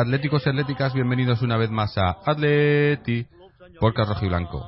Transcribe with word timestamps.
Atléticos 0.00 0.46
y 0.46 0.50
atléticas, 0.50 0.94
bienvenidos 0.94 1.42
una 1.42 1.56
vez 1.56 1.72
más 1.72 1.98
a 1.98 2.18
Atleti 2.24 3.26
Rojo 3.80 4.24
y 4.24 4.28
Blanco. 4.28 4.64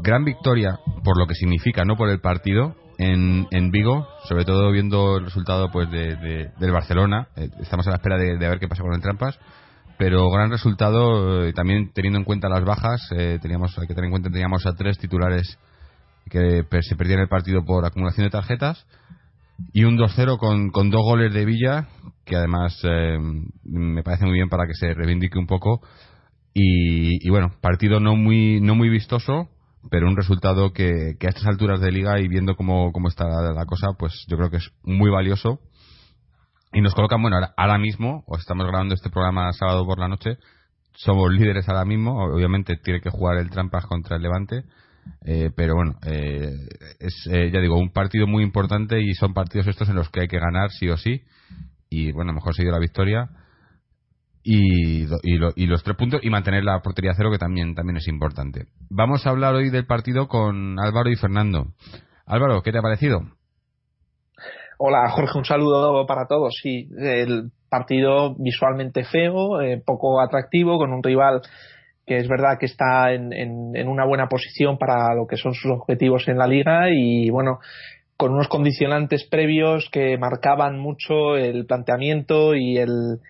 Gran 0.00 0.24
victoria 0.24 0.80
por 1.04 1.16
lo 1.16 1.28
que 1.28 1.36
significa, 1.36 1.84
no 1.84 1.96
por 1.96 2.08
el 2.08 2.18
partido, 2.18 2.74
en, 2.98 3.46
en 3.52 3.70
Vigo, 3.70 4.08
sobre 4.24 4.44
todo 4.44 4.72
viendo 4.72 5.18
el 5.18 5.26
resultado 5.26 5.70
pues 5.70 5.88
de, 5.92 6.50
del 6.58 6.72
Barcelona. 6.72 7.28
Eh, 7.36 7.48
estamos 7.60 7.86
a 7.86 7.90
la 7.90 7.96
espera 7.98 8.18
de, 8.18 8.36
ver 8.36 8.58
qué 8.58 8.66
pasa 8.66 8.82
con 8.82 8.92
el 8.92 9.00
Trampas, 9.00 9.38
pero 9.98 10.28
gran 10.30 10.50
resultado 10.50 11.44
eh, 11.44 11.52
también 11.52 11.92
teniendo 11.92 12.18
en 12.18 12.24
cuenta 12.24 12.48
las 12.48 12.64
bajas. 12.64 13.00
Eh, 13.12 13.38
teníamos 13.40 13.78
hay 13.78 13.86
que 13.86 13.94
tener 13.94 14.06
en 14.06 14.10
cuenta 14.10 14.30
teníamos 14.30 14.66
a 14.66 14.72
tres 14.72 14.98
titulares 14.98 15.60
que 16.28 16.64
se 16.80 16.96
perdían 16.96 17.20
el 17.20 17.28
partido 17.28 17.64
por 17.64 17.86
acumulación 17.86 18.26
de 18.26 18.30
tarjetas 18.30 18.84
y 19.72 19.84
un 19.84 19.96
2-0 19.96 20.38
con, 20.38 20.70
con 20.70 20.90
dos 20.90 21.02
goles 21.04 21.32
de 21.32 21.44
Villa 21.44 21.86
que 22.28 22.36
además 22.36 22.78
eh, 22.84 23.18
me 23.64 24.02
parece 24.02 24.24
muy 24.24 24.34
bien 24.34 24.48
para 24.48 24.66
que 24.66 24.74
se 24.74 24.94
reivindique 24.94 25.38
un 25.38 25.46
poco. 25.46 25.80
Y, 26.54 27.28
bueno 27.28 27.52
partido 27.60 28.00
no 28.00 28.16
muy 28.16 28.60
no 28.60 28.74
muy 28.74 28.88
vistoso 28.88 29.48
pero 29.90 30.08
un 30.08 30.16
resultado 30.16 30.72
que, 30.72 31.16
a 31.20 31.28
estas 31.28 31.46
alturas 31.46 31.80
de 31.80 31.92
liga 31.92 32.18
y 32.18 32.26
viendo 32.26 32.56
cómo, 32.56 32.90
cómo 32.92 33.08
está 33.08 33.26
la, 33.26 33.64
cosa 33.64 33.92
pues 33.98 34.12
yo 34.28 34.36
creo 34.36 34.50
que 34.50 34.56
es 34.56 34.70
muy 34.82 35.08
valioso. 35.08 35.60
Y 36.72 36.80
nos 36.82 36.94
colocan 36.94 37.22
bueno 37.22 37.38
ahora, 37.56 37.78
mismo 37.78 38.24
o 38.26 38.36
estamos 38.36 38.66
grabando 38.66 38.94
este 38.94 39.08
programa 39.08 39.50
sábado 39.52 39.86
por 39.86 39.98
la 39.98 40.08
noche 40.08 40.36
somos 40.94 41.32
líderes 41.32 41.66
ahora 41.68 41.84
mismo 41.84 42.24
obviamente 42.24 42.76
tiene 42.76 43.00
que 43.00 43.08
jugar 43.08 43.38
el 43.38 43.48
Trampas 43.48 43.86
contra 43.86 44.16
el 44.16 44.22
Levante 44.22 44.64
eh, 45.24 45.50
pero 45.56 45.76
bueno, 45.76 45.94
eh, 46.04 46.52
es 46.98 47.24
ya 47.24 47.60
digo, 47.60 47.78
un 47.78 47.90
partido 47.90 48.26
muy 48.26 48.42
importante 48.42 49.00
y 49.00 49.14
son 49.14 49.32
partidos 49.32 49.68
estos 49.68 49.88
en 49.88 49.94
los 49.94 50.10
que 50.10 50.20
hay 50.20 50.28
que 50.28 50.38
ganar 50.38 50.70
sí 50.72 50.90
o 50.90 50.98
sí 50.98 51.22
y 51.90 52.12
bueno, 52.12 52.32
mejor 52.32 52.54
seguir 52.54 52.72
la 52.72 52.78
victoria 52.78 53.30
y, 54.42 55.04
y, 55.04 55.66
los 55.66 55.82
tres 55.82 55.96
puntos 55.96 56.20
y 56.22 56.30
mantener 56.30 56.64
la 56.64 56.80
portería 56.80 57.12
cero 57.14 57.30
que 57.30 57.38
también, 57.38 57.74
también 57.74 57.98
es 57.98 58.08
importante. 58.08 58.66
Vamos 58.88 59.26
a 59.26 59.30
hablar 59.30 59.54
hoy 59.54 59.70
del 59.70 59.86
partido 59.86 60.28
con 60.28 60.78
Álvaro 60.80 61.10
y 61.10 61.16
Fernando. 61.16 61.66
Álvaro, 62.24 62.62
¿qué 62.62 62.72
te 62.72 62.78
ha 62.78 62.82
parecido? 62.82 63.20
Hola 64.78 65.08
Jorge, 65.10 65.36
un 65.36 65.44
saludo 65.44 66.06
para 66.06 66.26
todos. 66.26 66.54
Sí, 66.62 66.88
el 66.98 67.50
partido 67.68 68.36
visualmente 68.38 69.04
feo, 69.04 69.60
eh, 69.60 69.82
poco 69.84 70.20
atractivo, 70.20 70.78
con 70.78 70.92
un 70.92 71.02
rival 71.02 71.42
que 72.06 72.16
es 72.16 72.28
verdad 72.28 72.58
que 72.58 72.66
está 72.66 73.12
en, 73.12 73.32
en, 73.34 73.86
una 73.86 74.06
buena 74.06 74.28
posición 74.28 74.78
para 74.78 75.14
lo 75.14 75.26
que 75.26 75.36
son 75.36 75.52
sus 75.52 75.70
objetivos 75.70 76.26
en 76.26 76.38
la 76.38 76.46
liga 76.46 76.88
y 76.90 77.28
bueno, 77.28 77.58
con 78.18 78.32
unos 78.32 78.48
condicionantes 78.48 79.24
previos 79.30 79.88
que 79.92 80.18
marcaban 80.18 80.76
mucho 80.76 81.36
el 81.36 81.66
planteamiento 81.66 82.56
y 82.56 82.76
el, 82.76 83.20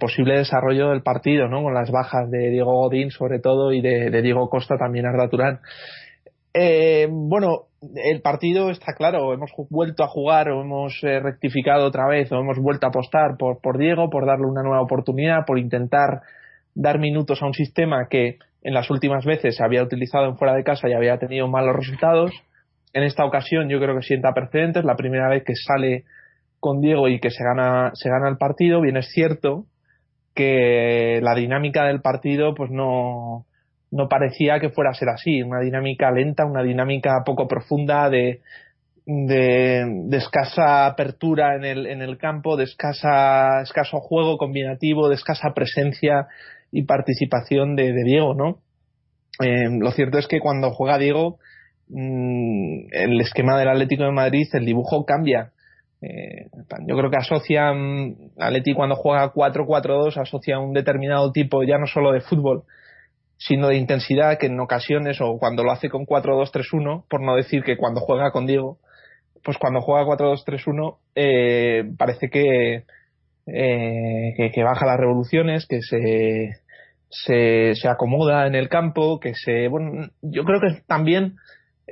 posible 0.00 0.38
desarrollo 0.38 0.88
del 0.88 1.02
partido, 1.02 1.48
¿no? 1.48 1.62
Con 1.62 1.74
las 1.74 1.90
bajas 1.90 2.30
de 2.30 2.48
Diego 2.48 2.72
Godín, 2.72 3.10
sobre 3.10 3.40
todo, 3.40 3.72
y 3.72 3.82
de, 3.82 4.22
Diego 4.22 4.48
Costa 4.48 4.76
también 4.78 5.04
Arda 5.04 5.28
Turán. 5.28 5.60
Eh, 6.54 7.08
bueno, 7.10 7.64
el 7.96 8.22
partido 8.22 8.70
está 8.70 8.94
claro, 8.94 9.34
hemos 9.34 9.50
vuelto 9.68 10.02
a 10.02 10.08
jugar 10.08 10.48
o 10.48 10.62
hemos 10.62 10.98
eh, 11.02 11.20
rectificado 11.20 11.84
otra 11.84 12.08
vez 12.08 12.32
o 12.32 12.40
hemos 12.40 12.58
vuelto 12.58 12.86
a 12.86 12.88
apostar 12.88 13.36
por, 13.38 13.60
por 13.60 13.76
Diego, 13.76 14.08
por 14.08 14.24
darle 14.24 14.46
una 14.46 14.62
nueva 14.62 14.80
oportunidad, 14.80 15.44
por 15.46 15.58
intentar 15.58 16.22
dar 16.74 16.98
minutos 16.98 17.42
a 17.42 17.46
un 17.46 17.54
sistema 17.54 18.06
que 18.08 18.38
en 18.62 18.72
las 18.72 18.90
últimas 18.90 19.26
veces 19.26 19.56
se 19.56 19.64
había 19.64 19.82
utilizado 19.82 20.24
en 20.24 20.38
fuera 20.38 20.54
de 20.54 20.64
casa 20.64 20.88
y 20.88 20.94
había 20.94 21.18
tenido 21.18 21.48
malos 21.48 21.76
resultados 21.76 22.32
en 22.92 23.02
esta 23.02 23.24
ocasión 23.24 23.68
yo 23.68 23.78
creo 23.78 23.96
que 23.96 24.02
sienta 24.02 24.32
precedentes, 24.32 24.84
la 24.84 24.96
primera 24.96 25.28
vez 25.28 25.44
que 25.44 25.54
sale 25.54 26.04
con 26.60 26.80
Diego 26.80 27.08
y 27.08 27.20
que 27.20 27.30
se 27.30 27.44
gana, 27.44 27.90
se 27.94 28.08
gana 28.08 28.28
el 28.28 28.36
partido, 28.36 28.80
bien 28.80 28.96
es 28.96 29.08
cierto 29.12 29.66
que 30.34 31.20
la 31.22 31.34
dinámica 31.34 31.84
del 31.84 32.00
partido 32.00 32.54
pues 32.54 32.70
no, 32.70 33.46
no 33.90 34.08
parecía 34.08 34.60
que 34.60 34.70
fuera 34.70 34.90
a 34.90 34.94
ser 34.94 35.08
así, 35.08 35.42
una 35.42 35.60
dinámica 35.60 36.10
lenta, 36.10 36.44
una 36.44 36.62
dinámica 36.62 37.22
poco 37.24 37.48
profunda 37.48 38.10
de, 38.10 38.40
de, 39.06 40.16
escasa 40.16 40.86
apertura 40.86 41.56
en 41.56 41.64
el, 41.64 41.86
en 41.86 42.02
el 42.02 42.18
campo, 42.18 42.56
de 42.56 42.64
escasa, 42.64 43.62
escaso 43.62 44.00
juego 44.00 44.36
combinativo, 44.36 45.08
de 45.08 45.14
escasa 45.14 45.54
presencia 45.54 46.26
y 46.70 46.82
participación 46.82 47.74
de, 47.74 47.92
Diego, 48.04 48.34
¿no? 48.34 48.58
Eh, 49.40 49.68
lo 49.80 49.90
cierto 49.92 50.18
es 50.18 50.26
que 50.26 50.40
cuando 50.40 50.70
juega 50.72 50.98
Diego 50.98 51.38
Mm, 51.90 52.88
el 52.92 53.20
esquema 53.20 53.58
del 53.58 53.68
Atlético 53.68 54.04
de 54.04 54.12
Madrid, 54.12 54.46
el 54.52 54.66
dibujo 54.66 55.04
cambia. 55.04 55.52
Eh, 56.00 56.46
yo 56.86 56.96
creo 56.96 57.10
que 57.10 57.16
asocia 57.16 57.72
Atlético 58.38 58.76
cuando 58.76 58.94
juega 58.94 59.32
4-4-2 59.32 60.16
asocia 60.16 60.60
un 60.60 60.72
determinado 60.72 61.32
tipo 61.32 61.64
ya 61.64 61.76
no 61.76 61.88
solo 61.88 62.12
de 62.12 62.20
fútbol 62.20 62.62
sino 63.36 63.66
de 63.66 63.78
intensidad 63.78 64.38
que 64.38 64.46
en 64.46 64.60
ocasiones 64.60 65.20
o 65.20 65.38
cuando 65.38 65.64
lo 65.64 65.72
hace 65.72 65.88
con 65.88 66.06
4-2-3-1 66.06 67.02
por 67.08 67.20
no 67.20 67.34
decir 67.34 67.64
que 67.64 67.76
cuando 67.76 68.00
juega 68.00 68.30
con 68.30 68.46
Diego 68.46 68.78
pues 69.42 69.58
cuando 69.58 69.80
juega 69.80 70.06
4-2-3-1 70.06 70.98
eh, 71.16 71.90
parece 71.98 72.26
eh, 72.26 72.84
que, 74.36 74.50
que 74.54 74.62
baja 74.62 74.86
las 74.86 75.00
revoluciones 75.00 75.66
que 75.66 75.82
se, 75.82 76.60
se 77.08 77.74
se 77.74 77.88
acomoda 77.88 78.46
en 78.46 78.54
el 78.54 78.68
campo 78.68 79.18
que 79.18 79.34
se 79.34 79.66
bueno 79.66 80.10
yo 80.22 80.44
creo 80.44 80.60
que 80.60 80.80
también 80.86 81.38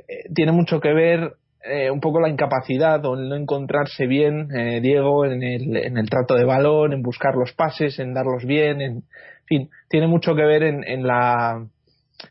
eh, 0.07 0.29
tiene 0.33 0.51
mucho 0.51 0.79
que 0.79 0.93
ver 0.93 1.33
eh, 1.63 1.89
un 1.91 1.99
poco 1.99 2.19
la 2.19 2.29
incapacidad 2.29 3.03
o 3.05 3.15
el 3.15 3.29
no 3.29 3.35
encontrarse 3.35 4.07
bien, 4.07 4.49
eh, 4.55 4.79
Diego, 4.81 5.25
en 5.25 5.43
el, 5.43 5.75
en 5.75 5.97
el 5.97 6.09
trato 6.09 6.35
de 6.35 6.45
balón, 6.45 6.93
en 6.93 7.01
buscar 7.01 7.35
los 7.35 7.53
pases, 7.53 7.99
en 7.99 8.13
darlos 8.13 8.45
bien, 8.45 8.81
en, 8.81 9.03
fin, 9.45 9.69
tiene 9.89 10.07
mucho 10.07 10.35
que 10.35 10.43
ver 10.43 10.63
en, 10.63 10.83
en 10.83 11.07
la, 11.07 11.65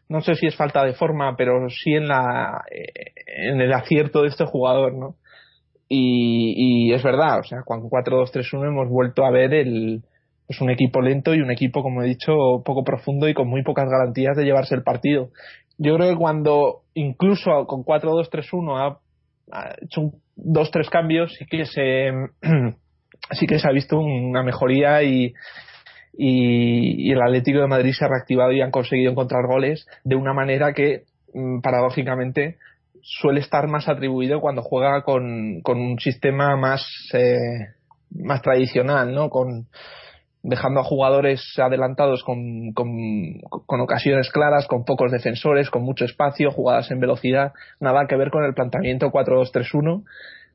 no 0.09 0.21
sé 0.21 0.35
si 0.35 0.47
es 0.47 0.57
falta 0.57 0.85
de 0.85 0.95
forma, 0.95 1.37
pero 1.37 1.69
sí 1.71 1.95
en 1.95 2.09
la, 2.09 2.63
en 2.71 3.61
el 3.61 3.73
acierto 3.73 4.23
de 4.23 4.29
este 4.29 4.45
jugador, 4.45 4.95
¿no? 4.95 5.17
Y, 5.89 6.89
y 6.89 6.95
es 6.95 7.03
verdad, 7.03 7.39
o 7.41 7.45
sea, 7.45 7.63
con 7.63 7.89
4-2-3-1 7.89 8.69
hemos 8.69 8.89
vuelto 8.89 9.25
a 9.25 9.31
ver 9.31 9.55
el, 9.55 10.03
pues 10.47 10.61
un 10.61 10.71
equipo 10.71 11.01
lento 11.01 11.33
y 11.35 11.41
un 11.41 11.51
equipo, 11.51 11.83
como 11.83 12.03
he 12.03 12.07
dicho, 12.07 12.35
poco 12.65 12.83
profundo 12.85 13.29
y 13.29 13.35
con 13.35 13.49
muy 13.49 13.63
pocas 13.63 13.89
garantías 13.89 14.37
de 14.37 14.45
llevarse 14.45 14.75
el 14.75 14.83
partido 14.83 15.31
yo 15.79 15.97
creo 15.97 16.11
que 16.11 16.17
cuando 16.17 16.83
incluso 16.97 17.67
con 17.67 17.85
4-2-3-1 17.85 18.99
ha, 19.53 19.75
hecho 19.81 20.13
dos 20.35 20.71
tres 20.73 20.91
cambios 20.91 21.33
sí 21.39 21.47
que 21.47 21.67
se 21.67 22.11
sí 23.33 23.47
que 23.47 23.59
se 23.59 23.69
ha 23.69 23.73
visto 23.73 23.99
una 23.99 24.43
mejoría 24.43 25.03
y, 25.03 25.35
y, 26.17 27.13
el 27.13 27.23
Atlético 27.23 27.61
de 27.61 27.69
Madrid 27.69 27.93
se 27.93 28.05
ha 28.05 28.09
reactivado 28.09 28.53
y 28.53 28.61
han 28.61 28.71
conseguido 28.71 29.13
encontrar 29.13 29.47
goles 29.47 29.87
de 30.05 30.17
una 30.17 30.33
manera 30.33 30.73
que 30.73 31.05
mm, 31.33 31.61
paradójicamente 31.61 32.57
suele 33.03 33.41
estar 33.41 33.69
más 33.69 33.89
atribuido 33.89 34.41
cuando 34.41 34.63
juega 34.63 35.03
con, 35.03 35.61
con 35.63 35.79
un 35.79 35.99
sistema 36.01 36.57
más 36.57 36.85
eh, 37.13 37.75
más 38.11 38.43
tradicional 38.43 39.15
no 39.15 39.29
con 39.29 39.69
dejando 40.47 40.81
a 40.81 40.85
jugadores 40.85 41.43
adelantados 41.59 42.23
con, 42.23 42.73
con, 42.73 43.81
ocasiones 43.81 44.31
claras, 44.31 44.67
con 44.69 44.85
pocos 44.85 45.11
defensores, 45.11 45.71
con 45.71 45.83
mucho 45.83 46.05
espacio, 46.05 46.53
jugadas 46.53 46.91
en 46.93 47.01
velocidad, 47.01 47.53
nada 47.81 48.07
que 48.07 48.17
ver 48.17 48.31
con 48.31 48.45
el 48.45 48.55
planteamiento 48.55 49.11
4-2-3-1, 49.11 50.05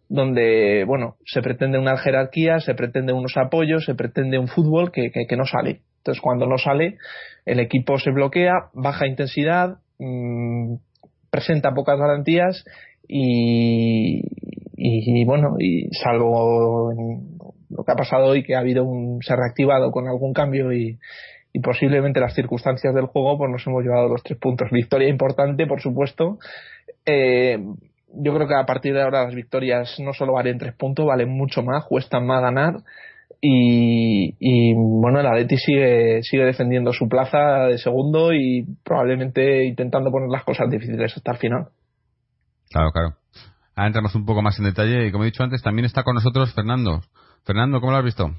donde, 0.07 0.85
bueno, 0.85 1.15
se 1.25 1.41
pretende 1.41 1.77
una 1.77 1.97
jerarquía, 1.97 2.61
se 2.61 2.73
pretende 2.73 3.11
unos 3.11 3.35
apoyos, 3.35 3.83
se 3.85 3.95
pretende 3.95 4.39
un 4.39 4.47
fútbol 4.47 4.91
que, 4.91 5.11
que, 5.11 5.37
no 5.37 5.45
sale. 5.45 5.81
Entonces, 5.97 6.21
cuando 6.21 6.47
no 6.47 6.57
sale, 6.57 6.97
el 7.45 7.59
equipo 7.59 7.99
se 7.99 8.11
bloquea, 8.11 8.69
baja 8.73 9.07
intensidad, 9.07 9.79
mmm, 9.99 10.75
presenta 11.29 11.73
pocas 11.73 11.99
garantías 11.99 12.63
y, 13.07 14.21
y, 14.77 15.25
bueno, 15.25 15.55
y 15.59 15.89
salvo 16.01 16.91
en, 16.93 17.40
lo 17.75 17.83
que 17.83 17.91
ha 17.91 17.95
pasado 17.95 18.25
hoy, 18.25 18.43
que 18.43 18.55
ha 18.55 18.59
habido 18.59 18.83
un, 18.83 19.21
se 19.21 19.33
ha 19.33 19.35
reactivado 19.35 19.91
con 19.91 20.07
algún 20.07 20.33
cambio 20.33 20.71
y, 20.73 20.99
y 21.53 21.59
posiblemente 21.59 22.19
las 22.19 22.33
circunstancias 22.33 22.93
del 22.93 23.07
juego, 23.07 23.37
pues 23.37 23.51
nos 23.51 23.65
hemos 23.67 23.83
llevado 23.83 24.07
los 24.07 24.23
tres 24.23 24.39
puntos. 24.39 24.69
Victoria 24.71 25.09
importante, 25.09 25.67
por 25.67 25.81
supuesto. 25.81 26.37
Eh, 27.05 27.57
yo 28.13 28.33
creo 28.33 28.47
que 28.47 28.55
a 28.55 28.65
partir 28.65 28.93
de 28.93 29.01
ahora 29.01 29.25
las 29.25 29.35
victorias 29.35 29.97
no 29.99 30.13
solo 30.13 30.33
valen 30.33 30.57
tres 30.57 30.75
puntos, 30.75 31.05
valen 31.05 31.29
mucho 31.29 31.63
más, 31.63 31.85
cuestan 31.85 32.25
más 32.25 32.41
ganar. 32.41 32.75
Y, 33.43 34.73
bueno, 34.75 35.19
el 35.19 35.25
Atleti 35.25 35.57
sigue, 35.57 36.21
sigue 36.21 36.45
defendiendo 36.45 36.93
su 36.93 37.09
plaza 37.09 37.65
de 37.65 37.79
segundo 37.79 38.33
y 38.33 38.67
probablemente 38.83 39.65
intentando 39.65 40.11
poner 40.11 40.29
las 40.29 40.43
cosas 40.43 40.69
difíciles 40.69 41.11
hasta 41.17 41.31
el 41.31 41.37
final. 41.37 41.67
Claro, 42.69 42.91
claro. 42.91 43.15
Ahora 43.75 43.87
entramos 43.87 44.13
un 44.13 44.25
poco 44.25 44.43
más 44.43 44.59
en 44.59 44.65
detalle 44.65 45.07
y 45.07 45.11
como 45.11 45.23
he 45.23 45.27
dicho 45.27 45.43
antes, 45.43 45.63
también 45.63 45.85
está 45.85 46.03
con 46.03 46.13
nosotros 46.13 46.53
Fernando. 46.53 47.01
Fernando, 47.43 47.79
¿cómo 47.79 47.91
lo 47.91 47.97
has 47.97 48.05
visto? 48.05 48.29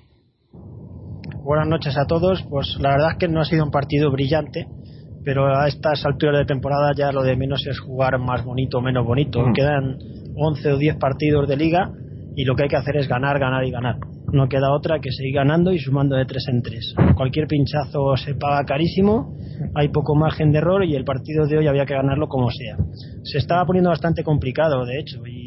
Buenas 1.43 1.67
noches 1.67 1.97
a 1.99 2.07
todos. 2.07 2.43
Pues 2.49 2.77
la 2.79 2.91
verdad 2.91 3.11
es 3.13 3.19
que 3.19 3.29
no 3.29 3.41
ha 3.41 3.45
sido 3.45 3.65
un 3.65 3.73
partido 3.73 4.13
brillante, 4.13 4.69
pero 5.25 5.47
a 5.47 5.67
estas 5.67 6.05
alturas 6.07 6.39
de 6.39 6.45
temporada 6.45 6.93
ya 6.97 7.11
lo 7.11 7.23
de 7.23 7.37
menos 7.37 7.67
es 7.67 7.81
jugar 7.81 8.19
más 8.21 8.45
bonito 8.45 8.79
o 8.79 8.81
menos 8.81 9.05
bonito. 9.05 9.41
Mm. 9.41 9.53
Quedan 9.53 9.99
11 10.37 10.73
o 10.73 10.77
10 10.79 10.97
partidos 10.97 11.49
de 11.49 11.57
liga 11.57 11.91
y 12.37 12.45
lo 12.45 12.55
que 12.55 12.65
hay 12.65 12.69
que 12.69 12.77
hacer 12.77 12.97
es 12.97 13.09
ganar, 13.09 13.39
ganar 13.39 13.65
y 13.65 13.71
ganar. 13.71 13.97
no 14.33 14.49
queda 14.49 14.73
otra 14.73 15.01
que 15.01 15.11
seguir 15.11 15.35
ganando 15.35 15.73
y 15.73 15.79
sumando 15.79 16.17
de 16.17 16.25
tres 16.25 16.47
en 16.49 16.63
tres. 16.63 16.95
Cualquier 17.17 17.47
pinchazo 17.47 18.17
se 18.17 18.35
paga 18.35 18.65
carísimo, 18.65 19.37
hay 19.75 19.89
poco 19.89 20.15
margen 20.15 20.53
de 20.53 20.59
error 20.59 20.85
y 20.85 20.95
el 20.95 21.05
partido 21.05 21.47
de 21.47 21.59
hoy 21.59 21.67
había 21.67 21.85
que 21.85 21.95
ganarlo 21.95 22.29
como 22.29 22.51
sea. 22.51 22.79
Se 23.25 23.39
estaba 23.39 23.67
poniendo 23.67 23.91
bastante 23.91 24.25
complicado, 24.25 24.87
de 24.87 25.01
hecho, 25.01 25.27
y 25.27 25.42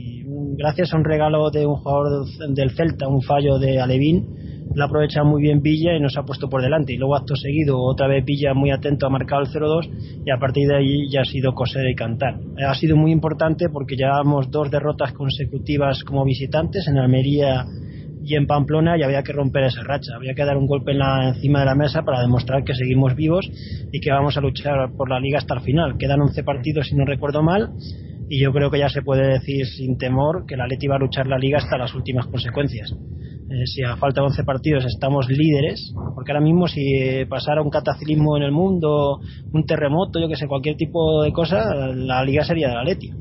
gracias 0.57 0.94
a 0.94 0.98
un 0.98 1.04
regalo 1.04 1.50
de 1.52 1.66
un 1.66 1.75
jugador 1.75 2.25
del 2.50 2.72
Celta, 2.72 3.07
un 3.07 3.22
fallo 3.22 3.57
de 3.60 3.80
Alevín, 3.80 4.46
la 4.75 4.86
aprovecha 4.86 5.24
muy 5.24 5.42
bien 5.42 5.62
Villa 5.62 5.96
y 5.96 6.02
nos 6.02 6.18
ha 6.18 6.24
puesto 6.24 6.50
por 6.50 6.62
delante. 6.62 6.94
Y 6.94 6.98
luego 6.98 7.16
acto 7.16 7.36
seguido, 7.36 7.80
otra 7.80 8.07
vez 8.07 8.25
Villa 8.25 8.54
muy 8.54 8.72
atento 8.72 9.06
ha 9.06 9.10
marcado 9.10 9.44
el 9.44 9.48
0-2 9.48 10.24
y 10.25 10.31
a 10.31 10.38
partir 10.38 10.68
de 10.68 10.75
ahí 10.75 11.10
ya 11.10 11.22
ha 11.22 11.25
sido 11.25 11.54
coser 11.54 11.88
y 11.90 11.96
cantar. 11.96 12.40
Ha 12.66 12.75
sido 12.75 12.98
muy 12.98 13.12
importante 13.12 13.69
porque 13.69 13.96
llevamos 13.96 14.52
dos 14.52 14.69
derrotas 14.69 15.13
consecutivas 15.13 16.04
como 16.04 16.25
visitantes 16.25 16.88
en 16.88 16.98
Almería 16.98 17.66
y 18.25 18.36
en 18.36 18.48
Pamplona 18.48 18.98
y 18.98 19.04
había 19.04 19.24
que 19.24 19.34
romper 19.34 19.63
esa 19.63 19.84
racha. 19.84 20.16
Había 20.16 20.34
que 20.34 20.44
dar 20.44 20.58
un 20.58 20.66
golpe 20.66 20.92
en 20.92 21.00
la, 21.00 21.30
encima 21.30 21.60
de 21.60 21.66
la 21.66 21.75
mesa 21.75 22.01
para 22.01 22.22
demostrar 22.22 22.63
que 22.63 22.74
seguimos 22.74 23.16
vivos 23.16 23.48
y 23.92 24.00
que 24.00 24.12
vamos 24.12 24.36
a 24.36 24.42
luchar 24.42 24.92
por 24.98 25.10
la 25.10 25.19
liga 25.19 25.38
hasta 25.38 25.54
el 25.54 25.62
final. 25.62 25.98
Quedan 25.98 26.22
11 26.22 26.44
partidos, 26.44 26.88
si 26.88 26.96
no 26.96 27.06
recuerdo 27.06 27.44
mal, 27.44 27.69
y 28.30 28.42
yo 28.42 28.51
creo 28.51 28.72
que 28.72 28.80
ya 28.80 28.89
se 28.89 29.01
puede 29.01 29.27
decir 29.27 29.66
sin 29.66 29.98
temor 29.98 30.45
que 30.48 30.57
la 30.57 30.68
Leti 30.68 30.88
va 30.88 30.95
a 30.95 31.00
luchar 31.00 31.27
la 31.27 31.38
liga 31.38 31.60
hasta 31.60 31.77
las 31.77 31.94
últimas 31.94 32.25
consecuencias. 32.27 32.92
Eh, 33.48 33.68
si 33.68 33.83
a 33.83 33.95
falta 33.98 34.22
de 34.22 34.27
11 34.27 34.44
partidos 34.44 34.86
estamos 34.86 35.30
líderes, 35.30 35.94
porque 36.16 36.31
ahora 36.31 36.44
mismo 36.44 36.68
si 36.68 37.25
pasara 37.30 37.62
un 37.62 37.69
cataclismo 37.69 38.38
en 38.38 38.44
el 38.44 38.51
mundo, 38.51 39.19
un 39.54 39.66
terremoto, 39.66 40.19
yo 40.19 40.27
que 40.27 40.36
sé, 40.36 40.48
cualquier 40.48 40.75
tipo 40.75 41.22
de 41.22 41.31
cosa, 41.31 41.63
la 41.94 42.24
liga 42.24 42.44
sería 42.44 42.69
de 42.69 42.74
la 42.74 42.83
Leti. 42.83 43.12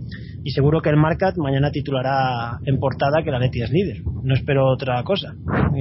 Y 0.43 0.51
seguro 0.51 0.81
que 0.81 0.91
el 0.91 0.97
Marcat 0.97 1.37
mañana 1.37 1.71
titulará 1.71 2.59
en 2.65 2.79
portada 2.79 3.23
que 3.23 3.31
la 3.31 3.39
Leti 3.39 3.63
es 3.63 3.71
líder. 3.71 4.03
No 4.23 4.35
espero 4.35 4.67
otra 4.67 5.03
cosa. 5.03 5.35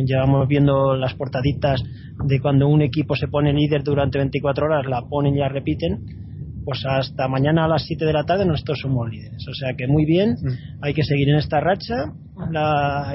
Llevamos 0.06 0.48
viendo 0.48 0.96
las 0.96 1.14
portaditas 1.16 1.82
de 2.26 2.40
cuando 2.40 2.68
un 2.68 2.82
equipo 2.82 3.16
se 3.16 3.28
pone 3.28 3.54
líder 3.54 3.84
durante 3.84 4.18
24 4.18 4.66
horas, 4.66 4.86
la 4.86 5.02
ponen 5.02 5.36
y 5.36 5.40
la 5.40 5.50
repiten 5.50 6.24
pues 6.66 6.86
hasta 6.86 7.28
mañana 7.28 7.66
a 7.66 7.68
las 7.68 7.86
7 7.86 8.06
de 8.06 8.14
la 8.14 8.24
tarde 8.24 8.46
nosotros 8.46 8.80
somos 8.82 9.10
líderes. 9.10 9.46
O 9.48 9.54
sea 9.54 9.74
que 9.78 9.88
muy 9.88 10.06
bien, 10.06 10.38
mm. 10.42 10.84
hay 10.84 10.94
que 10.94 11.04
seguir 11.04 11.30
en 11.30 11.36
esta 11.36 11.60
racha 11.60 12.14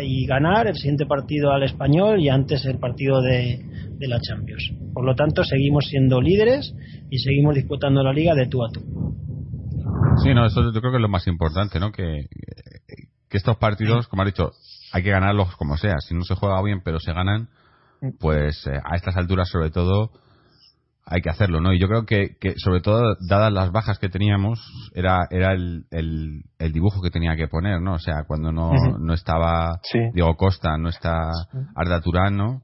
y 0.03 0.27
ganar 0.27 0.67
el 0.67 0.77
siguiente 0.77 1.07
partido 1.07 1.53
al 1.53 1.63
español 1.63 2.21
y 2.21 2.29
antes 2.29 2.65
el 2.67 2.79
partido 2.79 3.21
de, 3.21 3.65
la 4.01 4.21
Champions. 4.21 4.73
Por 4.95 5.05
lo 5.05 5.15
tanto, 5.15 5.43
seguimos 5.45 5.87
siendo 5.87 6.21
líderes 6.21 6.75
y 7.11 7.19
seguimos 7.19 7.55
disputando 7.55 8.03
la 8.03 8.13
liga 8.13 8.35
de 8.35 8.47
tú 8.47 8.65
a 8.65 8.71
tú. 8.71 8.81
Sí, 10.23 10.35
no, 10.35 10.47
eso 10.47 10.63
yo 10.73 10.81
creo 10.81 10.93
que 10.93 10.99
es 10.99 11.03
lo 11.03 11.09
más 11.09 11.27
importante, 11.27 11.81
¿no? 11.81 11.91
Que, 11.91 12.27
que 13.29 13.37
estos 13.37 13.57
partidos, 13.57 14.09
como 14.09 14.23
has 14.23 14.29
dicho, 14.29 14.53
hay 14.93 15.03
que 15.03 15.11
ganarlos 15.11 15.55
como 15.57 15.77
sea. 15.77 15.99
Si 16.01 16.15
no 16.15 16.23
se 16.23 16.35
juega 16.35 16.63
bien, 16.63 16.81
pero 16.85 17.01
se 17.01 17.13
ganan, 17.13 17.49
mm. 18.01 18.11
pues 18.21 18.67
eh, 18.67 18.81
a 18.85 18.97
estas 18.97 19.17
alturas, 19.17 19.49
sobre 19.49 19.71
todo, 19.71 20.13
hay 21.11 21.23
que 21.23 21.31
hacerlo, 21.31 21.61
¿no? 21.61 21.73
Y 21.73 21.81
yo 21.81 21.89
creo 21.89 22.05
que, 22.05 22.37
que 22.39 22.55
sobre 22.59 22.81
todo, 22.81 23.17
dadas 23.29 23.53
las 23.53 23.73
bajas 23.73 23.99
que 23.99 24.11
teníamos, 24.11 24.61
era, 24.95 25.27
era 25.31 25.53
el, 25.53 25.85
el, 25.91 26.73
dibujo 26.73 27.01
que 27.01 27.11
tenía 27.11 27.35
que 27.35 27.49
poner, 27.49 27.81
¿no? 27.81 27.95
O 27.95 27.99
sea, 27.99 28.25
cuando 28.27 28.53
no, 28.53 28.73
no 28.99 29.15
estaba 29.15 29.81
Diego 30.13 30.37
Costa, 30.37 30.77
no 30.77 30.91
está 30.91 31.31
Arda 31.75 32.01
Turán, 32.01 32.37
¿no? 32.37 32.63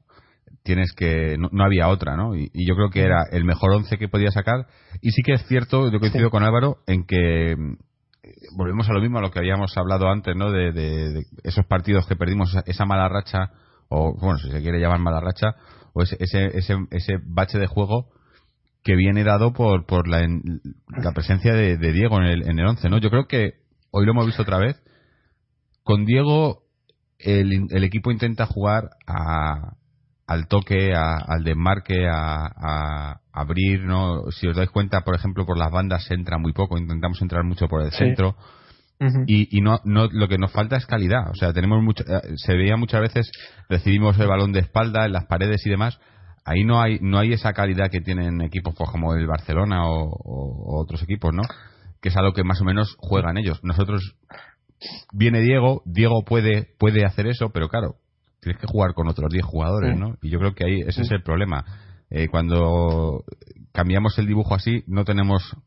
Tienes 0.63 0.93
que. 0.93 1.37
No, 1.37 1.63
había 1.63 1.87
otra, 1.87 2.15
¿no? 2.15 2.35
Y, 2.35 2.49
yo 2.67 2.75
creo 2.75 2.89
que 2.89 3.01
era 3.01 3.23
el 3.31 3.45
mejor 3.45 3.71
once 3.71 3.97
que 3.97 4.07
podía 4.07 4.29
sacar. 4.29 4.67
Y 5.01 5.11
sí 5.11 5.21
que 5.23 5.33
es 5.33 5.45
cierto, 5.47 5.91
yo 5.91 5.99
coincido 5.99 6.29
con 6.29 6.43
Álvaro, 6.43 6.77
en 6.87 7.05
que 7.05 7.55
mm, 7.55 8.57
volvemos 8.57 8.87
a 8.89 8.93
lo 8.93 9.01
mismo 9.01 9.17
a 9.17 9.21
lo 9.21 9.31
que 9.31 9.39
habíamos 9.39 9.75
hablado 9.75 10.07
antes, 10.09 10.35
¿no? 10.35 10.51
De, 10.51 10.71
de, 10.71 11.23
esos 11.43 11.65
partidos 11.65 12.05
que 12.07 12.15
perdimos, 12.15 12.55
esa 12.65 12.85
mala 12.85 13.09
racha, 13.09 13.51
o 13.89 14.15
bueno, 14.19 14.37
si 14.37 14.51
se 14.51 14.61
quiere 14.61 14.79
llamar 14.79 14.99
mala 14.99 15.19
racha, 15.19 15.55
o 15.93 16.03
ese, 16.03 16.17
ese, 16.19 16.45
ese, 16.57 16.75
ese 16.91 17.13
bache 17.25 17.57
de 17.57 17.67
juego 17.67 18.09
que 18.85 18.95
viene 18.95 19.23
dado 19.23 19.51
por, 19.51 19.87
por 19.87 20.07
la, 20.07 20.21
la 20.21 21.11
presencia 21.15 21.53
de, 21.53 21.77
Diego 21.91 22.17
en 22.19 22.25
el, 22.25 22.47
en 22.47 22.59
el 22.59 22.67
11, 22.67 22.87
¿no? 22.89 22.99
Yo 22.99 23.09
creo 23.09 23.27
que 23.27 23.55
hoy 23.89 24.05
lo 24.05 24.11
hemos 24.11 24.27
visto 24.27 24.43
otra 24.43 24.59
vez. 24.59 24.79
Con 25.83 26.05
Diego, 26.05 26.61
el, 27.17 27.65
el 27.71 27.83
equipo 27.83 28.11
intenta 28.11 28.45
jugar 28.45 28.91
a, 29.07 29.73
al 30.27 30.47
toque, 30.47 30.93
al 30.93 31.43
desmarque, 31.43 32.07
a, 32.07 32.45
a, 32.45 33.21
abrir, 33.33 33.81
¿no? 33.81 34.29
Si 34.29 34.47
os 34.47 34.55
dais 34.55 34.69
cuenta, 34.69 35.01
por 35.01 35.15
ejemplo, 35.15 35.47
por 35.47 35.57
las 35.57 35.71
bandas 35.71 36.05
se 36.05 36.13
entra 36.13 36.37
muy 36.37 36.53
poco, 36.53 36.77
intentamos 36.77 37.19
entrar 37.23 37.43
mucho 37.43 37.67
por 37.67 37.81
el 37.81 37.91
centro. 37.91 38.35
Y, 39.27 39.57
y 39.57 39.61
no, 39.61 39.81
no, 39.83 40.07
lo 40.11 40.27
que 40.27 40.37
nos 40.37 40.51
falta 40.51 40.77
es 40.77 40.85
calidad. 40.85 41.29
O 41.31 41.35
sea, 41.35 41.51
tenemos 41.53 41.83
mucho, 41.83 42.03
eh, 42.03 42.21
se 42.37 42.53
veía 42.53 42.77
muchas 42.77 43.01
veces, 43.01 43.31
recibimos 43.67 44.17
el 44.19 44.27
balón 44.27 44.53
de 44.53 44.59
espalda 44.59 45.05
en 45.05 45.11
las 45.11 45.25
paredes 45.25 45.65
y 45.65 45.69
demás, 45.69 45.99
ahí 46.45 46.63
no 46.63 46.79
hay 46.79 46.99
no 47.01 47.17
hay 47.17 47.33
esa 47.33 47.53
calidad 47.53 47.89
que 47.89 48.01
tienen 48.01 48.41
equipos 48.41 48.73
pues, 48.77 48.89
como 48.89 49.15
el 49.15 49.27
Barcelona 49.27 49.89
o, 49.89 50.79
otros 50.79 51.01
equipos, 51.03 51.33
¿no? 51.33 51.41
Que 52.01 52.09
es 52.09 52.17
a 52.17 52.21
lo 52.21 52.33
que 52.33 52.43
más 52.43 52.61
o 52.61 52.65
menos 52.65 52.95
juegan 52.99 53.37
ellos. 53.37 53.59
Nosotros 53.63 54.15
viene 55.11 55.41
Diego, 55.41 55.81
Diego 55.85 56.23
puede 56.23 56.69
puede 56.77 57.03
hacer 57.03 57.27
eso, 57.27 57.49
pero 57.49 57.67
claro, 57.67 57.95
tienes 58.39 58.61
que 58.61 58.67
jugar 58.67 58.93
con 58.93 59.07
otros 59.07 59.29
10 59.31 59.43
jugadores, 59.43 59.97
¿no? 59.97 60.15
Y 60.21 60.29
yo 60.29 60.39
creo 60.39 60.53
que 60.53 60.65
ahí 60.65 60.81
ese 60.87 61.01
es 61.01 61.11
el 61.11 61.23
problema. 61.23 61.65
Eh, 62.11 62.27
cuando 62.27 63.23
cambiamos 63.73 64.17
el 64.19 64.27
dibujo 64.27 64.53
así, 64.53 64.83
no 64.87 65.03
tenemos 65.03 65.57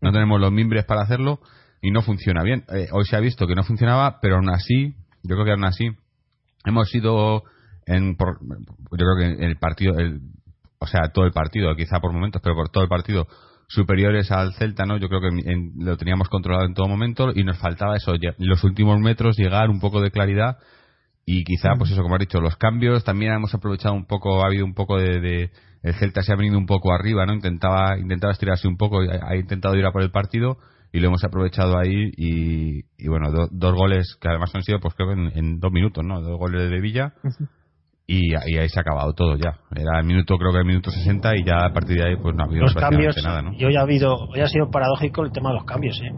no 0.00 0.12
tenemos 0.12 0.40
los 0.40 0.50
mimbres 0.50 0.84
para 0.84 1.02
hacerlo 1.02 1.40
y 1.82 1.90
no 1.90 2.00
funciona 2.02 2.42
bien. 2.42 2.64
Eh, 2.74 2.88
hoy 2.92 3.04
se 3.04 3.16
ha 3.16 3.20
visto 3.20 3.46
que 3.46 3.54
no 3.54 3.64
funcionaba, 3.64 4.18
pero 4.20 4.36
aún 4.36 4.48
así, 4.48 4.94
yo 5.22 5.36
creo 5.36 5.44
que 5.44 5.52
aún 5.52 5.64
así 5.64 5.90
hemos 6.64 6.88
sido 6.88 7.44
en 7.86 8.16
por, 8.16 8.38
yo 8.40 8.56
creo 8.90 9.16
que 9.16 9.44
el 9.44 9.56
partido 9.56 9.98
el, 9.98 10.20
o 10.78 10.86
sea 10.86 11.08
todo 11.12 11.24
el 11.24 11.32
partido 11.32 11.74
quizá 11.76 12.00
por 12.00 12.12
momentos 12.12 12.42
pero 12.42 12.54
por 12.54 12.68
todo 12.68 12.84
el 12.84 12.88
partido 12.88 13.26
superiores 13.68 14.30
al 14.30 14.52
Celta 14.54 14.84
no 14.84 14.98
yo 14.98 15.08
creo 15.08 15.20
que 15.20 15.30
lo 15.76 15.96
teníamos 15.96 16.28
controlado 16.28 16.66
en 16.66 16.74
todo 16.74 16.88
momento 16.88 17.30
y 17.34 17.44
nos 17.44 17.58
faltaba 17.58 17.96
eso 17.96 18.14
en 18.14 18.34
los 18.38 18.64
últimos 18.64 19.00
metros 19.00 19.36
llegar 19.38 19.70
un 19.70 19.80
poco 19.80 20.00
de 20.00 20.10
claridad 20.10 20.58
y 21.24 21.44
quizá 21.44 21.70
pues 21.78 21.90
eso 21.90 22.02
como 22.02 22.16
has 22.16 22.20
dicho 22.20 22.40
los 22.40 22.56
cambios 22.56 23.04
también 23.04 23.32
hemos 23.32 23.54
aprovechado 23.54 23.94
un 23.94 24.06
poco 24.06 24.42
ha 24.42 24.48
habido 24.48 24.64
un 24.64 24.74
poco 24.74 24.98
de, 24.98 25.50
el 25.82 25.94
Celta 25.94 26.22
se 26.22 26.32
ha 26.32 26.36
venido 26.36 26.58
un 26.58 26.66
poco 26.66 26.92
arriba 26.92 27.24
no 27.24 27.34
intentaba 27.34 27.98
intentaba 27.98 28.32
estirarse 28.32 28.68
un 28.68 28.76
poco 28.76 29.00
ha, 29.00 29.36
intentado 29.36 29.76
ir 29.76 29.86
a 29.86 29.92
por 29.92 30.02
el 30.02 30.10
partido 30.10 30.58
y 30.92 31.00
lo 31.00 31.08
hemos 31.08 31.24
aprovechado 31.24 31.78
ahí 31.78 32.10
y, 32.16 32.80
y 32.98 33.08
bueno 33.08 33.30
dos 33.30 33.74
goles 33.74 34.16
que 34.20 34.28
además 34.28 34.54
han 34.54 34.62
sido 34.62 34.80
pues 34.80 34.94
creo 34.94 35.14
que 35.14 35.38
en, 35.38 35.60
dos 35.60 35.72
minutos 35.72 36.04
no 36.04 36.20
dos 36.20 36.38
goles 36.38 36.68
de 36.68 36.80
Villa 36.80 37.14
y, 38.12 38.34
ahí 38.34 38.68
se 38.68 38.78
ha 38.78 38.82
acabado 38.82 39.12
todo 39.14 39.36
ya. 39.36 39.56
Era 39.74 40.00
el 40.00 40.06
minuto, 40.06 40.36
creo 40.36 40.52
que 40.52 40.58
el 40.58 40.64
minuto 40.64 40.90
60 40.90 41.36
y 41.36 41.44
ya 41.44 41.66
a 41.66 41.72
partir 41.72 41.96
de 41.96 42.04
ahí 42.04 42.16
pues 42.16 42.34
no 42.34 42.42
ha 42.42 42.46
habido 42.46 42.62
los 42.62 42.74
cambios, 42.74 43.16
nada, 43.24 43.42
¿no? 43.42 43.52
Y 43.54 43.64
hoy 43.64 43.76
ha 43.76 43.80
habido, 43.80 44.14
hoy 44.14 44.40
ha 44.40 44.48
sido 44.48 44.70
paradójico 44.70 45.24
el 45.24 45.32
tema 45.32 45.50
de 45.50 45.56
los 45.56 45.64
cambios, 45.64 46.00
¿eh? 46.02 46.12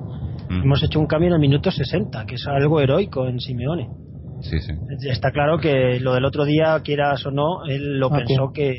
Mm. 0.50 0.62
Hemos 0.62 0.82
hecho 0.82 0.98
un 0.98 1.06
cambio 1.06 1.28
en 1.28 1.34
el 1.34 1.40
minuto 1.40 1.70
60, 1.70 2.26
que 2.26 2.34
es 2.34 2.46
algo 2.46 2.80
heroico 2.80 3.26
en 3.26 3.38
Simeone. 3.38 3.88
Sí, 4.40 4.58
sí. 4.58 4.72
Está 5.08 5.30
claro 5.30 5.58
que 5.58 6.00
lo 6.00 6.14
del 6.14 6.24
otro 6.24 6.44
día, 6.44 6.78
quieras 6.82 7.24
o 7.26 7.30
no, 7.30 7.64
él 7.66 7.98
lo 7.98 8.10
pensó 8.10 8.50
que 8.52 8.76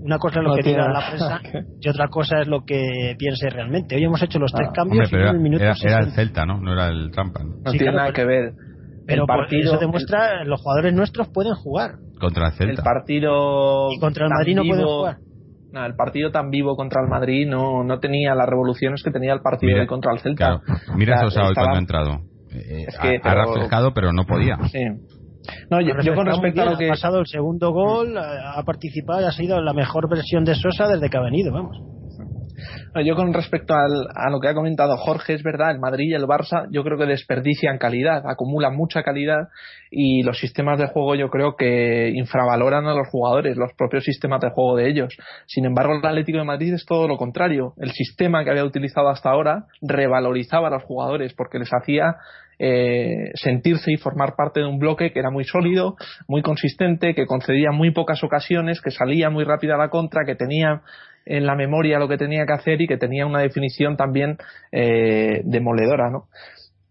una 0.00 0.18
cosa 0.18 0.40
es 0.40 0.44
lo 0.44 0.54
que 0.54 0.62
diga 0.62 0.88
la 0.88 1.08
prensa 1.08 1.40
y 1.80 1.88
otra 1.88 2.08
cosa 2.08 2.40
es 2.40 2.48
lo 2.48 2.64
que 2.64 3.16
piense 3.18 3.48
realmente. 3.50 3.96
Hoy 3.96 4.04
hemos 4.04 4.22
hecho 4.22 4.38
los 4.38 4.52
tres 4.52 4.68
ah, 4.70 4.72
cambios 4.74 5.12
en 5.12 5.20
el 5.20 5.40
minuto 5.40 5.64
era, 5.64 5.74
60. 5.74 5.96
Era 5.96 6.06
el 6.06 6.12
Celta, 6.12 6.46
¿no? 6.46 6.60
No 6.60 6.72
era 6.72 6.88
el 6.88 7.10
Trampa. 7.10 7.40
No, 7.42 7.72
tiene 7.72 7.92
nada 7.92 8.12
que 8.12 8.24
ver. 8.24 8.52
Pero 9.08 9.26
partido, 9.26 9.72
eso 9.72 9.80
demuestra 9.80 10.44
los 10.44 10.60
jugadores 10.60 10.92
nuestros 10.92 11.28
pueden 11.28 11.54
jugar. 11.54 11.92
Contra 12.20 12.48
el 12.48 12.52
Celta. 12.52 12.82
El 12.82 12.84
partido. 12.84 13.90
Y 13.90 13.98
contra 13.98 14.26
el 14.26 14.30
Madrid 14.30 14.54
no 14.54 14.62
pueden 14.62 14.84
jugar. 14.84 15.16
El 15.72 15.94
partido 15.96 16.30
tan 16.30 16.50
vivo 16.50 16.76
contra 16.76 17.02
el 17.02 17.08
Madrid 17.08 17.46
no, 17.48 17.84
no 17.84 17.98
tenía 18.00 18.34
las 18.34 18.46
revoluciones 18.46 19.02
que 19.02 19.10
tenía 19.10 19.32
el 19.32 19.40
partido 19.40 19.86
contra 19.86 20.12
el 20.12 20.20
Celta. 20.20 20.60
Mira 20.94 21.20
Sosa 21.20 21.48
hoy 21.48 21.54
cuando 21.54 21.76
ha 21.76 21.78
entrado. 21.78 22.20
Eh, 22.50 22.86
ha, 23.22 23.34
refrescado, 23.34 23.92
pero 23.94 24.12
no 24.12 24.24
podía. 24.24 24.58
Sí. 24.70 24.84
No, 25.70 25.80
yo, 25.80 26.14
con 26.14 26.26
respecto 26.26 26.62
a 26.62 26.66
lo 26.66 26.76
que. 26.76 26.86
Ha 26.86 26.90
pasado 26.90 27.20
el 27.20 27.26
segundo 27.26 27.72
gol, 27.72 28.16
ha 28.18 28.62
participado 28.64 29.22
y 29.22 29.24
ha 29.24 29.32
sido 29.32 29.60
la 29.62 29.72
mejor 29.72 30.08
versión 30.10 30.44
de 30.44 30.54
Sosa 30.54 30.86
desde 30.88 31.08
que 31.08 31.16
ha 31.16 31.22
venido, 31.22 31.52
vamos. 31.52 31.78
Yo 33.04 33.14
con 33.14 33.32
respecto 33.32 33.74
a 33.74 34.30
lo 34.30 34.40
que 34.40 34.48
ha 34.48 34.54
comentado 34.54 34.96
Jorge, 34.96 35.34
es 35.34 35.42
verdad, 35.42 35.70
el 35.70 35.78
Madrid 35.78 36.10
y 36.10 36.14
el 36.14 36.24
Barça 36.24 36.66
yo 36.70 36.82
creo 36.82 36.98
que 36.98 37.06
desperdician 37.06 37.78
calidad, 37.78 38.22
acumulan 38.26 38.76
mucha 38.76 39.02
calidad 39.02 39.48
y 39.90 40.22
los 40.22 40.38
sistemas 40.38 40.78
de 40.78 40.86
juego 40.86 41.14
yo 41.14 41.28
creo 41.30 41.56
que 41.56 42.10
infravaloran 42.14 42.86
a 42.86 42.94
los 42.94 43.08
jugadores, 43.08 43.56
los 43.56 43.72
propios 43.74 44.04
sistemas 44.04 44.40
de 44.40 44.50
juego 44.50 44.76
de 44.76 44.88
ellos. 44.88 45.16
Sin 45.46 45.64
embargo, 45.64 45.94
el 45.94 46.04
Atlético 46.04 46.38
de 46.38 46.44
Madrid 46.44 46.74
es 46.74 46.84
todo 46.84 47.06
lo 47.08 47.16
contrario. 47.16 47.74
El 47.78 47.92
sistema 47.92 48.44
que 48.44 48.50
había 48.50 48.64
utilizado 48.64 49.08
hasta 49.08 49.30
ahora 49.30 49.66
revalorizaba 49.80 50.68
a 50.68 50.72
los 50.72 50.84
jugadores 50.84 51.34
porque 51.34 51.58
les 51.58 51.70
hacía 51.72 52.16
eh, 52.60 53.30
sentirse 53.34 53.92
y 53.92 53.96
formar 53.96 54.34
parte 54.36 54.60
de 54.60 54.66
un 54.66 54.80
bloque 54.80 55.12
que 55.12 55.20
era 55.20 55.30
muy 55.30 55.44
sólido, 55.44 55.96
muy 56.26 56.42
consistente, 56.42 57.14
que 57.14 57.26
concedía 57.26 57.70
muy 57.70 57.92
pocas 57.92 58.24
ocasiones, 58.24 58.80
que 58.80 58.90
salía 58.90 59.30
muy 59.30 59.44
rápido 59.44 59.74
a 59.74 59.78
la 59.78 59.90
contra, 59.90 60.24
que 60.26 60.34
tenía 60.34 60.82
en 61.26 61.46
la 61.46 61.54
memoria 61.54 61.98
lo 61.98 62.08
que 62.08 62.16
tenía 62.16 62.46
que 62.46 62.54
hacer 62.54 62.80
y 62.80 62.86
que 62.86 62.96
tenía 62.96 63.26
una 63.26 63.40
definición 63.40 63.96
también 63.96 64.38
eh, 64.72 65.42
demoledora, 65.44 66.10
¿no? 66.10 66.28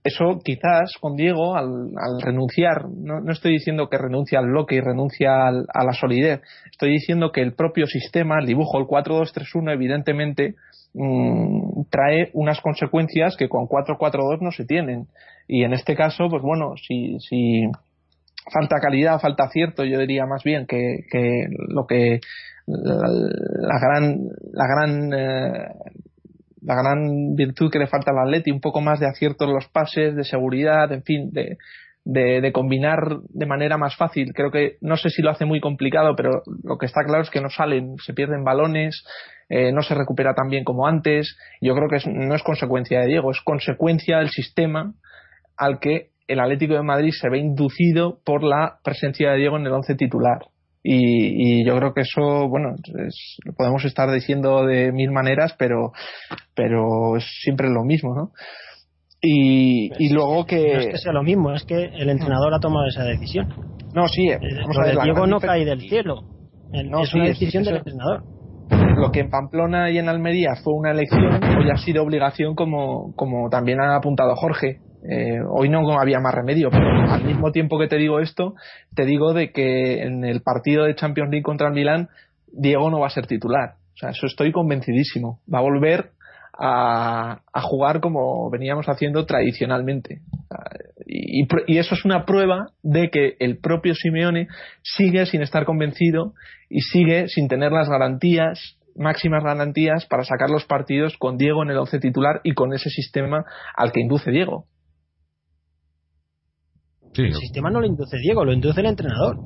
eso 0.07 0.39
quizás 0.43 0.93
con 0.99 1.15
Diego, 1.15 1.55
al, 1.55 2.21
renunciar, 2.21 2.89
no, 2.89 3.29
estoy 3.29 3.53
diciendo 3.53 3.89
que 3.89 3.97
renuncia 3.97 4.39
al 4.39 4.47
bloque 4.47 4.75
y 4.75 4.81
renuncia 4.81 5.47
a 5.47 5.83
la 5.83 5.93
solidez, 5.93 6.41
estoy 6.71 6.91
diciendo 6.91 7.31
que 7.31 7.41
el 7.41 7.53
propio 7.53 7.85
sistema, 7.87 8.39
el 8.39 8.45
dibujo, 8.45 8.79
el 8.79 8.85
4-2-3-1, 8.85 9.73
evidentemente 9.73 10.55
mm, 10.93 11.83
trae 11.89 12.29
unas 12.33 12.61
consecuencias 12.61 13.35
que 13.35 13.49
con 13.49 13.67
4-4-2 13.67 14.39
no 14.41 14.51
se 14.51 14.65
tienen. 14.65 15.07
Y 15.47 15.63
en 15.63 15.73
este 15.73 15.95
caso, 15.95 16.27
pues 16.29 16.41
bueno, 16.41 16.75
si, 16.77 17.19
si 17.19 17.63
falta 18.51 18.77
calidad, 18.81 19.19
falta 19.19 19.45
acierto, 19.45 19.83
yo 19.83 19.99
diría 19.99 20.25
más 20.25 20.43
bien 20.43 20.65
que, 20.67 20.99
que 21.11 21.47
lo 21.69 21.85
que 21.85 22.21
la, 22.67 23.79
gran 23.79 24.17
la 24.51 24.67
gran 24.67 25.13
eh, 25.13 25.67
la 26.61 26.75
gran 26.75 27.35
virtud 27.35 27.71
que 27.71 27.79
le 27.79 27.87
falta 27.87 28.11
al 28.11 28.27
Atleti, 28.27 28.51
un 28.51 28.59
poco 28.59 28.81
más 28.81 28.99
de 28.99 29.07
acierto 29.07 29.45
en 29.45 29.53
los 29.53 29.67
pases, 29.67 30.15
de 30.15 30.25
seguridad, 30.25 30.91
en 30.91 31.03
fin, 31.03 31.31
de, 31.31 31.57
de, 32.03 32.51
combinar 32.51 33.19
de 33.29 33.45
manera 33.45 33.77
más 33.77 33.95
fácil. 33.95 34.33
Creo 34.33 34.51
que 34.51 34.77
no 34.81 34.97
sé 34.97 35.09
si 35.09 35.21
lo 35.21 35.29
hace 35.29 35.45
muy 35.45 35.61
complicado, 35.61 36.15
pero 36.15 36.41
lo 36.63 36.77
que 36.77 36.85
está 36.85 37.03
claro 37.05 37.23
es 37.23 37.29
que 37.29 37.41
no 37.41 37.49
salen, 37.49 37.95
se 38.03 38.13
pierden 38.13 38.43
balones, 38.43 39.03
eh, 39.49 39.71
no 39.71 39.81
se 39.81 39.93
recupera 39.93 40.33
tan 40.33 40.49
bien 40.49 40.63
como 40.63 40.87
antes. 40.87 41.37
Yo 41.61 41.73
creo 41.73 41.87
que 41.89 42.09
no 42.09 42.35
es 42.35 42.43
consecuencia 42.43 42.99
de 43.01 43.07
Diego, 43.07 43.31
es 43.31 43.41
consecuencia 43.41 44.17
del 44.17 44.29
sistema 44.29 44.93
al 45.57 45.79
que 45.79 46.09
el 46.27 46.39
Atlético 46.39 46.73
de 46.73 46.83
Madrid 46.83 47.11
se 47.11 47.29
ve 47.29 47.39
inducido 47.39 48.19
por 48.25 48.43
la 48.43 48.79
presencia 48.83 49.31
de 49.31 49.37
Diego 49.37 49.57
en 49.57 49.65
el 49.65 49.71
once 49.71 49.95
titular. 49.95 50.39
Y, 50.89 51.65
yo 51.65 51.75
creo 51.77 51.93
que 51.93 52.01
eso, 52.01 52.47
bueno, 52.47 52.75
lo 53.43 53.53
podemos 53.53 53.83
estar 53.83 54.09
diciendo 54.09 54.65
de 54.65 54.93
mil 54.93 55.11
maneras, 55.11 55.53
pero, 55.59 55.91
pero 56.55 57.17
es 57.17 57.25
siempre 57.41 57.69
lo 57.69 57.83
mismo, 57.83 58.15
¿no? 58.15 58.31
Y, 59.21 59.91
y 59.99 60.13
luego 60.13 60.45
que. 60.45 60.73
No 60.73 60.79
es 60.79 60.87
que 60.87 60.97
sea 60.97 61.11
lo 61.11 61.23
mismo, 61.23 61.51
es 61.51 61.65
que 61.65 61.75
el 61.75 62.09
entrenador 62.09 62.53
ha 62.53 62.59
tomado 62.59 62.87
esa 62.87 63.03
decisión. 63.03 63.49
No, 63.93 64.07
sí, 64.07 64.29
eh, 64.29 64.39
vamos 64.61 64.77
a 64.77 64.83
ver, 64.83 64.97
Diego 65.03 65.27
no 65.27 65.39
cae 65.41 65.65
del 65.65 65.81
cielo. 65.81 66.21
No, 66.71 67.01
es 67.01 67.13
una 67.13 67.25
decisión 67.25 67.63
del 67.63 67.77
entrenador. 67.77 68.23
Lo 68.95 69.11
que 69.11 69.19
en 69.19 69.29
Pamplona 69.29 69.89
y 69.91 69.97
en 69.97 70.07
Almería 70.07 70.55
fue 70.63 70.73
una 70.73 70.91
elección, 70.91 71.43
hoy 71.57 71.69
ha 71.69 71.77
sido 71.77 72.03
obligación, 72.03 72.55
como, 72.55 73.13
como 73.15 73.49
también 73.49 73.81
ha 73.81 73.95
apuntado 73.95 74.35
Jorge. 74.35 74.79
Eh, 75.09 75.39
hoy 75.49 75.69
no 75.69 75.99
había 75.99 76.19
más 76.19 76.33
remedio, 76.33 76.69
pero 76.69 76.85
al 76.89 77.23
mismo 77.23 77.51
tiempo 77.51 77.79
que 77.79 77.87
te 77.87 77.95
digo 77.95 78.19
esto, 78.19 78.55
te 78.93 79.05
digo 79.05 79.33
de 79.33 79.51
que 79.51 80.03
en 80.03 80.25
el 80.25 80.41
partido 80.41 80.83
de 80.83 80.95
Champions 80.95 81.31
League 81.31 81.43
contra 81.43 81.67
el 81.67 81.73
Milán, 81.73 82.09
Diego 82.51 82.89
no 82.89 82.99
va 82.99 83.07
a 83.07 83.11
ser 83.11 83.25
titular. 83.25 83.75
O 83.93 83.97
sea, 83.97 84.09
eso 84.09 84.27
estoy 84.27 84.51
convencidísimo. 84.51 85.39
Va 85.51 85.59
a 85.59 85.61
volver 85.61 86.11
a, 86.59 87.39
jugar 87.61 88.01
como 88.01 88.49
veníamos 88.49 88.87
haciendo 88.87 89.25
tradicionalmente. 89.25 90.21
Y, 91.05 91.47
y, 91.67 91.77
eso 91.77 91.95
es 91.95 92.03
una 92.03 92.25
prueba 92.25 92.71
de 92.83 93.09
que 93.09 93.37
el 93.39 93.59
propio 93.59 93.95
Simeone 93.95 94.47
sigue 94.83 95.25
sin 95.25 95.41
estar 95.41 95.63
convencido 95.65 96.33
y 96.69 96.81
sigue 96.81 97.29
sin 97.29 97.47
tener 97.47 97.71
las 97.71 97.87
garantías 97.87 98.77
máximas 98.95 99.43
garantías 99.43 100.07
para 100.07 100.23
sacar 100.23 100.49
los 100.49 100.65
partidos 100.65 101.17
con 101.17 101.37
Diego 101.37 101.61
en 101.61 101.69
el 101.69 101.77
once 101.77 101.99
titular 101.99 102.41
y 102.43 102.53
con 102.53 102.73
ese 102.73 102.89
sistema 102.89 103.45
al 103.75 103.91
que 103.91 104.01
induce 104.01 104.31
Diego 104.31 104.65
el 107.15 107.33
sistema 107.33 107.69
no 107.69 107.81
lo 107.81 107.87
induce 107.87 108.17
Diego, 108.17 108.45
lo 108.45 108.53
induce 108.53 108.79
el 108.79 108.87
entrenador. 108.87 109.37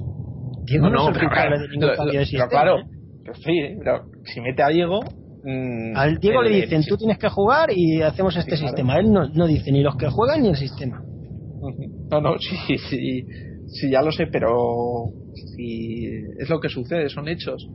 Diego 0.66 0.90
no, 0.90 1.10
es 1.10 1.18
el 1.18 1.30
claro, 1.30 1.60
de 1.60 1.68
ningún 1.70 1.96
cambio 1.96 2.20
de 2.20 2.26
sistema. 2.26 2.50
Claro, 2.50 2.80
¿eh? 2.80 3.32
sí, 3.34 3.78
pero 3.80 4.06
si 4.24 4.42
mete 4.42 4.64
a 4.64 4.68
Diego. 4.68 5.00
Mm, 5.44 5.96
Al 5.96 6.20
Diego 6.20 6.44
le 6.44 6.62
dicen, 6.62 6.84
tú 6.88 6.98
tienes 6.98 7.18
que 7.18 7.30
jugar 7.30 7.70
y 7.76 8.02
hacemos 8.02 8.36
este 8.38 8.58
sistema. 8.58 8.98
Él 9.00 9.12
no, 9.12 9.28
no 9.30 9.48
dice 9.48 9.72
ni 9.72 9.82
los 9.82 9.96
que 9.96 10.08
juegan 10.08 10.44
ni 10.44 10.50
el 10.50 10.56
sistema. 10.56 11.02
No, 12.12 12.22
no, 12.22 12.38
sí, 12.38 12.78
sí, 12.78 13.26
sí, 13.68 13.92
ya 13.92 14.02
lo 14.02 14.12
sé, 14.12 14.28
pero 14.28 15.06
si 15.56 16.06
es 16.40 16.50
lo 16.50 16.60
que 16.60 16.70
sucede, 16.70 17.10
son 17.10 17.28
hechos. 17.28 17.68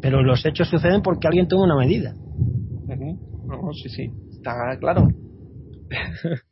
Pero 0.00 0.22
los 0.22 0.44
hechos 0.46 0.68
suceden 0.68 1.02
porque 1.02 1.26
alguien 1.26 1.48
toma 1.48 1.64
una 1.64 1.76
medida. 1.76 2.14
No, 3.46 3.72
sí, 3.72 3.88
sí, 3.88 4.10
está 4.30 4.76
claro. 4.78 5.08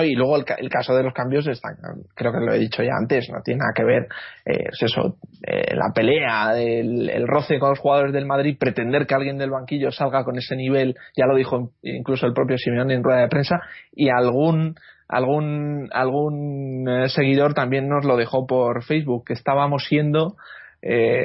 y 0.00 0.14
luego 0.14 0.36
el, 0.36 0.70
caso 0.70 0.94
de 0.94 1.02
los 1.02 1.12
cambios, 1.12 1.46
está, 1.46 1.68
creo 2.14 2.32
que 2.32 2.40
lo 2.40 2.52
he 2.54 2.58
dicho 2.58 2.82
ya 2.82 2.92
antes, 2.98 3.28
no 3.30 3.42
tiene 3.42 3.58
nada 3.58 3.72
que 3.74 3.84
ver, 3.84 4.08
eh, 4.46 4.70
eso, 4.80 5.16
eh, 5.46 5.74
la 5.74 5.92
pelea, 5.94 6.58
el, 6.58 7.28
roce 7.28 7.58
con 7.58 7.70
los 7.70 7.78
jugadores 7.78 8.14
del 8.14 8.24
Madrid, 8.24 8.56
pretender 8.58 9.06
que 9.06 9.14
alguien 9.14 9.36
del 9.36 9.50
banquillo 9.50 9.90
salga 9.90 10.24
con 10.24 10.38
ese 10.38 10.56
nivel, 10.56 10.96
ya 11.14 11.26
lo 11.26 11.36
dijo 11.36 11.72
incluso 11.82 12.26
el 12.26 12.32
propio 12.32 12.56
Simeone 12.56 12.94
en 12.94 13.04
rueda 13.04 13.20
de 13.20 13.28
prensa, 13.28 13.60
y 13.94 14.08
algún 14.08 14.76
algún 15.08 15.90
algún 15.92 16.88
eh, 16.88 17.08
seguidor 17.10 17.52
también 17.52 17.86
nos 17.86 18.06
lo 18.06 18.16
dejó 18.16 18.46
por 18.46 18.84
Facebook, 18.84 19.26
que 19.26 19.34
estábamos 19.34 19.84
siendo, 19.84 20.36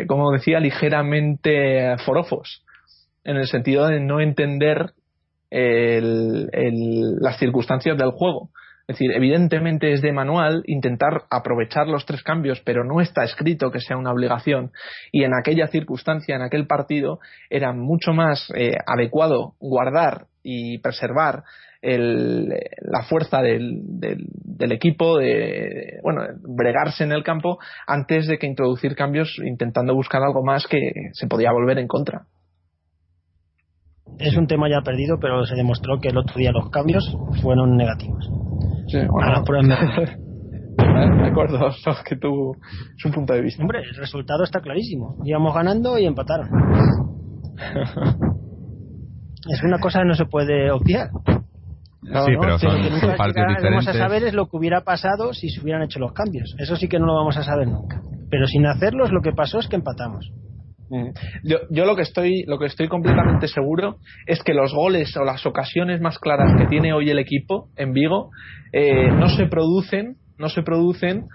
como 0.08 0.32
decía, 0.32 0.60
ligeramente 0.60 1.98
forofos, 2.06 2.64
en 3.24 3.38
el 3.38 3.48
sentido 3.48 3.88
de 3.88 4.02
no 4.02 4.20
entender 4.20 4.92
las 5.52 7.38
circunstancias 7.38 7.98
del 7.98 8.12
juego. 8.12 8.50
Es 8.88 8.96
decir, 8.96 9.12
evidentemente 9.12 9.92
es 9.92 10.02
de 10.02 10.14
manual 10.14 10.64
intentar 10.66 11.24
aprovechar 11.30 11.88
los 11.88 12.06
tres 12.06 12.24
cambios, 12.24 12.62
pero 12.62 12.86
no 12.86 13.02
está 13.02 13.26
escrito 13.26 13.70
que 13.70 13.82
sea 13.82 13.98
una 13.98 14.14
obligación. 14.14 14.72
Y 15.12 15.24
en 15.24 15.34
aquella 15.34 15.68
circunstancia, 15.68 16.38
en 16.38 16.42
aquel 16.42 16.68
partido, 16.68 17.20
era 17.50 17.74
mucho 17.74 18.14
más 18.14 18.50
eh, 18.56 18.78
adecuado 18.86 19.56
guardar 19.60 20.28
y 20.42 20.78
preservar 20.78 21.44
la 21.82 23.04
fuerza 23.04 23.42
del, 23.42 23.82
del, 23.84 24.72
equipo, 24.72 25.18
de, 25.18 26.00
bueno, 26.02 26.22
bregarse 26.42 27.04
en 27.04 27.12
el 27.12 27.24
campo, 27.24 27.60
antes 27.86 28.28
de 28.28 28.38
que 28.38 28.48
introducir 28.48 28.96
cambios 28.96 29.38
intentando 29.46 29.94
buscar 29.94 30.24
algo 30.24 30.44
más 30.44 30.66
que 30.66 30.80
se 31.14 31.28
podía 31.28 31.52
volver 31.52 31.78
en 31.80 31.88
contra 31.88 32.26
es 34.20 34.36
un 34.36 34.48
tema 34.48 34.70
ya 34.70 34.82
perdido, 34.82 35.20
pero 35.20 35.46
se 35.46 35.56
demostró 35.56 36.00
que 36.00 36.10
el 36.10 36.18
otro 36.18 36.36
día 36.36 36.52
los 36.52 36.70
cambios 36.70 37.16
fueron 37.42 37.78
negativos. 37.78 38.30
Sí, 38.88 39.00
bueno. 39.10 39.44
de 40.78 41.28
acuerdo, 41.28 41.70
que 42.06 42.16
tú 42.16 42.56
es 42.98 43.06
un 43.06 43.12
punto 43.12 43.34
de 43.34 43.42
vista. 43.42 43.62
Hombre, 43.62 43.82
el 43.82 43.96
resultado 43.96 44.44
está 44.44 44.60
clarísimo. 44.62 45.18
Íbamos 45.24 45.54
ganando 45.54 45.98
y 45.98 46.06
empataron. 46.06 46.48
es 49.50 49.64
una 49.64 49.80
cosa 49.80 50.00
que 50.00 50.06
no 50.06 50.14
se 50.14 50.26
puede 50.26 50.72
obviar. 50.72 51.10
sí, 52.04 52.34
pero 52.40 52.58
son, 52.60 52.78
lo 52.78 52.84
que 52.84 52.90
nunca 52.90 53.62
vamos 53.64 53.88
a 53.88 53.94
saber 53.94 54.24
es 54.24 54.34
lo 54.34 54.48
que 54.48 54.58
hubiera 54.58 54.82
pasado 54.82 55.34
si 55.34 55.50
se 55.50 55.62
hubieran 55.62 55.84
hecho 55.84 56.00
los 56.00 56.14
cambios. 56.14 56.56
Eso 56.60 56.76
sí 56.76 56.88
que 56.88 57.00
no 57.00 57.06
lo 57.06 57.16
vamos 57.16 57.38
a 57.38 57.44
saber 57.44 57.68
nunca. 57.68 58.02
Pero 58.30 58.48
sin 58.48 58.66
hacerlos, 58.66 59.12
lo 59.12 59.22
que 59.22 59.32
pasó 59.32 59.60
es 59.60 59.68
que 59.68 59.76
empatamos. 59.76 60.32
Yo, 61.44 61.58
yo 61.70 61.86
lo 61.86 61.96
que 61.96 62.02
estoy 62.04 62.44
lo 62.48 62.58
que 62.60 62.68
estoy 62.68 62.88
completamente 62.88 63.48
seguro 63.48 63.98
es 64.26 64.42
que 64.44 64.54
los 64.54 64.74
goles 64.74 65.16
o 65.18 65.24
las 65.24 65.46
ocasiones 65.46 66.02
más 66.02 66.18
claras 66.20 66.54
que 66.58 66.68
tiene 66.68 66.94
hoy 66.94 67.10
el 67.10 67.20
equipo 67.20 67.70
en 67.76 67.94
Vigo 67.94 68.30
eh, 68.72 69.10
no 69.12 69.30
se 69.30 69.48
producen 69.48 70.16
no 70.38 70.50
se 70.50 70.64
producen 70.64 71.26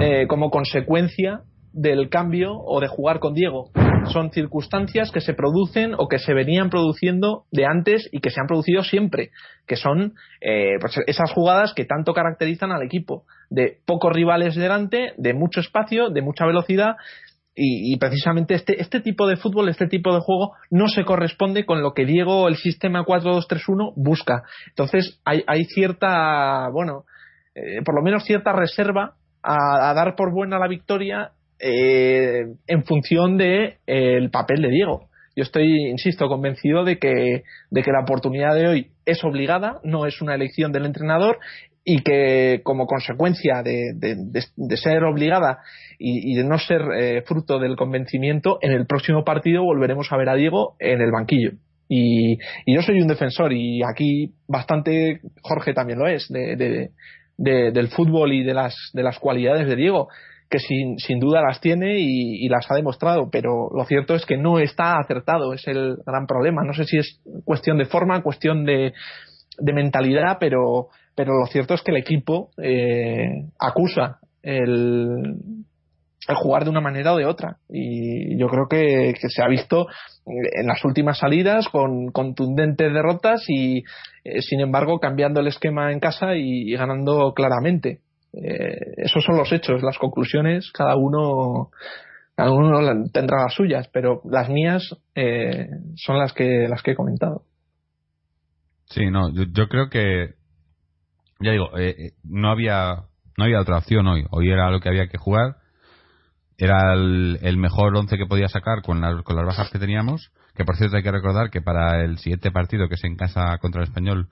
eh, 0.00 0.26
como 0.26 0.50
consecuencia 0.50 1.42
del 1.72 2.08
cambio 2.08 2.52
o 2.54 2.80
de 2.80 2.88
jugar 2.88 3.20
con 3.20 3.34
Diego. 3.34 3.70
Son 4.12 4.30
circunstancias 4.30 5.10
que 5.12 5.20
se 5.20 5.34
producen 5.34 5.94
o 5.96 6.08
que 6.08 6.18
se 6.18 6.34
venían 6.34 6.70
produciendo 6.70 7.44
de 7.52 7.66
antes 7.66 8.08
y 8.12 8.20
que 8.20 8.30
se 8.30 8.40
han 8.40 8.46
producido 8.46 8.82
siempre, 8.82 9.30
que 9.66 9.76
son 9.76 10.14
eh, 10.40 10.78
pues 10.80 10.98
esas 11.06 11.30
jugadas 11.32 11.74
que 11.74 11.84
tanto 11.84 12.12
caracterizan 12.12 12.72
al 12.72 12.82
equipo, 12.82 13.24
de 13.50 13.78
pocos 13.86 14.12
rivales 14.12 14.56
delante, 14.56 15.12
de 15.16 15.34
mucho 15.34 15.60
espacio, 15.60 16.08
de 16.08 16.22
mucha 16.22 16.46
velocidad, 16.46 16.96
y, 17.62 17.96
precisamente 17.98 18.54
este, 18.54 18.80
este 18.80 19.00
tipo 19.00 19.26
de 19.26 19.36
fútbol, 19.36 19.68
este 19.68 19.86
tipo 19.86 20.14
de 20.14 20.20
juego, 20.20 20.54
no 20.70 20.88
se 20.88 21.04
corresponde 21.04 21.66
con 21.66 21.82
lo 21.82 21.92
que 21.92 22.06
Diego, 22.06 22.48
el 22.48 22.56
sistema 22.56 23.04
4-2-3-1, 23.04 23.92
busca. 23.96 24.44
Entonces, 24.68 25.20
hay, 25.24 25.44
hay 25.46 25.64
cierta, 25.64 26.68
bueno, 26.72 27.04
eh, 27.54 27.82
por 27.84 27.94
lo 27.94 28.02
menos 28.02 28.24
cierta 28.24 28.52
reserva 28.52 29.14
a, 29.42 29.92
dar 29.94 30.14
por 30.16 30.32
buena 30.32 30.58
la 30.58 30.68
victoria 30.68 31.32
eh, 31.58 32.46
en 32.66 32.84
función 32.84 33.36
de 33.36 33.78
eh, 33.86 34.16
el 34.16 34.30
papel 34.30 34.62
de 34.62 34.70
Diego. 34.70 35.10
Yo 35.36 35.42
estoy, 35.42 35.90
insisto, 35.90 36.28
convencido 36.28 36.84
de 36.84 36.98
que, 36.98 37.42
de 37.70 37.82
que 37.82 37.92
la 37.92 38.02
oportunidad 38.02 38.54
de 38.54 38.68
hoy 38.68 38.90
es 39.04 39.22
obligada, 39.24 39.80
no 39.84 40.06
es 40.06 40.20
una 40.20 40.34
elección 40.34 40.72
del 40.72 40.86
entrenador 40.86 41.38
y 41.84 42.02
que 42.02 42.60
como 42.62 42.86
consecuencia 42.86 43.62
de, 43.62 43.92
de, 43.94 44.76
ser 44.76 45.04
obligada 45.04 45.58
y, 45.98 46.34
de 46.34 46.44
no 46.44 46.58
ser 46.58 46.82
eh, 46.96 47.22
fruto 47.22 47.58
del 47.58 47.76
convencimiento, 47.76 48.58
en 48.60 48.72
el 48.72 48.86
próximo 48.86 49.24
partido 49.24 49.64
volveremos 49.64 50.12
a 50.12 50.16
ver 50.16 50.28
a 50.28 50.34
Diego 50.34 50.76
en 50.78 51.00
el 51.00 51.10
banquillo. 51.10 51.52
Y, 51.88 52.38
yo 52.66 52.82
soy 52.82 53.00
un 53.00 53.08
defensor 53.08 53.52
y 53.52 53.80
aquí 53.82 54.34
bastante 54.46 55.20
Jorge 55.42 55.72
también 55.72 55.98
lo 55.98 56.06
es 56.06 56.28
de, 56.28 56.90
del 57.36 57.88
fútbol 57.88 58.32
y 58.34 58.44
de 58.44 58.54
las, 58.54 58.76
de 58.92 59.02
las 59.02 59.18
cualidades 59.18 59.66
de 59.66 59.76
Diego 59.76 60.08
que 60.50 60.58
sin, 60.58 60.98
sin 60.98 61.20
duda 61.20 61.40
las 61.40 61.60
tiene 61.60 61.98
y, 61.98 62.44
y, 62.44 62.48
las 62.48 62.68
ha 62.70 62.74
demostrado, 62.74 63.30
pero 63.30 63.70
lo 63.72 63.84
cierto 63.84 64.16
es 64.16 64.26
que 64.26 64.36
no 64.36 64.58
está 64.58 64.98
acertado, 64.98 65.54
es 65.54 65.66
el 65.68 65.96
gran 66.04 66.26
problema. 66.26 66.64
No 66.64 66.74
sé 66.74 66.84
si 66.84 66.98
es 66.98 67.20
cuestión 67.44 67.78
de 67.78 67.84
forma, 67.84 68.20
cuestión 68.22 68.64
de, 68.64 68.92
de 69.60 69.72
mentalidad, 69.72 70.38
pero, 70.40 70.88
pero 71.20 71.38
lo 71.38 71.44
cierto 71.44 71.74
es 71.74 71.82
que 71.82 71.90
el 71.90 71.98
equipo 71.98 72.48
eh, 72.56 73.44
acusa 73.58 74.20
el, 74.42 75.36
jugar 76.34 76.64
de 76.64 76.70
una 76.70 76.80
manera 76.80 77.12
o 77.12 77.18
de 77.18 77.26
otra. 77.26 77.58
Y 77.68 78.38
yo 78.38 78.48
creo 78.48 78.68
que, 78.70 79.12
se 79.28 79.42
ha 79.42 79.48
visto 79.48 79.86
en 80.24 80.66
las 80.66 80.82
últimas 80.82 81.18
salidas 81.18 81.68
con 81.68 82.10
contundentes 82.10 82.90
derrotas 82.90 83.44
y, 83.48 83.82
eh, 84.24 84.40
sin 84.40 84.60
embargo, 84.60 84.98
cambiando 84.98 85.40
el 85.40 85.48
esquema 85.48 85.92
en 85.92 86.00
casa 86.00 86.36
y, 86.36 86.72
ganando 86.72 87.34
claramente. 87.34 88.00
Eh, 88.32 88.94
esos 88.96 89.22
son 89.22 89.36
los 89.36 89.52
hechos, 89.52 89.82
las 89.82 89.98
conclusiones, 89.98 90.72
cada 90.72 90.96
uno 90.96 91.68
cada 92.34 92.50
tendrá 93.12 93.42
las 93.42 93.52
suyas, 93.52 93.90
pero 93.92 94.22
las 94.24 94.48
mías 94.48 94.88
son 95.96 96.18
las 96.18 96.32
que 96.32 96.66
las 96.66 96.82
que 96.82 96.92
he 96.92 96.96
comentado. 96.96 97.42
Sí, 98.90 99.08
no, 99.10 99.30
yo, 99.32 99.68
creo 99.68 99.88
que 99.88 100.39
ya 101.40 101.52
digo, 101.52 101.70
no 102.24 102.50
había 102.50 103.04
no 103.36 103.44
había 103.44 103.60
otra 103.60 103.78
opción 103.78 104.06
hoy. 104.06 104.26
Hoy 104.30 104.50
era 104.50 104.70
lo 104.70 104.80
que 104.80 104.88
había 104.88 105.08
que 105.08 105.18
jugar 105.18 105.56
era 106.60 106.92
el, 106.92 107.56
mejor 107.56 107.96
once 107.96 108.18
que 108.18 108.26
podía 108.26 108.48
sacar 108.48 108.82
con 108.82 109.00
las, 109.00 109.22
con 109.22 109.34
las 109.34 109.46
bajas 109.46 109.70
que 109.70 109.78
teníamos. 109.78 110.30
Que 110.54 110.64
por 110.64 110.76
cierto 110.76 110.96
hay 110.96 111.02
que 111.02 111.10
recordar 111.10 111.48
que 111.48 111.62
para 111.62 112.04
el 112.04 112.18
siguiente 112.18 112.50
partido, 112.50 112.86
que 112.88 112.96
es 112.96 113.04
en 113.04 113.16
casa 113.16 113.56
contra 113.58 113.80
el 113.80 113.88
Español, 113.88 114.28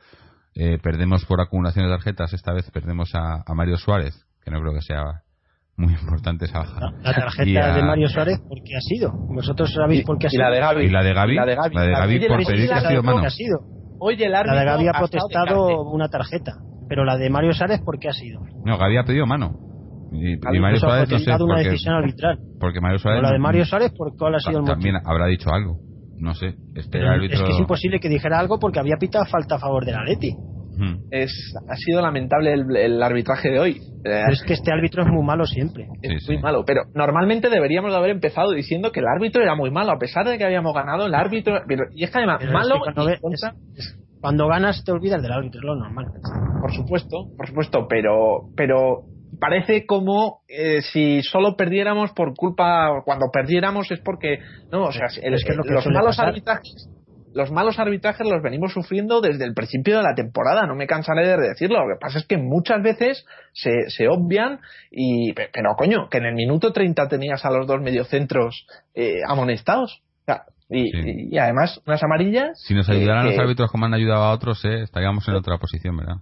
eh, 0.55 0.79
perdemos 0.83 1.25
por 1.25 1.41
acumulación 1.41 1.87
de 1.87 1.93
tarjetas. 1.93 2.35
Esta 2.35 2.53
vez 2.53 2.71
perdemos 2.71 3.11
a, 3.15 3.43
Mario 3.55 3.79
Suárez, 3.79 4.27
que 4.45 4.51
no 4.51 4.61
creo 4.61 4.75
que 4.75 4.83
sea 4.83 5.23
muy 5.77 5.95
importante 5.95 6.45
esa 6.45 6.59
baja. 6.59 6.81
La, 7.01 7.15
tarjeta 7.15 7.75
de 7.75 7.83
Mario 7.83 8.09
Suárez, 8.09 8.41
¿por 8.41 8.63
qué 8.63 8.77
ha 8.77 8.81
sido? 8.81 9.11
¿Vosotros 9.13 9.73
sabéis 9.73 10.05
por 10.05 10.19
qué 10.19 10.27
ha 10.27 10.31
sido? 10.31 10.43
Y 10.43 10.45
la 10.45 10.51
de 10.51 10.61
Gaby. 10.61 10.85
¿Y 10.85 10.91
la 10.91 11.03
de 11.03 11.15
Gaby? 11.15 11.35
La 11.35 11.47
de 11.47 11.55
Gaby, 11.93 12.29
por 12.29 12.45
pedir 12.45 12.69
que 12.69 12.75
ha 12.75 12.89
sido 12.89 13.03
mano. 13.03 13.23
Oye, 14.01 14.27
el 14.27 14.33
la 14.33 14.43
de 14.43 14.65
Gaby 14.67 14.89
ha 14.89 14.99
protestado 14.99 15.83
una 15.91 16.09
tarjeta. 16.09 16.57
Pero 16.89 17.05
la 17.05 17.17
de 17.17 17.31
Mario 17.31 17.53
Suárez, 17.53 17.81
¿por 17.85 17.99
qué 17.99 18.09
ha 18.09 18.13
sido? 18.13 18.41
No, 18.65 18.79
Gaby 18.79 18.97
ha 18.97 19.05
pedido 19.05 19.27
mano. 19.27 19.59
Y, 20.11 20.37
Mario 20.59 20.81
Suárez 20.81 21.11
no 21.11 21.19
sé 21.19 21.43
una 21.43 21.59
decisión 21.59 21.95
arbitral. 21.95 22.39
Porque 22.59 22.81
Mario 22.81 22.99
Suárez. 22.99 23.23
la 23.23 23.33
de 23.33 23.39
Mario 23.39 23.65
Suárez, 23.65 23.93
¿por 23.97 24.17
cuál 24.17 24.37
ha 24.37 24.39
sido 24.39 24.59
el 24.59 24.63
motivo? 24.63 24.75
También 24.75 24.97
habrá 25.05 25.27
dicho 25.27 25.51
algo. 25.51 25.79
No 26.19 26.35
sé. 26.35 26.55
Este 26.75 27.07
árbitro... 27.07 27.37
Es 27.37 27.43
que 27.43 27.53
es 27.53 27.59
imposible 27.59 28.01
que 28.01 28.09
dijera 28.09 28.39
algo 28.39 28.59
porque 28.59 28.81
había 28.81 28.97
pitado 28.97 29.25
falta 29.27 29.57
a 29.57 29.59
favor 29.59 29.85
del 29.85 29.95
Atleti. 29.95 30.35
Es, 31.11 31.55
ha 31.69 31.75
sido 31.75 32.01
lamentable 32.01 32.53
el, 32.53 33.03
arbitraje 33.03 33.51
de 33.51 33.59
hoy. 33.59 33.81
es 34.05 34.43
que 34.45 34.53
este 34.53 34.73
árbitro 34.73 35.03
es 35.03 35.09
muy 35.09 35.25
malo 35.25 35.45
siempre. 35.45 35.89
Es 36.03 36.29
muy 36.29 36.39
malo, 36.39 36.65
pero 36.65 36.83
normalmente 36.95 37.51
deberíamos 37.51 37.91
de 37.91 37.97
haber 37.97 38.11
empezado 38.11 38.53
diciendo 38.53 38.93
que 38.93 39.01
el 39.01 39.07
árbitro 39.07 39.43
era 39.43 39.57
muy 39.57 39.71
malo, 39.71 39.93
a 39.93 39.99
pesar 39.99 40.27
de 40.27 40.39
que 40.39 40.45
habíamos 40.45 40.73
ganado, 40.75 41.07
el 41.07 41.15
árbitro. 41.15 41.63
Y 41.95 42.05
es 42.05 42.11
que 42.11 42.19
además, 42.19 42.45
malo. 42.53 42.77
cuando, 42.81 43.11
ganas 44.23 44.83
te 44.85 44.93
olvidas 44.93 45.23
del 45.23 45.33
árbitro, 45.33 45.61
es 45.61 45.65
lo 45.65 45.77
normal. 45.77 46.07
Por 46.61 46.73
supuesto, 46.73 47.29
por 47.37 47.47
supuesto, 47.47 47.87
pero, 47.89 48.51
pero 48.57 49.05
parece 49.39 49.87
como 49.87 50.41
eh, 50.49 50.81
si 50.83 51.23
solo 51.23 51.57
perdiéramos 51.57 52.13
por 52.13 52.35
culpa 52.35 53.03
cuando 53.05 53.31
perdiéramos 53.33 53.91
es 53.91 54.01
porque 54.01 54.39
no 54.71 54.85
o 54.85 54.93
sea 54.93 55.09
los 55.71 55.87
malos 55.87 56.19
arbitrajes 56.19 56.89
los 57.35 57.53
malos 57.53 57.79
arbitrajes 57.79 58.27
los 58.27 58.43
venimos 58.43 58.73
sufriendo 58.73 59.21
desde 59.21 59.45
el 59.45 59.55
principio 59.55 59.99
de 59.99 60.03
la 60.03 60.15
temporada 60.15 60.67
no 60.67 60.75
me 60.75 60.87
cansaré 60.87 61.27
de 61.27 61.37
decirlo 61.37 61.87
lo 61.87 61.95
que 61.95 62.01
pasa 62.01 62.19
es 62.19 62.27
que 62.27 62.39
muchas 62.39 62.83
veces 62.83 63.25
se, 63.53 63.91
se 63.91 64.09
obvian 64.09 64.61
y 64.91 65.35
pero 65.35 65.75
coño 65.77 66.09
que 66.09 66.19
en 66.19 66.25
el 66.25 66.35
minuto 66.35 66.73
30 66.73 67.09
tenías 67.09 67.45
a 67.45 67.51
los 67.51 67.67
dos 67.67 67.81
mediocentros 67.81 68.67
eh, 68.95 69.21
amonestados 69.29 70.03
y, 70.71 71.35
y, 71.35 71.39
además 71.39 71.81
unas 71.87 72.03
amarillas 72.03 72.61
si 72.63 72.75
nos 72.75 72.89
ayudaran 72.89 73.27
los 73.27 73.39
árbitros 73.39 73.71
como 73.71 73.87
han 73.87 73.95
ayudado 73.95 74.25
a 74.25 74.33
otros 74.33 74.65
eh, 74.65 74.83
estaríamos 74.83 75.27
en 75.29 75.35
otra 75.35 75.59
posición 75.59 75.97
verdad 75.97 76.17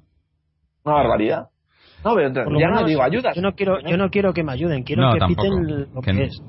una 0.84 0.94
barbaridad 0.94 1.48
no, 2.06 2.14
pero 2.14 2.60
ya 2.60 2.68
no 2.68 2.84
digo 2.84 3.02
ayudas. 3.02 3.34
Yo 3.34 3.42
no 3.42 3.54
quiero, 3.54 3.80
yo 3.80 3.96
no 3.96 4.10
quiero 4.10 4.32
que 4.32 4.44
me 4.44 4.52
ayuden, 4.52 4.84
quiero 4.84 5.12
que 5.12 5.26
piten 5.26 5.88
lo 5.92 6.00
que, 6.00 6.24
es. 6.24 6.40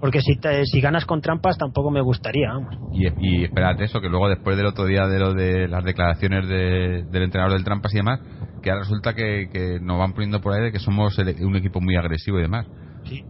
Porque 0.00 0.20
si, 0.20 0.38
si 0.64 0.80
ganas 0.80 1.04
con 1.06 1.20
trampas 1.20 1.56
tampoco 1.56 1.92
me 1.92 2.00
gustaría. 2.00 2.48
Y, 2.92 3.06
y 3.20 3.44
espérate 3.44 3.84
eso, 3.84 4.00
que 4.00 4.08
luego 4.08 4.28
después 4.28 4.56
del 4.56 4.66
otro 4.66 4.86
día 4.86 5.06
de 5.06 5.18
lo 5.20 5.34
de 5.34 5.68
las 5.68 5.84
declaraciones 5.84 6.48
del 6.48 7.22
entrenador 7.22 7.52
del 7.52 7.64
trampas 7.64 7.94
y 7.94 7.98
demás, 7.98 8.20
que 8.60 8.70
ahora 8.70 8.82
resulta 8.82 9.14
que, 9.14 9.78
nos 9.80 9.98
van 9.98 10.14
poniendo 10.14 10.40
por 10.40 10.54
ahí 10.54 10.62
de 10.62 10.72
que 10.72 10.80
somos 10.80 11.16
un 11.18 11.56
equipo 11.56 11.80
muy 11.80 11.96
agresivo 11.96 12.38
y 12.38 12.42
demás. 12.42 12.66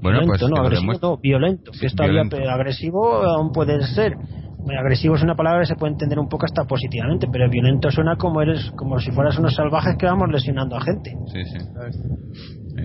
Bueno, 0.01 0.21
pues 0.27 0.43
no, 0.43 0.57
agresivo, 0.57 1.19
violento. 1.19 1.73
Que 1.79 1.87
esto 1.87 2.03
agresivo 2.03 3.23
aún 3.23 3.53
puede 3.53 3.81
ser 3.83 4.17
agresivo 4.77 5.15
es 5.17 5.23
una 5.23 5.35
palabra 5.35 5.61
que 5.61 5.67
se 5.67 5.77
puede 5.77 5.93
entender 5.93 6.19
un 6.19 6.29
poco 6.29 6.45
hasta 6.45 6.65
positivamente, 6.65 7.27
pero 7.31 7.49
violento 7.49 7.91
suena 7.91 8.17
como 8.17 8.43
eres 8.43 8.71
como 8.77 8.99
si 8.99 9.11
fueras 9.13 9.39
unos 9.39 9.55
salvajes 9.55 9.97
que 9.97 10.07
vamos 10.07 10.29
lesionando 10.31 10.77
a 10.77 10.81
gente. 10.81 11.17
Sí, 11.33 11.45
sí. 11.45 11.59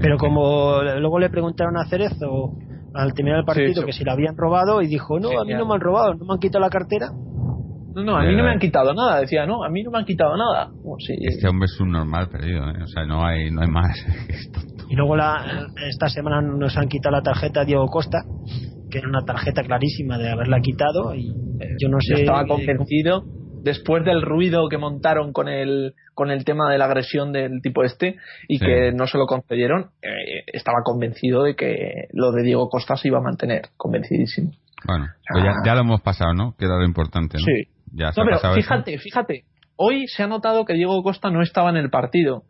Pero 0.02 0.18
como 0.18 0.82
luego 0.82 1.20
le 1.20 1.30
preguntaron 1.30 1.78
a 1.78 1.86
Cerezo 1.86 2.54
al 2.94 3.14
terminar 3.14 3.40
el 3.40 3.46
partido 3.46 3.86
que 3.86 3.92
si 3.92 4.04
la 4.04 4.14
habían 4.14 4.38
robado 4.38 4.82
y 4.82 4.88
dijo, 4.88 5.20
no, 5.20 5.40
a 5.40 5.46
mí 5.46 5.54
no 5.54 5.66
me 5.66 5.76
han 5.76 5.82
robado, 5.82 6.14
no 6.14 6.26
me 6.26 6.34
han 6.34 6.40
quitado 6.40 6.64
la 6.64 6.70
cartera. 6.70 7.08
No, 7.96 8.04
no, 8.04 8.18
a 8.18 8.24
mí 8.24 8.36
no 8.36 8.44
me 8.44 8.50
han 8.50 8.60
quitado 8.60 8.94
nada, 8.94 9.20
decía, 9.20 9.46
no, 9.46 9.64
a 9.64 9.70
mí 9.70 9.84
no 9.84 9.92
me 9.92 10.00
han 10.00 10.06
quitado 10.06 10.36
nada. 10.36 10.72
Este 11.22 11.48
hombre 11.48 11.66
es 11.66 11.80
un 11.80 11.92
normal 11.92 12.28
perdido, 12.28 12.68
¿eh? 12.70 12.84
o 12.84 12.88
sea, 12.88 13.06
no 13.06 13.24
hay, 13.24 13.52
no 13.52 13.62
hay 13.62 13.68
más. 13.68 13.96
y 14.90 14.96
luego 14.96 15.16
la, 15.16 15.68
esta 15.88 16.08
semana 16.10 16.42
nos 16.42 16.78
han 16.78 16.88
quitado 16.88 17.16
la 17.16 17.22
tarjeta 17.22 17.62
a 17.62 17.66
Diego 17.66 17.88
Costa, 17.88 18.24
que 18.90 19.00
era 19.00 19.08
una 19.08 19.26
tarjeta 19.26 19.64
clarísima 19.64 20.18
de 20.18 20.30
haberla 20.30 20.60
quitado 20.60 21.16
y 21.16 21.34
yo 21.80 21.90
no 21.90 21.98
sé. 22.00 22.22
estaba 22.22 22.46
convencido 22.46 23.24
después 23.64 24.04
del 24.04 24.22
ruido 24.22 24.68
que 24.70 24.78
montaron 24.78 25.32
con 25.32 25.48
el 25.48 25.94
con 26.14 26.30
el 26.30 26.46
tema 26.46 26.70
de 26.70 26.78
la 26.78 26.86
agresión 26.86 27.32
del 27.32 27.62
tipo 27.62 27.84
este 27.84 28.18
y 28.48 28.60
que 28.60 28.92
no 28.92 29.08
se 29.08 29.18
lo 29.18 29.26
concedieron, 29.26 29.90
eh, 30.02 30.44
estaba 30.48 30.80
convencido 30.84 31.44
de 31.44 31.56
que 31.56 32.08
lo 32.12 32.32
de 32.32 32.44
Diego 32.44 32.70
Costa 32.70 32.96
se 32.96 33.08
iba 33.08 33.18
a 33.18 33.22
mantener, 33.22 33.70
convencidísimo. 33.78 34.52
Bueno, 34.86 35.08
pues 35.32 35.44
ya, 35.66 35.74
lo 35.76 35.82
hemos 35.82 36.02
pasado, 36.02 36.34
¿no? 36.34 36.56
Que 36.58 36.66
era 36.66 36.78
lo 36.78 36.86
importante, 36.86 37.38
¿no? 37.38 37.46
Sí. 37.46 37.70
Ya 37.94 38.12
no, 38.18 38.26
pero 38.26 38.54
fíjate, 38.54 38.98
fíjate, 38.98 39.46
hoy 39.76 40.08
se 40.08 40.24
ha 40.24 40.28
notado 40.28 40.66
que 40.66 40.74
Diego 40.74 41.02
Costa 41.04 41.30
no 41.30 41.42
estaba 41.42 41.70
en 41.70 41.78
el 41.78 41.90
partido. 41.90 42.44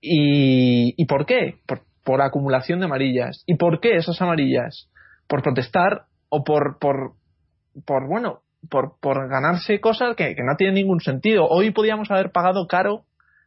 ¿Y, 0.00 0.94
¿y 0.96 1.06
por 1.06 1.26
qué? 1.26 1.56
Por, 1.66 1.82
por 2.04 2.22
acumulación 2.22 2.80
de 2.80 2.86
amarillas. 2.86 3.42
¿Y 3.46 3.56
por 3.56 3.80
qué 3.80 3.96
esas 3.96 4.20
amarillas? 4.22 4.90
por 5.30 5.42
protestar 5.42 6.06
o 6.28 6.42
por, 6.42 6.78
por, 6.80 7.12
por 7.86 8.08
bueno, 8.08 8.40
por, 8.68 8.98
por 9.00 9.28
ganarse 9.30 9.80
cosas 9.80 10.16
que, 10.16 10.34
no 10.34 10.56
tienen 10.58 10.74
ningún 10.74 11.00
sentido. 11.00 11.46
Hoy 11.48 11.70
podíamos 11.70 12.10
haber 12.10 12.32
pagado 12.32 12.66
caro 12.66 13.04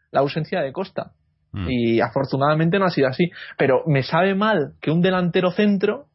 la 0.10 0.22
ausencia 0.22 0.62
de 0.62 0.72
Costa. 0.72 1.12
Mm. 1.52 1.68
Y 1.70 2.00
afortunadamente 2.00 2.80
no 2.80 2.86
ha 2.86 2.90
sido 2.90 3.10
así. 3.10 3.30
Pero 3.58 3.84
me 3.86 4.02
sabe 4.02 4.34
mal 4.34 4.76
que 4.82 4.92
un 4.92 5.02
delantero 5.02 5.52
centro, 5.52 6.06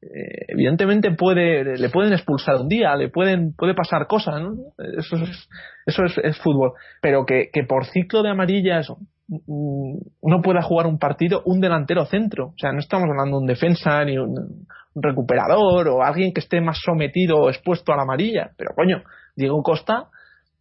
eh, 0.00 0.46
evidentemente 0.48 1.10
puede, 1.12 1.76
le 1.76 1.88
pueden 1.90 2.14
expulsar 2.14 2.56
un 2.56 2.68
día, 2.68 2.96
le 2.96 3.10
pueden, 3.10 3.52
puede 3.54 3.74
pasar 3.74 4.06
cosas, 4.06 4.40
¿no? 4.40 4.54
Eso 4.98 5.16
es, 5.16 5.48
eso 5.84 6.02
es, 6.22 6.38
fútbol. 6.38 6.72
Pero 7.02 7.26
que, 7.26 7.50
que 7.52 7.64
por 7.64 7.84
ciclo 7.84 8.22
de 8.22 8.30
amarillas 8.30 8.90
no 9.28 10.42
pueda 10.42 10.62
jugar 10.62 10.86
un 10.86 10.98
partido 10.98 11.42
un 11.44 11.60
delantero 11.60 12.04
centro. 12.06 12.48
O 12.48 12.58
sea, 12.58 12.72
no 12.72 12.78
estamos 12.78 13.08
hablando 13.08 13.36
de 13.36 13.42
un 13.42 13.46
defensa 13.46 14.04
ni 14.04 14.18
un, 14.18 14.66
recuperador 14.96 15.88
o 15.88 16.04
alguien 16.04 16.32
que 16.32 16.40
esté 16.40 16.60
más 16.60 16.78
sometido 16.80 17.36
o 17.38 17.50
expuesto 17.50 17.92
a 17.92 17.96
la 17.96 18.02
amarilla. 18.02 18.52
Pero 18.56 18.74
coño, 18.76 19.02
Diego 19.34 19.60
Costa, 19.62 20.08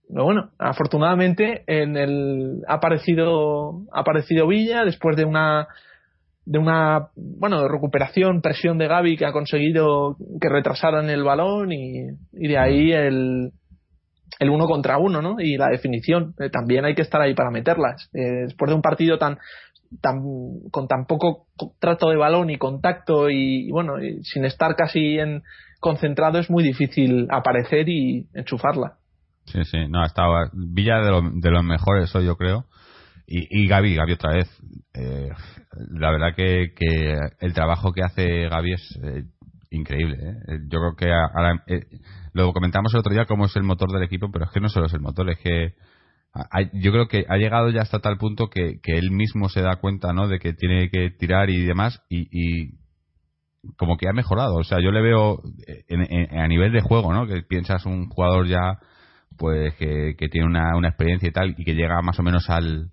bueno, 0.10 0.50
afortunadamente 0.58 1.64
en 1.68 1.96
el 1.96 2.62
ha 2.68 2.76
aparecido, 2.76 3.82
ha 3.92 4.00
aparecido 4.00 4.48
Villa 4.48 4.86
después 4.86 5.16
de 5.16 5.26
una 5.26 5.68
de 6.46 6.60
una 6.60 7.10
bueno 7.16 7.68
recuperación 7.70 8.42
presión 8.42 8.78
de 8.78 8.88
Gaby 8.88 9.16
que 9.16 9.26
ha 9.26 9.32
conseguido 9.32 10.18
que 10.42 10.50
retrasaran 10.50 11.10
el 11.10 11.24
balón 11.24 11.72
y, 11.72 12.08
y 12.34 12.48
de 12.48 12.58
ahí 12.58 12.92
el 12.92 13.52
el 14.40 14.50
uno 14.50 14.66
contra 14.68 14.98
uno, 14.98 15.22
¿no? 15.22 15.40
Y 15.40 15.58
la 15.58 15.70
definición. 15.70 16.34
Eh, 16.40 16.50
también 16.50 16.86
hay 16.86 16.96
que 16.96 17.02
estar 17.02 17.22
ahí 17.22 17.34
para 17.34 17.52
meterlas. 17.52 18.10
Eh, 18.14 18.46
después 18.46 18.70
de 18.70 18.76
un 18.76 18.82
partido 18.82 19.18
tan, 19.18 19.40
tan, 20.02 20.22
con 20.72 20.88
tan 20.88 21.06
poco 21.06 21.48
trato 21.80 22.10
de 22.10 22.18
balón 22.18 22.50
y 22.50 22.58
contacto 22.58 23.30
y, 23.30 23.70
bueno, 23.72 23.96
sin 24.24 24.46
estar 24.46 24.76
casi 24.76 25.20
en 25.20 25.44
concentrado 25.80 26.40
es 26.40 26.50
muy 26.50 26.64
difícil 26.64 27.28
aparecer 27.30 27.90
y 27.90 28.28
enchufarla. 28.34 28.94
Sí, 29.46 29.64
sí, 29.66 29.78
no, 29.90 30.06
estaba 30.06 30.50
Villa 30.54 31.00
de, 31.00 31.12
de 31.36 31.52
los 31.52 31.64
mejores 31.64 32.16
hoy, 32.16 32.26
yo 32.26 32.38
creo. 32.38 32.66
Y, 33.28 33.64
y 33.64 33.68
Gaby, 33.68 33.96
Gaby 33.96 34.14
otra 34.14 34.34
vez. 34.34 34.50
Eh, 34.94 35.30
la 35.92 36.12
verdad 36.12 36.36
que, 36.36 36.74
que, 36.76 37.18
el 37.40 37.54
trabajo 37.54 37.92
que 37.94 38.04
hace 38.04 38.48
Gaby 38.48 38.74
es 38.74 39.00
increíble. 39.74 40.18
Yo 40.70 40.80
creo 40.80 40.96
que 40.96 41.12
ahora, 41.12 41.64
lo 42.34 42.54
comentamos 42.54 42.94
el 42.94 43.00
otro 43.00 43.14
día 43.14 43.26
como 43.26 43.46
es 43.46 43.56
el 43.56 43.64
motor 43.64 43.92
del 43.92 44.04
equipo, 44.04 44.30
pero 44.32 44.46
es 44.46 44.52
que 44.52 44.60
no 44.60 44.70
solo 44.70 44.86
es 44.86 44.94
el 44.94 45.02
motor, 45.02 45.30
es 45.30 45.40
que 45.40 45.74
yo 46.74 46.92
creo 46.92 47.08
que 47.08 47.26
ha 47.30 47.38
llegado 47.38 47.70
ya 47.70 47.82
hasta 47.82 48.00
tal 48.00 48.18
punto 48.18 48.50
que, 48.50 48.80
él 48.84 49.12
mismo 49.12 49.50
se 49.50 49.62
da 49.62 49.76
cuenta 49.76 50.14
¿no? 50.14 50.28
de 50.28 50.40
que 50.40 50.54
tiene 50.54 50.90
que 50.90 51.12
tirar 51.12 51.50
y 51.50 51.64
demás 51.64 52.02
y, 52.10 52.82
como 53.78 53.98
que 53.98 54.10
ha 54.10 54.14
mejorado. 54.14 54.56
O 54.56 54.64
sea, 54.64 54.80
yo 54.82 54.92
le 54.92 55.02
veo 55.02 55.42
a 56.32 56.48
nivel 56.48 56.74
de 56.74 56.82
juego, 56.82 57.14
¿no? 57.14 57.28
que 57.28 57.44
piensas 57.44 57.86
un 57.86 58.10
jugador 58.10 58.48
ya 58.48 58.80
pues 59.38 59.74
que, 59.76 60.16
tiene 60.32 60.48
una, 60.48 60.76
una, 60.76 60.90
experiencia 60.90 61.30
y 61.30 61.32
tal 61.32 61.56
y 61.58 61.64
que 61.64 61.74
llega 61.74 62.02
más 62.02 62.20
o 62.20 62.24
menos 62.24 62.50
al, 62.50 62.92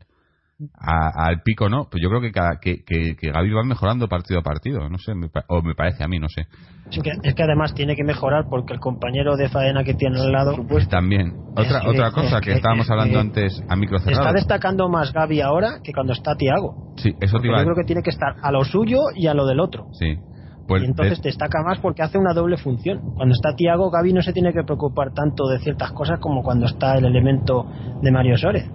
al 0.78 1.42
pico 1.42 1.68
no. 1.68 1.88
Pues 1.90 2.02
yo 2.02 2.08
creo 2.08 2.20
que, 2.20 2.32
cada, 2.32 2.58
que, 2.60 2.84
que, 2.84 3.16
que, 3.16 3.30
Gaby 3.30 3.50
va 3.50 3.62
mejorando 3.62 4.08
partido 4.08 4.40
a 4.40 4.42
partido, 4.42 4.88
no 4.88 4.98
sé, 4.98 5.12
o 5.48 5.62
me 5.62 5.74
parece 5.74 6.04
a 6.04 6.08
mí, 6.08 6.18
no 6.18 6.28
sé. 6.28 6.46
Es 6.90 7.02
que, 7.02 7.12
es 7.22 7.34
que 7.34 7.42
además 7.42 7.74
tiene 7.74 7.94
que 7.94 8.04
mejorar 8.04 8.46
porque 8.50 8.72
el 8.72 8.80
compañero 8.80 9.36
de 9.36 9.48
faena 9.48 9.84
que 9.84 9.94
tiene 9.94 10.20
al 10.20 10.32
lado. 10.32 10.56
Pues 10.68 10.88
también. 10.88 11.32
Otra, 11.56 11.88
otra 11.88 12.10
cosa 12.10 12.40
que, 12.40 12.52
estábamos 12.52 12.90
hablando 12.90 13.20
antes 13.20 13.62
a 13.68 13.76
micro 13.76 13.98
cerrado. 13.98 14.22
Está 14.22 14.32
destacando 14.32 14.88
más 14.88 15.12
Gaby 15.12 15.40
ahora 15.40 15.80
que 15.82 15.92
cuando 15.92 16.12
está 16.12 16.34
Tiago. 16.36 16.94
Sí, 16.96 17.14
eso 17.20 17.38
te 17.38 17.48
iba 17.48 17.58
Yo 17.58 17.64
creo 17.64 17.76
que 17.76 17.84
tiene 17.84 18.02
que 18.02 18.10
estar 18.10 18.36
a 18.42 18.50
lo 18.50 18.64
suyo 18.64 18.98
y 19.14 19.26
a 19.28 19.34
lo 19.34 19.46
del 19.46 19.60
otro. 19.60 19.86
Sí. 19.92 20.18
Pues 20.66 20.82
y 20.82 20.86
entonces 20.86 21.20
destaca 21.20 21.62
más 21.64 21.78
porque 21.78 22.02
hace 22.02 22.16
una 22.16 22.32
doble 22.32 22.56
función. 22.56 23.00
Cuando 23.16 23.34
está 23.34 23.56
Tiago, 23.56 23.90
Gaby 23.90 24.12
no 24.12 24.22
se 24.22 24.32
tiene 24.32 24.52
que 24.52 24.62
preocupar 24.62 25.12
tanto 25.12 25.48
de 25.48 25.58
ciertas 25.58 25.90
cosas 25.92 26.20
como 26.20 26.42
cuando 26.42 26.66
está 26.66 26.96
el 26.96 27.06
elemento 27.06 27.66
de 28.00 28.10
Mario 28.12 28.36
Sores. 28.36 28.70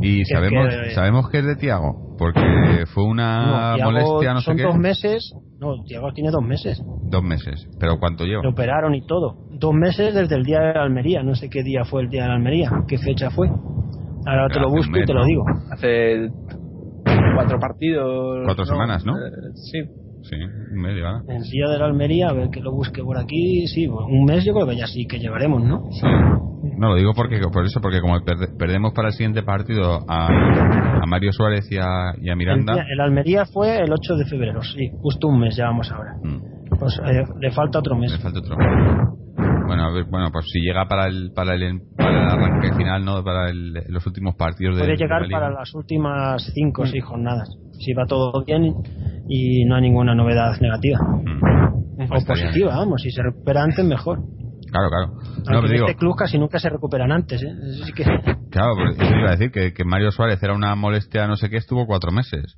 Y 0.00 0.24
sabemos 0.24 0.68
que, 0.68 0.90
sabemos 0.90 1.30
que 1.30 1.38
es 1.38 1.44
de 1.46 1.56
Tiago, 1.56 2.14
porque 2.18 2.84
fue 2.92 3.04
una 3.04 3.76
molestia, 3.82 4.34
no 4.34 4.40
sé 4.40 4.54
qué. 4.54 4.62
Son 4.62 4.72
dos 4.72 4.80
meses. 4.80 5.34
No, 5.58 5.82
Tiago 5.84 6.12
tiene 6.12 6.30
dos 6.30 6.42
meses. 6.42 6.82
Dos 7.04 7.22
meses. 7.22 7.68
¿Pero 7.78 7.98
cuánto 7.98 8.24
lleva? 8.24 8.42
Lo 8.42 8.50
operaron 8.50 8.94
y 8.94 9.06
todo. 9.06 9.46
Dos 9.52 9.72
meses 9.72 10.14
desde 10.14 10.36
el 10.36 10.44
día 10.44 10.60
de 10.60 10.74
la 10.74 10.82
Almería. 10.82 11.22
No 11.22 11.34
sé 11.34 11.48
qué 11.48 11.62
día 11.62 11.84
fue 11.84 12.02
el 12.02 12.08
día 12.08 12.22
de 12.22 12.28
la 12.28 12.34
Almería. 12.34 12.70
¿Qué 12.86 12.98
fecha 12.98 13.30
fue? 13.30 13.48
Ahora 14.26 14.48
te 14.48 14.60
lo 14.60 14.70
busco 14.70 14.98
y 14.98 15.04
te 15.04 15.12
lo 15.14 15.24
digo. 15.24 15.44
Hace 15.70 16.28
cuatro 17.34 17.58
partidos. 17.58 18.42
Cuatro 18.44 18.64
semanas, 18.64 19.04
¿no? 19.06 19.16
Eh, 19.16 19.30
sí. 19.54 19.80
Sí, 20.22 20.36
un 20.36 20.80
mes 20.80 20.94
lleva. 20.94 21.22
El 21.28 21.42
día 21.42 21.68
de 21.68 21.78
la 21.78 21.84
Almería, 21.84 22.28
a 22.30 22.32
ver 22.32 22.48
que 22.48 22.60
lo 22.60 22.72
busque 22.72 23.02
por 23.02 23.18
aquí, 23.18 23.66
sí, 23.66 23.86
un 23.86 24.24
mes 24.24 24.42
yo 24.42 24.54
creo 24.54 24.66
que 24.66 24.76
ya 24.76 24.86
sí 24.86 25.06
que 25.06 25.18
llevaremos, 25.18 25.62
¿no? 25.62 25.82
Sí. 25.90 26.06
No, 26.76 26.88
lo 26.88 26.96
digo 26.96 27.12
porque 27.14 27.40
por 27.52 27.64
eso, 27.64 27.80
porque 27.80 28.00
como 28.00 28.18
perdemos 28.58 28.92
para 28.94 29.08
el 29.08 29.14
siguiente 29.14 29.42
partido 29.42 30.04
a, 30.08 30.26
a 30.26 31.06
Mario 31.06 31.32
Suárez 31.32 31.70
y 31.70 31.78
a, 31.78 32.12
y 32.20 32.30
a 32.30 32.36
Miranda. 32.36 32.74
El, 32.74 32.92
el, 32.92 33.00
Almería 33.00 33.44
fue 33.44 33.78
el 33.78 33.92
8 33.92 34.16
de 34.16 34.24
febrero, 34.26 34.62
sí, 34.62 34.90
justo 35.00 35.28
un 35.28 35.40
mes 35.40 35.56
llevamos 35.56 35.90
ahora. 35.92 36.14
Mm. 36.22 36.54
Pues 36.78 37.00
eh, 37.04 37.24
le 37.40 37.50
falta 37.50 37.78
otro 37.78 37.96
mes. 37.96 38.12
Le 38.12 38.18
falta 38.18 38.40
otro 38.40 38.56
Bueno, 38.56 39.84
a 39.84 39.92
ver, 39.92 40.04
bueno, 40.10 40.30
pues 40.32 40.46
si 40.50 40.60
llega 40.60 40.86
para 40.86 41.06
el, 41.06 41.32
para 41.34 41.54
el, 41.54 41.80
para 41.96 42.10
el 42.10 42.28
arranque 42.28 42.72
final, 42.74 43.04
¿no? 43.04 43.22
Para 43.22 43.50
el, 43.50 43.72
los 43.88 44.06
últimos 44.06 44.34
partidos 44.34 44.76
de 44.76 44.82
Puede 44.82 44.96
llegar 44.96 45.22
de 45.22 45.28
la 45.28 45.38
para 45.38 45.50
las 45.50 45.74
últimas 45.74 46.50
5 46.54 46.82
o 46.82 46.86
6 46.86 47.04
jornadas. 47.04 47.48
Si 47.78 47.92
va 47.92 48.06
todo 48.06 48.44
bien 48.44 48.74
y 49.28 49.64
no 49.66 49.76
hay 49.76 49.82
ninguna 49.82 50.14
novedad 50.14 50.58
negativa. 50.60 50.98
Mm. 51.00 52.02
O 52.02 52.26
positiva, 52.26 52.50
bien. 52.52 52.76
vamos, 52.76 53.02
si 53.02 53.10
se 53.10 53.22
recupera 53.22 53.62
antes, 53.62 53.84
mejor. 53.84 54.18
Claro, 54.74 54.88
claro. 54.90 55.06
No, 55.46 55.56
Aunque 55.58 55.72
digo, 55.72 55.86
este 55.86 55.96
club 55.96 56.16
casi 56.16 56.36
nunca 56.36 56.58
se 56.58 56.68
recuperan 56.68 57.12
antes, 57.12 57.40
¿eh? 57.44 57.92
Que... 57.94 58.02
Claro, 58.50 58.74
pues 58.74 58.96
eso 58.98 59.14
iba 59.16 59.28
a 59.28 59.36
decir, 59.36 59.52
que, 59.52 59.72
que, 59.72 59.84
Mario 59.84 60.10
Suárez 60.10 60.42
era 60.42 60.52
una 60.52 60.74
molestia 60.74 61.28
no 61.28 61.36
sé 61.36 61.48
qué, 61.48 61.58
estuvo 61.58 61.86
cuatro 61.86 62.10
meses. 62.10 62.56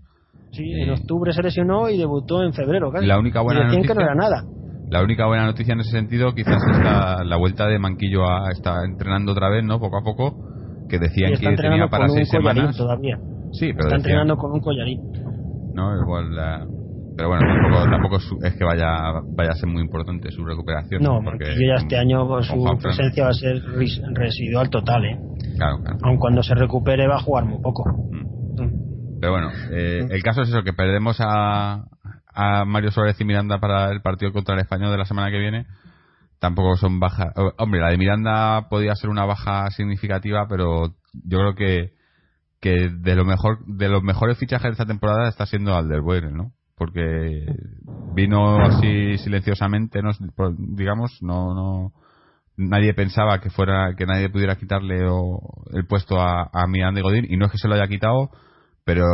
Sí, 0.52 0.64
en 0.80 0.90
octubre 0.90 1.32
se 1.32 1.42
lesionó 1.42 1.90
y 1.90 1.98
debutó 1.98 2.42
en 2.42 2.54
febrero, 2.54 2.90
casi. 2.90 3.06
La 3.06 3.18
única 3.18 3.42
buena 3.42 3.60
y 3.60 3.64
noticia... 3.64 3.88
que 3.88 3.94
no 3.94 4.00
era 4.00 4.14
nada. 4.14 4.44
La 4.88 5.02
única 5.02 5.26
buena 5.26 5.44
noticia 5.44 5.74
en 5.74 5.80
ese 5.80 5.90
sentido 5.90 6.34
quizás 6.34 6.62
es 6.70 6.78
la, 6.78 7.22
la 7.22 7.36
vuelta 7.36 7.66
de 7.66 7.78
Manquillo 7.78 8.26
a 8.26 8.50
está 8.50 8.82
entrenando 8.86 9.32
otra 9.32 9.50
vez, 9.50 9.64
¿no? 9.64 9.78
Poco 9.78 9.98
a 9.98 10.02
poco, 10.02 10.86
que 10.88 10.98
decían 10.98 11.32
que 11.34 11.54
tenía 11.54 11.88
para 11.88 12.08
seis 12.08 12.30
semanas. 12.30 12.76
Todavía. 12.76 13.18
Sí, 13.52 13.72
pero 13.74 13.88
está 13.88 13.96
decían, 13.96 14.00
entrenando 14.00 14.36
con 14.36 14.52
un 14.52 14.60
collarín. 14.60 15.00
No, 15.74 15.94
igual 16.00 16.34
la, 16.34 16.66
pero 17.16 17.28
bueno, 17.28 17.46
tampoco, 17.46 17.90
tampoco 17.90 18.16
es 18.44 18.54
que 18.54 18.64
vaya, 18.64 19.22
vaya 19.34 19.50
a 19.50 19.54
ser 19.54 19.68
muy 19.68 19.82
importante 19.82 20.30
su 20.30 20.44
recuperación. 20.44 21.02
No, 21.02 21.20
porque 21.24 21.46
ya 21.46 21.76
este 21.76 21.96
año 21.96 22.28
pues, 22.28 22.46
su 22.46 22.78
presencia 22.80 23.24
va 23.24 23.30
a 23.30 23.34
ser 23.34 23.62
residual 24.14 24.68
total, 24.68 25.04
¿eh? 25.04 25.18
Claro, 25.56 25.78
claro. 25.82 25.98
Aun 26.02 26.18
cuando 26.18 26.42
se 26.42 26.54
recupere 26.54 27.06
va 27.08 27.16
a 27.16 27.20
jugar 27.20 27.44
muy 27.46 27.62
poco. 27.62 27.84
Mm. 27.88 29.20
Pero 29.20 29.32
bueno, 29.32 29.50
eh, 29.70 30.06
el 30.10 30.22
caso 30.22 30.42
es 30.42 30.50
eso, 30.50 30.62
que 30.62 30.74
perdemos 30.74 31.16
a, 31.20 31.84
a 32.34 32.64
Mario 32.66 32.90
Suárez 32.90 33.18
y 33.18 33.24
Miranda 33.24 33.58
para 33.58 33.90
el 33.90 34.02
partido 34.02 34.32
contra 34.32 34.54
el 34.54 34.60
Español 34.60 34.90
de 34.90 34.98
la 34.98 35.06
semana 35.06 35.30
que 35.30 35.38
viene. 35.38 35.66
Tampoco 36.38 36.76
son 36.76 37.00
bajas. 37.00 37.32
Hombre, 37.56 37.80
la 37.80 37.88
de 37.88 37.96
Miranda 37.96 38.68
podía 38.68 38.94
ser 38.94 39.08
una 39.08 39.24
baja 39.24 39.70
significativa, 39.70 40.46
pero 40.48 40.94
yo 41.24 41.38
creo 41.38 41.54
que 41.54 41.96
que 42.60 42.88
de 42.88 43.14
lo 43.14 43.24
mejor 43.24 43.64
de 43.66 43.88
los 43.88 44.02
mejores 44.02 44.38
fichajes 44.38 44.64
de 44.64 44.72
esta 44.72 44.86
temporada 44.86 45.28
está 45.28 45.46
siendo 45.46 45.76
Alderweireld, 45.76 46.34
¿no? 46.34 46.52
Porque 46.76 47.46
vino 48.14 48.58
así 48.58 49.18
silenciosamente, 49.18 50.00
no, 50.02 50.10
digamos, 50.58 51.18
no, 51.22 51.54
no, 51.54 51.92
nadie 52.56 52.92
pensaba 52.94 53.40
que 53.40 53.50
fuera, 53.50 53.94
que 53.96 54.06
nadie 54.06 54.28
pudiera 54.28 54.56
quitarle 54.56 55.06
o, 55.08 55.40
el 55.72 55.86
puesto 55.86 56.20
a, 56.20 56.50
a 56.52 56.66
Miranda 56.66 57.00
y 57.00 57.02
Godín, 57.02 57.26
y 57.28 57.36
no 57.36 57.46
es 57.46 57.52
que 57.52 57.58
se 57.58 57.68
lo 57.68 57.74
haya 57.74 57.88
quitado, 57.88 58.30
pero 58.84 59.04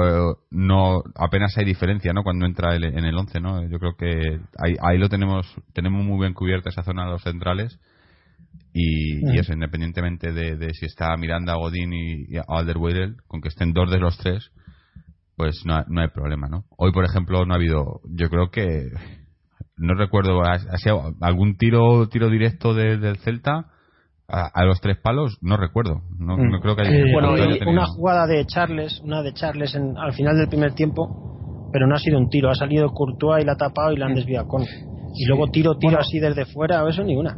no, 0.51 1.03
apenas 1.14 1.57
hay 1.57 1.64
diferencia, 1.64 2.12
¿no? 2.12 2.25
Cuando 2.25 2.46
entra 2.46 2.75
el, 2.75 2.85
en 2.85 3.05
el 3.05 3.16
11, 3.16 3.40
¿no? 3.40 3.66
Yo 3.68 3.79
creo 3.79 3.94
que 3.96 4.40
ahí, 4.59 4.75
ahí 4.83 4.98
lo 4.98 5.09
tenemos, 5.09 5.46
tenemos 5.72 6.05
muy 6.05 6.20
bien 6.20 6.35
cubierta 6.35 6.68
esa 6.68 6.83
zona 6.83 7.05
de 7.05 7.12
los 7.12 7.22
centrales. 7.22 7.79
Y, 8.75 9.35
y 9.35 9.38
eso, 9.38 9.53
independientemente 9.53 10.33
de, 10.33 10.57
de, 10.57 10.75
si 10.75 10.85
está 10.85 11.16
Miranda, 11.16 11.55
Godín 11.55 11.92
y, 11.94 12.25
y 12.25 12.40
Alderweireld, 12.46 13.16
con 13.27 13.40
que 13.40 13.48
estén 13.48 13.72
dos 13.72 13.90
de 13.90 13.98
los 13.98 14.18
tres, 14.18 14.51
pues 15.37 15.62
no, 15.64 15.83
no 15.88 16.01
hay 16.03 16.09
problema, 16.09 16.49
¿no? 16.49 16.64
Hoy, 16.77 16.92
por 16.92 17.05
ejemplo, 17.05 17.45
no 17.47 17.55
ha 17.55 17.57
habido, 17.57 18.01
yo 18.05 18.29
creo 18.29 18.51
que, 18.51 18.90
no 19.77 19.95
recuerdo, 19.95 20.42
¿ha, 20.42 20.53
ha 20.53 20.79
sido 20.79 21.14
algún 21.21 21.57
tiro 21.57 22.09
tiro 22.09 22.29
directo 22.29 22.75
de, 22.75 22.99
del 22.99 23.18
Celta 23.18 23.66
a, 24.29 24.51
a, 24.53 24.64
los 24.64 24.81
tres 24.81 24.99
palos? 24.99 25.38
No 25.40 25.57
recuerdo, 25.57 26.03
no, 26.18 26.37
no 26.37 26.61
creo 26.61 26.77
que 26.77 26.83
haya. 26.83 26.90
Eh, 26.90 27.12
bueno, 27.12 27.33
haya 27.33 27.68
una 27.68 27.87
jugada 27.87 28.27
de 28.27 28.45
Charles, 28.47 29.01
una 29.03 29.23
de 29.23 29.33
Charles 29.33 29.75
en, 29.75 29.97
al 29.97 30.12
final 30.12 30.37
del 30.37 30.49
primer 30.49 30.75
tiempo, 30.75 31.71
pero 31.73 31.87
no 31.87 31.95
ha 31.95 31.99
sido 31.99 32.18
un 32.18 32.29
tiro, 32.29 32.51
ha 32.51 32.55
salido 32.55 32.90
Courtois 32.90 33.42
y 33.42 33.47
la 33.47 33.53
ha 33.53 33.57
tapado 33.57 33.92
y 33.92 33.97
la 33.97 34.07
han 34.07 34.14
desviado 34.14 34.47
con. 34.47 34.62
Y 35.14 35.27
luego 35.27 35.49
tiro, 35.49 35.77
tiro 35.77 35.92
bueno, 35.92 35.99
así 35.99 36.18
desde 36.18 36.47
fuera, 36.47 36.88
eso 36.88 37.03
ni 37.03 37.16
una. 37.16 37.37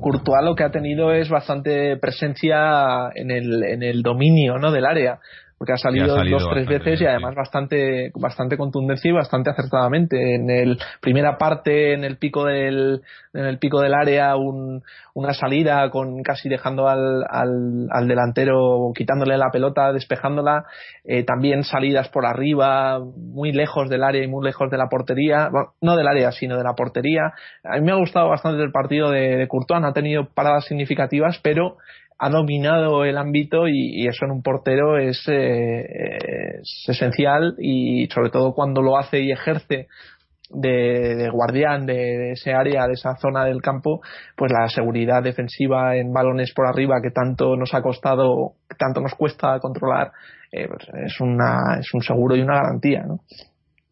Courtois 0.00 0.44
lo 0.44 0.54
que 0.54 0.64
ha 0.64 0.70
tenido 0.70 1.12
es 1.12 1.28
bastante 1.28 1.96
presencia 1.96 3.10
en 3.14 3.30
el, 3.30 3.62
en 3.64 3.82
el 3.82 4.02
dominio 4.02 4.58
¿no? 4.58 4.70
del 4.70 4.86
área 4.86 5.18
porque 5.58 5.72
ha 5.72 5.78
salido, 5.78 6.14
ha 6.14 6.18
salido 6.18 6.38
dos 6.38 6.50
tres 6.50 6.66
veces 6.66 7.00
bien, 7.00 7.02
y 7.02 7.06
además 7.06 7.34
bastante 7.34 8.10
bastante 8.14 8.58
contundencia 8.58 9.08
y 9.08 9.12
bastante 9.12 9.50
acertadamente. 9.50 10.34
En 10.34 10.50
el 10.50 10.78
primera 11.00 11.38
parte 11.38 11.94
en 11.94 12.04
el 12.04 12.18
pico 12.18 12.44
del 12.44 13.00
en 13.32 13.44
el 13.44 13.58
pico 13.58 13.80
del 13.80 13.94
área 13.94 14.36
un, 14.36 14.82
una 15.14 15.32
salida 15.32 15.88
con 15.90 16.22
casi 16.22 16.48
dejando 16.48 16.88
al, 16.88 17.24
al, 17.28 17.88
al, 17.90 18.08
delantero 18.08 18.92
quitándole 18.94 19.38
la 19.38 19.50
pelota 19.50 19.92
despejándola. 19.92 20.64
Eh, 21.04 21.24
también 21.24 21.64
salidas 21.64 22.08
por 22.08 22.26
arriba 22.26 23.00
muy 23.00 23.52
lejos 23.52 23.88
del 23.88 24.02
área 24.02 24.22
y 24.22 24.28
muy 24.28 24.44
lejos 24.44 24.70
de 24.70 24.76
la 24.76 24.88
portería. 24.88 25.48
Bueno, 25.50 25.72
no 25.80 25.96
del 25.96 26.08
área 26.08 26.32
sino 26.32 26.58
de 26.58 26.64
la 26.64 26.74
portería. 26.74 27.32
A 27.64 27.76
mí 27.76 27.80
me 27.80 27.92
ha 27.92 27.96
gustado 27.96 28.28
bastante 28.28 28.62
el 28.62 28.72
partido 28.72 29.10
de, 29.10 29.36
de 29.36 29.48
Courtois 29.48 29.82
ha 29.84 29.92
tenido 29.92 30.28
paradas 30.34 30.66
significativas 30.66 31.40
pero 31.42 31.76
ha 32.18 32.30
dominado 32.30 33.04
el 33.04 33.18
ámbito 33.18 33.68
y, 33.68 34.02
y 34.02 34.06
eso 34.06 34.24
en 34.24 34.30
un 34.30 34.42
portero 34.42 34.98
es, 34.98 35.22
eh, 35.28 36.58
es, 36.60 36.84
esencial 36.88 37.54
y 37.58 38.06
sobre 38.06 38.30
todo 38.30 38.54
cuando 38.54 38.80
lo 38.80 38.96
hace 38.96 39.20
y 39.20 39.32
ejerce 39.32 39.88
de, 40.48 41.16
de 41.16 41.30
guardián 41.30 41.86
de, 41.86 41.94
de, 41.94 42.32
ese 42.32 42.54
área, 42.54 42.86
de 42.86 42.94
esa 42.94 43.16
zona 43.16 43.44
del 43.44 43.60
campo, 43.60 44.00
pues 44.36 44.50
la 44.52 44.68
seguridad 44.68 45.22
defensiva 45.22 45.96
en 45.96 46.12
balones 46.12 46.52
por 46.54 46.66
arriba 46.66 47.00
que 47.02 47.10
tanto 47.10 47.56
nos 47.56 47.74
ha 47.74 47.82
costado, 47.82 48.52
que 48.68 48.76
tanto 48.76 49.00
nos 49.00 49.14
cuesta 49.14 49.58
controlar, 49.60 50.12
eh, 50.52 50.68
pues 50.68 50.88
es, 51.04 51.20
una, 51.20 51.78
es 51.80 51.92
un 51.92 52.00
seguro 52.00 52.36
y 52.36 52.40
una 52.40 52.54
garantía. 52.54 53.02
¿no? 53.02 53.20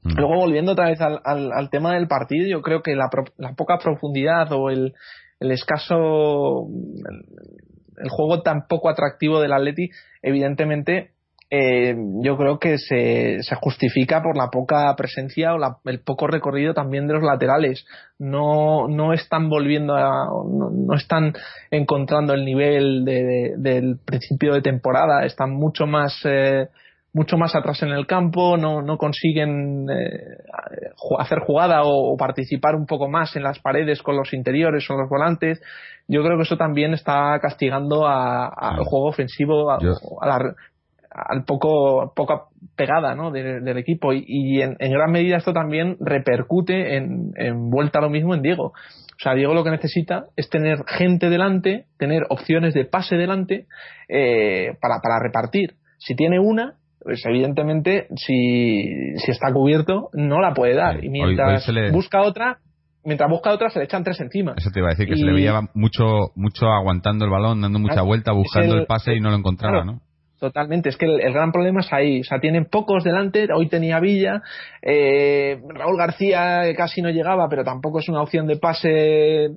Mm. 0.02 0.16
Luego 0.16 0.36
volviendo 0.36 0.72
otra 0.72 0.88
vez 0.88 1.00
al, 1.00 1.20
al, 1.24 1.52
al, 1.52 1.70
tema 1.70 1.94
del 1.94 2.06
partido, 2.06 2.46
yo 2.48 2.62
creo 2.62 2.82
que 2.82 2.94
la, 2.94 3.10
la 3.36 3.52
poca 3.54 3.78
profundidad 3.78 4.50
o 4.52 4.70
el, 4.70 4.94
el 5.40 5.50
escaso 5.50 6.68
el 7.98 8.08
juego 8.08 8.42
tan 8.42 8.66
poco 8.66 8.88
atractivo 8.88 9.40
del 9.40 9.52
Atleti, 9.52 9.90
evidentemente 10.22 11.14
eh, 11.50 11.94
yo 12.20 12.36
creo 12.36 12.58
que 12.58 12.78
se, 12.78 13.42
se, 13.42 13.54
justifica 13.54 14.22
por 14.22 14.36
la 14.36 14.48
poca 14.48 14.92
presencia 14.96 15.54
o 15.54 15.58
la, 15.58 15.76
el 15.84 16.00
poco 16.00 16.26
recorrido 16.26 16.74
también 16.74 17.06
de 17.06 17.14
los 17.14 17.22
laterales. 17.22 17.86
No, 18.18 18.88
no 18.88 19.12
están 19.12 19.48
volviendo 19.48 19.94
a, 19.94 20.26
no, 20.26 20.94
están 20.96 21.34
encontrando 21.70 22.34
el 22.34 22.44
nivel 22.44 23.04
de, 23.04 23.54
del 23.56 23.98
principio 24.04 24.54
de 24.54 24.62
temporada, 24.62 25.24
están 25.26 25.50
mucho 25.50 25.86
más 25.86 26.18
eh, 26.24 26.68
mucho 27.14 27.38
más 27.38 27.54
atrás 27.54 27.82
en 27.82 27.90
el 27.90 28.06
campo, 28.06 28.56
no, 28.56 28.82
no 28.82 28.98
consiguen 28.98 29.86
eh, 29.88 30.36
hacer 31.18 31.38
jugada 31.46 31.84
o, 31.84 32.12
o, 32.12 32.16
participar 32.16 32.74
un 32.74 32.86
poco 32.86 33.08
más 33.08 33.36
en 33.36 33.44
las 33.44 33.60
paredes 33.60 34.02
con 34.02 34.16
los 34.16 34.34
interiores 34.34 34.84
o 34.90 34.96
los 34.96 35.08
volantes. 35.08 35.62
Yo 36.08 36.22
creo 36.24 36.36
que 36.36 36.42
eso 36.42 36.56
también 36.56 36.92
está 36.92 37.38
castigando 37.40 38.06
a, 38.06 38.48
al 38.48 38.84
juego 38.84 39.08
ofensivo, 39.08 39.70
a, 39.70 39.76
a 39.76 40.26
la, 40.26 40.54
al 41.08 41.44
poco 41.44 42.12
poca 42.16 42.42
pegada 42.74 43.14
¿no? 43.14 43.30
de, 43.30 43.60
del 43.60 43.78
equipo 43.78 44.12
y, 44.12 44.24
y 44.26 44.60
en, 44.60 44.76
en, 44.80 44.92
gran 44.92 45.12
medida 45.12 45.36
esto 45.36 45.52
también 45.52 45.96
repercute 46.00 46.96
en, 46.96 47.30
en 47.36 47.70
vuelta 47.70 48.00
a 48.00 48.02
lo 48.02 48.10
mismo 48.10 48.34
en 48.34 48.42
Diego. 48.42 48.72
O 49.14 49.22
sea, 49.22 49.34
Diego 49.34 49.54
lo 49.54 49.62
que 49.62 49.70
necesita 49.70 50.26
es 50.34 50.50
tener 50.50 50.84
gente 50.88 51.30
delante, 51.30 51.86
tener 51.96 52.24
opciones 52.28 52.74
de 52.74 52.84
pase 52.84 53.14
delante 53.14 53.66
eh, 54.08 54.76
para, 54.80 55.00
para 55.00 55.20
repartir. 55.20 55.76
Si 55.98 56.16
tiene 56.16 56.40
una, 56.40 56.74
pues 57.04 57.24
evidentemente 57.26 58.08
si, 58.16 59.16
si 59.18 59.30
está 59.30 59.52
cubierto 59.52 60.08
no 60.14 60.40
la 60.40 60.54
puede 60.54 60.74
dar 60.74 61.04
y 61.04 61.10
mientras 61.10 61.70
busca 61.92 62.22
otra 62.22 62.58
mientras 63.04 63.30
busca 63.30 63.52
otra 63.52 63.68
se 63.68 63.78
le 63.78 63.84
echan 63.84 64.02
tres 64.02 64.18
encima. 64.20 64.54
Eso 64.56 64.70
te 64.72 64.80
iba 64.80 64.88
a 64.88 64.92
decir, 64.92 65.06
que 65.06 65.16
se 65.16 65.24
le 65.24 65.32
veía 65.32 65.60
mucho, 65.74 66.32
mucho 66.34 66.66
aguantando 66.66 67.26
el 67.26 67.30
balón, 67.30 67.60
dando 67.60 67.78
mucha 67.78 68.00
vuelta, 68.02 68.32
buscando 68.32 68.76
el, 68.78 68.86
pase 68.86 69.14
y 69.14 69.20
no 69.20 69.30
lo 69.30 69.36
encontraba, 69.36 69.84
¿no? 69.84 70.00
Totalmente, 70.40 70.88
es 70.88 70.96
que 70.96 71.06
el, 71.06 71.32
gran 71.32 71.52
problema 71.52 71.80
es 71.80 71.92
ahí, 71.92 72.20
o 72.20 72.24
sea, 72.24 72.40
tienen 72.40 72.66
pocos 72.66 73.04
delante, 73.04 73.46
hoy 73.54 73.68
tenía 73.68 74.00
Villa, 74.00 74.42
eh, 74.82 75.58
Raúl 75.68 75.96
García 75.96 76.62
casi 76.76 77.02
no 77.02 77.10
llegaba, 77.10 77.48
pero 77.48 77.62
tampoco 77.62 78.00
es 78.00 78.08
una 78.08 78.20
opción 78.20 78.46
de 78.46 78.56
pase 78.56 79.50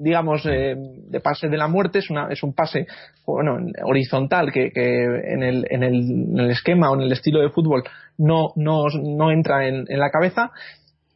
digamos, 0.00 0.44
eh, 0.46 0.74
de 0.76 1.20
pase 1.20 1.48
de 1.48 1.56
la 1.56 1.68
muerte, 1.68 1.98
es, 1.98 2.10
una, 2.10 2.28
es 2.30 2.42
un 2.42 2.54
pase 2.54 2.86
bueno, 3.26 3.58
horizontal 3.84 4.50
que, 4.52 4.70
que 4.70 5.04
en, 5.04 5.42
el, 5.42 5.66
en, 5.70 5.82
el, 5.82 5.94
en, 6.32 6.38
el, 6.38 6.50
esquema 6.50 6.90
o 6.90 6.94
en 6.94 7.02
el 7.02 7.12
estilo 7.12 7.40
de 7.40 7.50
fútbol 7.50 7.84
no, 8.18 8.52
no, 8.56 8.84
no 8.88 9.30
entra 9.30 9.68
en, 9.68 9.84
en, 9.88 9.98
la 9.98 10.10
cabeza. 10.10 10.50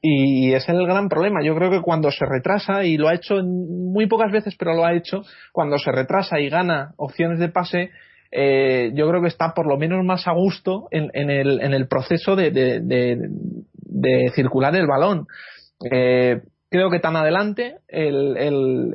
Y 0.06 0.52
es 0.52 0.68
el 0.68 0.86
gran 0.86 1.08
problema. 1.08 1.42
Yo 1.42 1.54
creo 1.56 1.70
que 1.70 1.80
cuando 1.80 2.10
se 2.10 2.26
retrasa, 2.26 2.84
y 2.84 2.98
lo 2.98 3.08
ha 3.08 3.14
hecho 3.14 3.36
muy 3.42 4.06
pocas 4.06 4.30
veces, 4.30 4.54
pero 4.58 4.74
lo 4.74 4.84
ha 4.84 4.92
hecho, 4.92 5.22
cuando 5.50 5.78
se 5.78 5.90
retrasa 5.90 6.38
y 6.40 6.50
gana 6.50 6.92
opciones 6.98 7.38
de 7.38 7.48
pase, 7.48 7.90
eh, 8.30 8.92
yo 8.94 9.08
creo 9.08 9.22
que 9.22 9.28
está 9.28 9.54
por 9.54 9.66
lo 9.66 9.78
menos 9.78 10.04
más 10.04 10.28
a 10.28 10.32
gusto 10.32 10.88
en, 10.90 11.10
en, 11.14 11.30
el, 11.30 11.60
en 11.62 11.72
el 11.72 11.88
proceso 11.88 12.36
de, 12.36 12.50
de, 12.50 12.80
de, 12.80 13.16
de 13.72 14.30
circular 14.34 14.76
el 14.76 14.86
balón. 14.86 15.26
Eh, 15.90 16.42
creo 16.70 16.90
que 16.90 17.00
tan 17.00 17.16
adelante 17.16 17.78
el, 17.88 18.36
el, 18.36 18.94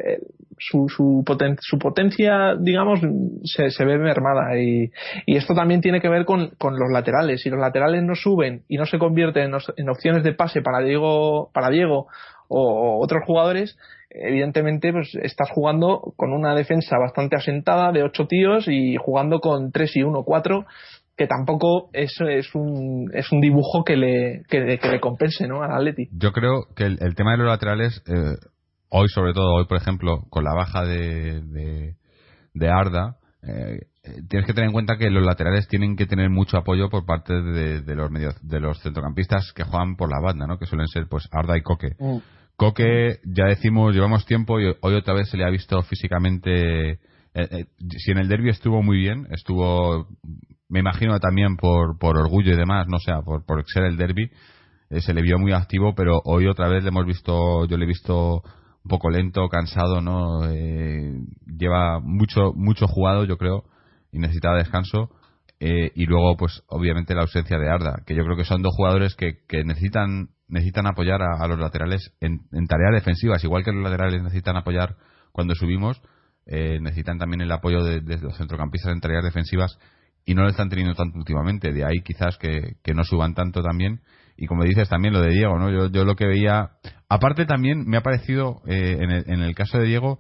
su, 0.60 0.90
su, 0.90 1.24
su, 1.62 1.80
potencia, 1.80 2.56
digamos, 2.60 3.00
se, 3.44 3.72
se 3.72 3.86
ve 3.86 3.98
mermada. 3.98 4.58
Y, 4.60 4.92
y, 5.26 5.38
esto 5.38 5.54
también 5.54 5.82
tiene 5.82 6.02
que 6.02 6.10
ver 6.10 6.26
con, 6.26 6.50
con, 6.58 6.78
los 6.78 6.90
laterales. 6.92 7.42
Si 7.42 7.50
los 7.50 7.60
laterales 7.60 8.04
no 8.04 8.16
suben 8.16 8.64
y 8.68 8.78
no 8.78 8.86
se 8.86 9.00
convierten 9.00 9.54
en, 9.54 9.60
en 9.78 9.90
opciones 9.90 10.24
de 10.24 10.34
pase 10.34 10.62
para 10.62 10.80
Diego, 10.80 11.50
para 11.54 11.70
Diego 11.70 12.08
o, 12.50 13.00
otros 13.02 13.24
jugadores, 13.26 13.78
evidentemente 14.10 14.92
pues 14.92 15.16
estás 15.22 15.50
jugando 15.50 16.14
con 16.18 16.34
una 16.34 16.56
defensa 16.56 16.98
bastante 16.98 17.36
asentada 17.36 17.92
de 17.92 18.04
ocho 18.04 18.28
tíos 18.28 18.68
y 18.68 18.96
jugando 18.98 19.40
con 19.40 19.72
tres 19.72 19.96
y 19.96 20.04
uno, 20.04 20.24
cuatro 20.24 20.66
que 21.20 21.28
tampoco 21.28 21.90
es, 21.92 22.16
es, 22.22 22.56
un, 22.56 23.12
es 23.14 23.30
un 23.34 23.42
dibujo 23.42 23.84
que 23.84 23.98
le, 23.98 24.44
que, 24.48 24.62
le 24.62 25.00
compense 25.02 25.50
¿no? 25.50 25.62
al 25.62 25.74
Atleti. 25.74 26.08
Yo 26.14 26.32
creo 26.32 26.68
que 26.78 26.86
el, 26.86 27.16
tema 27.16 27.32
de 27.32 27.40
los 27.40 27.48
laterales, 27.48 28.02
eh, 28.08 28.38
hoy 28.88 29.10
sobre 29.10 29.34
todo, 29.34 29.56
hoy 29.56 29.66
por 29.68 29.76
ejemplo, 29.76 30.22
con 30.30 30.46
la 30.46 30.54
baja 30.56 30.86
de, 30.86 31.42
de, 32.54 32.70
Arda, 32.70 33.18
eh, 33.44 33.80
tienes 34.30 34.48
que 34.48 34.54
tener 34.54 34.68
en 34.68 34.72
cuenta 34.72 34.96
que 34.98 35.10
los 35.10 35.26
laterales 35.26 35.68
tienen 35.68 35.98
que 35.98 36.06
tener 36.06 36.30
mucho 36.30 36.56
apoyo 36.56 36.90
por 36.90 37.06
parte 37.06 37.34
de, 37.34 37.96
los 37.96 38.10
medios, 38.10 38.36
de 38.42 38.62
los 38.62 38.82
centrocampistas 38.82 39.52
que 39.52 39.66
juegan 39.66 39.98
por 39.98 40.10
la 40.10 40.22
banda, 40.22 40.48
¿no? 40.48 40.58
que 40.58 40.68
suelen 40.68 40.88
ser 40.88 41.08
pues 41.10 41.28
Arda 41.34 41.58
y 41.58 41.62
Coque. 41.62 41.98
Mm. 42.00 42.20
Coque, 42.56 43.18
ya 43.26 43.44
decimos, 43.48 43.94
llevamos 43.94 44.26
tiempo 44.26 44.58
y 44.62 44.74
hoy 44.80 44.96
otra 44.96 45.16
vez 45.16 45.28
se 45.30 45.36
le 45.36 45.44
ha 45.44 45.50
visto 45.50 45.82
físicamente. 45.82 47.00
Eh, 47.34 47.66
si 47.98 48.12
en 48.12 48.20
el 48.20 48.30
derby 48.30 48.52
estuvo 48.52 48.82
muy 48.82 48.98
bien, 48.98 49.28
estuvo 49.32 50.08
me 50.70 50.80
imagino 50.80 51.20
también 51.20 51.58
por, 51.58 51.98
por 51.98 52.18
orgullo 52.18 52.54
y 52.54 52.58
demás, 52.58 52.88
no 52.88 53.00
sé, 53.00 53.12
por, 53.26 53.46
por 53.46 53.66
ser 53.66 53.84
el 53.86 53.98
derby, 53.98 54.30
eh, 54.92 55.02
se 55.02 55.14
le 55.14 55.22
vio 55.22 55.38
muy 55.38 55.52
activo, 55.52 55.94
pero 55.96 56.22
hoy 56.26 56.48
otra 56.48 56.68
vez 56.68 56.84
le 56.84 56.90
hemos 56.90 57.06
visto, 57.06 57.66
yo 57.66 57.78
le 57.78 57.86
he 57.86 57.88
visto 57.88 58.42
un 58.84 58.90
poco 58.90 59.10
lento, 59.10 59.48
cansado, 59.50 60.02
¿no? 60.02 60.50
Eh, 60.50 61.14
lleva 61.46 62.00
mucho, 62.00 62.54
mucho 62.56 62.88
jugado, 62.88 63.26
yo 63.26 63.38
creo, 63.38 63.66
y 64.12 64.20
necesitaba 64.20 64.58
descanso. 64.58 65.10
Eh, 65.60 65.92
y 65.94 66.06
luego, 66.06 66.38
pues, 66.38 66.64
obviamente 66.68 67.14
la 67.14 67.22
ausencia 67.22 67.58
de 67.60 67.70
Arda, 67.70 68.02
que 68.06 68.16
yo 68.16 68.24
creo 68.24 68.38
que 68.38 68.46
son 68.46 68.62
dos 68.62 68.74
jugadores 68.76 69.16
que, 69.16 69.40
que 69.48 69.64
necesitan, 69.64 70.30
necesitan 70.48 70.88
apoyar 70.88 71.22
a, 71.22 71.46
los 71.48 71.60
laterales 71.60 72.14
en, 72.22 72.40
tareas 72.68 72.94
defensivas, 72.94 73.44
igual 73.44 73.64
que 73.64 73.74
los 73.74 73.84
laterales 73.84 74.24
necesitan 74.24 74.56
apoyar 74.56 74.96
cuando 75.34 75.54
subimos, 75.56 76.02
necesitan 76.48 77.20
también 77.20 77.42
el 77.42 77.52
apoyo 77.52 77.84
de 77.84 78.18
los 78.18 78.36
centrocampistas 78.38 78.94
en 78.94 79.02
tareas 79.02 79.24
defensivas 79.24 79.78
y 80.26 80.36
no 80.36 80.44
lo 80.44 80.50
están 80.50 80.70
teniendo 80.70 80.96
tanto 80.96 81.18
últimamente. 81.18 81.72
De 81.72 81.86
ahí 81.86 82.02
quizás 82.04 82.38
que, 82.38 82.78
no 82.94 83.04
suban 83.04 83.34
tanto 83.34 83.62
también. 83.62 84.02
Y 84.38 84.48
como 84.48 84.64
dices 84.64 84.88
también 84.88 85.14
lo 85.14 85.22
de 85.22 85.32
Diego, 85.32 85.58
¿no? 85.60 85.70
Yo, 85.72 85.90
yo 85.92 86.06
lo 86.06 86.16
que 86.16 86.28
veía. 86.28 86.72
Aparte 87.10 87.46
también 87.46 87.86
me 87.86 87.98
ha 87.98 88.04
parecido, 88.04 88.62
eh, 88.66 88.98
en, 89.02 89.12
el, 89.12 89.24
en 89.28 89.42
el 89.42 89.56
caso 89.56 89.80
de 89.80 89.88
Diego, 89.88 90.20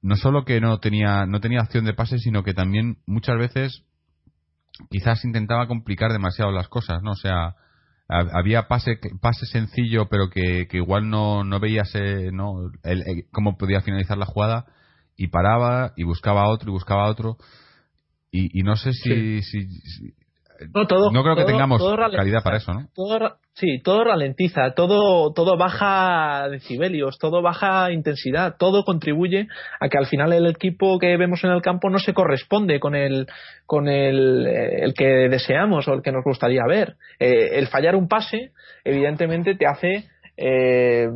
no 0.00 0.16
solo 0.16 0.44
que 0.44 0.60
no 0.60 0.78
tenía, 0.78 1.26
no 1.26 1.40
tenía 1.40 1.60
acción 1.60 1.84
de 1.84 1.94
pase, 1.94 2.18
sino 2.18 2.42
que 2.42 2.54
también 2.54 2.98
muchas 3.06 3.36
veces 3.36 3.84
quizás 4.90 5.24
intentaba 5.24 5.68
complicar 5.68 6.12
demasiado 6.12 6.50
las 6.50 6.68
cosas, 6.68 7.02
¿no? 7.02 7.12
O 7.12 7.16
sea, 7.16 7.54
había 8.08 8.68
pase, 8.68 8.98
pase 9.20 9.46
sencillo, 9.46 10.08
pero 10.08 10.28
que, 10.28 10.66
que 10.68 10.78
igual 10.78 11.08
no, 11.08 11.44
no 11.44 11.60
veías 11.60 11.92
¿no? 12.32 12.70
El, 12.82 13.26
cómo 13.32 13.56
podía 13.56 13.80
finalizar 13.80 14.18
la 14.18 14.26
jugada 14.26 14.66
y 15.16 15.28
paraba 15.28 15.92
y 15.96 16.04
buscaba 16.04 16.48
otro 16.48 16.70
y 16.70 16.72
buscaba 16.72 17.08
otro. 17.08 17.36
Y, 18.34 18.62
no 18.62 18.76
sé 18.76 18.94
si, 18.94 19.42
si, 19.42 19.66
no, 20.74 20.86
todo, 20.86 21.10
no 21.10 21.22
creo 21.22 21.36
que 21.36 21.44
tengamos 21.44 21.82
calidad 22.16 22.42
para 22.42 22.56
eso, 22.56 22.72
¿no? 22.72 22.88
Todo, 22.94 23.36
sí, 23.52 23.80
todo 23.82 24.04
ralentiza, 24.04 24.72
todo, 24.74 25.34
todo 25.34 25.58
baja 25.58 26.48
decibelios, 26.48 27.18
todo 27.18 27.42
baja 27.42 27.92
intensidad, 27.92 28.56
todo 28.58 28.84
contribuye 28.84 29.48
a 29.80 29.88
que 29.90 29.98
al 29.98 30.06
final 30.06 30.32
el 30.32 30.46
equipo 30.46 30.98
que 30.98 31.16
vemos 31.18 31.44
en 31.44 31.50
el 31.50 31.60
campo 31.60 31.90
no 31.90 31.98
se 31.98 32.14
corresponde 32.14 32.80
con 32.80 32.94
el, 32.94 33.26
con 33.66 33.88
el, 33.88 34.46
eh, 34.46 34.84
el 34.84 34.94
que 34.94 35.28
deseamos 35.28 35.86
o 35.88 35.92
el 35.92 36.02
que 36.02 36.12
nos 36.12 36.24
gustaría 36.24 36.62
ver. 36.66 36.96
Eh, 37.18 37.58
el 37.58 37.66
fallar 37.66 37.96
un 37.96 38.08
pase, 38.08 38.52
evidentemente, 38.84 39.56
te 39.56 39.66
hace 39.66 40.08
eh, 40.44 41.08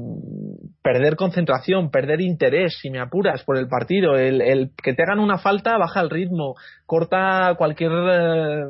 perder 0.82 1.16
concentración, 1.16 1.90
perder 1.90 2.20
interés, 2.20 2.78
si 2.80 2.90
me 2.90 3.00
apuras, 3.00 3.42
por 3.42 3.58
el 3.58 3.66
partido. 3.66 4.16
El, 4.16 4.70
que 4.80 4.94
te 4.94 5.02
hagan 5.02 5.18
una 5.18 5.38
falta 5.38 5.76
baja 5.78 6.00
el 6.00 6.10
ritmo, 6.10 6.54
corta 6.86 7.56
cualquier 7.58 7.90
eh, 7.90 8.62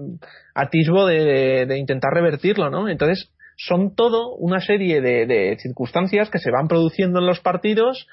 atisbo 0.55 1.05
de, 1.05 1.77
intentar 1.77 2.15
revertirlo, 2.15 2.71
¿no? 2.71 2.89
Entonces, 2.89 3.31
son 3.59 3.95
todo 3.95 4.35
una 4.37 4.61
serie 4.61 5.03
de, 5.03 5.59
circunstancias 5.61 6.31
que 6.31 6.39
se 6.39 6.51
van 6.51 6.69
produciendo 6.69 7.19
en 7.19 7.27
los 7.27 7.41
partidos 7.41 8.07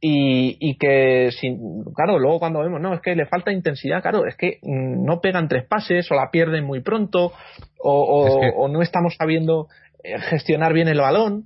y, 0.00 0.76
que, 0.78 1.30
sin, 1.30 1.84
claro, 1.94 2.18
luego 2.18 2.40
cuando 2.40 2.60
vemos, 2.60 2.80
no, 2.80 2.92
es 2.92 3.00
que 3.00 3.14
le 3.14 3.26
falta 3.26 3.52
intensidad, 3.52 4.02
claro, 4.02 4.26
es 4.26 4.36
que 4.36 4.58
no 4.62 5.20
pegan 5.20 5.46
tres 5.46 5.64
pases 5.64 6.10
o 6.10 6.16
la 6.16 6.30
pierden 6.32 6.64
muy 6.64 6.80
pronto 6.80 7.32
o, 7.78 8.40
o 8.56 8.68
no 8.68 8.82
estamos 8.82 9.14
sabiendo 9.16 9.68
gestionar 10.30 10.72
bien 10.72 10.88
el 10.88 10.98
balón. 10.98 11.44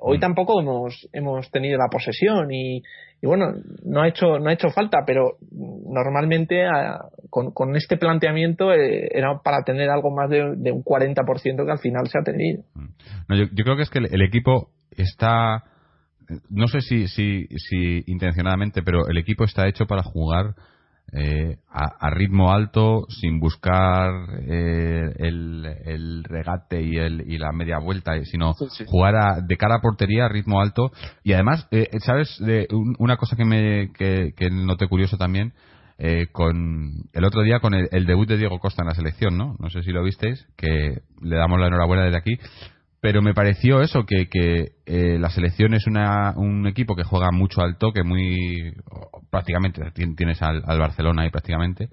hoy 0.00 0.18
mm. 0.18 0.20
tampoco 0.20 0.60
hemos, 0.60 1.08
hemos 1.12 1.50
tenido 1.50 1.78
la 1.78 1.88
posesión 1.90 2.52
y, 2.52 2.82
bueno, 3.22 3.52
no 3.84 4.02
ha 4.02 4.08
hecho, 4.08 4.38
no 4.38 4.50
ha 4.50 4.52
hecho 4.52 4.70
falta, 4.70 4.98
pero 5.06 5.36
normalmente 5.50 6.66
con, 7.28 7.52
con, 7.52 7.76
este 7.76 7.96
planteamiento 7.96 8.72
eh, 8.72 9.08
era 9.12 9.38
para 9.44 9.62
tener 9.62 9.90
algo 9.90 10.10
más 10.10 10.28
de, 10.28 10.42
un 10.42 10.82
40% 10.84 11.64
que 11.64 11.70
al 11.70 11.78
final 11.78 12.08
se 12.08 12.18
ha 12.18 12.22
tenido. 12.22 12.62
Mm. 12.74 13.34
yo, 13.34 13.64
creo 13.64 13.76
que 13.76 13.82
es 13.82 13.90
que 13.90 13.98
el, 13.98 14.22
equipo 14.22 14.70
está, 14.90 15.64
no 16.48 16.66
sé 16.66 16.80
si, 16.80 17.06
si, 17.08 17.46
si 17.46 18.02
intencionadamente, 18.06 18.82
pero 18.82 19.06
el 19.08 19.18
equipo 19.18 19.44
está 19.44 19.68
hecho 19.68 19.86
para 19.86 20.02
jugar 20.02 20.54
eh, 21.12 21.56
a, 21.68 22.10
ritmo 22.10 22.52
alto, 22.52 23.04
sin 23.08 23.40
buscar 23.40 24.12
eh, 24.46 25.12
el, 25.18 26.24
regate 26.24 26.82
y, 26.82 26.96
el, 26.96 27.24
y 27.26 27.38
la 27.38 27.52
media 27.52 27.78
vuelta, 27.78 28.16
eh, 28.16 28.24
sino 28.24 28.54
jugar 28.86 29.44
de 29.44 29.56
cara 29.56 29.76
a 29.76 29.80
portería 29.80 30.26
a 30.26 30.28
ritmo 30.28 30.60
alto. 30.60 30.92
Y 31.24 31.32
además, 31.32 31.68
¿sabes? 32.04 32.36
De 32.38 32.68
una 32.98 33.16
cosa 33.16 33.36
que, 33.36 33.44
me, 33.44 33.92
que, 33.92 34.32
que 34.36 34.50
noté 34.50 34.86
curioso 34.88 35.16
también, 35.16 35.52
con 36.32 36.92
el 37.12 37.24
otro 37.24 37.42
día 37.42 37.60
con 37.60 37.74
el, 37.74 38.06
debut 38.06 38.26
de 38.26 38.38
Diego 38.38 38.58
Costa 38.58 38.82
en 38.82 38.88
la 38.88 38.94
selección, 38.94 39.36
¿no? 39.36 39.56
No 39.58 39.68
sé 39.68 39.82
si 39.82 39.90
lo 39.90 40.02
visteis, 40.02 40.46
que 40.56 41.02
le 41.20 41.36
damos 41.36 41.60
la 41.60 41.66
enhorabuena 41.66 42.04
desde 42.04 42.18
aquí 42.18 42.38
pero 43.00 43.22
me 43.22 43.34
pareció 43.34 43.80
eso, 43.80 44.04
que, 44.04 44.28
que 44.28 44.72
eh, 44.84 45.18
la 45.18 45.30
selección 45.30 45.72
es 45.72 45.86
una, 45.86 46.34
un 46.36 46.66
equipo 46.66 46.94
que 46.94 47.04
juega 47.04 47.30
mucho 47.32 47.62
al 47.62 47.78
toque, 47.78 48.02
muy 48.02 48.74
prácticamente, 49.30 49.90
tienes 50.16 50.42
al, 50.42 50.62
Barcelona 50.62 51.22
ahí 51.22 51.30
prácticamente, 51.30 51.88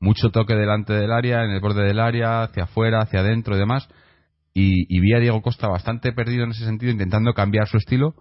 mucho 0.00 0.30
toque 0.30 0.54
delante 0.54 0.92
del 0.92 1.10
área, 1.10 1.44
en 1.44 1.50
el 1.50 1.60
borde 1.60 1.84
del 1.84 1.98
área, 1.98 2.42
hacia 2.42 2.64
afuera, 2.64 3.00
hacia 3.00 3.20
adentro 3.20 3.56
y 3.56 3.58
demás, 3.58 3.88
y, 4.54 5.00
vi 5.00 5.14
a 5.14 5.18
Diego 5.18 5.42
Costa 5.42 5.66
bastante 5.66 6.12
perdido 6.12 6.44
en 6.44 6.50
ese 6.50 6.64
sentido, 6.64 6.92
intentando 6.92 7.32
cambiar 7.34 7.66
su 7.66 7.78
estilo, 7.78 8.14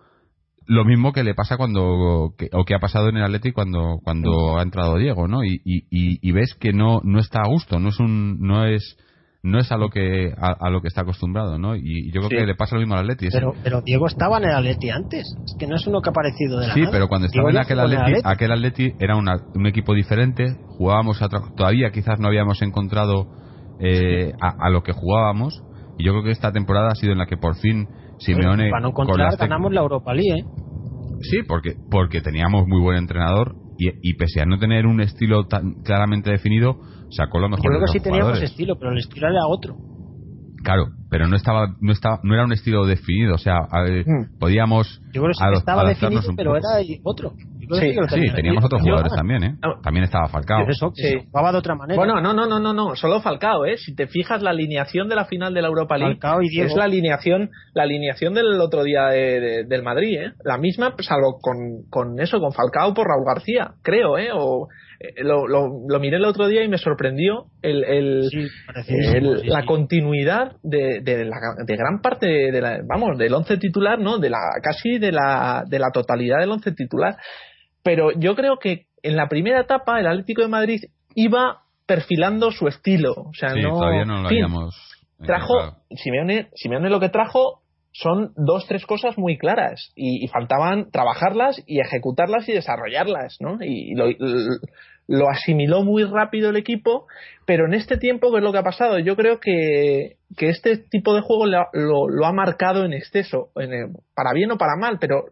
lo 0.65 0.86
mismo 0.86 1.12
que 1.12 1.23
le 1.23 1.36
pasa 1.36 1.58
cuando, 1.58 1.84
o 1.84 2.65
que 2.65 2.75
ha 2.75 2.80
pasado 2.80 3.10
en 3.10 3.17
el 3.17 3.23
Atlético 3.23 3.56
cuando, 3.56 3.99
cuando 4.04 4.58
ha 4.58 4.63
entrado 4.63 4.97
Diego, 4.97 5.27
¿no? 5.27 5.43
Y, 5.43 5.62
y, 5.65 5.84
y, 5.89 6.32
ves 6.32 6.56
que 6.60 6.71
no, 6.71 7.01
no 7.04 7.19
está 7.19 7.41
a 7.41 7.47
gusto, 7.47 7.80
no 7.80 7.89
es 7.89 7.99
un, 7.99 8.39
no 8.39 8.65
es 8.65 8.97
no 9.43 9.60
es 9.60 9.71
a 9.71 9.77
lo 9.77 9.89
que 9.89 10.34
a, 10.38 10.69
lo 10.69 10.82
que 10.82 10.88
está 10.88 11.01
acostumbrado, 11.01 11.58
¿no? 11.58 11.75
Y, 11.75 12.12
yo 12.12 12.21
creo 12.21 12.41
que 12.41 12.45
le 12.45 12.56
pasa 12.56 12.75
lo 12.75 12.82
mismo 12.82 12.93
al 12.93 13.01
Atleti. 13.01 13.27
Pero, 13.32 13.54
pero 13.63 13.82
Diego 13.82 14.06
estaba 14.06 14.38
en 14.38 14.45
el 14.45 14.51
Atleti 14.51 14.89
antes, 14.89 15.36
es 15.43 15.56
que 15.58 15.67
no 15.67 15.75
es 15.75 15.88
uno 15.88 16.01
que 16.01 16.10
ha 16.10 16.12
aparecido 16.12 16.60
de 16.60 16.67
la 16.67 16.73
Sí, 16.73 16.84
pero 16.91 17.08
cuando 17.08 17.27
estaba 17.27 17.49
en 17.49 17.58
aquel 17.58 17.80
Atleti, 17.80 18.21
aquel 18.23 18.51
Atleti 18.51 18.93
era 18.99 19.15
un 19.15 19.65
equipo 19.65 19.95
diferente, 19.95 20.58
jugábamos 20.77 21.21
a 21.21 21.30
todavía 21.30 21.91
quizás 21.91 22.19
no 22.19 22.27
habíamos 22.27 22.62
encontrado 22.62 23.27
eh, 23.80 24.32
a, 24.39 24.69
lo 24.69 24.84
que 24.84 24.91
jugábamos. 24.91 25.63
Y 25.97 26.06
yo 26.06 26.13
creo 26.13 26.23
que 26.23 26.32
esta 26.32 26.51
temporada 26.51 26.89
ha 26.89 26.95
sido 26.95 27.13
en 27.13 27.17
la 27.17 27.25
que 27.25 27.38
por 27.38 27.56
fin 27.56 27.88
Simeone. 28.19 28.69
Para 28.69 28.82
no 28.82 28.89
encontrar, 28.89 29.36
ganamos 29.38 29.73
la 29.73 29.82
Europa 29.82 30.13
League, 30.13 30.39
¿eh? 30.39 30.45
Sí, 31.21 31.39
porque, 31.47 31.75
porque 31.89 32.21
teníamos 32.21 32.67
muy 32.67 32.80
buen 32.80 32.97
entrenador 32.97 33.56
y, 33.77 33.89
y 34.01 34.13
pese 34.15 34.41
a 34.41 34.45
no 34.45 34.58
tener 34.58 34.86
un 34.86 35.01
estilo 35.01 35.47
tan 35.47 35.82
claramente 35.84 36.32
definido, 36.32 36.80
sacó 37.12 37.39
lo 37.39 37.50
mejor 37.50 37.63
Yo 37.63 37.69
creo 37.69 37.82
que 37.86 38.00
sí 38.00 38.00
teníamos 38.00 38.41
estilo, 38.41 38.78
pero 38.78 38.91
el 38.91 39.00
estilo 39.00 39.28
era 39.30 39.47
otro. 39.47 39.76
Claro, 40.63 40.89
pero 41.10 41.28
no 41.28 41.36
estaba, 41.36 41.76
no 41.80 41.91
estaba, 41.91 42.19
no 42.24 42.34
era 42.34 42.45
un 42.45 42.54
estilo 42.54 42.86
definido, 42.86 43.36
o 43.36 43.38
sea, 43.38 43.62
hmm. 43.62 44.38
podíamos 44.39 45.02
Yo 45.12 45.24
creo 45.24 45.34
que 45.34 45.58
estaba 45.58 45.86
definido, 45.86 46.21
pero 46.36 46.56
era 46.56 46.69
otro. 47.04 47.34
Sí, 47.80 47.95
sí, 48.10 48.34
teníamos 48.36 48.65
otros 48.65 48.82
jugadores 48.82 49.13
también, 49.15 49.43
¿eh? 49.43 49.56
También 49.82 50.04
estaba 50.04 50.28
Falcao. 50.28 50.67
Eso, 50.67 50.91
sí. 50.93 51.26
jugaba 51.32 51.54
de 51.54 51.58
otra 51.60 51.76
manera. 51.76 51.97
Bueno, 51.97 52.19
no, 52.19 52.34
no, 52.34 52.45
no, 52.45 52.60
no, 52.60 52.74
no, 52.74 52.95
solo 52.95 53.21
Falcao, 53.21 53.65
¿eh? 53.65 53.78
Si 53.78 53.95
te 53.95 54.08
fijas 54.08 54.41
la 54.41 54.50
alineación 54.50 55.08
de 55.08 55.15
la 55.15 55.26
final 55.26 55.54
de 55.54 55.62
la 55.62 55.69
Europa 55.69 55.97
League 55.97 56.19
es 56.56 56.76
la 56.76 56.84
alineación, 56.84 57.50
la 57.74 57.84
alineación 57.84 58.34
del 58.34 58.60
otro 58.60 58.84
día 58.84 59.06
del 59.06 59.84
Madrid, 59.84 60.17
¿eh? 60.19 60.34
La 60.43 60.58
misma, 60.58 60.93
salvo 61.00 61.39
con, 61.41 61.84
con 61.89 62.19
eso, 62.19 62.39
con 62.39 62.52
Falcao 62.52 62.93
por 62.93 63.08
Raúl 63.08 63.26
García, 63.26 63.76
creo, 63.82 64.17
¿eh? 64.17 64.30
O 64.34 64.67
eh, 65.04 65.24
lo, 65.24 65.48
lo, 65.48 66.00
miré 66.00 66.18
el 66.18 66.26
otro 66.26 66.48
día 66.48 66.64
y 66.64 66.68
me 66.68 66.78
sorprendió 66.78 67.46
el, 67.62 67.84
el, 67.84 68.30
la 69.46 69.66
continuidad 69.66 70.58
de, 70.64 71.02
de, 71.02 71.26
la, 71.26 71.38
de, 71.66 71.76
gran 71.76 72.02
parte 72.02 72.28
de 72.28 72.62
la, 72.62 72.82
vamos 72.88 73.18
del 73.18 73.34
once 73.34 73.58
titular 73.58 74.00
no 74.00 74.18
de 74.20 74.30
la 74.30 74.40
casi 74.62 75.00
de 75.00 75.12
la 75.12 75.64
de 75.68 75.80
la 75.80 75.92
totalidad 75.92 76.40
del 76.40 76.52
once 76.52 76.72
titular. 76.72 77.16
Pero 77.84 78.12
yo 78.12 78.36
creo 78.36 78.58
que 78.58 78.86
en 79.02 79.16
la 79.16 79.28
primera 79.28 79.62
etapa 79.62 80.00
el 80.00 80.08
Atlético 80.08 80.42
de 80.44 80.50
Madrid 80.50 80.82
iba 81.16 81.64
perfilando 81.86 82.52
su 82.52 82.68
estilo. 82.68 83.14
O 83.14 83.34
sea 83.34 83.56
no 83.56 83.80
todavía 83.80 84.06
no 84.06 84.22
lo 84.22 84.28
habíamos 84.28 84.92
trajo 85.26 85.78
Simeone, 85.90 86.50
Simeone 86.56 86.90
lo 86.90 87.00
que 87.00 87.10
trajo 87.10 87.62
son 87.94 88.32
dos, 88.38 88.66
tres 88.68 88.86
cosas 88.86 89.18
muy 89.18 89.38
claras. 89.38 89.92
Y, 89.96 90.28
faltaban 90.30 90.92
trabajarlas 90.92 91.62
y 91.68 91.82
ejecutarlas 91.82 92.48
y 92.48 92.54
desarrollarlas, 92.54 93.38
¿no? 93.42 93.58
Y 93.62 93.96
lo, 93.96 94.06
lo, 95.12 95.30
asimiló 95.30 95.84
muy 95.84 96.04
rápido 96.04 96.50
el 96.50 96.58
equipo, 96.58 97.08
pero 97.45 97.65
en 97.65 97.74
este 97.74 97.97
tiempo, 97.97 98.32
¿qué 98.32 98.38
es 98.38 98.43
lo 98.43 98.52
que 98.52 98.58
ha 98.60 98.63
pasado? 98.63 99.00
Yo 99.00 99.15
creo 99.15 99.39
que, 99.39 100.17
que 100.38 100.50
este 100.50 100.78
tipo 100.78 101.13
de 101.13 101.21
juego 101.21 101.45
lo, 101.45 102.26
ha 102.26 102.34
marcado 102.34 102.86
en 102.86 102.93
exceso, 102.93 103.50
en 103.56 103.93
para 104.15 104.34
bien 104.34 104.52
o 104.52 104.58
para 104.58 104.76
mal, 104.78 104.97
pero 105.00 105.26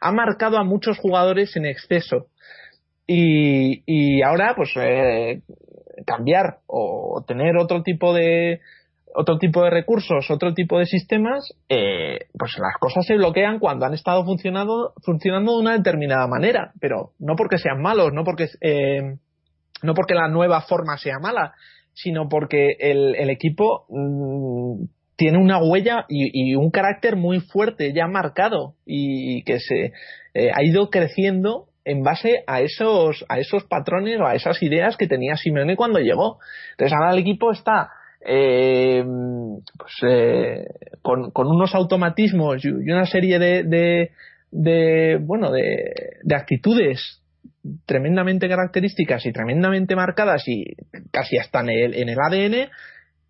ha 0.00 0.12
marcado 0.12 0.58
a 0.58 0.64
muchos 0.64 0.98
jugadores 0.98 1.56
en 1.56 1.66
exceso. 1.66 2.26
Y, 3.06 3.82
y 3.86 4.22
ahora, 4.22 4.54
pues, 4.56 4.70
eh, 4.76 5.42
cambiar 6.06 6.58
o 6.66 7.24
tener 7.26 7.56
otro 7.56 7.82
tipo 7.82 8.14
de, 8.14 8.60
otro 9.16 9.38
tipo 9.38 9.64
de 9.64 9.70
recursos, 9.70 10.30
otro 10.30 10.52
tipo 10.52 10.78
de 10.78 10.84
sistemas, 10.84 11.54
eh, 11.70 12.26
pues 12.38 12.58
las 12.58 12.76
cosas 12.78 13.06
se 13.06 13.16
bloquean 13.16 13.58
cuando 13.58 13.86
han 13.86 13.94
estado 13.94 14.24
funcionando, 14.24 14.92
funcionando 15.02 15.54
de 15.54 15.62
una 15.62 15.72
determinada 15.72 16.26
manera, 16.26 16.72
pero 16.80 17.12
no 17.18 17.34
porque 17.34 17.56
sean 17.56 17.80
malos, 17.80 18.12
no 18.12 18.24
porque, 18.24 18.46
eh, 18.60 19.16
no 19.82 19.94
porque 19.94 20.14
la 20.14 20.28
nueva 20.28 20.60
forma 20.60 20.98
sea 20.98 21.18
mala, 21.18 21.54
sino 21.94 22.28
porque 22.28 22.76
el, 22.78 23.30
equipo 23.30 23.86
mm, 23.88 24.84
tiene 25.16 25.38
una 25.38 25.62
huella 25.62 26.04
y, 26.10 26.54
un 26.54 26.70
carácter 26.70 27.16
muy 27.16 27.40
fuerte, 27.40 27.94
ya 27.94 28.06
marcado, 28.06 28.74
y, 28.84 29.42
que 29.44 29.60
se 29.60 29.92
eh, 30.34 30.50
ha 30.54 30.62
ido 30.62 30.90
creciendo 30.90 31.68
en 31.86 32.02
base 32.02 32.44
a 32.46 32.60
esos, 32.60 33.24
a 33.30 33.38
esos 33.38 33.64
patrones 33.64 34.20
o 34.20 34.26
a 34.26 34.34
esas 34.34 34.62
ideas 34.62 34.98
que 34.98 35.06
tenía 35.06 35.36
Simeone 35.36 35.74
cuando 35.74 36.00
llegó. 36.00 36.38
Entonces 36.72 36.92
ahora 36.92 37.12
el 37.12 37.20
equipo 37.20 37.50
está 37.50 37.88
eh, 38.28 39.04
pues, 39.78 39.92
eh, 40.02 40.64
con, 41.00 41.30
unos 41.34 41.74
automatismos 41.74 42.64
y 42.64 42.68
una 42.68 43.06
serie 43.06 43.38
de, 43.38 44.10
bueno 45.20 45.52
de, 45.52 46.18
de, 46.22 46.34
actitudes 46.34 47.22
tremendamente 47.84 48.48
características 48.48 49.24
y 49.26 49.32
tremendamente 49.32 49.94
marcadas 49.94 50.42
y 50.48 50.64
casi 51.12 51.38
hasta 51.38 51.60
en 51.60 51.70
el, 51.70 51.94
en 51.94 52.08
el 52.08 52.18
ADN 52.18 52.70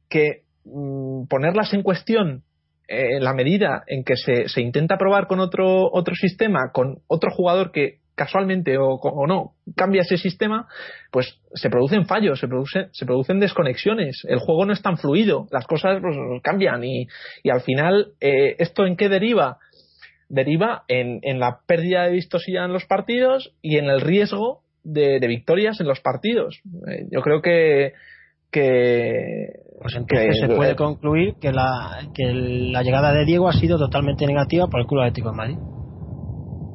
que 0.08 0.44
mm, 0.64 1.26
ponerlas 1.26 1.74
en 1.74 1.82
cuestión 1.82 2.42
eh, 2.88 3.16
en 3.16 3.24
la 3.24 3.34
medida 3.34 3.84
en 3.86 4.02
que 4.02 4.16
se, 4.16 4.48
se 4.48 4.62
intenta 4.62 4.96
probar 4.96 5.26
con 5.26 5.40
otro 5.40 5.90
otro 5.92 6.14
sistema 6.14 6.70
con 6.72 7.00
otro 7.06 7.30
jugador 7.30 7.70
que 7.70 7.98
casualmente 8.16 8.78
o, 8.78 8.94
o, 8.94 9.26
no 9.26 9.52
cambia 9.76 10.02
ese 10.02 10.16
sistema, 10.16 10.66
pues 11.12 11.38
se 11.54 11.70
producen 11.70 12.06
fallos, 12.06 12.40
se, 12.40 12.48
produce, 12.48 12.88
se 12.92 13.06
producen 13.06 13.38
desconexiones, 13.38 14.22
el 14.26 14.38
juego 14.38 14.64
no 14.64 14.72
es 14.72 14.82
tan 14.82 14.96
fluido, 14.96 15.46
las 15.52 15.66
cosas 15.66 16.00
pues, 16.00 16.16
cambian 16.42 16.82
y, 16.82 17.06
y, 17.42 17.50
al 17.50 17.60
final, 17.60 18.12
eh, 18.20 18.56
¿esto 18.58 18.86
en 18.86 18.96
qué 18.96 19.08
deriva? 19.08 19.58
Deriva 20.28 20.82
en, 20.88 21.20
en, 21.22 21.38
la 21.38 21.60
pérdida 21.66 22.04
de 22.04 22.12
vistosidad 22.12 22.64
en 22.64 22.72
los 22.72 22.86
partidos 22.86 23.54
y 23.62 23.76
en 23.76 23.84
el 23.84 24.00
riesgo 24.00 24.62
de, 24.82 25.20
de 25.20 25.26
victorias 25.28 25.78
en 25.80 25.86
los 25.86 26.00
partidos. 26.00 26.60
Eh, 26.88 27.06
yo 27.12 27.20
creo 27.20 27.42
que, 27.42 27.92
que 28.50 29.50
pues 29.80 29.94
entonces 29.94 30.38
se 30.40 30.48
puede 30.48 30.74
concluir 30.74 31.34
que 31.40 31.52
la, 31.52 32.08
que 32.14 32.32
la 32.32 32.82
llegada 32.82 33.12
de 33.12 33.26
Diego 33.26 33.48
ha 33.48 33.52
sido 33.52 33.78
totalmente 33.78 34.26
negativa 34.26 34.66
para 34.68 34.82
el 34.82 34.88
Club 34.88 35.02
Atlético 35.02 35.30
de 35.30 35.36
Madrid. 35.36 35.75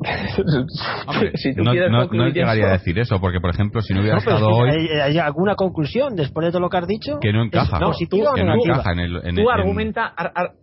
no, 1.57 2.27
llegaría 2.29 2.67
a 2.67 2.71
decir 2.73 2.97
eso, 2.99 3.19
porque 3.19 3.39
por 3.39 3.51
ejemplo, 3.51 3.81
si 3.81 3.93
no 3.93 4.01
hubiera 4.01 4.17
estado 4.17 4.47
hoy. 4.47 4.69
Hay, 4.69 5.17
alguna 5.17 5.55
conclusión 5.55 6.15
después 6.15 6.45
de 6.45 6.51
todo 6.51 6.61
lo 6.61 6.69
que 6.69 6.77
has 6.77 6.87
dicho? 6.87 7.19
Que 7.19 7.31
no 7.31 7.43
encaja. 7.43 7.79
no, 7.79 7.93
si 7.93 8.07
tú, 8.07 8.17
que 8.35 8.43
no 8.43 8.55
encaja 8.55 8.93
en 8.93 8.99
el. 8.99 9.35
tú 9.35 9.49
argumenta, 9.49 10.13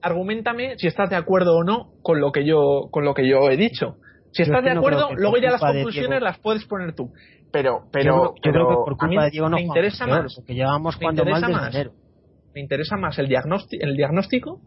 argumentame 0.02 0.74
si 0.76 0.86
estás 0.86 1.10
de 1.10 1.16
acuerdo 1.16 1.56
o 1.56 1.64
no 1.64 1.92
con 2.02 2.20
lo 2.20 2.32
que 2.32 2.44
yo, 2.44 2.88
con 2.90 3.04
lo 3.04 3.14
que 3.14 3.28
yo 3.28 3.48
he 3.50 3.56
dicho. 3.56 3.96
Si 4.32 4.42
estás 4.42 4.62
de 4.62 4.70
acuerdo, 4.72 5.10
luego 5.16 5.36
ya 5.38 5.50
las 5.50 5.60
conclusiones 5.60 6.22
las 6.22 6.38
puedes 6.38 6.64
poner 6.64 6.94
tú. 6.94 7.12
Pero, 7.50 7.84
pero, 7.90 8.34
yo, 8.34 8.52
creo 8.52 8.68
que 8.68 8.74
por 8.74 8.96
culpa 8.98 9.24
de 9.24 9.30
Diego 9.30 9.48
no 9.48 9.56
me 9.56 9.62
interesa 9.62 10.06
más. 10.06 10.34
Porque 10.34 10.54
llevamos 10.54 10.96
cuando 10.96 11.24
desde 11.24 11.90
Me 12.54 12.60
interesa 12.60 12.96
más 12.96 13.18
el 13.18 13.28
diagnóstico, 13.28 13.84
el 13.86 13.96
diagnóstico 13.96 14.60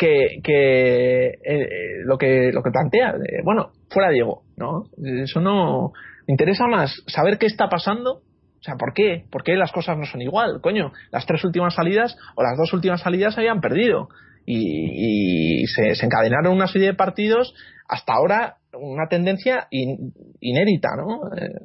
que, 0.00 0.40
que 0.42 1.26
eh, 1.44 1.68
lo 2.06 2.16
que 2.16 2.50
lo 2.52 2.62
que 2.62 2.70
plantea 2.70 3.16
bueno 3.44 3.72
fuera 3.90 4.08
Diego 4.08 4.44
no 4.56 4.84
eso 5.22 5.42
no 5.42 5.92
me 6.26 6.32
interesa 6.32 6.66
más 6.66 7.02
saber 7.06 7.36
qué 7.36 7.44
está 7.44 7.68
pasando 7.68 8.22
o 8.22 8.62
sea 8.62 8.76
por 8.76 8.94
qué 8.94 9.26
por 9.30 9.44
qué 9.44 9.56
las 9.56 9.72
cosas 9.72 9.98
no 9.98 10.06
son 10.06 10.22
igual 10.22 10.62
coño 10.62 10.92
las 11.10 11.26
tres 11.26 11.44
últimas 11.44 11.74
salidas 11.74 12.16
o 12.34 12.42
las 12.42 12.56
dos 12.56 12.72
últimas 12.72 13.02
salidas 13.02 13.34
se 13.34 13.40
habían 13.40 13.60
perdido 13.60 14.08
y, 14.46 15.66
se, 15.66 15.92
encadenaron 16.02 16.54
una 16.54 16.66
serie 16.66 16.88
de 16.88 16.94
partidos 16.94 17.54
hasta 17.86 18.14
ahora 18.14 18.56
una 18.72 19.06
tendencia 19.06 19.68
inédita 19.70 20.88
no 20.96 21.30
eh, 21.36 21.60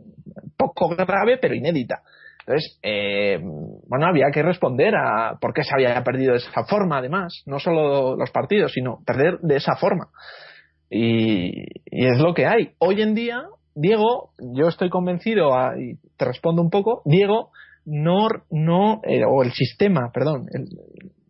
poco 0.58 0.90
grave 0.90 1.38
pero 1.38 1.56
inédita 1.56 2.02
entonces, 2.48 2.80
eh, 2.84 3.40
bueno, 3.42 4.06
había 4.06 4.28
que 4.32 4.44
responder 4.44 4.94
a 4.96 5.38
por 5.42 5.54
qué 5.54 5.64
se 5.64 5.74
había 5.74 6.04
perdido 6.04 6.34
de 6.34 6.38
esa 6.38 6.64
forma, 6.66 7.00
además, 7.00 7.42
no 7.48 7.58
solo 7.58 8.16
los 8.16 8.30
partidos, 8.30 8.72
sino 8.72 9.00
perder 9.04 9.40
de 9.40 9.56
esa 9.56 9.76
forma. 9.76 10.10
Y, 10.90 11.64
es 11.86 12.20
lo 12.20 12.36
que 12.36 12.46
hay. 12.46 12.74
Hoy 12.78 13.02
en 13.02 13.16
día, 13.16 13.46
Diego, 13.74 14.30
yo 14.38 14.68
estoy 14.68 14.90
convencido, 14.90 15.50
y 15.76 15.98
te 16.18 16.26
respondo 16.26 16.62
un 16.62 16.70
poco, 16.70 17.02
Diego 17.06 17.50
no, 17.84 18.28
no 18.52 19.02
eh, 19.04 19.24
o 19.28 19.42
el 19.42 19.52
sistema, 19.52 20.12
perdón, 20.14 20.46
el, 20.54 20.68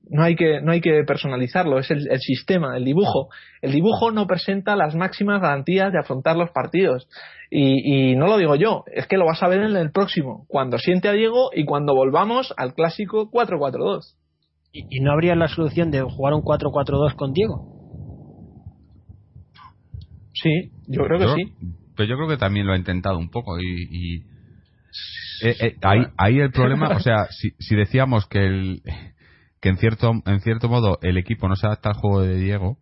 no 0.09 0.23
hay 0.23 0.35
que, 0.35 0.61
no 0.61 0.71
hay 0.71 0.81
que 0.81 1.03
personalizarlo, 1.05 1.79
es 1.79 1.89
el, 1.91 2.19
sistema, 2.19 2.77
el 2.77 2.85
dibujo. 2.85 3.29
El 3.61 3.71
dibujo 3.71 4.11
no 4.11 4.27
presenta 4.27 4.75
las 4.75 4.95
máximas 4.95 5.41
garantías 5.41 5.91
de 5.91 5.99
afrontar 5.99 6.35
los 6.35 6.51
partidos. 6.51 7.07
Y, 7.49 8.15
no 8.15 8.27
lo 8.27 8.37
digo 8.37 8.55
yo, 8.55 8.83
es 8.93 9.07
que 9.07 9.17
lo 9.17 9.25
vas 9.25 9.41
a 9.41 9.47
ver 9.47 9.61
en 9.61 9.75
el 9.75 9.91
próximo, 9.91 10.45
cuando 10.47 10.77
siente 10.77 11.07
a 11.07 11.13
Diego 11.13 11.51
y 11.53 11.65
cuando 11.65 11.95
volvamos 11.95 12.53
al 12.57 12.73
clásico 12.73 13.29
4-4-2. 13.31 14.15
¿Y, 14.73 14.99
no 14.99 15.11
habría 15.11 15.35
la 15.35 15.47
solución 15.47 15.91
de 15.91 16.01
jugar 16.01 16.33
un 16.33 16.41
4-4-2 16.41 17.15
con 17.15 17.33
Diego? 17.33 17.71
Sí, 20.33 20.71
yo 20.87 21.03
creo 21.05 21.19
que 21.19 21.43
sí. 21.43 21.53
Pero 21.95 22.09
yo 22.09 22.15
creo 22.17 22.27
que 22.27 22.37
también 22.37 22.67
lo 22.67 22.73
ha 22.73 22.77
intentado 22.77 23.17
un 23.17 23.29
poco 23.29 23.59
y... 23.59 24.23
Eh, 25.43 25.53
eh, 25.59 25.75
ahí, 26.17 26.39
el 26.39 26.51
problema, 26.51 26.89
o 26.95 26.99
sea, 27.01 27.27
si, 27.29 27.51
si 27.59 27.75
decíamos 27.75 28.25
que 28.25 28.39
el, 28.39 28.81
que 29.65 29.69
en 29.69 29.77
cierto, 29.77 30.11
en 30.27 30.41
cierto 30.41 30.69
modo 30.69 30.99
el 31.01 31.17
equipo 31.17 31.47
no 31.47 31.55
se 31.55 31.65
adapta 31.65 31.89
al 31.89 31.95
juego 31.95 32.21
de 32.21 32.35
Diego. 32.35 32.77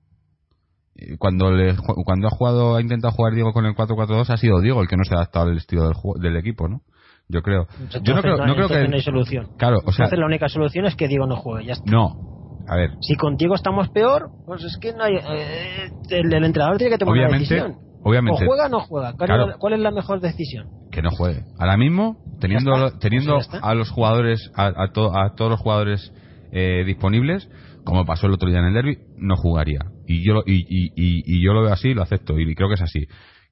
Cuando, 1.17 1.49
le, 1.49 1.77
cuando 2.03 2.27
ha 2.27 2.29
jugado 2.29 2.75
ha 2.75 2.81
intentado 2.81 3.13
jugar 3.13 3.33
Diego 3.33 3.53
con 3.53 3.65
el 3.65 3.73
4-4-2 3.73 4.29
ha 4.29 4.35
sido 4.35 4.59
Diego 4.59 4.81
el 4.81 4.89
que 4.89 4.97
no 4.97 5.05
se 5.05 5.13
ha 5.13 5.19
adaptado 5.19 5.49
al 5.49 5.55
estilo 5.55 5.87
del, 5.87 5.95
del 6.21 6.35
equipo, 6.35 6.67
¿no? 6.67 6.81
Yo 7.29 7.41
creo. 7.41 7.67
Yo 8.01 8.13
no 8.13 8.21
creo, 8.21 8.35
no, 8.35 8.53
creo 8.53 8.67
que 8.67 8.87
no 8.89 8.95
hay 8.95 9.01
solución. 9.01 9.47
Claro, 9.57 9.77
o 9.77 9.93
sea, 9.93 10.05
entonces 10.05 10.19
la 10.19 10.25
única 10.25 10.49
solución 10.49 10.85
es 10.85 10.97
que 10.97 11.07
Diego 11.07 11.25
no 11.25 11.37
juegue, 11.37 11.67
ya 11.67 11.73
está. 11.73 11.89
No. 11.89 12.57
A 12.67 12.75
ver. 12.75 12.91
Si 12.99 13.15
contigo 13.15 13.55
estamos 13.55 13.87
peor, 13.89 14.29
pues 14.45 14.61
es 14.65 14.77
que 14.77 14.91
no 14.91 15.05
hay, 15.05 15.15
eh, 15.15 15.89
el, 16.09 16.33
entrenador 16.33 16.77
tiene 16.77 16.91
que 16.91 16.97
tomar 16.97 17.17
una 17.17 17.29
decisión. 17.29 17.77
Obviamente. 18.03 18.43
O 18.43 18.45
juega 18.45 18.65
o 18.65 18.69
no 18.69 18.81
juega. 18.81 19.13
¿Cuál, 19.57 19.73
es 19.73 19.79
la 19.79 19.91
mejor 19.91 20.19
decisión? 20.19 20.67
Que 20.91 21.01
no 21.01 21.11
juegue. 21.11 21.45
Ahora 21.57 21.77
mismo, 21.77 22.17
teniendo, 22.41 22.99
teniendo 22.99 23.39
a 23.61 23.73
los 23.73 23.89
jugadores, 23.89 24.51
a, 24.53 24.65
a, 24.65 24.83
a 24.83 25.33
todos 25.33 25.49
los 25.49 25.61
jugadores 25.61 26.11
eh, 26.53 26.83
disponibles, 26.85 27.49
como 27.83 28.05
pasó 28.05 28.27
el 28.27 28.33
otro 28.33 28.49
día 28.49 28.59
en 28.59 28.65
el 28.65 28.73
derby, 28.73 28.99
no 29.17 29.35
jugaría. 29.35 29.79
Y 30.07 30.25
yo, 30.25 30.43
y, 30.45 30.61
y, 30.69 30.91
y, 30.95 31.43
yo 31.43 31.53
lo 31.53 31.63
veo 31.63 31.73
así, 31.73 31.93
lo 31.93 32.03
acepto, 32.03 32.39
y 32.39 32.53
creo 32.55 32.69
que 32.69 32.75
es 32.75 32.81
así. 32.81 33.07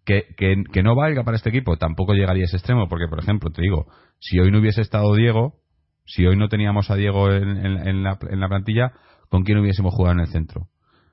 Que, 0.06 0.26
que, 0.38 0.64
que, 0.72 0.84
no 0.84 0.96
valga 0.96 1.24
para 1.24 1.38
este 1.38 1.50
equipo, 1.50 1.78
tampoco 1.78 2.14
llegaría 2.14 2.44
a 2.44 2.46
ese 2.46 2.58
extremo, 2.58 2.88
porque, 2.88 3.08
por 3.08 3.20
ejemplo, 3.20 3.52
te 3.52 3.62
digo, 3.62 3.88
si 4.20 4.40
hoy 4.40 4.52
no 4.52 4.60
hubiese 4.60 4.82
estado 4.82 5.16
Diego, 5.16 5.56
si 6.06 6.26
hoy 6.26 6.38
no 6.38 6.48
teníamos 6.48 6.90
a 6.92 6.96
Diego 6.96 7.32
en, 7.32 7.58
en, 7.58 8.04
la, 8.04 8.18
en 8.30 8.40
la 8.40 8.48
plantilla, 8.48 8.94
¿con 9.30 9.44
quién 9.44 9.58
hubiésemos 9.60 9.94
jugado 9.94 10.14
en 10.16 10.22
el 10.22 10.28
centro? 10.28 10.68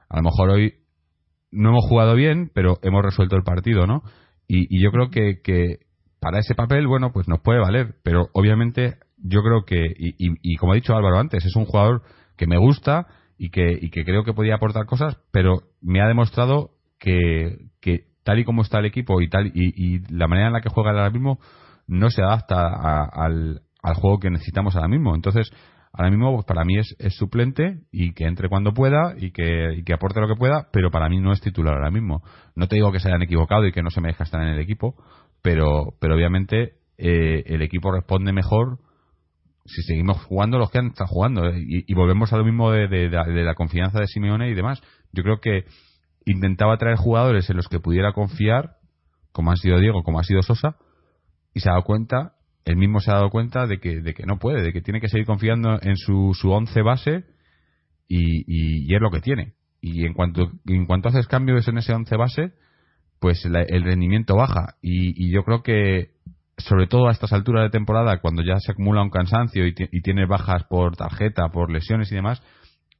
A 0.09 0.18
lo 0.18 0.22
mejor 0.22 0.51
hoy 0.51 0.74
no 1.51 1.70
hemos 1.70 1.84
jugado 1.86 2.14
bien, 2.14 2.51
pero 2.55 2.78
hemos 2.82 3.03
resuelto 3.03 3.36
el 3.36 3.43
partido, 3.43 3.86
¿no? 3.86 4.03
Y, 4.47 4.82
yo 4.82 4.91
creo 4.91 5.11
que, 5.11 5.41
que, 5.43 5.80
para 6.20 6.39
ese 6.39 6.55
papel, 6.55 6.86
bueno, 6.86 7.12
pues 7.12 7.28
nos 7.28 7.41
puede 7.41 7.61
valer, 7.61 7.97
pero 8.03 8.28
obviamente 8.32 8.97
yo 9.22 9.42
creo 9.42 9.64
que, 9.64 9.86
y, 9.96 10.14
y, 10.18 10.56
como 10.56 10.72
ha 10.72 10.76
dicho 10.76 10.94
Álvaro 10.94 11.18
antes, 11.18 11.44
es 11.44 11.56
un 11.56 11.64
jugador 11.64 12.02
que 12.36 12.46
me 12.46 12.58
gusta 12.58 13.06
y 13.36 13.50
que, 13.50 13.78
y 13.80 13.90
que 13.90 14.04
creo 14.04 14.24
que 14.24 14.32
podía 14.32 14.56
aportar 14.56 14.86
cosas, 14.86 15.18
pero 15.32 15.62
me 15.80 16.00
ha 16.00 16.06
demostrado 16.06 16.70
que, 16.98 17.68
que 17.80 18.06
tal 18.24 18.38
y 18.38 18.44
como 18.44 18.62
está 18.62 18.78
el 18.78 18.86
equipo 18.86 19.20
y 19.20 19.28
tal 19.28 19.50
y, 19.54 20.00
la 20.12 20.28
manera 20.28 20.48
en 20.48 20.52
la 20.52 20.60
que 20.60 20.68
juega 20.68 20.90
ahora 20.90 21.10
mismo 21.10 21.38
no 21.86 22.10
se 22.10 22.22
adapta 22.22 23.04
al, 23.04 23.62
al 23.82 23.94
juego 23.94 24.18
que 24.18 24.30
necesitamos 24.30 24.74
ahora 24.76 24.88
mismo. 24.88 25.14
Entonces, 25.14 25.50
ahora 25.92 26.10
mismo 26.10 26.34
pues, 26.34 26.46
para 26.46 26.64
mí 26.64 26.78
es, 26.78 26.94
es, 26.98 27.14
suplente 27.16 27.78
y 27.90 28.12
que 28.12 28.24
entre 28.24 28.48
cuando 28.48 28.74
pueda 28.74 29.14
y 29.16 29.30
que, 29.30 29.74
y 29.78 29.84
que, 29.84 29.94
aporte 29.94 30.20
lo 30.20 30.28
que 30.28 30.36
pueda, 30.36 30.68
pero 30.72 30.90
para 30.90 31.08
mí 31.08 31.20
no 31.20 31.32
es 31.32 31.40
titular 31.40 31.74
ahora 31.74 31.90
mismo. 31.90 32.22
No 32.54 32.68
te 32.68 32.76
digo 32.76 32.92
que 32.92 33.00
se 33.00 33.08
hayan 33.08 33.22
equivocado 33.22 33.66
y 33.66 33.72
que 33.72 33.82
no 33.82 33.90
se 33.90 34.00
me 34.00 34.08
deja 34.08 34.24
estar 34.24 34.42
en 34.42 34.48
el 34.48 34.60
equipo, 34.60 34.94
pero, 35.42 35.94
pero 36.00 36.14
obviamente 36.14 36.74
eh, 36.98 37.44
el 37.46 37.62
equipo 37.62 37.92
responde 37.92 38.32
mejor 38.32 38.78
si 39.68 39.82
seguimos 39.82 40.22
jugando 40.24 40.58
los 40.58 40.70
que 40.70 40.78
estado 40.78 41.06
jugando 41.06 41.46
eh, 41.46 41.62
y, 41.64 41.94
volvemos 41.94 42.32
a 42.32 42.36
lo 42.36 42.44
mismo 42.44 42.70
de, 42.70 42.88
de, 42.88 43.08
la 43.08 43.54
confianza 43.54 44.00
de 44.00 44.06
Simeone 44.06 44.50
y 44.50 44.54
demás. 44.54 44.80
Yo 45.12 45.22
creo 45.22 45.40
que 45.40 45.64
intentaba 46.26 46.76
traer 46.78 46.96
jugadores 46.96 47.48
en 47.50 47.56
los 47.56 47.68
que 47.68 47.80
pudiera 47.80 48.12
confiar, 48.12 48.76
como 49.32 49.50
han 49.50 49.56
sido 49.56 49.78
Diego, 49.78 50.02
como 50.02 50.18
ha 50.18 50.24
sido 50.24 50.42
Sosa, 50.42 50.76
y 51.54 51.60
se 51.60 51.68
ha 51.68 51.72
dado 51.72 51.84
cuenta 51.84 52.34
él 52.68 52.76
mismo 52.76 53.00
se 53.00 53.10
ha 53.10 53.14
dado 53.14 53.30
cuenta 53.30 53.66
de 53.66 53.78
que, 53.78 54.02
de 54.02 54.12
que 54.12 54.26
no 54.26 54.38
puede, 54.38 54.62
de 54.62 54.74
que 54.74 54.82
tiene 54.82 55.00
que 55.00 55.08
seguir 55.08 55.24
confiando 55.24 55.78
en 55.80 55.96
su, 55.96 56.36
su 56.38 56.50
once 56.50 56.82
base 56.82 57.24
y, 58.06 58.44
y, 58.46 58.94
es 58.94 59.00
lo 59.00 59.10
que 59.10 59.20
tiene. 59.20 59.54
Y 59.80 60.04
en 60.04 60.12
cuanto, 60.12 60.52
en 60.66 60.84
cuanto 60.84 61.08
haces 61.08 61.26
cambios 61.28 61.66
en 61.66 61.78
ese 61.78 61.94
once 61.94 62.14
base, 62.16 62.52
pues 63.20 63.42
el 63.46 63.84
rendimiento 63.84 64.36
baja. 64.36 64.74
Y, 64.82 65.32
yo 65.32 65.44
creo 65.44 65.62
que, 65.62 66.10
sobre 66.59 66.86
todo 66.86 67.09
a 67.09 67.12
estas 67.12 67.32
alturas 67.32 67.64
de 67.64 67.70
temporada, 67.70 68.20
cuando 68.20 68.42
ya 68.42 68.59
se 68.59 68.72
acumula 68.72 69.02
un 69.02 69.11
cansancio 69.11 69.66
y, 69.66 69.74
y 69.76 70.02
tiene 70.02 70.26
bajas 70.26 70.64
por 70.64 70.96
tarjeta, 70.96 71.48
por 71.48 71.70
lesiones 71.70 72.12
y 72.12 72.14
demás, 72.14 72.42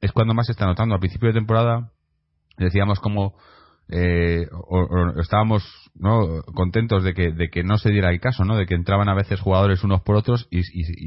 es 0.01 0.11
cuando 0.11 0.33
más 0.33 0.47
se 0.47 0.53
está 0.53 0.65
notando. 0.65 0.95
Al 0.95 0.99
principio 0.99 1.27
de 1.27 1.33
temporada 1.33 1.91
decíamos 2.57 2.99
como 2.99 3.35
eh, 3.91 4.47
o, 4.51 5.19
estábamos 5.19 5.63
¿no? 5.95 6.43
contentos 6.53 7.03
de 7.03 7.13
que, 7.13 7.31
de 7.31 7.49
que 7.49 7.63
no 7.63 7.77
se 7.77 7.89
diera 7.89 8.11
el 8.11 8.19
caso, 8.19 8.45
¿no? 8.45 8.55
de 8.55 8.67
que 8.67 8.75
entraban 8.75 9.09
a 9.09 9.15
veces 9.15 9.39
jugadores 9.39 9.83
unos 9.83 10.01
por 10.01 10.15
otros 10.15 10.47
y, 10.51 10.61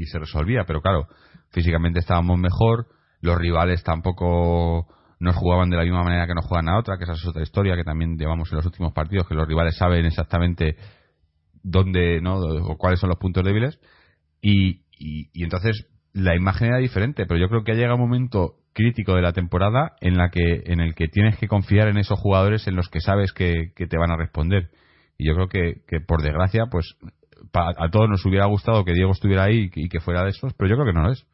se 0.05 0.19
resolvía, 0.19 0.65
pero 0.65 0.81
claro, 0.81 1.07
físicamente 1.51 1.99
estábamos 1.99 2.37
mejor, 2.39 2.87
los 3.21 3.37
rivales 3.37 3.83
tampoco 3.83 4.87
nos 5.19 5.35
jugaban 5.35 5.69
de 5.69 5.77
la 5.77 5.83
misma 5.83 6.03
manera 6.03 6.27
que 6.27 6.33
nos 6.33 6.45
juegan 6.45 6.67
a 6.67 6.77
otra, 6.77 6.97
que 6.97 7.05
esa 7.05 7.13
es 7.13 7.25
otra 7.25 7.43
historia 7.43 7.77
que 7.77 7.85
también 7.85 8.17
llevamos 8.17 8.51
en 8.51 8.57
los 8.57 8.65
últimos 8.65 8.91
partidos, 8.91 9.27
que 9.29 9.35
los 9.35 9.47
rivales 9.47 9.77
saben 9.77 10.05
exactamente 10.05 10.75
dónde, 11.63 12.21
¿no? 12.21 12.35
o 12.35 12.77
cuáles 12.77 12.99
son 12.99 13.09
los 13.09 13.17
puntos 13.17 13.43
débiles, 13.43 13.79
y, 14.41 14.81
y 14.99 15.43
entonces 15.43 15.87
la 16.13 16.35
imagen 16.35 16.67
era 16.67 16.77
diferente, 16.77 17.25
pero 17.25 17.39
yo 17.39 17.49
creo 17.49 17.63
que 17.63 17.71
ha 17.71 17.75
llegado 17.75 17.95
un 17.95 18.01
momento 18.01 18.55
crítico 18.73 19.15
de 19.15 19.21
la 19.21 19.33
temporada 19.33 19.95
en 20.01 20.17
la 20.17 20.29
que 20.29 20.63
en 20.65 20.79
el 20.79 20.95
que 20.95 21.07
tienes 21.07 21.37
que 21.37 21.47
confiar 21.47 21.87
en 21.87 21.97
esos 21.97 22.19
jugadores 22.19 22.67
en 22.67 22.75
los 22.75 22.89
que 22.89 22.99
sabes 22.99 23.31
que, 23.33 23.71
te 23.75 23.97
van 23.97 24.11
a 24.11 24.17
responder. 24.17 24.69
Y 25.17 25.27
yo 25.27 25.35
creo 25.35 25.47
que, 25.47 25.81
que 25.87 25.99
por 26.01 26.21
desgracia 26.21 26.65
pues 26.69 26.95
a 27.53 27.89
todos 27.91 28.09
nos 28.09 28.25
hubiera 28.25 28.45
gustado 28.45 28.83
que 28.83 28.93
Diego 28.93 29.11
estuviera 29.11 29.43
ahí 29.43 29.69
y, 29.75 29.89
que 29.89 29.99
fuera 29.99 30.23
de 30.23 30.29
esos 30.29 30.53
pero 30.53 30.69
yo 30.69 30.75
creo 30.75 30.87
que 30.87 30.93
no 30.93 31.03
lo 31.03 31.11
es. 31.11 31.25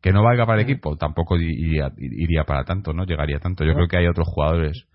Que 0.00 0.12
no 0.12 0.22
valga 0.22 0.44
para 0.44 0.60
el 0.60 0.68
equipo 0.68 0.96
tampoco 0.96 1.36
iría, 1.36 1.90
iría 1.96 2.44
para 2.44 2.64
tanto 2.64 2.92
no 2.92 3.04
llegaría 3.04 3.38
tanto. 3.38 3.64
Yo 3.64 3.74
creo 3.74 3.88
que 3.88 3.98
hay 3.98 4.06
otros 4.06 4.28
jugadores 4.28 4.86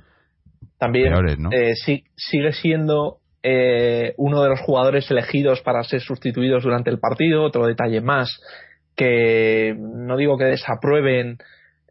también 0.78 1.14
eh, 1.52 1.74
sigue 1.76 2.52
siendo 2.54 3.18
eh, 3.44 4.14
uno 4.18 4.44
de 4.44 4.50
los 4.50 4.60
jugadores 4.62 5.10
elegidos 5.12 5.62
para 5.62 5.84
ser 5.84 6.02
sustituidos 6.02 6.64
durante 6.64 6.90
el 6.90 7.00
partido 7.00 7.44
otro 7.44 7.66
detalle 7.66 8.02
más 8.02 8.42
que 8.96 9.76
no 9.78 10.18
digo 10.18 10.38
que 10.38 10.46
desaprueben 10.46 11.38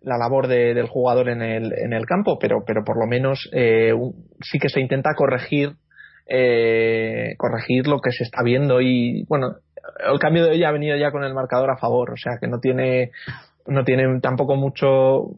la 0.02 0.18
labor 0.18 0.46
del 0.46 0.86
jugador 0.86 1.28
en 1.28 1.42
el, 1.42 1.72
en 1.72 1.92
el 1.92 2.06
campo, 2.06 2.38
pero, 2.38 2.62
pero 2.66 2.84
por 2.84 2.98
lo 2.98 3.06
menos 3.06 3.48
eh, 3.52 3.92
sí 4.40 4.58
que 4.58 4.68
se 4.68 4.80
intenta 4.80 5.14
corregir 5.16 5.72
eh, 6.28 7.34
corregir 7.38 7.86
lo 7.86 8.00
que 8.00 8.12
se 8.12 8.24
está 8.24 8.42
viendo 8.42 8.82
y 8.82 9.24
bueno 9.28 9.56
el 10.06 10.18
cambio 10.18 10.44
de 10.44 10.50
hoy 10.50 10.64
ha 10.64 10.70
venido 10.70 10.94
ya 10.98 11.10
con 11.10 11.24
el 11.24 11.32
marcador 11.32 11.70
a 11.70 11.78
favor 11.78 12.10
o 12.10 12.16
sea 12.18 12.34
que 12.38 12.46
no 12.46 12.60
tiene 12.60 13.12
no 13.66 13.82
tiene 13.82 14.20
tampoco 14.20 14.54
mucho 14.54 15.30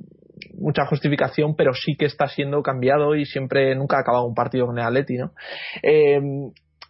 mucha 0.58 0.86
justificación 0.86 1.54
pero 1.56 1.72
sí 1.74 1.96
que 1.98 2.06
está 2.06 2.28
siendo 2.28 2.62
cambiado 2.62 3.14
y 3.14 3.26
siempre 3.26 3.74
nunca 3.74 3.96
ha 3.96 4.00
acabado 4.00 4.26
un 4.26 4.34
partido 4.34 4.66
con 4.66 4.78
el 4.78 4.84
Atleti 4.84 5.16
¿no? 5.16 5.32
Eh, 5.82 6.20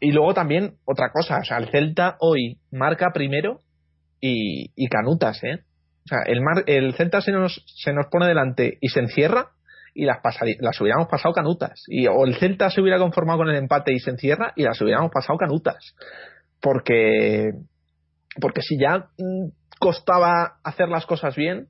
y 0.00 0.12
luego 0.12 0.34
también 0.34 0.74
otra 0.84 1.10
cosa 1.12 1.38
o 1.40 1.44
sea 1.44 1.58
el 1.58 1.70
Celta 1.70 2.16
hoy 2.20 2.58
marca 2.70 3.10
primero 3.12 3.60
y, 4.20 4.88
canutas 4.88 5.42
eh 5.44 5.60
o 6.04 6.08
sea, 6.08 6.18
el, 6.26 6.40
mar, 6.40 6.64
el 6.66 6.94
Celta 6.94 7.20
se 7.20 7.32
nos, 7.32 7.62
se 7.66 7.92
nos 7.92 8.06
pone 8.06 8.26
delante 8.26 8.78
y 8.80 8.88
se 8.88 9.00
encierra 9.00 9.50
y 9.94 10.04
las, 10.04 10.18
las 10.60 10.80
hubiéramos 10.80 11.08
pasado 11.08 11.34
canutas. 11.34 11.82
Y, 11.88 12.06
o 12.06 12.24
el 12.24 12.36
Celta 12.36 12.70
se 12.70 12.80
hubiera 12.80 12.98
conformado 12.98 13.40
con 13.40 13.48
el 13.48 13.56
empate 13.56 13.92
y 13.92 13.98
se 13.98 14.10
encierra 14.10 14.52
y 14.56 14.62
las 14.62 14.80
hubiéramos 14.80 15.10
pasado 15.10 15.38
canutas. 15.38 15.94
Porque, 16.60 17.52
porque 18.40 18.62
si 18.62 18.78
ya 18.78 19.08
mm, 19.18 19.50
costaba 19.78 20.58
hacer 20.62 20.88
las 20.88 21.06
cosas 21.06 21.34
bien, 21.36 21.68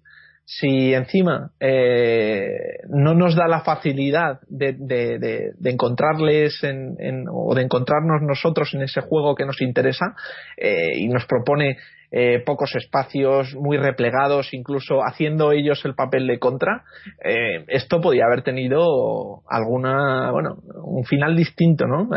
si 0.52 0.92
encima 0.92 1.52
eh, 1.60 2.80
no 2.88 3.14
nos 3.14 3.36
da 3.36 3.46
la 3.46 3.60
facilidad 3.60 4.40
de, 4.48 4.72
de, 4.72 5.52
de, 5.56 5.70
encontrarles 5.70 6.64
en, 6.64 6.96
en, 6.98 7.26
o 7.32 7.54
de 7.54 7.62
encontrarnos 7.62 8.20
nosotros 8.22 8.74
en 8.74 8.82
ese 8.82 9.00
juego 9.00 9.36
que 9.36 9.46
nos 9.46 9.62
interesa 9.62 10.16
eh, 10.56 10.90
y 10.96 11.06
nos 11.06 11.24
propone 11.26 11.76
eh, 12.10 12.42
pocos 12.44 12.74
espacios, 12.74 13.54
muy 13.54 13.76
replegados, 13.76 14.52
incluso 14.52 14.98
haciendo 15.06 15.52
ellos 15.52 15.84
el 15.84 15.94
papel 15.94 16.26
de 16.26 16.40
contra, 16.40 16.82
eh, 17.24 17.64
esto 17.68 18.00
podía 18.00 18.24
haber 18.26 18.42
tenido 18.42 19.42
alguna, 19.48 20.32
bueno, 20.32 20.56
un 20.82 21.04
final 21.04 21.36
distinto, 21.36 21.86
¿no? 21.86 22.08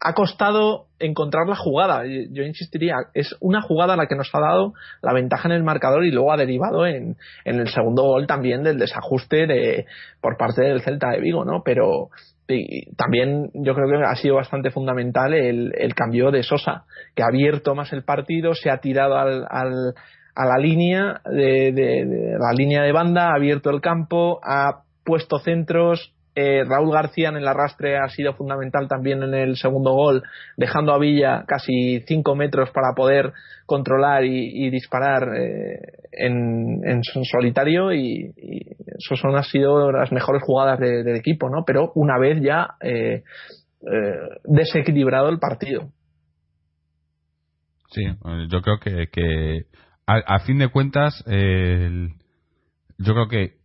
Ha 0.00 0.14
costado 0.14 0.86
encontrar 0.98 1.46
la 1.46 1.56
jugada. 1.56 2.04
Yo 2.04 2.42
insistiría, 2.42 2.94
es 3.12 3.36
una 3.40 3.60
jugada 3.60 3.96
la 3.96 4.06
que 4.06 4.16
nos 4.16 4.30
ha 4.34 4.40
dado 4.40 4.72
la 5.02 5.12
ventaja 5.12 5.48
en 5.48 5.52
el 5.52 5.62
marcador 5.62 6.04
y 6.04 6.10
luego 6.10 6.32
ha 6.32 6.38
derivado 6.38 6.86
en, 6.86 7.16
el 7.44 7.68
segundo 7.68 8.04
gol 8.04 8.26
también 8.26 8.62
del 8.62 8.78
desajuste 8.78 9.46
de, 9.46 9.86
por 10.20 10.38
parte 10.38 10.62
del 10.62 10.80
Celta 10.80 11.10
de 11.10 11.20
Vigo, 11.20 11.44
¿no? 11.44 11.62
Pero, 11.64 12.08
también 12.96 13.50
yo 13.54 13.74
creo 13.74 13.88
que 13.88 14.04
ha 14.04 14.16
sido 14.16 14.36
bastante 14.36 14.70
fundamental 14.70 15.34
el, 15.34 15.72
el, 15.76 15.94
cambio 15.94 16.30
de 16.30 16.42
Sosa, 16.42 16.84
que 17.14 17.22
ha 17.22 17.26
abierto 17.26 17.74
más 17.74 17.92
el 17.92 18.02
partido, 18.02 18.54
se 18.54 18.70
ha 18.70 18.78
tirado 18.78 19.16
al, 19.16 19.46
al, 19.48 19.94
a 20.34 20.46
la 20.46 20.58
línea 20.58 21.20
de, 21.24 21.72
de, 21.72 22.36
la 22.38 22.52
línea 22.52 22.82
de 22.82 22.92
banda, 22.92 23.28
ha 23.28 23.36
abierto 23.36 23.70
el 23.70 23.80
campo, 23.80 24.40
ha 24.42 24.82
puesto 25.04 25.38
centros, 25.38 26.12
eh, 26.40 26.64
Raúl 26.64 26.92
García 26.92 27.28
en 27.28 27.36
el 27.36 27.46
arrastre 27.46 27.98
ha 27.98 28.08
sido 28.08 28.32
fundamental 28.32 28.88
también 28.88 29.22
en 29.22 29.34
el 29.34 29.56
segundo 29.56 29.92
gol, 29.92 30.22
dejando 30.56 30.94
a 30.94 30.98
Villa 30.98 31.44
casi 31.46 32.00
5 32.06 32.34
metros 32.34 32.70
para 32.70 32.94
poder 32.94 33.32
controlar 33.66 34.24
y, 34.24 34.70
disparar 34.70 35.36
eh, 35.36 35.78
en, 36.12 37.02
solitario 37.02 37.92
y, 37.92 38.32
eso 38.98 39.16
son, 39.16 39.36
han 39.36 39.44
sido 39.44 39.92
las 39.92 40.10
mejores 40.12 40.42
jugadas 40.42 40.78
del 40.80 41.14
equipo, 41.16 41.50
¿no? 41.50 41.64
Pero 41.66 41.92
una 41.94 42.18
vez 42.18 42.40
ya 42.42 42.70
eh, 42.80 43.22
desequilibrado 44.44 45.28
el 45.28 45.38
partido. 45.38 45.90
Sí, 47.90 48.02
yo 48.48 48.62
creo 48.62 48.78
que, 48.78 49.08
que 49.12 49.66
a, 50.06 50.38
fin 50.40 50.58
de 50.58 50.68
cuentas, 50.68 51.22
yo 51.26 53.14
creo 53.14 53.28
que 53.28 53.59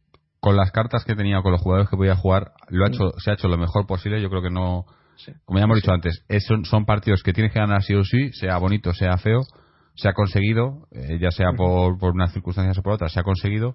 con 0.45 0.55
las 0.55 0.71
cartas 0.71 1.03
que 1.03 1.15
tenía, 1.15 1.41
con 1.41 1.53
los 1.53 1.61
jugadores 1.63 1.89
que 1.89 1.97
podía 1.97 2.15
jugar, 2.15 2.51
lo 2.69 2.85
ha 2.85 2.89
hecho, 2.89 3.13
se 3.17 3.31
ha 3.31 3.33
hecho 3.33 3.47
lo 3.47 3.57
mejor 3.57 3.87
posible. 3.87 4.21
Yo 4.21 4.29
creo 4.29 4.43
que 4.43 4.51
no, 4.51 4.85
como 5.43 5.57
ya 5.57 5.65
hemos 5.65 5.77
dicho 5.77 5.91
antes, 5.91 6.23
son, 6.69 6.85
partidos 6.85 7.23
que 7.23 7.33
tienes 7.33 7.51
que 7.51 7.57
ganar 7.57 7.81
sí 7.81 7.95
o 7.95 8.03
sí, 8.03 8.31
sea 8.33 8.59
bonito, 8.59 8.93
sea 8.93 9.17
feo, 9.17 9.41
se 9.95 10.07
ha 10.07 10.13
conseguido, 10.13 10.85
eh, 10.91 11.17
ya 11.19 11.31
sea 11.31 11.53
por, 11.57 11.97
por 11.97 12.13
unas 12.13 12.31
circunstancias 12.31 12.77
o 12.77 12.83
por 12.83 12.93
otras, 12.93 13.11
se 13.11 13.19
ha 13.19 13.23
conseguido. 13.23 13.73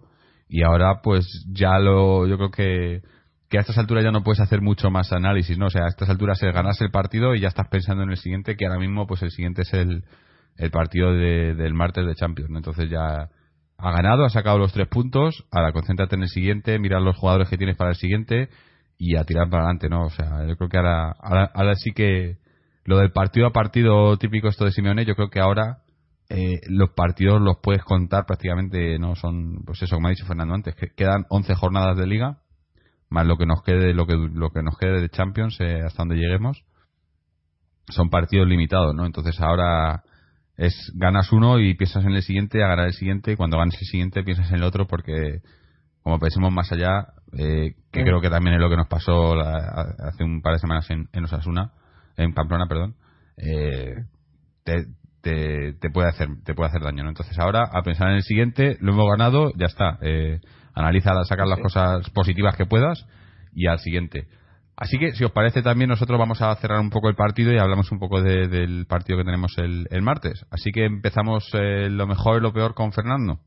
Y 0.48 0.62
ahora, 0.62 1.00
pues 1.02 1.26
ya 1.50 1.76
lo, 1.80 2.28
yo 2.28 2.36
creo 2.36 2.52
que, 2.52 3.02
que 3.48 3.58
a 3.58 3.62
estas 3.62 3.76
alturas 3.76 4.04
ya 4.04 4.12
no 4.12 4.22
puedes 4.22 4.38
hacer 4.38 4.62
mucho 4.62 4.92
más 4.92 5.12
análisis, 5.12 5.58
¿no? 5.58 5.66
O 5.66 5.70
sea, 5.70 5.86
a 5.86 5.88
estas 5.88 6.08
alturas 6.08 6.40
es 6.40 6.54
ganarse 6.54 6.84
el 6.84 6.92
partido 6.92 7.34
y 7.34 7.40
ya 7.40 7.48
estás 7.48 7.66
pensando 7.66 8.04
en 8.04 8.10
el 8.10 8.16
siguiente, 8.16 8.54
que 8.54 8.66
ahora 8.66 8.78
mismo, 8.78 9.08
pues 9.08 9.22
el 9.22 9.32
siguiente 9.32 9.62
es 9.62 9.74
el, 9.74 10.04
el 10.56 10.70
partido 10.70 11.14
de, 11.14 11.56
del 11.56 11.74
martes 11.74 12.06
de 12.06 12.14
Champions, 12.14 12.52
Entonces 12.54 12.88
ya, 12.88 13.28
ha 13.82 13.92
ganado, 13.92 14.24
ha 14.24 14.30
sacado 14.30 14.58
los 14.58 14.72
tres 14.72 14.88
puntos, 14.88 15.44
ahora 15.50 15.72
concéntrate 15.72 16.16
en 16.16 16.22
el 16.22 16.28
siguiente, 16.28 16.78
mira 16.78 17.00
los 17.00 17.16
jugadores 17.16 17.48
que 17.48 17.56
tienes 17.56 17.76
para 17.76 17.90
el 17.90 17.96
siguiente 17.96 18.48
y 18.98 19.16
a 19.16 19.24
tirar 19.24 19.48
para 19.48 19.64
adelante, 19.64 19.88
¿no? 19.88 20.04
O 20.04 20.10
sea, 20.10 20.46
yo 20.46 20.56
creo 20.56 20.68
que 20.68 20.76
ahora, 20.76 21.12
ahora, 21.54 21.74
sí 21.76 21.92
que 21.92 22.38
lo 22.84 22.98
del 22.98 23.12
partido 23.12 23.46
a 23.46 23.52
partido 23.52 24.16
típico 24.18 24.48
esto 24.48 24.64
de 24.64 24.72
Simeone, 24.72 25.04
yo 25.04 25.14
creo 25.14 25.30
que 25.30 25.40
ahora 25.40 25.78
eh, 26.28 26.60
los 26.68 26.90
partidos 26.90 27.40
los 27.40 27.58
puedes 27.62 27.82
contar 27.82 28.26
prácticamente, 28.26 28.98
no 28.98 29.16
son, 29.16 29.62
pues 29.64 29.82
eso, 29.82 29.96
como 29.96 30.08
ha 30.08 30.10
dicho 30.10 30.26
Fernando 30.26 30.54
antes, 30.54 30.74
que 30.74 30.88
quedan 30.94 31.24
11 31.30 31.54
jornadas 31.54 31.96
de 31.96 32.06
liga, 32.06 32.38
más 33.08 33.26
lo 33.26 33.36
que 33.36 33.46
nos 33.46 33.62
quede, 33.62 33.94
lo 33.94 34.06
que, 34.06 34.14
lo 34.16 34.50
que 34.50 34.62
nos 34.62 34.76
quede 34.76 35.00
de 35.00 35.08
Champions 35.08 35.58
eh, 35.60 35.80
hasta 35.84 36.02
donde 36.02 36.16
lleguemos, 36.16 36.64
son 37.88 38.10
partidos 38.10 38.46
limitados, 38.46 38.94
¿no? 38.94 39.06
Entonces 39.06 39.40
ahora 39.40 40.04
es 40.61 40.92
ganas 40.94 41.32
uno 41.32 41.58
y 41.58 41.74
piensas 41.74 42.04
en 42.04 42.12
el 42.12 42.22
siguiente, 42.22 42.62
a 42.62 42.68
ganar 42.68 42.86
el 42.86 42.92
siguiente, 42.92 43.32
y 43.32 43.36
cuando 43.36 43.56
ganes 43.56 43.80
el 43.80 43.86
siguiente 43.86 44.22
piensas 44.22 44.50
en 44.50 44.56
el 44.56 44.62
otro 44.62 44.86
porque 44.86 45.40
como 46.02 46.18
pensemos 46.18 46.52
más 46.52 46.70
allá, 46.70 47.14
eh, 47.32 47.76
que 47.90 48.02
creo 48.02 48.20
que 48.20 48.28
también 48.28 48.56
es 48.56 48.61
lo 48.61 48.68
que 48.68 48.76
nos 48.76 48.86
pasó 48.86 49.40
hace 49.40 50.22
un 50.22 50.42
par 50.42 50.52
de 50.52 50.58
semanas 50.58 50.90
en, 50.90 51.08
en 51.12 51.24
Osasuna, 51.24 51.72
en 52.18 52.34
Pamplona, 52.34 52.66
perdón, 52.66 52.94
eh, 53.38 54.04
te, 54.64 54.84
te, 55.22 55.90
puede 55.90 56.08
hacer 56.08 56.28
te 56.44 56.54
puede 56.54 56.68
hacer 56.68 56.82
daño, 56.82 57.04
¿no? 57.04 57.08
Entonces 57.08 57.38
ahora 57.38 57.64
a 57.72 57.82
pensar 57.82 58.08
en 58.11 58.16
el 58.16 58.22
siguiente, 58.22 58.76
lo 58.80 58.92
hemos 58.92 59.08
ganado, 59.08 59.52
ya 59.56 59.66
está. 59.66 59.98
Eh, 60.02 60.40
analiza, 60.74 61.12
sacar 61.24 61.46
las 61.46 61.61
cosas 61.61 62.08
positivas 62.11 62.54
que 62.56 62.66
puedas 62.66 63.06
y 63.54 63.66
al 63.66 63.78
siguiente. 63.78 64.28
Así 64.80 64.98
que, 64.98 65.12
si 65.12 65.24
os 65.24 65.32
parece, 65.32 65.60
también 65.60 65.90
nosotros 65.90 66.18
vamos 66.18 66.40
a 66.40 66.56
cerrar 66.56 66.80
un 66.80 66.88
poco 66.88 67.10
el 67.10 67.14
partido 67.14 67.52
y 67.52 67.58
hablamos 67.58 67.92
un 67.92 67.98
poco 67.98 68.22
del 68.22 68.86
partido 68.86 69.18
que 69.18 69.24
tenemos 69.24 69.52
el, 69.58 70.02
martes. 70.02 70.46
Así 70.50 70.72
que 70.72 70.86
empezamos 70.86 71.46
eh, 71.52 71.90
lo 71.90 72.06
mejor 72.06 72.38
y 72.38 72.42
lo 72.42 72.54
peor 72.54 72.72
con 72.72 72.90
Fernando. 72.90 73.40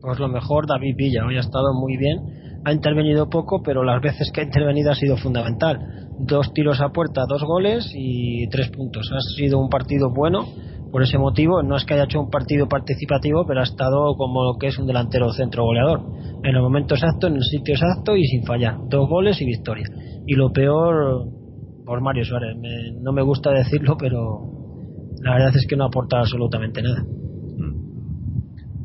Pues 0.00 0.18
lo 0.18 0.28
mejor, 0.28 0.66
David 0.66 0.96
Villa. 0.96 1.24
Hoy 1.24 1.36
ha 1.36 1.40
estado 1.40 1.74
muy 1.74 1.96
bien. 1.96 2.18
Ha 2.64 2.72
intervenido 2.72 3.28
poco, 3.30 3.62
pero 3.62 3.84
las 3.84 4.02
veces 4.02 4.32
que 4.34 4.40
ha 4.40 4.44
intervenido 4.44 4.90
ha 4.90 4.96
sido 4.96 5.16
fundamental. 5.16 5.78
Dos 6.18 6.52
tiros 6.52 6.80
a 6.80 6.88
puerta, 6.88 7.22
dos 7.28 7.44
goles 7.44 7.88
y 7.94 8.48
tres 8.48 8.70
puntos. 8.70 9.08
Ha 9.12 9.20
sido 9.36 9.60
un 9.60 9.68
partido 9.68 10.10
bueno 10.12 10.40
por 10.90 11.02
ese 11.02 11.18
motivo. 11.18 11.62
No 11.62 11.76
es 11.76 11.84
que 11.84 11.94
haya 11.94 12.04
hecho 12.04 12.20
un 12.20 12.30
partido 12.30 12.68
participativo, 12.68 13.44
pero 13.46 13.60
ha 13.60 13.64
estado 13.64 14.14
como 14.16 14.44
lo 14.44 14.58
que 14.58 14.68
es 14.68 14.78
un 14.78 14.86
delantero 14.86 15.30
centro 15.32 15.64
goleador. 15.64 16.02
En 16.42 16.54
el 16.54 16.62
momento 16.62 16.94
exacto, 16.94 17.26
en 17.26 17.36
el 17.36 17.42
sitio 17.42 17.74
exacto 17.74 18.16
y 18.16 18.24
sin 18.24 18.44
fallar. 18.44 18.76
Dos 18.88 19.08
goles 19.08 19.40
y 19.40 19.44
victoria. 19.44 19.86
Y 20.26 20.34
lo 20.34 20.50
peor, 20.50 21.24
por 21.84 22.00
Mario 22.00 22.24
Suárez. 22.24 22.56
no 23.00 23.12
me 23.12 23.22
gusta 23.22 23.50
decirlo, 23.50 23.96
pero 23.98 24.58
la 25.22 25.32
verdad 25.32 25.56
es 25.56 25.66
que 25.68 25.76
no 25.76 25.84
aporta 25.84 26.18
absolutamente 26.18 26.82
nada. 26.82 27.04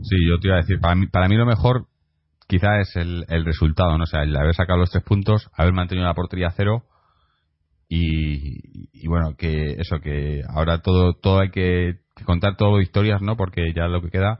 Sí, 0.03 0.17
yo 0.27 0.37
te 0.39 0.49
iba 0.49 0.57
a 0.57 0.61
decir, 0.61 0.79
para 0.81 0.95
mí, 0.95 1.07
para 1.07 1.29
mí 1.29 1.37
lo 1.37 1.45
mejor 1.45 1.85
quizá 2.47 2.81
es 2.81 2.93
el, 2.97 3.23
el 3.29 3.45
resultado, 3.45 3.97
¿no? 3.97 4.03
O 4.03 4.07
sea, 4.07 4.23
el 4.23 4.35
haber 4.35 4.53
sacado 4.53 4.79
los 4.79 4.91
tres 4.91 5.03
puntos, 5.03 5.49
haber 5.55 5.71
mantenido 5.71 6.05
la 6.05 6.13
portería 6.13 6.51
cero 6.55 6.83
y, 7.95 9.07
bueno, 9.07 9.35
que 9.37 9.73
eso, 9.73 9.99
que 9.99 10.41
ahora 10.49 10.79
todo, 10.79 11.13
todo 11.13 11.41
hay 11.41 11.51
que, 11.51 11.99
contar 12.25 12.55
todo 12.57 12.81
historias, 12.81 13.21
¿no? 13.21 13.37
Porque 13.37 13.71
ya 13.75 13.87
lo 13.87 14.01
que 14.01 14.09
queda. 14.09 14.39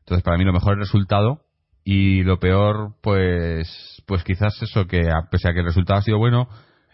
Entonces, 0.00 0.22
para 0.22 0.38
mí 0.38 0.44
lo 0.44 0.52
mejor 0.52 0.74
es 0.74 0.76
el 0.76 0.80
resultado 0.84 1.42
y 1.82 2.22
lo 2.22 2.38
peor, 2.38 2.94
pues, 3.02 4.02
pues 4.06 4.22
quizás 4.22 4.60
eso, 4.62 4.86
que 4.86 5.02
pese 5.32 5.48
a 5.48 5.52
que 5.52 5.60
el 5.60 5.66
resultado 5.66 5.98
ha 5.98 6.02
sido 6.02 6.18
bueno, 6.18 6.48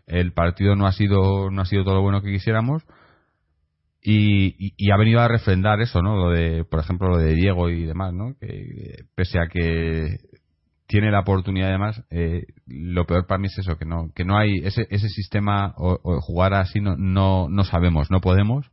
el 0.07 0.33
partido 0.33 0.77
no 0.77 0.87
ha 0.87 0.93
sido, 0.93 1.51
no 1.51 1.61
ha 1.61 1.67
sido 1.67 1.85
todo 1.85 1.97
lo 1.97 2.03
bueno 2.03 2.23
que 2.23 2.33
quisiéramos. 2.33 2.83
Y, 4.01 4.73
y, 4.79 4.91
ha 4.91 4.97
venido 4.97 5.21
a 5.21 5.29
refrendar 5.29 5.81
eso, 5.83 6.01
¿no? 6.01 6.17
Lo 6.17 6.31
de, 6.31 6.65
por 6.65 6.81
ejemplo, 6.81 7.09
lo 7.09 7.19
de 7.19 7.35
Diego 7.35 7.69
y 7.69 7.85
demás, 7.85 8.15
¿no? 8.15 8.35
Que 8.41 9.05
pese 9.15 9.39
a 9.41 9.49
que 9.49 10.21
tiene 10.89 11.11
la 11.13 11.21
oportunidad 11.21 11.69
además 11.69 12.03
eh, 12.11 12.47
lo 12.67 13.05
peor 13.07 13.27
para 13.27 13.39
mí 13.39 13.47
es 13.47 13.59
eso 13.59 13.77
que 13.77 13.85
no 13.85 14.11
que 14.15 14.25
no 14.25 14.37
hay 14.37 14.57
ese 14.65 14.87
ese 14.91 15.09
sistema 15.09 15.75
o, 15.77 16.21
jugar 16.21 16.55
así 16.55 16.81
no, 16.81 16.97
no 16.97 17.49
no 17.49 17.65
sabemos 17.65 18.11
no 18.11 18.21
podemos 18.21 18.71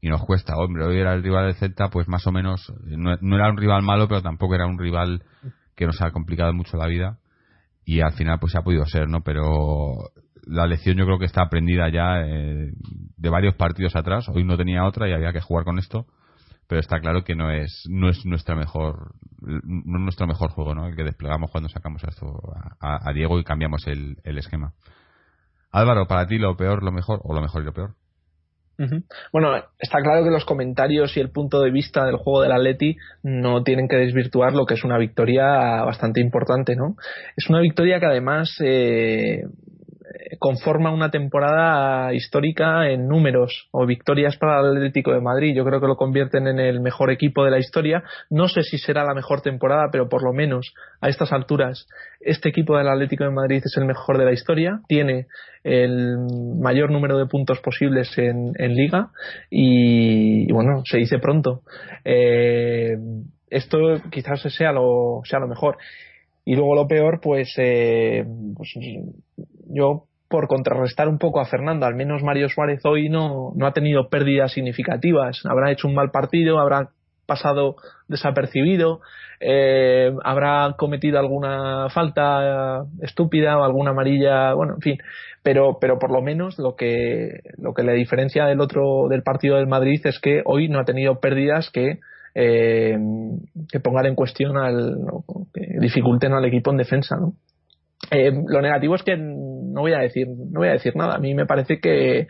y 0.00 0.08
nos 0.08 0.24
cuesta. 0.24 0.56
Hombre 0.56 0.84
hoy 0.84 0.98
era 0.98 1.14
el 1.14 1.22
rival 1.22 1.46
del 1.46 1.54
Celta 1.56 1.88
pues 1.88 2.06
más 2.06 2.26
o 2.26 2.32
menos 2.32 2.72
no, 2.84 3.36
era 3.36 3.50
un 3.50 3.56
rival 3.56 3.82
malo 3.82 4.06
pero 4.06 4.22
tampoco 4.22 4.54
era 4.54 4.66
un 4.66 4.78
rival 4.78 5.22
que 5.74 5.86
nos 5.86 6.00
ha 6.02 6.10
complicado 6.10 6.52
mucho 6.52 6.76
la 6.76 6.86
vida 6.86 7.18
y 7.84 8.00
al 8.00 8.12
final 8.12 8.38
pues 8.38 8.52
se 8.52 8.58
ha 8.58 8.62
podido 8.62 8.84
ser 8.84 9.08
no 9.08 9.22
pero 9.22 10.10
la 10.46 10.66
lección 10.66 10.96
yo 10.96 11.06
creo 11.06 11.18
que 11.18 11.24
está 11.24 11.42
aprendida 11.42 11.88
ya 11.88 12.20
eh, 12.20 12.70
de 13.16 13.28
varios 13.30 13.56
partidos 13.56 13.96
atrás. 13.96 14.28
Hoy 14.28 14.44
no 14.44 14.56
tenía 14.56 14.84
otra 14.84 15.08
y 15.08 15.12
había 15.12 15.32
que 15.32 15.40
jugar 15.40 15.64
con 15.64 15.78
esto 15.78 16.06
pero 16.68 16.80
está 16.80 17.00
claro 17.00 17.24
que 17.24 17.34
no 17.34 17.50
es 17.50 17.84
no 17.88 18.08
es 18.08 18.24
nuestra 18.24 18.54
mejor 18.54 19.14
no 19.40 19.98
es 19.98 20.02
nuestro 20.02 20.26
mejor 20.26 20.50
juego 20.50 20.74
no 20.74 20.86
el 20.86 20.96
que 20.96 21.04
desplegamos 21.04 21.50
cuando 21.50 21.68
sacamos 21.68 22.02
esto 22.04 22.40
a, 22.80 23.12
Diego 23.12 23.38
y 23.38 23.44
cambiamos 23.44 23.86
el, 23.86 24.18
esquema. 24.24 24.72
Álvaro 25.70 26.06
para 26.06 26.26
ti 26.26 26.38
lo 26.38 26.56
peor 26.56 26.82
lo 26.82 26.92
mejor 26.92 27.20
o 27.22 27.34
lo 27.34 27.40
mejor 27.40 27.62
y 27.62 27.66
lo 27.66 27.72
peor 27.72 27.94
Bueno, 29.32 29.54
está 29.78 30.00
claro 30.02 30.24
que 30.24 30.30
los 30.30 30.44
comentarios 30.44 31.16
y 31.16 31.20
el 31.20 31.30
punto 31.30 31.60
de 31.60 31.70
vista 31.70 32.04
del 32.04 32.16
juego 32.16 32.42
del 32.42 32.52
Atleti 32.52 32.96
no 33.22 33.62
tienen 33.62 33.88
que 33.88 33.96
desvirtuar 33.96 34.52
lo 34.52 34.66
que 34.66 34.74
es 34.74 34.84
una 34.84 34.98
victoria 34.98 35.82
bastante 35.84 36.20
importante, 36.20 36.76
¿no? 36.76 36.96
Es 37.36 37.48
una 37.48 37.60
victoria 37.60 38.00
que 38.00 38.06
además 38.06 38.54
eh, 38.60 39.44
conforma 40.38 40.92
una 40.92 41.10
temporada 41.10 42.12
histórica 42.14 42.88
en 42.88 43.08
números 43.08 43.68
o 43.72 43.86
victorias 43.86 44.36
para 44.36 44.60
el 44.60 44.76
Atlético 44.76 45.12
de 45.12 45.20
Madrid. 45.20 45.54
Yo 45.54 45.64
creo 45.64 45.80
que 45.80 45.86
lo 45.86 45.96
convierten 45.96 46.46
en 46.46 46.58
el 46.58 46.80
mejor 46.80 47.10
equipo 47.10 47.44
de 47.44 47.50
la 47.50 47.58
historia. 47.58 48.02
No 48.30 48.48
sé 48.48 48.62
si 48.62 48.78
será 48.78 49.04
la 49.04 49.14
mejor 49.14 49.40
temporada, 49.40 49.88
pero 49.90 50.08
por 50.08 50.22
lo 50.22 50.32
menos 50.32 50.74
a 51.00 51.08
estas 51.08 51.32
alturas 51.32 51.86
este 52.20 52.48
equipo 52.48 52.76
del 52.76 52.88
Atlético 52.88 53.24
de 53.24 53.30
Madrid 53.30 53.62
es 53.64 53.76
el 53.76 53.84
mejor 53.84 54.18
de 54.18 54.24
la 54.24 54.32
historia. 54.32 54.80
Tiene 54.88 55.26
el 55.62 56.16
mayor 56.60 56.90
número 56.90 57.18
de 57.18 57.26
puntos 57.26 57.60
posibles 57.60 58.16
en, 58.18 58.52
liga 58.74 59.10
y, 59.50 60.50
bueno, 60.52 60.82
se 60.84 60.98
dice 60.98 61.18
pronto. 61.18 61.62
Eh, 62.04 62.96
esto 63.48 63.78
quizás 64.10 64.42
sea 64.42 64.72
lo, 64.72 65.20
sea 65.24 65.38
lo 65.38 65.48
mejor. 65.48 65.78
Y 66.44 66.54
luego 66.54 66.74
lo 66.74 66.86
peor, 66.86 67.20
pues, 67.20 67.52
eh, 67.58 68.24
pues 68.56 68.72
yo 69.76 70.04
por 70.28 70.48
contrarrestar 70.48 71.08
un 71.08 71.18
poco 71.18 71.40
a 71.40 71.46
Fernando, 71.46 71.86
al 71.86 71.94
menos 71.94 72.22
Mario 72.22 72.48
Suárez 72.48 72.80
hoy 72.84 73.08
no, 73.08 73.52
no 73.54 73.66
ha 73.66 73.72
tenido 73.72 74.08
pérdidas 74.08 74.52
significativas. 74.52 75.42
Habrá 75.44 75.70
hecho 75.70 75.86
un 75.86 75.94
mal 75.94 76.10
partido, 76.10 76.58
habrá 76.58 76.90
pasado 77.26 77.76
desapercibido, 78.08 79.00
eh, 79.40 80.12
habrá 80.24 80.74
cometido 80.78 81.18
alguna 81.18 81.88
falta 81.90 82.84
estúpida 83.02 83.58
o 83.58 83.64
alguna 83.64 83.90
amarilla, 83.90 84.54
bueno, 84.54 84.74
en 84.74 84.80
fin, 84.80 84.98
pero, 85.42 85.78
pero 85.80 85.98
por 85.98 86.10
lo 86.10 86.22
menos 86.22 86.58
lo 86.58 86.74
que, 86.74 87.40
lo 87.58 87.74
que 87.74 87.82
le 87.82 87.92
diferencia 87.92 88.46
del 88.46 88.60
otro, 88.60 89.08
del 89.08 89.22
partido 89.22 89.56
del 89.56 89.66
Madrid 89.66 90.00
es 90.04 90.18
que 90.20 90.42
hoy 90.44 90.68
no 90.68 90.80
ha 90.80 90.84
tenido 90.84 91.20
pérdidas 91.20 91.70
que, 91.70 92.00
eh, 92.34 92.98
que 93.70 93.80
pongan 93.80 94.06
en 94.06 94.14
cuestión 94.14 94.56
al, 94.56 94.96
que 95.52 95.78
dificulten 95.80 96.32
al 96.32 96.44
equipo 96.44 96.70
en 96.70 96.78
defensa, 96.78 97.16
¿no? 97.16 97.34
Eh, 98.10 98.30
lo 98.46 98.60
negativo 98.60 98.94
es 98.94 99.02
que 99.02 99.16
no 99.16 99.80
voy 99.80 99.92
a 99.92 99.98
decir 99.98 100.28
no 100.28 100.60
voy 100.60 100.68
a 100.68 100.72
decir 100.72 100.94
nada. 100.96 101.14
A 101.14 101.18
mí 101.18 101.34
me 101.34 101.46
parece 101.46 101.80
que 101.80 102.28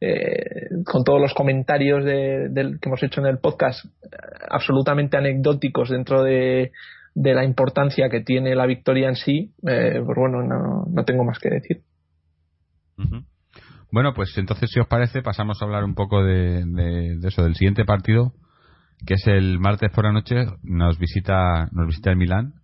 eh, 0.00 0.68
con 0.84 1.04
todos 1.04 1.20
los 1.20 1.34
comentarios 1.34 2.04
de, 2.04 2.50
que 2.80 2.88
hemos 2.88 3.02
hecho 3.02 3.20
en 3.20 3.26
el 3.26 3.38
podcast 3.38 3.84
absolutamente 4.48 5.16
anecdóticos 5.16 5.90
dentro 5.90 6.22
de, 6.22 6.70
la 7.14 7.44
importancia 7.44 8.08
que 8.08 8.20
tiene 8.20 8.54
la 8.54 8.66
victoria 8.66 9.08
en 9.08 9.16
sí 9.16 9.52
eh, 9.66 10.00
pues 10.04 10.16
bueno 10.16 10.40
no, 10.44 11.04
tengo 11.04 11.24
más 11.24 11.40
que 11.40 11.50
decir. 11.50 11.82
Bueno 13.90 14.14
pues 14.14 14.36
entonces 14.38 14.70
si 14.70 14.78
os 14.78 14.86
parece 14.86 15.20
pasamos 15.20 15.60
a 15.60 15.64
hablar 15.64 15.82
un 15.82 15.96
poco 15.96 16.22
de, 16.22 16.64
de, 16.64 17.18
eso 17.26 17.42
del 17.42 17.56
siguiente 17.56 17.84
partido 17.84 18.34
que 19.04 19.14
es 19.14 19.26
el 19.26 19.58
martes 19.58 19.90
por 19.90 20.04
la 20.04 20.12
noche. 20.12 20.46
Nos 20.62 20.98
visita 20.98 21.68
nos 21.72 21.88
visita 21.88 22.10
el 22.10 22.16
Milán 22.16 22.54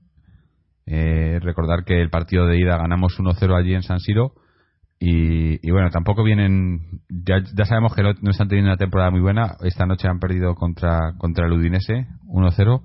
eh, 0.86 1.38
recordar 1.40 1.84
que 1.84 2.00
el 2.00 2.10
partido 2.10 2.46
de 2.46 2.58
ida 2.58 2.76
ganamos 2.76 3.18
1-0 3.18 3.56
allí 3.56 3.74
en 3.74 3.82
San 3.82 4.00
Siro. 4.00 4.32
Y, 5.06 5.70
bueno, 5.70 5.90
tampoco 5.90 6.24
vienen. 6.24 7.02
Ya, 7.10 7.42
sabemos 7.66 7.94
que 7.94 8.02
no, 8.02 8.30
están 8.30 8.48
teniendo 8.48 8.70
una 8.70 8.78
temporada 8.78 9.10
muy 9.10 9.20
buena. 9.20 9.56
Esta 9.62 9.84
noche 9.84 10.08
han 10.08 10.18
perdido 10.18 10.54
contra, 10.54 11.12
contra 11.18 11.46
el 11.46 11.52
Udinese 11.52 12.06
1-0. 12.26 12.80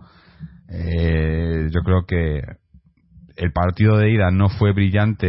Eh, 0.69 1.69
yo 1.71 1.81
creo 1.81 2.05
que 2.05 2.41
el 3.37 3.51
partido 3.53 3.97
de 3.97 4.11
ida 4.11 4.31
no 4.31 4.49
fue 4.49 4.73
brillante 4.73 5.27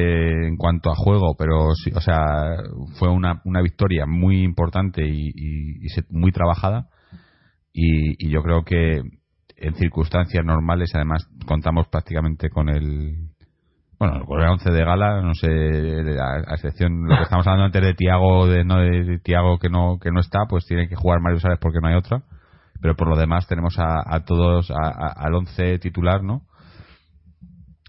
en 0.49 0.57
cuanto 0.57 0.91
a 0.91 0.97
juego, 0.97 1.37
pero 1.39 1.75
sí, 1.77 1.93
o 1.95 2.01
sea, 2.01 2.57
fue 2.99 3.09
una, 3.09 3.41
una 3.45 3.63
victoria 3.63 4.07
muy 4.07 4.43
importante 4.43 5.05
y, 5.07 5.33
muy 6.09 6.33
trabajada. 6.33 6.89
y, 7.73 8.29
yo 8.31 8.43
creo 8.43 8.65
que 8.65 9.03
en 9.61 9.75
circunstancias 9.75 10.45
normales, 10.45 10.91
además 10.95 11.29
contamos 11.47 11.87
prácticamente 11.89 12.49
con 12.49 12.69
el 12.69 13.31
bueno, 13.99 14.25
con 14.25 14.41
el 14.41 14.49
11 14.49 14.71
de 14.71 14.85
gala, 14.85 15.21
no 15.21 15.35
sé, 15.35 15.47
a, 15.47 16.55
excepción 16.55 17.03
lo 17.07 17.17
que 17.17 17.25
estamos 17.25 17.47
hablando 17.47 17.67
antes 17.67 17.83
de 17.83 17.93
Tiago, 17.93 18.47
de 18.47 18.65
no 18.65 18.79
de, 18.79 19.19
Tiago 19.19 19.59
que 19.59 19.69
no 19.69 19.99
que 20.01 20.11
no 20.11 20.21
está, 20.21 20.47
pues 20.49 20.65
tiene 20.65 20.89
que 20.89 20.97
jugar 20.97 21.21
Mario 21.21 21.39
Sárez 21.39 21.59
porque 21.61 21.81
no 21.83 21.89
hay 21.89 21.95
otra. 21.97 22.23
pero 22.81 22.97
por 22.97 23.09
lo 23.09 23.17
demás 23.17 23.47
tenemos 23.47 23.77
a, 23.79 24.25
todos 24.25 24.71
al 24.71 25.35
once 25.35 25.79
titular, 25.79 26.23
¿no? 26.23 26.43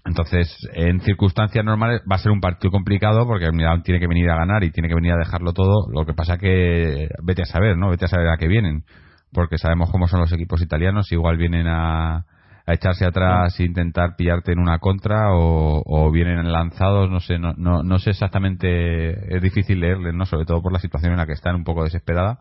Entonces, 0.04 0.54
en 0.74 1.00
circunstancias 1.00 1.64
normales 1.64 2.02
va 2.10 2.16
a 2.16 2.18
ser 2.18 2.32
un 2.32 2.40
partido 2.40 2.70
complicado 2.70 3.26
porque 3.26 3.46
el 3.46 3.54
Milan 3.54 3.82
tiene 3.82 4.00
que 4.00 4.08
venir 4.08 4.28
a 4.30 4.36
ganar 4.36 4.64
y 4.64 4.72
tiene 4.72 4.88
que 4.88 4.96
venir 4.96 5.12
a 5.12 5.16
dejarlo 5.16 5.52
todo. 5.54 5.88
Lo 5.90 6.04
que 6.04 6.12
pasa 6.12 6.36
que 6.36 7.08
vete 7.22 7.42
a 7.42 7.46
saber, 7.46 7.78
¿no? 7.78 7.88
Vete 7.88 8.04
a 8.04 8.08
saber 8.08 8.28
a 8.28 8.36
qué 8.36 8.48
vienen, 8.48 8.84
porque 9.32 9.58
sabemos 9.58 9.90
cómo 9.90 10.08
son 10.08 10.20
los 10.20 10.32
equipos 10.32 10.62
italianos. 10.62 11.10
Igual 11.12 11.36
vienen 11.36 11.66
a, 11.68 12.24
echarse 12.66 13.04
atrás 13.04 13.58
e 13.58 13.64
intentar 13.64 14.14
pillarte 14.16 14.52
en 14.52 14.60
una 14.60 14.78
contra 14.78 15.32
o, 15.32 16.10
vienen 16.12 16.52
lanzados, 16.52 17.10
no 17.10 17.18
sé, 17.18 17.38
no, 17.38 17.54
no, 17.56 17.82
no 17.82 17.98
sé 17.98 18.10
exactamente. 18.10 19.34
Es 19.34 19.42
difícil 19.42 19.80
leerles, 19.80 20.14
¿no? 20.14 20.26
Sobre 20.26 20.44
todo 20.44 20.62
por 20.62 20.72
la 20.72 20.78
situación 20.78 21.12
en 21.12 21.18
la 21.18 21.26
que 21.26 21.32
están, 21.32 21.56
un 21.56 21.64
poco 21.64 21.84
desesperada. 21.84 22.40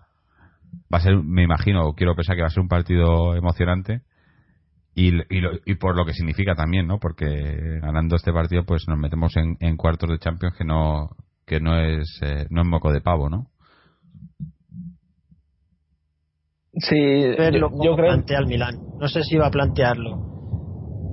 Va 0.93 0.99
a 0.99 1.01
ser, 1.01 1.17
me 1.17 1.43
imagino, 1.43 1.93
quiero 1.93 2.15
pensar 2.15 2.35
que 2.35 2.43
va 2.43 2.47
a 2.47 2.51
ser 2.51 2.61
un 2.61 2.69
partido 2.69 3.35
emocionante 3.35 4.03
y, 4.93 5.13
y, 5.29 5.75
por 5.75 5.95
lo 5.95 6.05
que 6.05 6.13
significa 6.13 6.53
también, 6.53 6.87
¿no? 6.87 6.99
Porque 6.99 7.79
ganando 7.81 8.17
este 8.17 8.33
partido, 8.33 8.63
pues 8.65 8.83
nos 8.87 8.97
metemos 8.97 9.33
en, 9.37 9.77
cuartos 9.77 10.09
de 10.09 10.19
Champions 10.19 10.55
que 10.57 10.65
no 10.65 11.09
que 11.45 11.59
no 11.59 11.77
es 11.79 12.19
eh, 12.21 12.45
no 12.49 12.61
es 12.61 12.67
moco 12.67 12.91
de 12.91 13.01
pavo, 13.01 13.29
¿no? 13.29 13.47
Sí, 16.73 17.21
yo, 17.51 17.69
yo 17.83 17.95
creo. 17.95 18.07
Plantea 18.07 18.39
el 18.39 18.47
Milan. 18.47 18.79
No 18.99 19.07
sé 19.07 19.23
si 19.23 19.37
va 19.37 19.47
a 19.47 19.51
plantearlo 19.51 20.31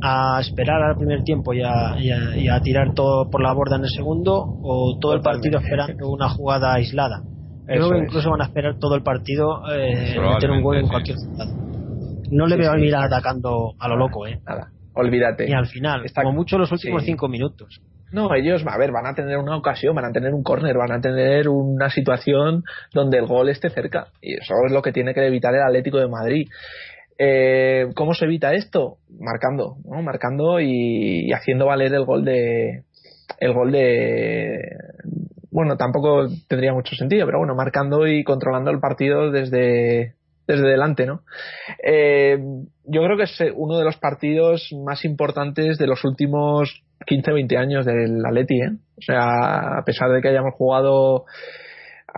a 0.00 0.40
esperar 0.40 0.82
al 0.82 0.96
primer 0.96 1.22
tiempo 1.22 1.52
y 1.52 1.62
a, 1.62 2.60
tirar 2.62 2.94
todo 2.94 3.30
por 3.30 3.42
la 3.42 3.52
borda 3.52 3.76
en 3.76 3.82
el 3.82 3.90
segundo 3.90 4.44
o 4.62 4.98
todo 5.00 5.14
el 5.14 5.20
partido 5.20 5.58
esperando 5.58 6.08
una 6.08 6.28
jugada 6.28 6.74
aislada. 6.74 7.22
Creo 7.66 7.90
que 7.90 7.98
incluso 7.98 8.30
van 8.30 8.40
a 8.40 8.44
esperar 8.44 8.78
todo 8.78 8.94
el 8.94 9.02
partido 9.02 9.62
eh, 9.70 10.16
meter 10.18 10.50
un 10.50 10.62
gol 10.62 10.78
en 10.78 10.88
cualquier 10.88 11.16
jugada. 11.16 11.52
No 12.30 12.46
le 12.46 12.56
veo 12.56 12.70
al 12.70 12.80
Milan 12.80 13.04
atacando 13.04 13.74
a 13.78 13.88
lo 13.88 13.96
loco, 13.96 14.26
¿eh? 14.26 14.40
Nada, 14.46 14.70
olvídate. 14.94 15.48
Y 15.48 15.52
al 15.52 15.66
final, 15.66 16.04
como 16.14 16.32
mucho 16.32 16.58
los 16.58 16.70
últimos 16.72 17.02
cinco 17.04 17.28
minutos. 17.28 17.80
No, 18.10 18.34
ellos, 18.34 18.64
a 18.66 18.78
ver, 18.78 18.90
van 18.90 19.06
a 19.06 19.14
tener 19.14 19.36
una 19.36 19.56
ocasión, 19.56 19.94
van 19.94 20.06
a 20.06 20.12
tener 20.12 20.32
un 20.32 20.42
córner, 20.42 20.76
van 20.76 20.92
a 20.92 21.00
tener 21.00 21.48
una 21.48 21.90
situación 21.90 22.64
donde 22.92 23.18
el 23.18 23.26
gol 23.26 23.48
esté 23.50 23.68
cerca. 23.70 24.08
Y 24.22 24.34
eso 24.34 24.54
es 24.66 24.72
lo 24.72 24.82
que 24.82 24.92
tiene 24.92 25.12
que 25.12 25.26
evitar 25.26 25.54
el 25.54 25.62
Atlético 25.62 25.98
de 25.98 26.08
Madrid. 26.08 26.48
Eh, 27.18 27.88
¿Cómo 27.94 28.14
se 28.14 28.24
evita 28.24 28.54
esto? 28.54 28.98
Marcando, 29.18 29.76
¿no? 29.84 30.00
Marcando 30.02 30.60
y, 30.60 31.30
haciendo 31.32 31.66
valer 31.66 31.92
el 31.92 32.04
gol 32.04 32.24
de. 32.24 32.84
El 33.40 33.52
gol 33.52 33.72
de. 33.72 34.58
Bueno, 35.50 35.76
tampoco 35.76 36.28
tendría 36.46 36.72
mucho 36.72 36.94
sentido, 36.94 37.26
pero 37.26 37.38
bueno, 37.38 37.54
marcando 37.54 38.06
y 38.06 38.22
controlando 38.22 38.70
el 38.70 38.78
partido 38.78 39.30
desde, 39.32 40.14
desde 40.46 40.68
delante, 40.68 41.04
¿no? 41.04 41.22
Eh, 41.84 42.38
yo 42.84 43.02
creo 43.02 43.16
que 43.16 43.24
es 43.24 43.38
uno 43.54 43.76
de 43.76 43.84
los 43.84 43.96
partidos 43.96 44.70
más 44.84 45.04
importantes 45.04 45.76
de 45.78 45.86
los 45.86 46.04
últimos 46.04 46.84
15-20 47.06 47.56
años 47.56 47.86
del 47.86 48.24
Atleti, 48.24 48.60
¿eh? 48.60 48.70
O 48.96 49.02
sea, 49.02 49.78
a 49.78 49.84
pesar 49.84 50.10
de 50.10 50.20
que 50.20 50.28
hayamos 50.28 50.54
jugado 50.54 51.24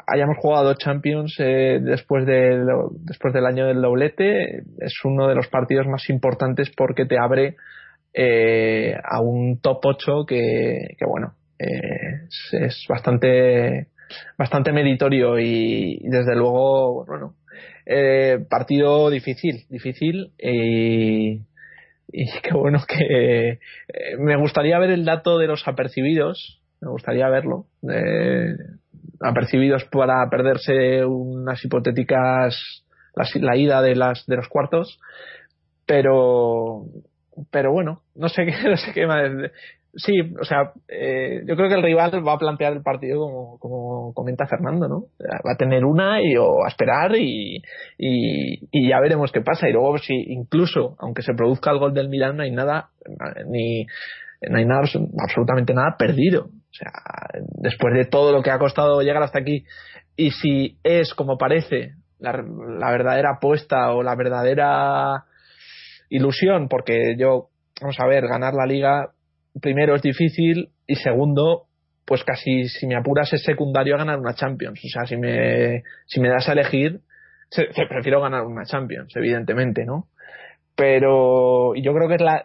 hayamos 0.06 0.36
jugado 0.38 0.74
Champions 0.74 1.34
eh, 1.38 1.80
después 1.82 2.24
de 2.24 2.64
después 3.00 3.34
del 3.34 3.44
año 3.44 3.66
del 3.66 3.82
doblete 3.82 4.62
es 4.78 4.94
uno 5.04 5.28
de 5.28 5.34
los 5.34 5.48
partidos 5.48 5.86
más 5.88 6.08
importantes 6.08 6.70
porque 6.76 7.06
te 7.06 7.18
abre 7.18 7.56
eh, 8.14 8.94
a 9.02 9.20
un 9.20 9.60
top 9.60 9.80
8 9.84 10.26
que, 10.26 10.94
que 10.96 11.04
bueno 11.04 11.34
eh, 11.58 12.28
es, 12.52 12.86
bastante 12.88 13.88
bastante 14.38 14.72
meritorio 14.72 15.38
y 15.40 16.00
desde 16.04 16.36
luego 16.36 17.04
bueno 17.04 17.34
eh, 17.86 18.38
partido 18.48 19.10
difícil, 19.10 19.64
difícil 19.68 20.32
y, 20.38 21.40
qué 22.42 22.54
bueno 22.54 22.80
que 22.86 23.48
eh, 23.48 23.58
me 24.18 24.36
gustaría 24.36 24.78
ver 24.78 24.90
el 24.90 25.04
dato 25.04 25.38
de 25.38 25.46
los 25.46 25.66
apercibidos, 25.66 26.60
me 26.80 26.90
gustaría 26.90 27.28
verlo, 27.28 27.66
apercibidos 29.20 29.84
para 29.84 30.28
perderse 30.30 31.04
unas 31.04 31.62
hipotéticas 31.64 32.84
la, 33.14 33.56
ida 33.56 33.82
de 33.82 33.96
las 33.96 34.24
de 34.26 34.36
los 34.36 34.48
cuartos, 34.48 34.98
pero 35.86 36.84
pero 37.50 37.72
bueno, 37.72 38.02
no 38.14 38.28
sé 38.28 38.46
qué, 38.46 38.52
no 38.68 38.76
sé 38.76 38.92
qué 38.92 39.06
más. 39.06 39.30
Sí, 39.94 40.20
o 40.40 40.44
sea, 40.44 40.72
eh, 40.88 41.42
yo 41.46 41.56
creo 41.56 41.68
que 41.68 41.74
el 41.74 41.82
rival 41.82 42.26
va 42.26 42.34
a 42.34 42.38
plantear 42.38 42.72
el 42.72 42.82
partido 42.82 43.18
como, 43.18 43.58
como 43.58 44.14
comenta 44.14 44.46
Fernando, 44.46 44.86
¿no? 44.86 45.04
Va 45.20 45.54
a 45.54 45.56
tener 45.56 45.84
una 45.84 46.22
y 46.22 46.36
o 46.36 46.64
a 46.64 46.68
esperar 46.68 47.16
y, 47.16 47.60
ya 48.72 49.00
veremos 49.00 49.32
qué 49.32 49.40
pasa. 49.40 49.68
Y 49.68 49.72
luego, 49.72 49.98
si 49.98 50.14
incluso, 50.14 50.94
aunque 51.00 51.22
se 51.22 51.34
produzca 51.34 51.72
el 51.72 51.78
gol 51.78 51.92
del 51.92 52.08
Milan, 52.08 52.36
no 52.36 52.44
hay 52.44 52.52
nada, 52.52 52.90
ni, 53.48 53.84
no 54.48 54.58
hay 54.58 54.64
nada, 54.64 54.82
absolutamente 55.18 55.74
nada 55.74 55.96
perdido. 55.98 56.44
O 56.44 56.72
sea, 56.72 56.92
después 57.60 57.92
de 57.94 58.04
todo 58.04 58.32
lo 58.32 58.42
que 58.42 58.50
ha 58.50 58.58
costado 58.60 59.02
llegar 59.02 59.24
hasta 59.24 59.40
aquí, 59.40 59.64
y 60.16 60.30
si 60.30 60.78
es 60.84 61.14
como 61.14 61.36
parece 61.36 61.94
la, 62.20 62.32
la 62.32 62.90
verdadera 62.92 63.30
apuesta 63.38 63.92
o 63.92 64.04
la 64.04 64.14
verdadera 64.14 65.24
ilusión, 66.10 66.68
porque 66.68 67.16
yo, 67.18 67.48
vamos 67.80 67.98
a 67.98 68.06
ver, 68.06 68.28
ganar 68.28 68.54
la 68.54 68.66
liga 68.66 69.10
primero 69.60 69.94
es 69.94 70.02
difícil 70.02 70.70
y 70.86 70.96
segundo, 70.96 71.66
pues 72.04 72.24
casi 72.24 72.68
si 72.68 72.86
me 72.86 72.96
apuras 72.96 73.32
es 73.32 73.42
secundario 73.42 73.94
a 73.94 73.98
ganar 73.98 74.18
una 74.18 74.34
Champions. 74.34 74.80
O 74.84 74.88
sea, 74.88 75.06
si 75.06 75.16
me, 75.16 75.82
si 76.06 76.20
me 76.20 76.28
das 76.28 76.48
a 76.48 76.52
elegir, 76.52 77.00
se, 77.50 77.66
prefiero 77.88 78.20
ganar 78.20 78.44
una 78.44 78.64
Champions, 78.64 79.12
evidentemente, 79.16 79.84
¿no? 79.84 80.06
Pero 80.76 81.74
yo 81.74 81.92
creo 81.94 82.08
que 82.08 82.14
es 82.14 82.20
la... 82.20 82.44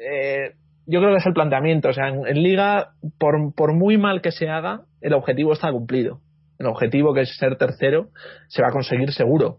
Eh, 0.00 0.54
yo 0.86 1.00
creo 1.00 1.12
que 1.12 1.18
es 1.18 1.26
el 1.26 1.34
planteamiento. 1.34 1.88
O 1.88 1.92
sea, 1.92 2.08
en, 2.08 2.42
Liga, 2.42 2.92
por 3.18 3.74
muy 3.74 3.98
mal 3.98 4.22
que 4.22 4.32
se 4.32 4.48
haga, 4.48 4.82
el 5.00 5.12
objetivo 5.12 5.52
está 5.52 5.70
cumplido. 5.70 6.20
El 6.58 6.66
objetivo, 6.66 7.14
que 7.14 7.22
es 7.22 7.36
ser 7.36 7.56
tercero, 7.56 8.08
se 8.48 8.62
va 8.62 8.68
a 8.68 8.72
conseguir 8.72 9.12
seguro. 9.12 9.58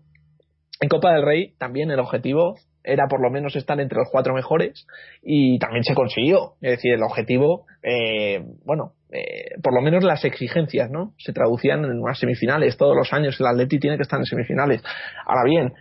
En 0.81 0.89
Copa 0.89 1.13
del 1.13 1.25
Rey, 1.25 1.53
también 1.57 1.91
el 1.91 1.99
objetivo 1.99 2.55
era 2.91 3.07
por 3.07 3.21
lo 3.21 3.29
menos 3.29 3.55
estar 3.55 3.79
entre 3.79 3.97
los 3.97 4.09
cuatro 4.11 4.33
mejores 4.33 4.85
y 5.21 5.59
también 5.59 5.83
se 5.83 5.93
consiguió. 5.93 6.53
Es 6.61 6.71
decir, 6.71 6.93
el 6.93 7.03
objetivo, 7.03 7.65
eh, 7.83 8.43
bueno, 8.65 8.93
eh, 9.11 9.55
por 9.61 9.73
lo 9.73 9.81
menos 9.81 10.03
las 10.03 10.25
exigencias, 10.25 10.89
¿no? 10.89 11.13
Se 11.17 11.33
traducían 11.33 11.85
en 11.85 11.99
unas 11.99 12.19
semifinales. 12.19 12.77
Todos 12.77 12.95
los 12.95 13.11
años 13.13 13.39
el 13.39 13.47
Atleti 13.47 13.79
tiene 13.79 13.97
que 13.97 14.03
estar 14.03 14.19
en 14.19 14.25
semifinales. 14.25 14.83
Ahora 15.25 15.43
bien, 15.45 15.73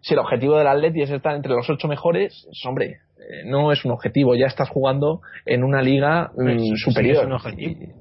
si 0.00 0.14
el 0.14 0.20
objetivo 0.20 0.56
del 0.58 0.66
Atleti 0.66 1.02
es 1.02 1.10
estar 1.10 1.34
entre 1.34 1.52
los 1.52 1.68
ocho 1.68 1.88
mejores, 1.88 2.42
pues, 2.46 2.66
hombre, 2.66 2.86
eh, 3.18 3.44
no 3.46 3.72
es 3.72 3.84
un 3.84 3.92
objetivo. 3.92 4.34
Ya 4.34 4.46
estás 4.46 4.68
jugando 4.68 5.20
en 5.46 5.64
una 5.64 5.82
liga 5.82 6.30
mm, 6.36 6.76
superior. 6.76 7.18
es 7.18 7.26
un 7.26 7.32
objetivo. 7.32 7.92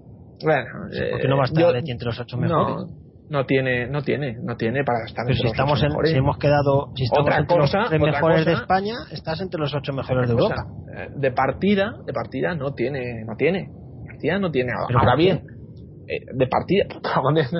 bueno, 0.44 0.70
¿Por 1.12 1.30
no 1.30 1.38
va 1.38 1.44
a 1.44 1.46
estar 1.46 1.76
entre 1.76 2.06
los 2.06 2.20
ocho 2.20 2.38
mejores? 2.38 2.88
no 2.88 3.03
tiene 3.46 3.88
no 3.88 4.04
tiene 4.04 4.36
no 4.44 4.56
tiene 4.56 4.84
para 4.84 5.06
estar 5.06 5.26
entre 5.28 5.42
si 5.42 5.48
estamos 5.48 5.82
en, 5.82 5.92
si 6.06 6.18
hemos 6.18 6.38
quedado 6.38 6.92
si 6.96 7.04
estamos 7.06 7.28
otra 7.28 7.40
entre 7.40 7.58
cosa, 7.58 7.80
los 7.90 8.00
mejores 8.00 8.46
de 8.46 8.54
España 8.54 8.94
estás 9.12 9.42
entre 9.42 9.60
los 9.60 9.74
ocho 9.74 9.92
mejores 9.92 10.28
de 10.28 10.34
Europa. 10.34 10.66
eh, 10.96 11.10
de 11.16 11.32
partida 11.32 11.94
de 12.06 12.14
partida 12.14 12.54
no 12.56 12.74
tiene 12.74 13.26
no 13.26 13.36
tiene 13.36 13.70
partida 14.08 14.40
no 14.40 14.52
tiene 14.52 14.72
ahora 14.72 15.16
bien 15.16 15.42
eh, 16.08 16.20
de 16.34 16.48
partida 16.48 16.86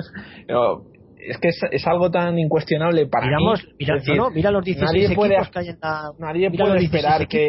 es 1.18 1.38
que 1.38 1.48
es, 1.48 1.86
algo 1.86 2.10
tan 2.10 2.38
incuestionable 2.38 3.06
para 3.06 3.26
Miramos, 3.26 3.66
mira, 3.78 3.96
no, 4.14 4.30
mira 4.30 4.50
los 4.50 4.64
16 4.64 5.10
equipos 5.10 5.48
que 5.50 5.58
hay 5.58 5.68
en 5.68 5.78
la 5.80 6.12
nadie 6.18 6.50
puede 6.50 6.84
esperar 6.84 7.26
que 7.26 7.48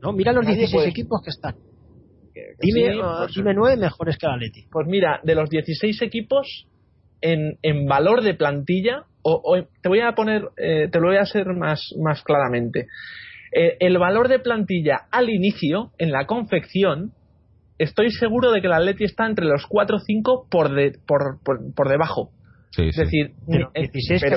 no 0.00 0.12
mira 0.12 0.32
los 0.32 0.46
16 0.46 0.86
equipos 0.86 1.20
que 1.22 1.30
están. 1.30 1.56
dime, 2.60 2.96
pues, 2.98 3.34
dime 3.34 3.54
nueve 3.54 3.76
mejores 3.76 4.16
que 4.16 4.26
la 4.26 4.36
Leti 4.36 4.66
pues 4.70 4.86
mira 4.86 5.20
de 5.22 5.34
los 5.34 5.50
16 5.50 6.00
equipos 6.02 6.66
en, 7.24 7.86
valor 7.86 8.22
de 8.22 8.34
plantilla, 8.34 9.04
o, 9.22 9.56
te 9.82 9.88
voy 9.88 10.00
a 10.00 10.12
poner, 10.12 10.42
eh, 10.58 10.88
te 10.90 11.00
lo 11.00 11.08
voy 11.08 11.16
a 11.16 11.22
hacer 11.22 11.46
más, 11.54 11.80
más 12.02 12.22
claramente. 12.22 12.86
Eh, 13.52 13.76
el 13.80 13.98
valor 13.98 14.28
de 14.28 14.38
plantilla 14.38 15.06
al 15.10 15.30
inicio, 15.30 15.92
en 15.98 16.12
la 16.12 16.26
confección, 16.26 17.12
estoy 17.78 18.10
seguro 18.10 18.52
de 18.52 18.60
que 18.60 18.66
el 18.66 18.74
Atleti 18.74 19.04
está 19.04 19.26
entre 19.26 19.46
los 19.46 19.66
4 19.66 19.96
o 19.96 20.00
5 20.00 20.46
por, 20.50 20.70
por, 21.06 21.38
por, 21.74 21.88
debajo. 21.88 22.30
es 22.76 22.96
decir, 22.96 23.32
pero, 23.46 23.70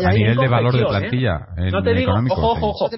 a 0.07 0.11
nivel 0.11 0.37
de 0.37 0.47
valor 0.47 0.73
de 0.73 0.81
¿eh? 0.81 0.85
plantilla. 0.87 1.47
no 1.71 1.83
te 1.83 1.93
digo, 1.93 2.13
ojo, 2.13 2.51
ojo, 2.51 2.67
ojo. 2.69 2.89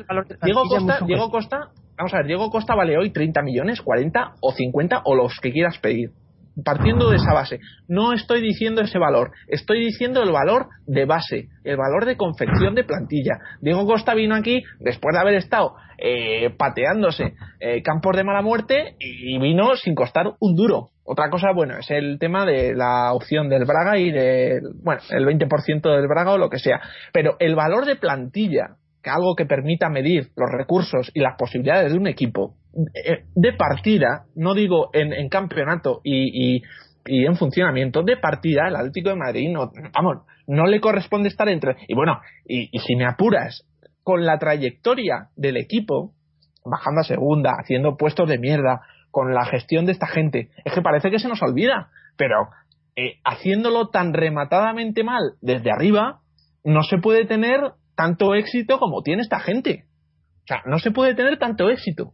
Diego 0.44 0.64
Costa, 0.70 1.00
Diego 1.06 1.32
Costa, 1.32 1.70
vamos 1.98 2.14
a 2.14 2.18
ver, 2.18 2.28
Diego 2.28 2.50
Costa 2.52 2.76
vale 2.76 2.96
hoy 2.96 3.10
30 3.12 3.42
millones, 3.42 3.82
40 3.82 4.36
o 4.42 4.52
50 4.52 5.02
o 5.06 5.16
los 5.16 5.40
que 5.42 5.52
quieras 5.52 5.80
pedir 5.80 6.12
partiendo 6.64 7.10
de 7.10 7.18
esa 7.18 7.34
base. 7.34 7.60
No 7.88 8.14
estoy 8.14 8.42
diciendo 8.42 8.82
ese 8.82 9.00
valor, 9.00 9.32
estoy 9.48 9.80
diciendo 9.80 10.22
el 10.24 10.32
valor 10.32 10.68
de 10.86 11.06
base, 11.06 11.50
el 11.64 11.78
valor 11.78 12.06
de 12.06 12.18
confección 12.18 12.76
de 12.76 12.84
plantilla. 12.84 13.40
Diego 13.62 13.86
Costa 13.86 14.14
vino 14.14 14.36
aquí 14.36 14.64
después 14.80 15.14
de 15.14 15.20
haber 15.20 15.36
estado 15.36 15.76
eh, 15.98 16.50
pateándose 16.58 17.34
eh, 17.60 17.82
campos 17.84 18.16
de 18.16 18.24
mala 18.24 18.42
muerte 18.42 18.96
y 19.00 19.38
vino 19.40 19.76
sin 19.76 19.96
costar 19.96 20.34
un 20.40 20.56
duro. 20.56 20.92
Otra 21.04 21.30
cosa, 21.30 21.48
bueno, 21.56 21.78
es 21.80 21.90
el 21.90 22.20
tema 22.20 22.46
de 22.46 22.76
la 22.76 23.14
opción 23.14 23.50
del 23.50 23.66
Braga 23.66 23.98
y 23.98 24.12
del, 24.12 24.62
bueno, 24.84 25.02
el 25.10 25.26
20% 25.26 25.82
del 25.82 26.08
Braga 26.08 26.34
o 26.34 26.38
lo 26.38 26.50
que 26.50 26.60
sea. 26.60 26.80
Pero 27.12 27.36
el 27.40 27.56
valor 27.56 27.86
de 27.86 27.96
plantilla, 27.96 28.76
que 29.02 29.10
algo 29.10 29.36
que 29.36 29.46
permita 29.46 29.90
medir 29.90 30.30
los 30.36 30.50
recursos 30.52 31.10
y 31.14 31.22
las 31.22 31.36
posibilidades 31.36 31.92
de 31.92 31.98
un 31.98 32.08
equipo, 32.08 32.54
de 32.74 33.54
partida, 33.54 34.26
no 34.36 34.54
digo 34.54 34.90
en, 34.94 35.30
campeonato 35.30 36.02
y, 36.04 36.62
en 37.06 37.36
funcionamiento, 37.36 38.04
de 38.04 38.18
partida, 38.18 38.68
el 38.68 38.76
Atlético 38.76 39.10
de 39.10 39.16
Madrid, 39.16 39.50
no, 39.52 39.72
vamos, 39.94 40.24
no 40.48 40.68
le 40.68 40.80
corresponde 40.80 41.30
estar 41.30 41.50
entre. 41.50 41.78
Y 41.88 41.96
bueno, 41.96 42.20
y, 42.46 42.70
y 42.72 42.80
si 42.80 42.96
me 42.96 43.06
apuras, 43.06 43.66
con 44.04 44.26
la 44.26 44.38
trayectoria 44.38 45.30
del 45.36 45.58
equipo, 45.58 46.14
bajando 46.66 47.02
a 47.02 47.04
segunda, 47.04 47.54
haciendo 47.60 47.98
puestos 47.98 48.30
de 48.30 48.38
mierda, 48.38 48.82
con 49.12 49.34
la 49.34 49.46
gestión 49.46 49.86
de 49.86 49.92
esta 49.92 50.08
gente. 50.08 50.50
Es 50.66 50.74
que 50.74 50.82
parece 50.82 51.10
que 51.10 51.20
se 51.20 51.28
nos 51.28 51.42
olvida, 51.42 51.90
pero 52.16 52.50
eh, 52.96 53.20
haciéndolo 53.24 53.90
tan 53.90 54.14
rematadamente 54.14 55.04
mal 55.04 55.34
desde 55.42 55.72
arriba, 55.72 56.22
no 56.64 56.84
se 56.84 56.98
puede 56.98 57.26
tener 57.26 57.60
tanto 57.96 58.36
éxito 58.36 58.80
como 58.80 59.02
tiene 59.02 59.22
esta 59.22 59.40
gente. 59.40 59.86
O 60.44 60.48
sea, 60.48 60.62
no 60.66 60.80
se 60.80 60.92
puede 60.92 61.16
tener 61.16 61.38
tanto 61.38 61.70
éxito. 61.70 62.14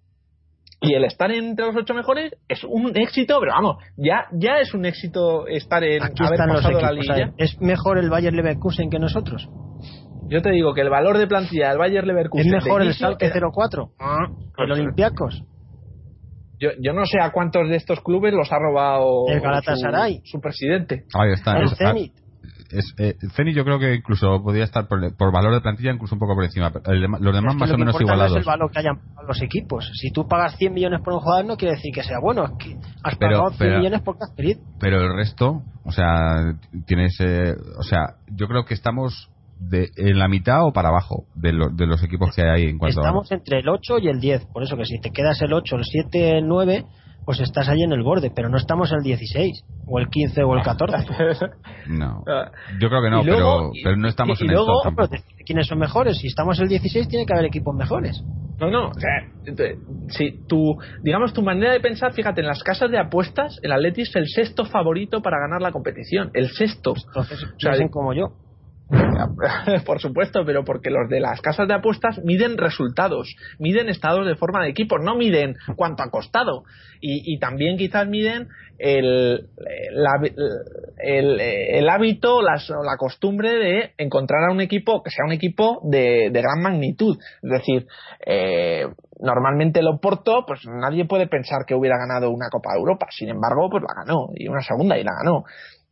Y 0.82 0.94
el 0.94 1.06
estar 1.06 1.32
entre 1.32 1.66
los 1.66 1.76
ocho 1.76 1.94
mejores 1.94 2.36
es 2.48 2.64
un 2.64 2.96
éxito, 2.96 3.40
pero 3.40 3.54
vamos, 3.54 3.78
ya, 3.98 4.28
ya 4.34 4.60
es 4.60 4.74
un 4.74 4.86
éxito 4.86 5.48
estar 5.48 5.84
en 5.84 6.04
Aquí 6.04 6.24
haber 6.24 6.38
pasado 6.38 6.80
la 6.80 6.92
liga. 6.92 7.34
¿Es 7.38 7.60
mejor 7.62 7.98
el 7.98 8.10
Bayern 8.10 8.36
Leverkusen 8.36 8.90
que 8.90 9.00
nosotros? 9.00 9.50
Yo 10.28 10.42
te 10.42 10.52
digo 10.52 10.74
que 10.74 10.82
el 10.82 10.90
valor 10.90 11.18
de 11.18 11.28
plantilla 11.28 11.70
del 11.70 11.78
Bayern 11.78 12.08
Leverkusen 12.08 12.56
es 12.56 12.66
mejor 12.66 12.82
el 12.82 12.94
Schalke 12.94 13.32
04 13.32 13.92
ah, 14.00 14.28
el 14.58 14.72
Olympiacos 14.72 15.44
yo, 16.60 16.70
yo 16.80 16.94
no 16.94 17.06
sé 17.06 17.20
a 17.20 17.32
cuántos 17.32 17.68
de 17.70 17.76
estos 17.76 18.02
clubes 18.02 18.34
los 18.34 18.52
ha 18.52 18.60
robado 18.60 19.26
el 19.28 19.42
Galatasaray. 19.42 20.22
Su, 20.24 20.40
presidente. 20.40 21.06
Ahí 21.14 21.34
está. 21.34 21.58
El 21.58 21.70
Zenit. 21.70 22.14
Es, 22.78 22.94
eh, 22.98 23.16
yo 23.54 23.64
creo 23.64 23.80
que 23.80 23.96
incluso 23.96 24.42
podría 24.44 24.64
estar 24.64 24.88
por, 24.88 25.32
valor 25.32 25.54
de 25.54 25.62
plantilla 25.62 25.94
incluso 25.94 26.16
un 26.16 26.20
poco 26.20 26.36
por 26.36 26.44
encima. 26.44 26.72
los 27.20 27.36
demás 27.36 27.56
más 27.56 27.72
o 27.72 27.78
menos 27.78 28.00
igualados. 28.00 28.34
No 28.34 28.40
es 28.40 28.46
el 28.46 28.48
valor 28.48 28.72
que 28.72 28.80
hayan 28.80 29.00
los 29.28 29.42
equipos. 29.42 29.90
Si 29.94 30.12
tú 30.12 30.28
pagas 30.28 30.56
100 30.58 30.74
millones 30.74 31.02
por 31.02 31.14
un 31.14 31.20
jugador 31.20 31.46
no 31.46 31.58
quiere 31.58 31.76
decir 31.76 31.94
que 31.94 32.04
sea 32.04 32.18
bueno. 32.22 32.46
Es 32.46 32.52
que 32.58 32.78
has 33.04 33.16
pagado 33.18 33.50
100 33.52 33.78
millones 33.78 34.02
por 34.02 34.18
has 34.20 34.34
Pero 34.80 35.02
el 35.02 35.16
resto, 35.16 35.64
o 35.84 35.92
sea, 35.92 36.56
tienes, 36.86 37.18
eh, 37.20 37.56
o 37.78 37.84
sea, 37.84 38.16
yo 38.28 38.48
creo 38.48 38.66
que 38.66 38.74
estamos 38.74 39.30
de, 39.60 39.90
en 39.96 40.20
la 40.20 40.28
mitad 40.28 40.66
o 40.66 40.74
para 40.74 40.90
abajo 40.90 41.26
de, 41.36 41.52
de 41.74 41.88
los 41.88 42.04
equipos 42.04 42.36
que 42.36 42.42
hay 42.42 42.50
ahí 42.50 42.70
en 42.70 42.78
cuanto 42.78 43.00
Estamos 43.00 43.32
entre 43.32 43.60
el 43.60 43.70
8 43.70 44.00
y 44.00 44.10
el 44.10 44.20
10, 44.20 44.48
por 44.48 44.64
eso 44.64 44.76
que 44.78 44.86
si 44.86 45.00
te 45.00 45.12
quedas 45.12 45.42
el 45.42 45.54
8, 45.54 45.76
el 45.78 45.84
7, 45.84 46.38
el 46.40 46.48
9, 46.48 46.86
pues 47.26 47.40
estás 47.40 47.68
ahí 47.70 47.82
en 47.84 47.92
el 47.92 48.04
borde, 48.04 48.32
pero 48.34 48.50
no 48.50 48.58
estamos 48.58 48.92
en 48.92 49.00
el 49.00 49.04
16, 49.04 49.66
o 49.88 50.00
el 50.00 50.10
15 50.10 50.44
o 50.44 50.56
el 50.56 50.62
14. 50.62 51.06
no, 51.88 52.24
yo 52.80 52.90
creo 52.90 53.02
que 53.02 53.10
no, 53.10 53.22
pero, 53.24 53.72
pero 53.84 53.98
no 53.98 54.08
estamos 54.08 54.40
en 54.42 54.48
luego, 54.48 54.84
el 54.88 54.96
top 54.96 55.10
¿Quiénes 55.46 55.68
son 55.68 55.80
mejores? 55.80 56.18
Si 56.18 56.28
estamos 56.28 56.58
en 56.60 56.64
el 56.64 56.70
16, 56.70 57.08
tiene 57.08 57.26
que 57.26 57.34
haber 57.34 57.46
equipos 57.46 57.76
mejores. 57.76 58.24
No, 58.60 58.72
no, 58.72 58.88
o 58.88 58.94
sea, 58.94 59.10
si 60.10 60.46
tu, 60.48 60.78
digamos, 61.04 61.34
tu 61.34 61.42
manera 61.42 61.74
de 61.74 61.82
pensar, 61.82 62.14
fíjate, 62.14 62.42
en 62.42 62.48
las 62.48 62.64
casas 62.64 62.90
de 62.90 62.98
apuestas, 62.98 63.60
el 63.62 63.72
Atleti 63.72 64.04
es 64.04 64.16
el 64.16 64.28
sexto 64.28 64.66
favorito 64.66 65.22
para 65.22 65.38
ganar 65.40 65.62
la 65.62 65.72
competición, 65.72 66.32
el 66.34 66.50
sexto. 66.50 66.94
Entonces, 67.08 67.44
o 67.44 67.60
sea, 67.60 67.74
como 67.90 68.14
yo. 68.14 68.28
por 69.86 70.00
supuesto, 70.00 70.44
pero 70.46 70.64
porque 70.64 70.90
los 70.92 71.10
de 71.10 71.20
las 71.20 71.42
casas 71.42 71.68
de 71.68 71.74
apuestas 71.74 72.20
miden 72.24 72.58
resultados, 72.58 73.36
miden 73.58 73.90
estados 73.90 74.28
de 74.28 74.36
forma 74.36 74.64
de 74.64 74.70
equipo, 74.70 75.00
no 75.00 75.16
miden 75.16 75.56
cuánto 75.76 76.04
ha 76.04 76.12
costado. 76.12 76.64
Y, 77.02 77.38
también 77.40 77.78
quizás 77.78 78.08
miden 78.08 78.48
el, 78.80 79.48
el, 80.98 81.90
hábito, 81.90 82.42
la 82.42 82.98
costumbre 82.98 83.54
de 83.54 83.92
encontrar 83.98 84.50
a 84.50 84.52
un 84.52 84.60
equipo 84.60 85.04
que 85.04 85.12
sea 85.12 85.26
un 85.26 85.34
equipo 85.34 85.82
de, 85.84 86.32
gran 86.32 86.62
magnitud. 86.64 87.18
Es 87.44 87.50
decir, 87.50 87.86
eh, 88.26 88.88
normalmente 89.20 89.82
el 89.82 89.88
Oporto, 89.88 90.46
pues 90.48 90.62
nadie 90.66 91.06
puede 91.06 91.28
pensar 91.28 91.66
que 91.68 91.76
hubiera 91.76 91.98
ganado 91.98 92.32
una 92.32 92.50
Copa 92.50 92.72
de 92.74 92.80
Europa. 92.80 93.06
Sin 93.12 93.30
embargo, 93.30 93.70
pues 93.70 93.84
la 93.84 94.04
ganó, 94.04 94.30
y 94.34 94.48
una 94.48 94.62
segunda 94.62 94.98
y 94.98 95.04
la 95.04 95.12
ganó. 95.24 95.44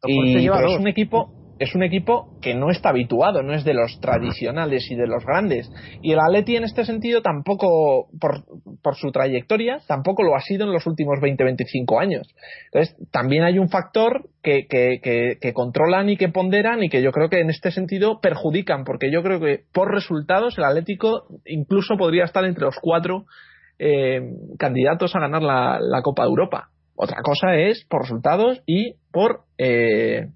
Y 0.06 0.48
es 0.48 0.80
un 0.80 0.88
equipo 0.88 1.43
es 1.60 1.76
un 1.76 1.84
equipo 1.84 2.38
que 2.42 2.56
no 2.56 2.72
está 2.72 2.90
habituado, 2.90 3.44
no 3.44 3.54
es 3.54 3.64
de 3.64 3.74
los 3.74 4.00
tradicionales 4.02 4.90
y 4.90 4.96
de 4.96 5.08
los 5.08 5.24
grandes. 5.26 5.72
Y 6.02 6.12
el 6.12 6.20
Atleti 6.20 6.56
en 6.56 6.64
este 6.64 6.84
sentido 6.86 7.22
tampoco, 7.22 8.08
por, 8.20 8.96
su 8.96 9.12
trayectoria, 9.12 9.80
tampoco 9.88 10.24
lo 10.24 10.36
ha 10.36 10.42
sido 10.42 10.66
en 10.66 10.74
los 10.74 10.86
últimos 10.88 11.20
20-25 11.20 12.02
años. 12.02 12.28
Entonces, 12.66 12.96
también 13.12 13.44
hay 13.44 13.60
un 13.60 13.70
factor 13.70 14.30
que, 14.42 15.52
controlan 15.54 16.10
y 16.10 16.18
que 16.18 16.30
ponderan 16.30 16.84
y 16.84 16.90
que 16.90 17.02
yo 17.02 17.12
creo 17.12 17.30
que 17.30 17.40
en 17.40 17.50
este 17.50 17.72
sentido 17.72 18.20
perjudican, 18.20 18.84
porque 18.84 19.12
yo 19.12 19.22
creo 19.22 19.40
que 19.40 19.62
por 19.72 19.94
resultados 19.94 20.58
el 20.58 20.66
Atlético 20.66 21.28
incluso 21.46 21.98
podría 21.98 22.26
estar 22.26 22.44
entre 22.46 22.66
los 22.66 22.78
cuatro 22.82 23.26
eh, 23.80 24.22
candidatos 24.58 25.16
a 25.16 25.20
ganar 25.20 25.42
la, 25.42 25.80
la, 25.80 26.02
Copa 26.02 26.24
de 26.24 26.30
Europa. 26.30 26.70
Otra 26.96 27.22
cosa 27.24 27.56
es 27.56 27.86
por 27.86 28.02
resultados 28.02 28.62
y 28.66 28.96
por... 29.12 29.42
Eh, 29.58 30.28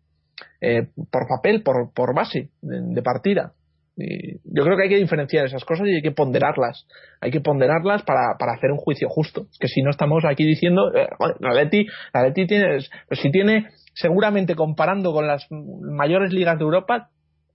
eh, 0.61 0.87
por 1.11 1.27
papel, 1.27 1.63
por, 1.63 1.93
por 1.93 2.15
base 2.15 2.49
de, 2.61 3.01
partida. 3.01 3.53
Y 3.95 4.37
yo 4.43 4.63
creo 4.63 4.77
que 4.77 4.83
hay 4.83 4.89
que 4.89 4.97
diferenciar 4.97 5.45
esas 5.45 5.65
cosas 5.65 5.87
y 5.87 5.95
hay 5.95 6.01
que 6.01 6.11
ponderarlas. 6.11 6.85
Hay 7.21 7.31
que 7.31 7.41
ponderarlas 7.41 8.03
para, 8.03 8.37
para 8.37 8.53
hacer 8.53 8.71
un 8.71 8.77
juicio 8.77 9.09
justo. 9.09 9.47
que 9.59 9.67
si 9.67 9.81
no 9.81 9.89
estamos 9.89 10.23
aquí 10.25 10.45
diciendo, 10.45 10.93
eh, 10.95 11.07
la 11.39 11.53
Leti, 11.53 11.87
la 12.13 12.23
Leti 12.23 12.45
tiene, 12.45 12.77
pues 13.07 13.19
si 13.19 13.31
tiene, 13.31 13.67
seguramente 13.93 14.55
comparando 14.55 15.11
con 15.13 15.27
las 15.27 15.47
mayores 15.49 16.31
ligas 16.31 16.57
de 16.57 16.63
Europa, 16.63 17.09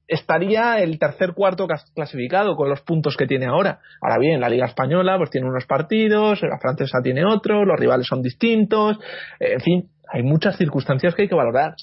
estaría 0.09 0.80
el 0.80 0.99
tercer 0.99 1.33
cuarto 1.33 1.66
clasificado 1.95 2.57
con 2.57 2.68
los 2.68 2.80
puntos 2.83 3.16
que 3.16 3.26
tiene 3.26 3.47
ahora. 3.47 3.80
Ahora 4.01 4.18
bien, 4.18 4.41
la 4.41 4.49
Liga 4.49 4.66
Española 4.66 5.16
pues 5.16 5.30
tiene 5.30 5.49
unos 5.49 5.66
partidos, 5.66 6.43
la 6.43 6.59
francesa 6.61 7.01
tiene 7.03 7.24
otros, 7.24 7.66
los 7.66 7.78
rivales 7.78 8.07
son 8.07 8.20
distintos, 8.20 8.99
en 9.39 9.61
fin, 9.61 9.91
hay 10.12 10.22
muchas 10.22 10.57
circunstancias 10.57 11.14
que 11.14 11.22
hay 11.22 11.28
que 11.28 11.35
valorar. 11.35 11.74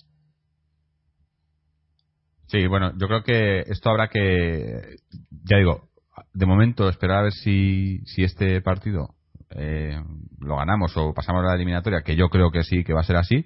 Sí, 2.49 2.65
bueno, 2.65 2.91
yo 2.97 3.07
creo 3.07 3.23
que 3.23 3.59
esto 3.59 3.91
habrá 3.91 4.07
que, 4.07 4.97
ya 5.43 5.57
digo, 5.57 5.89
de 6.33 6.45
momento 6.47 6.89
esperar 6.89 7.19
a 7.19 7.23
ver 7.23 7.31
si, 7.31 7.99
si 8.05 8.23
este 8.23 8.59
partido 8.61 9.09
eh, 9.51 9.95
lo 10.39 10.57
ganamos 10.57 10.97
o 10.97 11.13
pasamos 11.13 11.43
a 11.43 11.49
la 11.49 11.55
eliminatoria, 11.55 12.01
que 12.01 12.15
yo 12.15 12.29
creo 12.29 12.49
que 12.49 12.63
sí, 12.63 12.83
que 12.83 12.93
va 12.93 13.01
a 13.01 13.03
ser 13.03 13.17
así. 13.17 13.45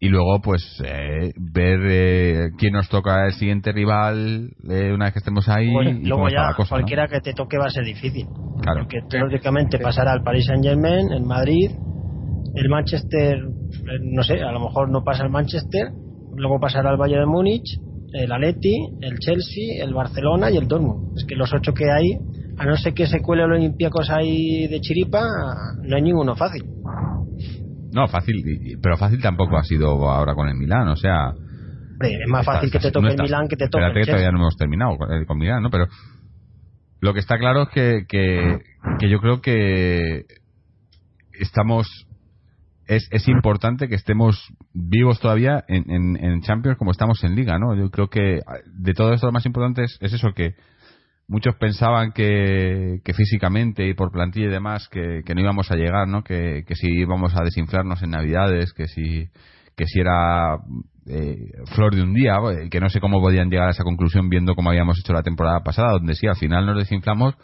Y 0.00 0.08
luego, 0.08 0.40
pues, 0.42 0.62
eh, 0.84 1.32
ver 1.36 1.80
eh, 1.84 2.50
quién 2.58 2.72
nos 2.72 2.88
toca 2.88 3.26
el 3.26 3.34
siguiente 3.34 3.72
rival 3.72 4.50
una 4.62 5.04
vez 5.04 5.12
que 5.12 5.18
estemos 5.18 5.46
ahí. 5.50 5.68
y 5.68 6.06
luego 6.06 6.28
ya, 6.30 6.54
cualquiera 6.68 7.08
que 7.08 7.20
te 7.20 7.34
toque 7.34 7.58
va 7.58 7.66
a 7.66 7.70
ser 7.70 7.84
difícil. 7.84 8.26
Claro. 8.62 8.80
Porque 8.80 9.00
teóricamente 9.08 9.78
pasará 9.78 10.12
al 10.12 10.22
Paris 10.22 10.46
Saint-Germain, 10.46 11.12
el 11.12 11.24
Madrid, 11.24 11.70
el 12.54 12.68
Manchester, 12.70 13.38
no 14.02 14.22
sé, 14.22 14.42
a 14.42 14.50
lo 14.50 14.60
mejor 14.60 14.90
no 14.90 15.04
pasa 15.04 15.24
el 15.24 15.30
Manchester, 15.30 15.88
luego 16.34 16.58
pasará 16.58 16.90
al 16.90 16.96
Valle 16.96 17.18
de 17.18 17.26
Múnich 17.26 17.78
el 18.14 18.30
Atleti, 18.30 18.76
el 19.00 19.18
Chelsea, 19.18 19.84
el 19.84 19.92
Barcelona 19.92 20.50
y 20.50 20.56
el 20.56 20.68
Dortmund. 20.68 21.18
Es 21.18 21.24
que 21.24 21.34
los 21.34 21.52
ocho 21.52 21.72
que 21.74 21.84
hay, 21.90 22.16
a 22.56 22.64
no 22.64 22.76
ser 22.76 22.94
que 22.94 23.06
se 23.06 23.20
cuele 23.20 23.46
los 23.46 23.58
Olympiacos 23.58 24.08
ahí 24.10 24.68
de 24.68 24.80
chiripa, 24.80 25.20
no 25.82 25.96
hay 25.96 26.02
ninguno 26.02 26.36
fácil. 26.36 26.62
No, 27.92 28.06
fácil, 28.06 28.78
pero 28.80 28.96
fácil 28.96 29.20
tampoco 29.20 29.56
ha 29.56 29.64
sido 29.64 29.88
ahora 30.08 30.34
con 30.34 30.48
el 30.48 30.54
Milán, 30.54 30.88
o 30.88 30.96
sea... 30.96 31.32
es 32.00 32.28
más 32.28 32.46
fácil 32.46 32.70
que 32.70 32.78
te 32.78 32.90
toque 32.90 33.08
el 33.08 33.20
Milán 33.20 33.48
que 33.48 33.56
te 33.56 33.68
toque 33.68 33.84
el 33.84 33.94
que 33.94 34.06
todavía 34.06 34.30
no 34.30 34.38
hemos 34.38 34.56
terminado 34.56 34.96
con 35.26 35.38
Milán, 35.38 35.62
¿no? 35.62 35.70
Pero 35.70 35.86
lo 37.00 37.12
que 37.12 37.20
está 37.20 37.36
claro 37.36 37.64
es 37.64 37.68
que, 37.70 38.04
que, 38.08 38.58
que 38.98 39.08
yo 39.08 39.18
creo 39.20 39.40
que 39.40 40.24
estamos 41.32 42.06
es, 42.86 43.08
es 43.10 43.28
importante 43.28 43.88
que 43.88 43.94
estemos 43.94 44.36
vivos 44.72 45.20
todavía 45.20 45.64
en, 45.68 46.16
en, 46.16 46.40
Champions 46.42 46.78
como 46.78 46.90
estamos 46.90 47.22
en 47.24 47.34
Liga, 47.34 47.58
¿no? 47.58 47.74
Yo 47.74 47.90
creo 47.90 48.08
que 48.08 48.40
de 48.66 48.92
todo 48.92 49.12
esto 49.12 49.26
lo 49.26 49.32
más 49.32 49.46
importante 49.46 49.84
es, 49.84 49.98
eso, 50.00 50.32
que 50.34 50.54
muchos 51.26 51.56
pensaban 51.56 52.12
que, 52.12 53.00
que, 53.04 53.14
físicamente 53.14 53.86
y 53.88 53.94
por 53.94 54.12
plantilla 54.12 54.46
y 54.46 54.50
demás 54.50 54.88
que, 54.88 55.22
que 55.24 55.34
no 55.34 55.40
íbamos 55.40 55.70
a 55.70 55.76
llegar, 55.76 56.08
¿no? 56.08 56.22
Que, 56.22 56.64
que 56.66 56.74
si 56.74 56.88
íbamos 56.88 57.34
a 57.34 57.44
desinflarnos 57.44 58.02
en 58.02 58.10
Navidades, 58.10 58.72
que 58.72 58.86
si, 58.86 59.28
que 59.76 59.86
si 59.86 60.00
era 60.00 60.58
eh, 61.06 61.52
flor 61.74 61.94
de 61.94 62.02
un 62.02 62.12
día, 62.12 62.36
que 62.70 62.80
no 62.80 62.90
sé 62.90 63.00
cómo 63.00 63.20
podían 63.20 63.50
llegar 63.50 63.68
a 63.68 63.72
esa 63.72 63.84
conclusión 63.84 64.28
viendo 64.28 64.54
cómo 64.54 64.70
habíamos 64.70 64.98
hecho 64.98 65.12
la 65.12 65.22
temporada 65.22 65.60
pasada, 65.60 65.92
donde 65.92 66.14
sí, 66.14 66.26
al 66.26 66.36
final 66.36 66.66
nos 66.66 66.78
desinflamos, 66.78 67.34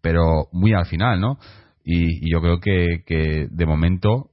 pero 0.00 0.48
muy 0.52 0.72
al 0.72 0.86
final, 0.86 1.20
¿no? 1.20 1.38
Y, 1.84 2.26
y 2.26 2.32
yo 2.32 2.40
creo 2.40 2.60
que, 2.60 3.04
que 3.06 3.46
de 3.50 3.66
momento 3.66 4.30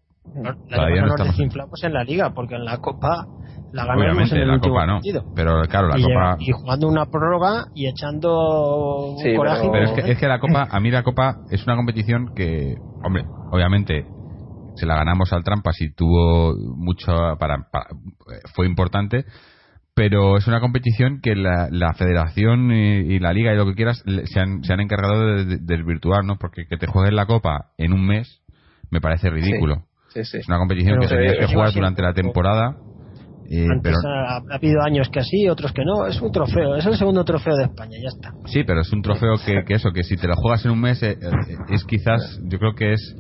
La 0.69 0.89
nos 1.01 1.17
desinflamos 1.17 1.83
en 1.83 1.93
la 1.93 2.03
liga, 2.03 2.33
porque 2.33 2.55
en 2.55 2.63
la 2.63 2.77
Copa 2.77 3.27
la 3.73 3.85
ganamos 3.85 4.31
en, 4.31 4.37
el 4.39 4.47
la 4.47 4.59
Copa 4.59 4.85
no. 4.85 4.99
Pero 5.35 5.61
claro, 5.63 5.89
la 5.89 5.99
y 5.99 6.03
Copa. 6.03 6.35
Y 6.39 6.51
jugando 6.51 6.87
una 6.87 7.05
prórroga 7.07 7.65
y 7.73 7.87
echando 7.87 9.15
coraje. 9.35 9.69
Pero, 9.71 9.85
es, 9.85 9.91
que, 9.91 10.11
es 10.11 10.17
que 10.17 10.27
la 10.27 10.39
Copa, 10.39 10.67
a 10.69 10.79
mí 10.79 10.91
la 10.91 11.03
Copa 11.03 11.37
es 11.49 11.65
una 11.65 11.75
competición 11.75 12.33
que, 12.35 12.75
hombre, 13.03 13.25
obviamente 13.51 14.05
se 14.75 14.85
la 14.85 14.95
ganamos 14.95 15.33
al 15.33 15.43
Trampas 15.43 15.81
y 15.81 15.93
tuvo 15.93 16.55
mucho 16.75 17.11
para, 17.37 17.67
fue 18.55 18.67
importante 18.67 19.25
pero 19.93 20.37
es 20.37 20.47
una 20.47 20.61
competición 20.61 21.19
que 21.21 21.35
la, 21.35 21.67
la 21.69 21.93
federación 21.93 22.71
y, 22.71 23.19
la 23.19 23.33
liga 23.33 23.53
y 23.53 23.57
lo 23.57 23.65
que 23.65 23.75
quieras 23.75 24.01
se 24.05 24.39
han, 24.39 24.63
se 24.63 24.71
han 24.71 24.79
encargado 24.79 25.35
de, 25.35 25.57
desvirtuar 25.59 26.23
no 26.23 26.37
porque 26.37 26.65
que 26.65 26.77
te 26.77 26.87
juegues 26.87 27.13
la 27.13 27.25
copa 27.25 27.71
en 27.77 27.91
un 27.91 28.07
mes 28.07 28.41
me 28.89 29.01
parece 29.01 29.29
ridículo 29.29 29.83
es 30.15 30.47
una 30.47 30.57
competición 30.57 30.99
que 30.99 31.07
tendrías 31.07 31.37
que 31.39 31.53
jugar 31.53 31.73
durante 31.73 32.01
la 32.01 32.13
temporada 32.13 32.75
eh, 33.53 33.67
pero... 33.83 33.97
ha, 34.05 34.41
habido 34.55 34.81
años 34.81 35.09
que 35.09 35.19
así, 35.19 35.49
otros 35.49 35.73
que 35.73 35.83
no. 35.83 36.07
Es 36.07 36.21
un 36.21 36.31
trofeo, 36.31 36.77
es 36.77 36.85
el 36.85 36.95
segundo 36.95 37.25
trofeo 37.25 37.57
de 37.57 37.63
España, 37.63 37.97
ya 38.01 38.07
está. 38.07 38.31
Sí, 38.45 38.63
pero 38.63 38.79
es 38.79 38.93
un 38.93 39.01
trofeo 39.01 39.35
que, 39.45 39.65
que 39.65 39.73
eso, 39.73 39.91
que 39.91 40.03
si 40.03 40.15
te 40.15 40.27
lo 40.27 40.37
juegas 40.37 40.63
en 40.63 40.71
un 40.71 40.79
mes, 40.79 41.03
eh, 41.03 41.17
eh, 41.21 41.55
es 41.69 41.83
quizás, 41.83 42.39
yo 42.45 42.57
creo 42.59 42.73
que 42.75 42.93
es 42.93 43.15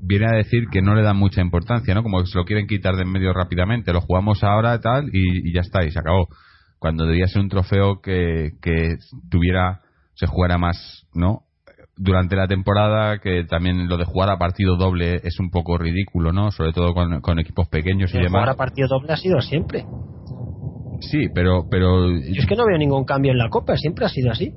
viene 0.00 0.26
a 0.26 0.36
decir 0.36 0.68
que 0.70 0.80
no 0.80 0.94
le 0.94 1.02
dan 1.02 1.16
mucha 1.16 1.40
importancia, 1.40 1.92
¿no? 1.92 2.04
Como 2.04 2.20
que 2.20 2.26
se 2.26 2.38
lo 2.38 2.44
quieren 2.44 2.68
quitar 2.68 2.94
de 2.94 3.02
en 3.02 3.10
medio 3.10 3.32
rápidamente. 3.32 3.92
Lo 3.92 4.00
jugamos 4.00 4.44
ahora 4.44 4.80
tal 4.80 5.08
y, 5.12 5.48
y 5.48 5.52
ya 5.52 5.62
está, 5.62 5.84
y 5.84 5.90
se 5.90 5.98
acabó. 5.98 6.28
Cuando 6.78 7.04
debía 7.04 7.26
ser 7.26 7.42
un 7.42 7.48
trofeo 7.48 8.00
que, 8.00 8.52
que 8.62 8.96
tuviera, 9.28 9.80
se 10.14 10.26
jugara 10.26 10.56
más, 10.56 11.04
¿no? 11.14 11.45
Durante 11.96 12.36
la 12.36 12.46
temporada, 12.46 13.18
que 13.18 13.44
también 13.44 13.88
lo 13.88 13.96
de 13.96 14.04
jugar 14.04 14.30
a 14.30 14.38
partido 14.38 14.76
doble 14.76 15.16
es 15.24 15.40
un 15.40 15.50
poco 15.50 15.78
ridículo, 15.78 16.32
¿no? 16.32 16.50
Sobre 16.50 16.72
todo 16.72 16.92
con, 16.92 17.20
con 17.20 17.38
equipos 17.38 17.68
pequeños 17.68 18.12
y 18.14 18.18
demás. 18.18 18.32
Jugar 18.32 18.48
a 18.50 18.54
partido 18.54 18.88
doble 18.88 19.12
ha 19.12 19.16
sido 19.16 19.40
siempre. 19.40 19.86
Sí, 21.00 21.28
pero, 21.34 21.66
pero. 21.70 22.10
Yo 22.10 22.40
es 22.40 22.46
que 22.46 22.56
no 22.56 22.66
veo 22.66 22.78
ningún 22.78 23.04
cambio 23.04 23.32
en 23.32 23.38
la 23.38 23.48
Copa, 23.48 23.76
siempre 23.76 24.04
ha 24.04 24.08
sido 24.08 24.30
así 24.30 24.52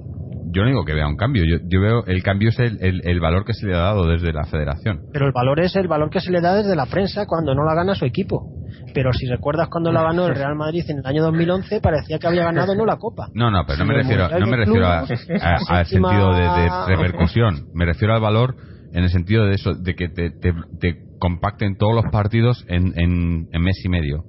yo 0.51 0.63
no 0.63 0.67
digo 0.67 0.85
que 0.85 0.93
vea 0.93 1.07
un 1.07 1.15
cambio, 1.15 1.43
yo, 1.45 1.57
yo 1.67 1.81
veo 1.81 2.05
el 2.05 2.23
cambio 2.23 2.49
es 2.49 2.59
el, 2.59 3.01
el, 3.03 3.19
valor 3.19 3.45
que 3.45 3.53
se 3.53 3.67
le 3.67 3.75
ha 3.75 3.79
dado 3.79 4.07
desde 4.07 4.33
la 4.33 4.45
federación. 4.45 5.01
Pero 5.13 5.27
el 5.27 5.31
valor 5.31 5.59
es 5.59 5.75
el 5.75 5.87
valor 5.87 6.09
que 6.09 6.19
se 6.19 6.31
le 6.31 6.41
da 6.41 6.55
desde 6.55 6.75
la 6.75 6.87
prensa 6.87 7.25
cuando 7.27 7.53
no 7.53 7.63
la 7.63 7.75
gana 7.75 7.95
su 7.95 8.05
equipo. 8.05 8.58
Pero 8.93 9.13
si 9.13 9.27
recuerdas 9.27 9.67
cuando 9.69 9.91
la 9.91 10.03
ganó 10.03 10.27
el 10.27 10.35
Real 10.35 10.55
Madrid 10.55 10.83
en 10.87 10.99
el 10.99 11.05
año 11.05 11.23
2011, 11.23 11.81
parecía 11.81 12.19
que 12.19 12.27
había 12.27 12.43
ganado 12.43 12.75
no 12.75 12.85
la 12.85 12.97
Copa. 12.97 13.29
No, 13.33 13.51
no, 13.51 13.65
pero 13.65 13.79
no 13.79 13.85
me 13.85 13.93
refiero, 13.95 14.27
no 14.39 14.47
me 14.47 14.57
refiero 14.57 14.87
al 14.87 15.85
sentido 15.85 16.33
de, 16.33 16.69
repercusión, 16.87 17.67
me 17.73 17.85
refiero 17.85 18.13
al 18.13 18.21
valor 18.21 18.55
en 18.91 19.03
el 19.03 19.09
sentido 19.09 19.45
de 19.45 19.55
eso, 19.55 19.73
de 19.73 19.95
que 19.95 20.09
te, 20.09 20.31
te, 20.31 21.09
compacten 21.19 21.77
todos 21.77 21.93
los 21.93 22.11
partidos 22.11 22.65
en, 22.69 22.97
en, 22.97 23.49
en 23.51 23.61
mes 23.61 23.75
y 23.83 23.89
medio 23.89 24.23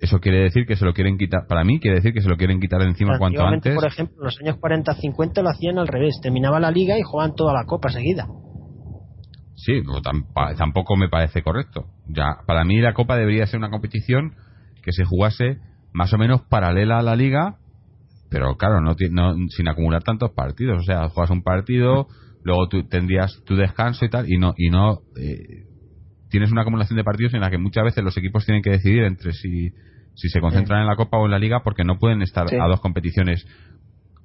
eso 0.00 0.18
quiere 0.18 0.40
decir 0.40 0.66
que 0.66 0.76
se 0.76 0.84
lo 0.84 0.94
quieren 0.94 1.18
quitar, 1.18 1.46
para 1.46 1.62
mí 1.62 1.78
quiere 1.78 1.96
decir 1.96 2.14
que 2.14 2.22
se 2.22 2.28
lo 2.28 2.36
quieren 2.36 2.58
quitar 2.58 2.80
encima 2.82 3.18
cuanto 3.18 3.44
antes. 3.44 3.74
Por 3.74 3.86
ejemplo, 3.86 4.16
en 4.18 4.24
los 4.24 4.40
años 4.40 4.56
40-50 4.56 5.42
lo 5.42 5.50
hacían 5.50 5.78
al 5.78 5.88
revés, 5.88 6.18
terminaba 6.22 6.58
la 6.58 6.70
liga 6.70 6.98
y 6.98 7.02
jugaban 7.02 7.34
toda 7.34 7.52
la 7.52 7.64
copa 7.66 7.90
seguida. 7.90 8.26
Sí, 9.64 9.82
tampoco 10.56 10.96
me 10.96 11.08
parece 11.08 11.42
correcto. 11.42 11.86
Ya, 12.06 12.38
para 12.46 12.64
mí 12.64 12.80
la 12.80 12.94
copa 12.94 13.16
debería 13.16 13.46
ser 13.46 13.58
una 13.58 13.70
competición 13.70 14.34
que 14.82 14.92
se 14.92 15.04
jugase 15.04 15.58
más 15.92 16.12
o 16.12 16.18
menos 16.18 16.42
paralela 16.48 16.98
a 16.98 17.02
la 17.02 17.16
liga, 17.16 17.56
pero 18.30 18.56
claro, 18.56 18.80
no, 18.80 18.94
sin 19.48 19.68
acumular 19.68 20.02
tantos 20.02 20.30
partidos. 20.32 20.78
O 20.78 20.84
sea, 20.84 21.08
juegas 21.08 21.30
un 21.30 21.42
partido, 21.42 22.06
luego 22.42 22.68
tú 22.68 22.86
tendrías 22.88 23.42
tu 23.44 23.56
descanso 23.56 24.04
y 24.04 24.10
tal, 24.10 24.30
y 24.32 24.38
no, 24.38 24.54
y 24.56 24.70
no 24.70 25.00
eh, 25.20 25.66
tienes 26.30 26.50
una 26.52 26.62
acumulación 26.62 26.96
de 26.96 27.04
partidos 27.04 27.34
en 27.34 27.40
la 27.40 27.50
que 27.50 27.58
muchas 27.58 27.84
veces 27.84 28.02
los 28.02 28.16
equipos 28.16 28.46
tienen 28.46 28.62
que 28.62 28.70
decidir 28.70 29.02
entre 29.02 29.32
si 29.32 29.70
si 30.14 30.28
se 30.28 30.40
concentran 30.40 30.82
en 30.82 30.86
la 30.86 30.96
Copa 30.96 31.18
o 31.18 31.24
en 31.24 31.30
la 31.30 31.38
Liga 31.38 31.62
porque 31.62 31.84
no 31.84 31.98
pueden 31.98 32.22
estar 32.22 32.46
a 32.46 32.68
dos 32.68 32.80
competiciones. 32.80 33.46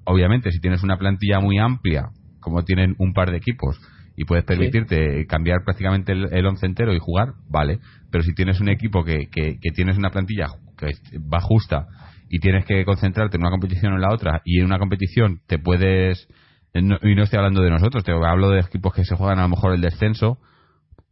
Obviamente, 0.04 0.52
si 0.52 0.60
tienes 0.60 0.84
una 0.84 0.98
plantilla 0.98 1.40
muy 1.40 1.58
amplia, 1.58 2.10
como 2.40 2.64
tienen 2.64 2.96
un 3.00 3.14
par 3.14 3.32
de 3.32 3.38
equipos, 3.38 3.80
y 4.16 4.26
puedes 4.26 4.46
permitirte 4.46 5.26
cambiar 5.28 5.64
prácticamente 5.64 6.14
el, 6.14 6.46
once 6.46 6.66
entero 6.66 6.94
y 6.94 7.00
jugar, 7.00 7.34
vale. 7.50 7.80
Pero 8.12 8.24
si 8.24 8.34
tienes 8.34 8.62
un 8.62 8.70
equipo 8.70 9.04
que, 9.04 9.28
que, 9.30 9.58
tienes 9.74 9.98
una 9.98 10.10
plantilla 10.10 10.48
que 10.78 10.94
va 11.20 11.42
justa 11.42 11.88
y 12.30 12.40
tienes 12.40 12.66
que 12.66 12.86
concentrarte 12.86 13.38
en 13.38 13.42
una 13.42 13.52
competición 13.52 13.94
o 13.94 13.96
en 13.96 14.02
la 14.02 14.14
otra, 14.14 14.42
y 14.46 14.60
en 14.60 14.66
una 14.66 14.80
competición 14.80 15.42
te 15.48 15.60
puedes. 15.60 16.28
y 16.74 16.82
no 16.82 17.24
estoy 17.24 17.38
hablando 17.38 17.62
de 17.62 17.72
nosotros, 17.72 18.04
te 18.04 18.12
hablo 18.12 18.50
de 18.50 18.62
equipos 18.62 18.94
que 18.94 19.04
se 19.04 19.16
juegan 19.16 19.40
a 19.40 19.44
lo 19.44 19.50
mejor 19.50 19.74
el 19.74 19.82
descenso, 19.82 20.40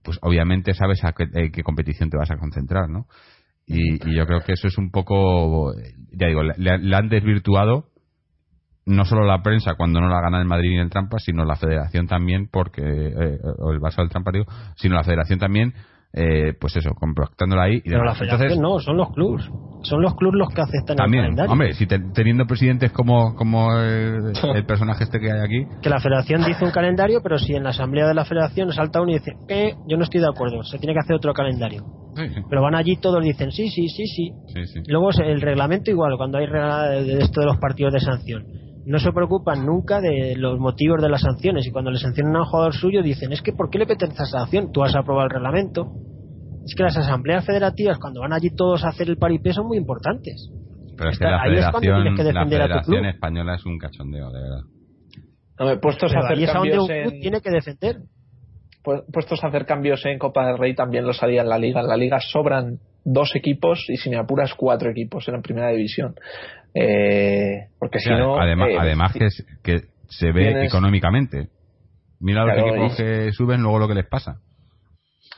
pues 0.03 0.17
obviamente 0.21 0.73
sabes 0.73 1.03
a 1.03 1.13
qué, 1.13 1.51
qué 1.51 1.63
competición 1.63 2.09
te 2.09 2.17
vas 2.17 2.31
a 2.31 2.37
concentrar, 2.37 2.89
¿no? 2.89 3.07
Y, 3.65 3.97
yo 4.13 4.25
creo 4.25 4.41
que 4.41 4.53
eso 4.53 4.67
es 4.67 4.77
un 4.77 4.91
poco, 4.91 5.73
ya 6.11 6.27
digo, 6.27 6.43
le, 6.43 6.95
han 6.95 7.09
desvirtuado 7.09 7.89
no 8.85 9.05
solo 9.05 9.25
la 9.25 9.41
prensa 9.41 9.75
cuando 9.75 10.01
no 10.01 10.09
la 10.09 10.21
gana 10.21 10.39
el 10.39 10.47
Madrid 10.47 10.71
ni 10.71 10.79
el 10.79 10.89
Trampa, 10.89 11.17
sino 11.19 11.45
la 11.45 11.55
Federación 11.55 12.07
también, 12.07 12.47
porque 12.51 12.81
eh, 12.81 13.37
o 13.59 13.71
el 13.71 13.79
Barça 13.79 13.97
del 13.97 14.09
Trampa, 14.09 14.31
digo, 14.31 14.45
sino 14.75 14.95
la 14.95 15.03
Federación 15.03 15.39
también 15.39 15.73
eh, 16.15 16.53
pues 16.59 16.75
eso, 16.75 16.91
compactándola 16.93 17.63
ahí. 17.63 17.77
Y 17.77 17.89
Pero 17.89 18.03
la 18.03 18.13
federación 18.13 18.61
no, 18.61 18.79
son 18.79 18.97
los 18.97 19.11
clubs. 19.13 19.49
Son 19.81 19.99
los 19.99 20.15
clubs 20.15 20.35
los 20.35 20.53
que 20.53 20.61
aceptan 20.61 20.95
también, 20.95 21.23
el 21.23 21.29
calendario. 21.29 21.51
Hombre, 21.51 21.73
si 21.73 21.87
teniendo 21.87 22.45
presidentes 22.45 22.91
como, 22.91 23.33
como 23.35 23.75
el, 23.79 24.65
personaje 24.67 25.05
este 25.05 25.19
que 25.19 25.31
hay 25.31 25.39
aquí. 25.39 25.65
Que 25.81 25.89
la 25.89 25.99
federación 25.99 26.45
dice 26.45 26.63
un 26.63 26.69
calendario, 26.69 27.21
pero 27.23 27.39
si 27.39 27.55
en 27.55 27.63
la 27.63 27.71
asamblea 27.71 28.07
de 28.07 28.13
la 28.13 28.25
federación 28.25 28.71
salta 28.71 29.01
uno 29.01 29.09
y 29.09 29.15
dice, 29.15 29.31
que 29.47 29.73
yo 29.87 29.97
no 29.97 30.03
estoy 30.03 30.21
de 30.21 30.27
acuerdo, 30.27 30.61
se 30.63 30.77
tiene 30.77 30.93
que 30.93 30.99
hacer 30.99 31.15
otro 31.15 31.33
calendario. 31.33 31.83
Pero 32.47 32.61
van 32.61 32.75
allí 32.75 32.97
todos 32.97 33.23
dicen, 33.23 33.51
sí, 33.51 33.69
sí, 33.69 33.87
sí, 33.87 34.05
sí. 34.05 34.31
Luego 34.85 35.09
el 35.09 35.41
reglamento 35.41 35.89
igual, 35.89 36.15
cuando 36.15 36.37
hay 36.37 36.45
de 36.45 37.17
esto 37.23 37.41
de 37.41 37.47
los 37.47 37.57
partidos 37.57 37.91
de 37.91 37.99
sanción 38.01 38.62
no 38.85 38.99
se 38.99 39.11
preocupan 39.11 39.65
nunca 39.65 40.01
de 40.01 40.35
los 40.35 40.59
motivos 40.59 41.01
de 41.01 41.09
las 41.09 41.21
sanciones 41.21 41.65
y 41.65 41.71
cuando 41.71 41.91
le 41.91 41.99
sancionan 41.99 42.35
a 42.35 42.39
un 42.39 42.45
jugador 42.45 42.73
suyo 42.73 43.01
dicen 43.01 43.31
es 43.31 43.41
que 43.41 43.53
¿por 43.53 43.69
qué 43.69 43.79
le 43.79 43.85
peten 43.85 44.11
esa 44.11 44.25
sanción? 44.25 44.71
Tú 44.71 44.83
has 44.83 44.95
aprobado 44.95 45.27
el 45.27 45.31
reglamento. 45.31 45.93
Es 46.65 46.75
que 46.75 46.83
las 46.83 46.95
asambleas 46.97 47.45
federativas 47.45 47.97
cuando 47.99 48.21
van 48.21 48.33
allí 48.33 48.49
todos 48.55 48.83
a 48.83 48.89
hacer 48.89 49.09
el 49.09 49.17
paripé 49.17 49.53
son 49.53 49.67
muy 49.67 49.77
importantes. 49.77 50.49
Pero 50.97 51.09
es 51.09 51.19
que 51.19 51.25
la 51.25 51.41
federación, 51.43 52.03
la 52.33 52.45
federación 52.45 53.05
española 53.05 53.55
es 53.55 53.65
un 53.65 53.77
cachondeo, 53.77 54.31
de 54.31 54.39
verdad. 54.39 55.79
puestos 55.81 56.13
a 56.15 56.19
hacer 56.19 56.45
cambios 56.45 56.87
tiene 57.21 57.41
que 57.41 57.49
defender. 57.49 57.97
Puestos 58.83 59.43
a 59.43 59.47
hacer 59.47 59.65
cambios 59.65 60.05
en 60.05 60.19
Copa 60.19 60.45
del 60.45 60.57
Rey 60.57 60.75
también 60.75 61.05
los 61.05 61.23
haría 61.23 61.41
en 61.41 61.49
la 61.49 61.57
Liga. 61.57 61.81
En 61.81 61.87
la 61.87 61.97
Liga 61.97 62.19
sobran 62.19 62.79
dos 63.05 63.35
equipos 63.35 63.85
y 63.87 63.97
si 63.97 64.09
me 64.09 64.17
apuras 64.17 64.53
cuatro 64.55 64.89
equipos 64.89 65.27
en 65.27 65.35
la 65.35 65.41
primera 65.41 65.69
división. 65.69 66.15
Eh, 66.73 67.67
porque 67.79 67.99
si 67.99 68.09
no. 68.09 68.39
Además, 68.39 68.69
eh, 68.69 68.77
además 68.79 69.13
que, 69.13 69.27
que, 69.63 69.81
se 70.07 70.31
ve 70.31 70.65
económicamente. 70.65 71.49
Mira 72.19 72.45
los 72.45 72.57
equipos 72.57 72.95
que 72.95 73.31
suben, 73.31 73.61
luego 73.61 73.79
lo 73.79 73.87
que 73.87 73.95
les 73.95 74.07
pasa. 74.07 74.39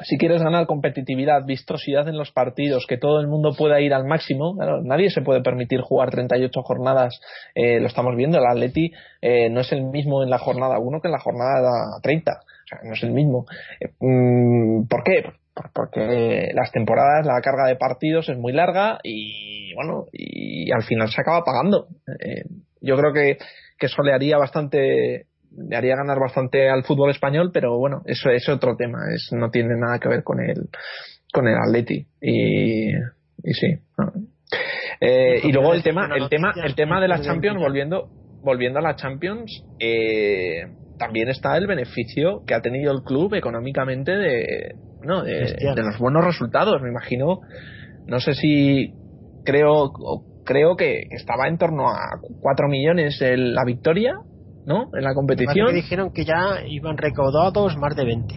Si 0.04 0.18
quieres 0.18 0.44
ganar 0.44 0.68
competitividad, 0.68 1.46
vistosidad 1.46 2.08
en 2.10 2.18
los 2.18 2.32
partidos, 2.32 2.86
que 2.86 2.98
todo 2.98 3.22
el 3.22 3.28
mundo 3.28 3.54
pueda 3.58 3.80
ir 3.80 3.94
al 3.94 4.06
máximo, 4.06 4.58
nadie 4.84 5.10
se 5.10 5.22
puede 5.22 5.42
permitir 5.42 5.80
jugar 5.80 6.12
38 6.12 6.62
jornadas. 6.64 7.22
Eh, 7.56 7.80
lo 7.80 7.88
estamos 7.88 8.16
viendo, 8.18 8.38
el 8.38 8.46
Atleti 8.46 8.92
no 9.52 9.62
es 9.62 9.72
el 9.72 9.86
mismo 9.86 10.22
en 10.22 10.30
la 10.30 10.38
jornada 10.38 10.80
1 10.80 11.02
que 11.02 11.08
en 11.08 11.14
la 11.14 11.20
jornada 11.20 12.00
30. 12.04 12.32
O 12.32 12.68
sea, 12.68 12.80
no 12.84 12.94
es 12.94 13.04
el 13.04 13.12
mismo. 13.12 13.46
Mm, 14.02 14.88
¿Por 14.88 15.04
qué? 15.04 15.24
porque 15.74 16.52
las 16.54 16.72
temporadas, 16.72 17.26
la 17.26 17.42
carga 17.42 17.68
de 17.68 17.76
partidos 17.76 18.28
es 18.30 18.38
muy 18.38 18.52
larga 18.52 19.00
y 19.04 19.65
bueno, 19.76 20.06
y 20.12 20.72
al 20.72 20.84
final 20.84 21.10
se 21.10 21.22
acaba 21.22 21.44
pagando. 21.44 21.88
Eh, 22.20 22.44
yo 22.82 22.96
creo 22.98 23.14
que, 23.14 23.38
que 23.78 23.86
eso 23.88 24.02
le 24.04 24.14
haría 24.14 24.38
bastante, 24.38 25.28
le 25.52 25.76
haría 25.76 25.96
ganar 25.96 26.20
bastante 26.20 26.70
al 26.70 26.84
fútbol 26.84 27.12
español, 27.12 27.52
pero 27.54 27.78
bueno, 27.78 28.02
eso 28.06 28.30
es 28.30 28.48
otro 28.50 28.76
tema, 28.76 29.00
es, 29.14 29.30
no 29.32 29.50
tiene 29.50 29.76
nada 29.78 30.00
que 30.00 30.10
ver 30.10 30.24
con 30.24 30.40
el, 30.40 30.70
con 31.32 31.48
el 31.48 31.56
Atleti 31.56 32.08
y, 32.22 32.90
y 32.92 33.54
sí. 33.54 33.80
Eh, 35.02 35.42
y 35.44 35.52
luego 35.52 35.74
el 35.74 35.84
tema, 35.84 36.10
el 36.16 36.30
tema, 36.30 36.54
el 36.64 36.76
tema 36.76 37.02
de 37.02 37.08
la 37.08 37.22
Champions, 37.22 37.60
volviendo, 37.60 38.10
volviendo 38.42 38.80
a 38.80 38.82
la 38.82 38.96
Champions, 38.96 39.64
eh, 39.80 40.68
también 40.98 41.30
está 41.30 41.58
el 41.58 41.68
beneficio 41.68 42.44
que 42.46 42.54
ha 42.54 42.62
tenido 42.62 42.92
el 42.94 43.04
club 43.04 43.34
económicamente 43.36 44.12
de, 44.12 44.76
¿no? 45.02 45.24
de, 45.24 45.74
los 45.76 45.98
buenos 46.00 46.24
resultados. 46.24 46.82
Me 46.82 46.90
imagino, 46.90 47.42
no 48.08 48.20
sé 48.20 48.34
si 48.34 48.94
creo 49.46 49.94
creo 50.46 50.76
que, 50.76 51.08
estaba 51.12 51.48
en 51.48 51.58
torno 51.58 51.90
a 51.90 52.20
4 52.42 52.68
millones 52.70 53.18
la 53.20 53.66
victoria, 53.66 54.14
¿no? 54.66 54.90
En 54.94 55.04
la 55.04 55.14
competición. 55.14 55.68
Que 55.68 55.74
dijeron 55.74 56.14
que 56.14 56.24
ya 56.24 56.62
iban 56.68 56.98
recaudados 56.98 57.76
más 57.78 57.96
de 57.96 58.06
20. 58.06 58.36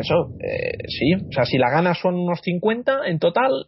Eso, 0.00 0.30
eh, 0.38 0.86
sí. 0.86 1.14
O 1.28 1.32
sea, 1.32 1.44
si 1.44 1.58
la 1.58 1.70
gana 1.70 1.94
son 1.94 2.14
unos 2.14 2.40
50 2.42 3.06
en 3.06 3.18
total, 3.18 3.66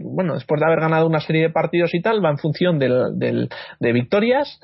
bueno, 0.00 0.34
después 0.34 0.60
de 0.60 0.66
haber 0.66 0.80
ganado 0.80 1.06
una 1.06 1.20
serie 1.20 1.42
de 1.42 1.50
partidos 1.50 1.94
y 1.94 2.00
tal, 2.00 2.24
va 2.24 2.30
en 2.30 2.38
función 2.38 2.78
del, 2.78 3.18
del, 3.18 3.50
de 3.80 3.92
victorias 3.92 4.58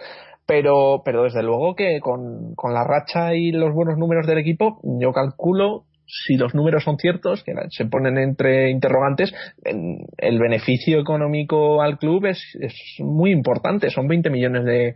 pero, 0.46 1.00
pero 1.04 1.22
desde 1.22 1.42
luego 1.42 1.74
que 1.74 2.00
con, 2.00 2.54
con, 2.54 2.74
la 2.74 2.84
racha 2.84 3.34
y 3.34 3.50
los 3.50 3.72
buenos 3.72 3.96
números 3.96 4.26
del 4.26 4.36
equipo, 4.36 4.78
yo 4.82 5.12
calculo 5.12 5.84
si 6.06 6.36
los 6.36 6.54
números 6.54 6.84
son 6.84 6.96
ciertos, 6.98 7.42
que 7.44 7.52
se 7.70 7.86
ponen 7.86 8.18
entre 8.18 8.70
interrogantes, 8.70 9.32
el 9.64 10.38
beneficio 10.38 11.00
económico 11.00 11.82
al 11.82 11.98
club 11.98 12.26
es, 12.26 12.42
es 12.60 12.74
muy 12.98 13.30
importante, 13.30 13.90
son 13.90 14.06
20 14.06 14.30
millones 14.30 14.64
de 14.64 14.94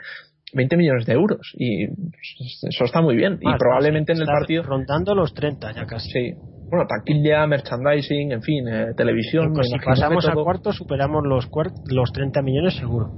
20 0.55 0.77
millones 0.77 1.07
de 1.07 1.13
euros 1.13 1.53
y 1.59 1.85
eso 1.85 2.85
está 2.85 3.03
muy 3.03 3.17
bien 3.17 3.39
y 3.41 3.59
probablemente 3.59 4.13
en 4.13 4.21
el 4.21 4.27
partido 4.27 4.63
rondando 4.63 5.15
los 5.15 5.35
30 5.35 5.75
ya 5.75 5.85
casi. 5.85 6.11
Sí. 6.11 6.33
Bueno 6.71 6.87
taquilla 6.87 7.47
merchandising 7.47 8.33
en 8.33 8.43
fin 8.43 8.67
eh, 8.67 8.87
televisión 8.97 9.53
pues 9.53 9.69
si 9.69 9.79
pasamos 9.79 10.27
a 10.27 10.33
cuarto 10.33 10.73
superamos 10.73 11.23
los 11.27 11.51
los 11.91 12.13
30 12.13 12.41
millones 12.43 12.77
seguro. 12.77 13.11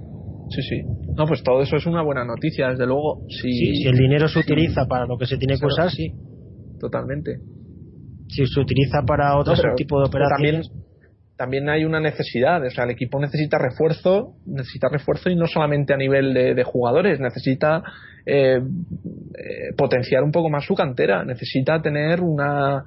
Sí 0.48 0.62
sí. 0.62 0.82
No 1.16 1.26
pues 1.26 1.44
todo 1.44 1.62
eso 1.62 1.76
es 1.76 1.86
una 1.86 2.02
buena 2.02 2.24
noticia 2.24 2.70
desde 2.70 2.86
luego 2.86 3.20
si, 3.28 3.76
si 3.76 3.86
el 3.86 3.96
dinero 3.96 4.26
se 4.26 4.40
utiliza 4.40 4.86
para 4.86 5.06
lo 5.06 5.16
que 5.16 5.26
se 5.26 5.36
tiene 5.36 5.56
que 5.56 5.66
usar 5.66 5.88
sí. 5.88 6.12
Totalmente 6.80 7.38
si 8.34 8.46
se 8.46 8.60
utiliza 8.60 9.02
para 9.06 9.36
otro 9.36 9.54
tipo 9.76 10.00
de 10.00 10.08
operaciones 10.08 10.70
también 11.40 11.70
hay 11.70 11.86
una 11.86 12.00
necesidad, 12.00 12.62
o 12.62 12.68
sea, 12.68 12.84
el 12.84 12.90
equipo 12.90 13.18
necesita 13.18 13.56
refuerzo, 13.56 14.34
necesita 14.44 14.88
refuerzo 14.90 15.30
y 15.30 15.36
no 15.36 15.46
solamente 15.46 15.94
a 15.94 15.96
nivel 15.96 16.34
de, 16.34 16.64
jugadores, 16.64 17.18
necesita 17.18 17.82
eh, 18.26 18.58
eh, 18.58 19.72
potenciar 19.74 20.22
un 20.22 20.32
poco 20.32 20.50
más 20.50 20.66
su 20.66 20.74
cantera, 20.74 21.24
necesita 21.24 21.80
tener 21.80 22.20
una, 22.20 22.84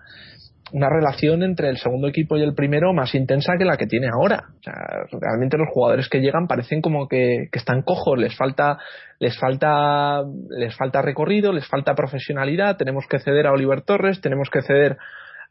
una 0.72 0.88
relación 0.88 1.42
entre 1.42 1.68
el 1.70 1.78
segundo 1.78 2.08
equipo 2.08 2.38
y 2.38 2.44
el 2.44 2.54
primero 2.54 2.94
más 2.94 3.16
intensa 3.16 3.54
que 3.58 3.66
la 3.66 3.76
que 3.76 3.88
tiene 3.88 4.10
ahora. 4.14 4.44
O 4.60 4.62
sea, 4.62 4.76
realmente 5.20 5.58
los 5.58 5.70
jugadores 5.74 6.08
que 6.08 6.20
llegan 6.20 6.46
parecen 6.46 6.80
como 6.80 7.08
que, 7.08 7.48
que, 7.52 7.58
están 7.58 7.82
cojos, 7.82 8.20
les 8.20 8.38
falta, 8.38 8.78
les 9.18 9.36
falta, 9.40 10.22
les 10.52 10.78
falta 10.78 11.02
recorrido, 11.02 11.54
les 11.54 11.68
falta 11.68 11.96
profesionalidad, 11.96 12.78
tenemos 12.78 13.06
que 13.10 13.18
ceder 13.18 13.48
a 13.48 13.52
Oliver 13.54 13.82
Torres, 13.82 14.22
tenemos 14.22 14.52
que 14.52 14.62
ceder 14.62 14.98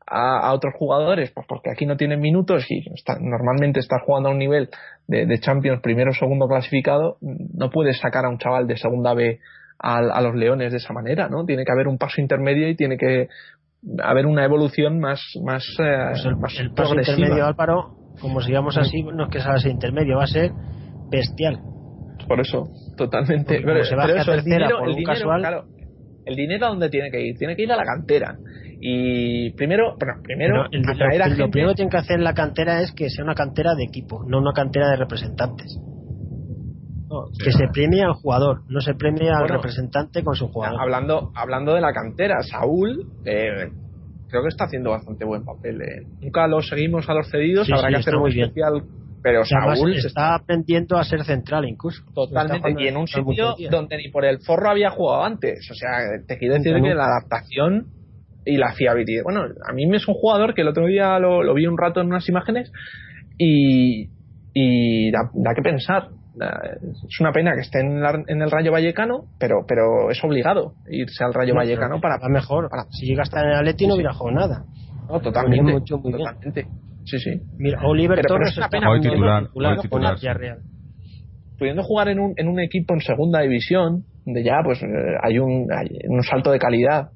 a, 0.06 0.52
otros 0.52 0.74
jugadores, 0.76 1.30
pues 1.32 1.46
porque 1.48 1.70
aquí 1.70 1.86
no 1.86 1.96
tienen 1.96 2.20
minutos 2.20 2.66
y 2.70 2.84
normalmente 3.20 3.80
estás 3.80 4.02
jugando 4.04 4.28
a 4.28 4.32
un 4.32 4.38
nivel 4.38 4.68
de, 5.06 5.38
Champions 5.40 5.80
primero 5.82 6.10
o 6.10 6.14
segundo 6.14 6.48
clasificado, 6.48 7.18
no 7.20 7.70
puedes 7.70 7.98
sacar 7.98 8.24
a 8.24 8.28
un 8.28 8.38
chaval 8.38 8.66
de 8.66 8.76
segunda 8.76 9.14
B 9.14 9.40
a, 9.78 10.20
los 10.20 10.34
Leones 10.34 10.72
de 10.72 10.78
esa 10.78 10.92
manera, 10.92 11.28
¿no? 11.28 11.44
Tiene 11.44 11.64
que 11.64 11.72
haber 11.72 11.88
un 11.88 11.98
paso 11.98 12.20
intermedio 12.20 12.68
y 12.68 12.76
tiene 12.76 12.96
que 12.96 13.28
haber 14.02 14.26
una 14.26 14.44
evolución 14.44 15.00
más 15.00 15.20
más, 15.42 15.64
eh, 15.80 16.12
pues 16.12 16.24
el, 16.24 16.36
más 16.36 16.54
paso 16.76 16.94
intermedio 16.94 17.44
Álvaro 17.44 17.96
como 18.20 18.40
sigamos 18.40 18.78
así 18.78 19.02
no 19.02 19.24
es 19.24 19.30
que 19.30 19.40
sea 19.40 19.54
ese 19.56 19.70
intermedio 19.70 20.18
va 20.18 20.24
a 20.24 20.28
ser 20.28 20.52
bestial. 21.10 21.58
Por 22.28 22.40
eso 22.40 22.68
totalmente. 22.96 23.60
Pero, 23.64 23.80
el 23.80 24.44
dinero, 24.44 24.84
el 24.84 24.94
dinero, 24.94 25.38
claro, 25.38 25.64
el 26.24 26.36
dinero 26.36 26.66
a 26.66 26.68
dónde 26.68 26.88
tiene 26.88 27.10
que 27.10 27.20
ir 27.20 27.36
tiene 27.36 27.56
que 27.56 27.62
ir 27.62 27.72
a 27.72 27.76
la 27.76 27.84
cantera 27.84 28.38
y 28.84 29.50
primero, 29.50 29.96
bueno, 29.96 30.14
primero 30.24 30.64
el, 30.72 30.82
lo, 31.38 31.50
primero 31.50 31.70
que 31.70 31.76
tienen 31.76 31.90
que 31.90 31.98
hacer 31.98 32.16
en 32.16 32.24
la 32.24 32.34
cantera 32.34 32.80
es 32.80 32.90
que 32.90 33.08
sea 33.10 33.22
una 33.22 33.36
cantera 33.36 33.76
de 33.76 33.84
equipo, 33.84 34.24
no 34.26 34.38
una 34.38 34.52
cantera 34.52 34.90
de 34.90 34.96
representantes. 34.96 35.78
que 37.38 37.52
se 37.52 37.68
premie 37.72 38.02
al 38.02 38.14
jugador, 38.14 38.62
no 38.66 38.80
se 38.80 38.94
premie 38.94 39.30
al 39.30 39.48
representante 39.48 40.24
con 40.24 40.34
su 40.34 40.48
jugador. 40.48 40.80
Hablando, 40.80 41.30
hablando 41.36 41.74
de 41.74 41.80
la 41.80 41.92
cantera, 41.92 42.42
Saúl 42.42 43.06
eh, 43.24 43.70
creo 44.28 44.42
que 44.42 44.48
está 44.48 44.64
haciendo 44.64 44.90
bastante 44.90 45.24
buen 45.24 45.44
papel. 45.44 45.80
Eh. 45.80 46.06
Nunca 46.20 46.48
lo 46.48 46.60
seguimos 46.60 47.08
a 47.08 47.14
los 47.14 47.30
cedidos, 47.30 47.70
habrá 47.70 47.88
que 47.88 47.96
hacer 47.98 48.16
un 48.16 48.30
especial. 48.30 48.82
Pero 49.22 49.44
Saúl 49.44 49.94
está, 49.94 50.34
aprendiendo 50.34 50.96
a 50.96 51.04
ser 51.04 51.22
central 51.22 51.68
incluso. 51.68 52.02
Totalmente. 52.12 52.82
Y 52.82 52.88
en 52.88 52.96
un 52.96 53.06
sitio 53.06 53.54
donde 53.70 53.96
ni 53.96 54.08
por 54.08 54.24
el 54.24 54.40
forro 54.40 54.70
había 54.70 54.90
jugado 54.90 55.22
antes. 55.22 55.70
O 55.70 55.74
sea, 55.74 55.98
te 56.26 56.36
quiero 56.36 56.54
decir 56.54 56.74
que 56.82 56.94
la 56.96 57.04
adaptación 57.04 58.01
y 58.44 58.56
la 58.56 58.72
fiabilidad. 58.72 59.22
Bueno, 59.24 59.42
a 59.42 59.72
mí 59.72 59.86
me 59.86 59.96
es 59.96 60.08
un 60.08 60.14
jugador 60.14 60.54
que 60.54 60.62
el 60.62 60.68
otro 60.68 60.86
día 60.86 61.18
lo, 61.18 61.54
vi 61.54 61.66
un 61.66 61.78
rato 61.78 62.00
en 62.00 62.08
unas 62.08 62.28
imágenes 62.28 62.72
y, 63.38 64.08
y 64.54 65.10
da, 65.10 65.54
que 65.54 65.62
pensar. 65.62 66.08
Es 66.34 67.20
una 67.20 67.30
pena 67.30 67.52
que 67.54 67.60
esté 67.60 67.80
en, 67.80 68.42
el 68.42 68.50
Rayo 68.50 68.72
Vallecano, 68.72 69.26
pero 69.38 69.66
pero 69.68 70.10
es 70.10 70.22
obligado 70.24 70.74
irse 70.88 71.22
al 71.24 71.34
Rayo 71.34 71.54
Vallecano 71.54 72.00
para. 72.00 72.16
Va 72.18 72.28
mejor. 72.28 72.70
Si 72.90 73.06
llega 73.06 73.22
hasta 73.22 73.42
en 73.42 73.48
el 73.48 73.56
Atleti 73.56 73.86
no 73.86 73.94
hubiera 73.94 74.14
jugado 74.14 74.38
nada. 74.38 74.64
No, 75.08 75.20
totalmente. 75.20 75.80
totalmente. 75.86 76.66
Sí, 77.04 77.18
sí. 77.18 77.40
Mira, 77.58 77.80
Oliver 77.84 78.24
Torres 78.24 78.56
está 78.56 78.88
hoy 78.88 79.00
titular, 79.00 79.48
hoy 79.54 79.78
titular. 79.82 80.16
Pudiendo 81.58 81.82
jugar 81.82 82.08
en 82.08 82.18
un, 82.18 82.32
en 82.36 82.48
un 82.48 82.60
equipo 82.60 82.94
en 82.94 83.00
segunda 83.00 83.40
división, 83.40 84.04
donde 84.24 84.42
ya 84.42 84.60
pues 84.64 84.82
eh, 84.82 84.86
hay 85.22 85.38
un, 85.38 85.68
hay 85.70 85.88
un 86.08 86.22
salto 86.22 86.50
de 86.50 86.58
calidad 86.58 87.10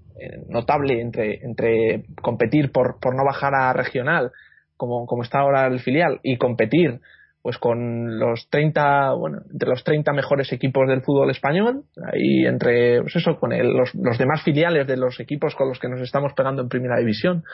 notable 0.48 1.00
entre, 1.00 1.44
entre 1.44 2.04
competir 2.22 2.72
por, 2.72 2.98
por 3.00 3.14
no 3.14 3.24
bajar 3.24 3.54
a 3.54 3.72
regional, 3.72 4.32
como, 4.76 5.06
como 5.06 5.22
está 5.22 5.40
ahora 5.40 5.66
el 5.66 5.80
filial, 5.80 6.20
y 6.22 6.36
competir 6.36 7.00
pues 7.46 7.58
con 7.58 8.18
los 8.18 8.48
30, 8.50 9.12
bueno, 9.12 9.38
entre 9.52 9.68
los 9.68 9.84
30 9.84 10.12
mejores 10.12 10.52
equipos 10.52 10.88
del 10.88 11.02
fútbol 11.02 11.30
español, 11.30 11.84
ahí 12.12 12.44
entre, 12.44 13.00
pues 13.02 13.14
eso, 13.14 13.38
con 13.38 13.50
los, 13.50 13.94
los, 13.94 14.18
demás 14.18 14.42
filiales 14.42 14.84
de 14.88 14.96
los 14.96 15.20
equipos 15.20 15.54
con 15.54 15.68
los 15.68 15.78
que 15.78 15.88
nos 15.88 16.00
estamos 16.00 16.32
pegando 16.32 16.62
en 16.62 16.68
primera 16.68 16.98
división, 16.98 17.44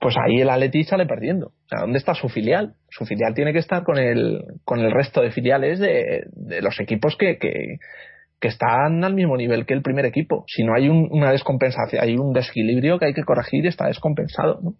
pues 0.00 0.16
ahí 0.16 0.40
el 0.40 0.50
Atleti 0.50 0.82
sale 0.82 1.06
perdiendo. 1.06 1.46
O 1.46 1.68
sea, 1.68 1.82
¿dónde 1.82 1.98
está 1.98 2.14
su 2.14 2.28
filial? 2.30 2.74
Su 2.90 3.06
filial 3.06 3.32
tiene 3.32 3.52
que 3.52 3.60
estar 3.60 3.84
con 3.84 3.96
el, 3.96 4.42
con 4.64 4.80
el 4.80 4.90
resto 4.90 5.20
de 5.22 5.30
filiales 5.30 5.78
de, 5.78 6.24
de 6.32 6.60
los 6.60 6.80
equipos 6.80 7.16
que, 7.16 7.38
que, 7.38 7.78
que 8.42 8.48
están 8.48 9.04
al 9.04 9.14
mismo 9.14 9.36
nivel 9.36 9.64
que 9.64 9.72
el 9.72 9.82
primer 9.82 10.04
equipo. 10.04 10.44
Si 10.48 10.64
no 10.64 10.74
hay 10.74 10.88
una 10.88 11.30
descompensación, 11.30 12.02
hay 12.02 12.16
un 12.16 12.32
desequilibrio 12.32 12.98
que 12.98 13.06
hay 13.06 13.14
que 13.14 13.22
corregir, 13.22 13.64
está 13.68 13.86
descompensado. 13.86 14.58
¿no? 14.60 14.72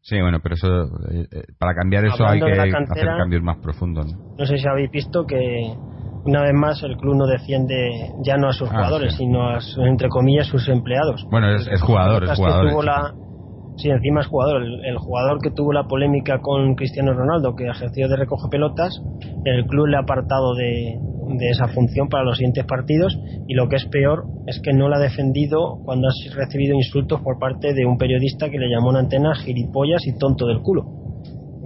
Sí, 0.00 0.20
bueno, 0.20 0.38
pero 0.40 0.54
eso 0.54 0.84
eh, 1.10 1.26
eh, 1.32 1.42
para 1.58 1.74
cambiar 1.74 2.04
eso 2.04 2.24
hay 2.24 2.38
que 2.38 2.52
hacer 2.52 3.06
cambios 3.18 3.42
más 3.42 3.58
profundos. 3.58 4.06
¿no? 4.38 4.46
sé 4.46 4.56
si 4.56 4.68
habéis 4.68 4.90
visto 4.92 5.26
que 5.26 5.36
una 6.26 6.42
vez 6.42 6.54
más 6.54 6.80
el 6.84 6.96
club 6.96 7.16
no 7.16 7.26
defiende 7.26 8.12
ya 8.24 8.36
no 8.36 8.48
a 8.48 8.52
sus 8.52 8.68
ah, 8.70 8.74
jugadores, 8.74 9.16
sino 9.16 9.48
a 9.48 9.58
entre 9.88 10.08
comillas 10.08 10.46
sus 10.46 10.68
empleados. 10.68 11.26
Bueno, 11.30 11.56
es, 11.56 11.82
jugador, 11.82 12.22
es 12.22 12.36
jugador. 12.36 12.84
la, 12.84 13.14
sí, 13.76 13.90
encima 13.90 14.20
es 14.20 14.26
jugador. 14.26 14.62
El, 14.62 14.98
jugador 14.98 15.38
que 15.42 15.50
tuvo 15.50 15.72
la 15.72 15.84
polémica 15.84 16.40
con 16.40 16.74
Cristiano 16.74 17.12
Ronaldo, 17.12 17.54
que 17.54 17.66
ejerció 17.66 18.08
de 18.08 18.16
recoge 18.16 18.48
pelotas, 18.50 19.02
el 19.44 19.66
club 19.66 19.86
le 19.86 19.96
ha 19.96 20.00
apartado 20.00 20.54
de, 20.54 20.98
de 21.38 21.50
esa 21.50 21.68
función 21.68 22.08
para 22.08 22.24
los 22.24 22.36
siguientes 22.36 22.64
partidos 22.64 23.18
y 23.46 23.54
lo 23.54 23.68
que 23.68 23.76
es 23.76 23.86
peor 23.86 24.24
es 24.46 24.60
que 24.60 24.72
no 24.72 24.88
la 24.88 24.96
ha 24.96 25.00
defendido 25.00 25.80
cuando 25.84 26.08
ha 26.08 26.34
recibido 26.34 26.74
insultos 26.74 27.20
por 27.22 27.38
parte 27.38 27.74
de 27.74 27.86
un 27.86 27.98
periodista 27.98 28.50
que 28.50 28.58
le 28.58 28.68
llamó 28.68 28.90
una 28.90 29.00
antena 29.00 29.34
gilipollas 29.34 30.06
y 30.06 30.18
tonto 30.18 30.46
del 30.46 30.60
culo. 30.60 31.04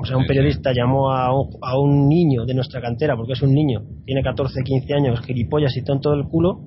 O 0.01 0.05
sea, 0.05 0.17
un 0.17 0.27
periodista 0.27 0.73
llamó 0.73 1.11
a 1.11 1.35
un, 1.35 1.49
a 1.61 1.77
un 1.77 2.09
niño 2.09 2.45
de 2.47 2.55
nuestra 2.55 2.81
cantera, 2.81 3.17
porque 3.17 3.33
es 3.33 3.43
un 3.43 3.53
niño, 3.53 3.83
tiene 4.05 4.23
14, 4.23 4.63
15 4.63 4.95
años, 4.95 5.21
gilipollas 5.23 5.77
y 5.77 5.83
tonto 5.83 6.11
del 6.11 6.25
culo, 6.25 6.61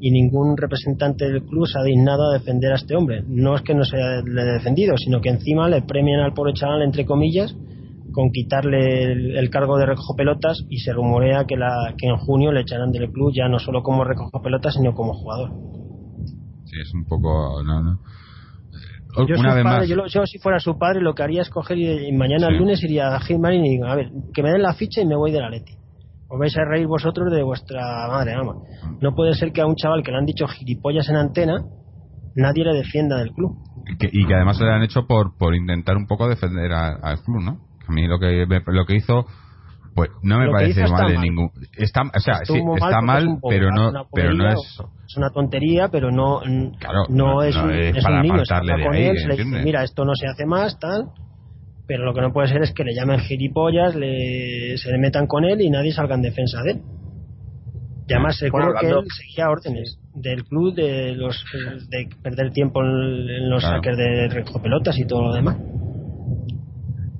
y 0.00 0.10
ningún 0.10 0.56
representante 0.56 1.28
del 1.28 1.44
club 1.44 1.66
se 1.66 1.78
ha 1.78 1.82
dignado 1.82 2.30
a 2.30 2.34
defender 2.34 2.72
a 2.72 2.76
este 2.76 2.96
hombre. 2.96 3.22
No 3.26 3.54
es 3.54 3.62
que 3.62 3.74
no 3.74 3.84
se 3.84 3.96
le 3.96 4.44
defendido, 4.44 4.96
sino 4.96 5.20
que 5.20 5.30
encima 5.30 5.68
le 5.68 5.82
premian 5.82 6.20
al 6.20 6.34
pobre 6.34 6.52
chaval, 6.52 6.82
entre 6.82 7.04
comillas, 7.04 7.54
con 8.12 8.30
quitarle 8.30 9.12
el, 9.38 9.50
cargo 9.50 9.78
de 9.78 9.86
recojo 9.86 10.16
pelotas 10.16 10.64
y 10.68 10.78
se 10.78 10.92
rumorea 10.92 11.44
que, 11.46 11.56
la, 11.56 11.94
que 11.96 12.08
en 12.08 12.16
junio 12.16 12.52
le 12.52 12.62
echarán 12.62 12.90
del 12.90 13.10
club 13.12 13.32
ya 13.34 13.48
no 13.48 13.58
solo 13.58 13.82
como 13.82 14.04
recojo 14.04 14.42
pelotas 14.42 14.74
sino 14.74 14.94
como 14.94 15.12
jugador. 15.14 15.50
Sí, 16.64 16.80
es 16.80 16.92
un 16.94 17.04
poco... 17.04 17.62
Yo, 19.26 19.36
Una 19.38 19.54
vez 19.54 19.64
más. 19.64 19.88
Yo, 19.88 20.26
si 20.26 20.38
fuera 20.38 20.58
su 20.60 20.78
padre 20.78 21.00
lo 21.00 21.14
que 21.14 21.22
haría 21.22 21.42
es 21.42 21.48
coger 21.48 21.78
y, 21.78 22.12
mañana 22.12 22.48
el 22.48 22.58
lunes 22.58 22.82
iría 22.84 23.14
a 23.14 23.20
Gilmarin 23.20 23.64
y 23.64 23.70
digo, 23.70 23.86
a 23.86 23.96
ver, 23.96 24.10
que 24.34 24.42
me 24.42 24.50
den 24.50 24.62
la 24.62 24.74
ficha 24.74 25.00
y 25.00 25.06
me 25.06 25.16
voy 25.16 25.32
de 25.32 25.40
la 25.40 25.48
Leti. 25.48 25.77
Os 26.30 26.38
vais 26.38 26.56
a 26.58 26.64
reír 26.64 26.86
vosotros 26.86 27.32
de 27.32 27.42
vuestra 27.42 28.08
madre, 28.08 28.36
vamos. 28.36 28.56
No 29.00 29.14
puede 29.14 29.34
ser 29.34 29.52
que 29.52 29.60
a 29.60 29.66
un 29.66 29.74
chaval 29.74 30.02
que 30.02 30.10
le 30.10 30.18
han 30.18 30.26
dicho 30.26 30.46
gilipollas 30.46 31.08
en 31.08 31.16
antena 31.16 31.64
nadie 32.38 32.64
le 32.64 32.74
defienda 32.74 33.18
del 33.18 33.32
club. 33.32 33.56
Y 33.86 33.96
que, 33.96 34.08
y 34.12 34.26
que 34.26 34.34
además 34.34 34.60
le 34.60 34.70
han 34.70 34.82
hecho 34.82 35.06
por, 35.06 35.36
por 35.36 35.54
intentar 35.54 35.96
un 35.96 36.06
poco 36.06 36.28
defender 36.28 36.72
al 36.72 37.20
club, 37.22 37.42
¿no? 37.42 37.58
A 37.86 37.92
mí 37.92 38.06
lo 38.06 38.18
que, 38.18 38.46
lo 38.66 38.84
que 38.84 38.96
hizo, 38.96 39.26
pues 39.94 40.10
no 40.22 40.38
me 40.38 40.50
parece 40.50 40.86
mal 40.86 41.10
en 41.10 41.22
ningún. 41.22 41.50
Está, 41.76 42.02
o 42.02 42.20
sea, 42.20 42.44
sí, 42.44 42.60
está 42.76 43.00
mal, 43.00 43.38
pero 43.48 43.70
no, 43.70 44.06
pero 44.12 44.34
no 44.34 44.48
es. 44.48 44.80
Es 45.06 45.16
una 45.16 45.30
tontería, 45.30 45.88
pero 45.88 46.10
no, 46.10 46.42
no, 47.08 47.42
es, 47.42 47.56
un, 47.56 47.70
es, 47.70 48.04
un 48.04 48.22
niño. 48.22 48.44
Se 48.44 48.54
con 48.54 48.94
él, 48.94 49.14
le 49.26 49.36
dice, 49.36 49.62
mira, 49.64 49.82
esto 49.82 50.04
no 50.04 50.14
se 50.14 50.26
hace 50.26 50.44
más, 50.44 50.78
tal. 50.78 51.06
Pero 51.88 52.04
lo 52.04 52.14
que 52.14 52.20
no 52.20 52.32
puede 52.32 52.48
ser 52.48 52.62
es 52.62 52.72
que 52.72 52.84
le 52.84 52.94
llamen 52.94 53.18
gilipollas, 53.18 53.96
le, 53.96 54.76
se 54.76 54.92
le 54.92 54.98
metan 54.98 55.26
con 55.26 55.44
él 55.44 55.62
y 55.62 55.70
nadie 55.70 55.90
salga 55.90 56.14
en 56.14 56.22
defensa 56.22 56.62
de 56.62 56.72
él. 56.72 56.82
Y 58.06 58.12
además 58.12 58.36
seguro 58.36 58.74
que 58.78 58.88
él 58.88 59.04
seguía 59.16 59.50
órdenes 59.50 59.98
del 60.14 60.44
club 60.44 60.74
de 60.74 61.14
los 61.14 61.44
de 61.88 62.08
perder 62.22 62.52
tiempo 62.52 62.82
en, 62.82 63.50
los 63.50 63.62
saques 63.62 63.96
de 63.96 64.44
pelotas 64.62 64.98
y 64.98 65.06
todo 65.06 65.22
lo 65.22 65.32
demás. 65.32 65.56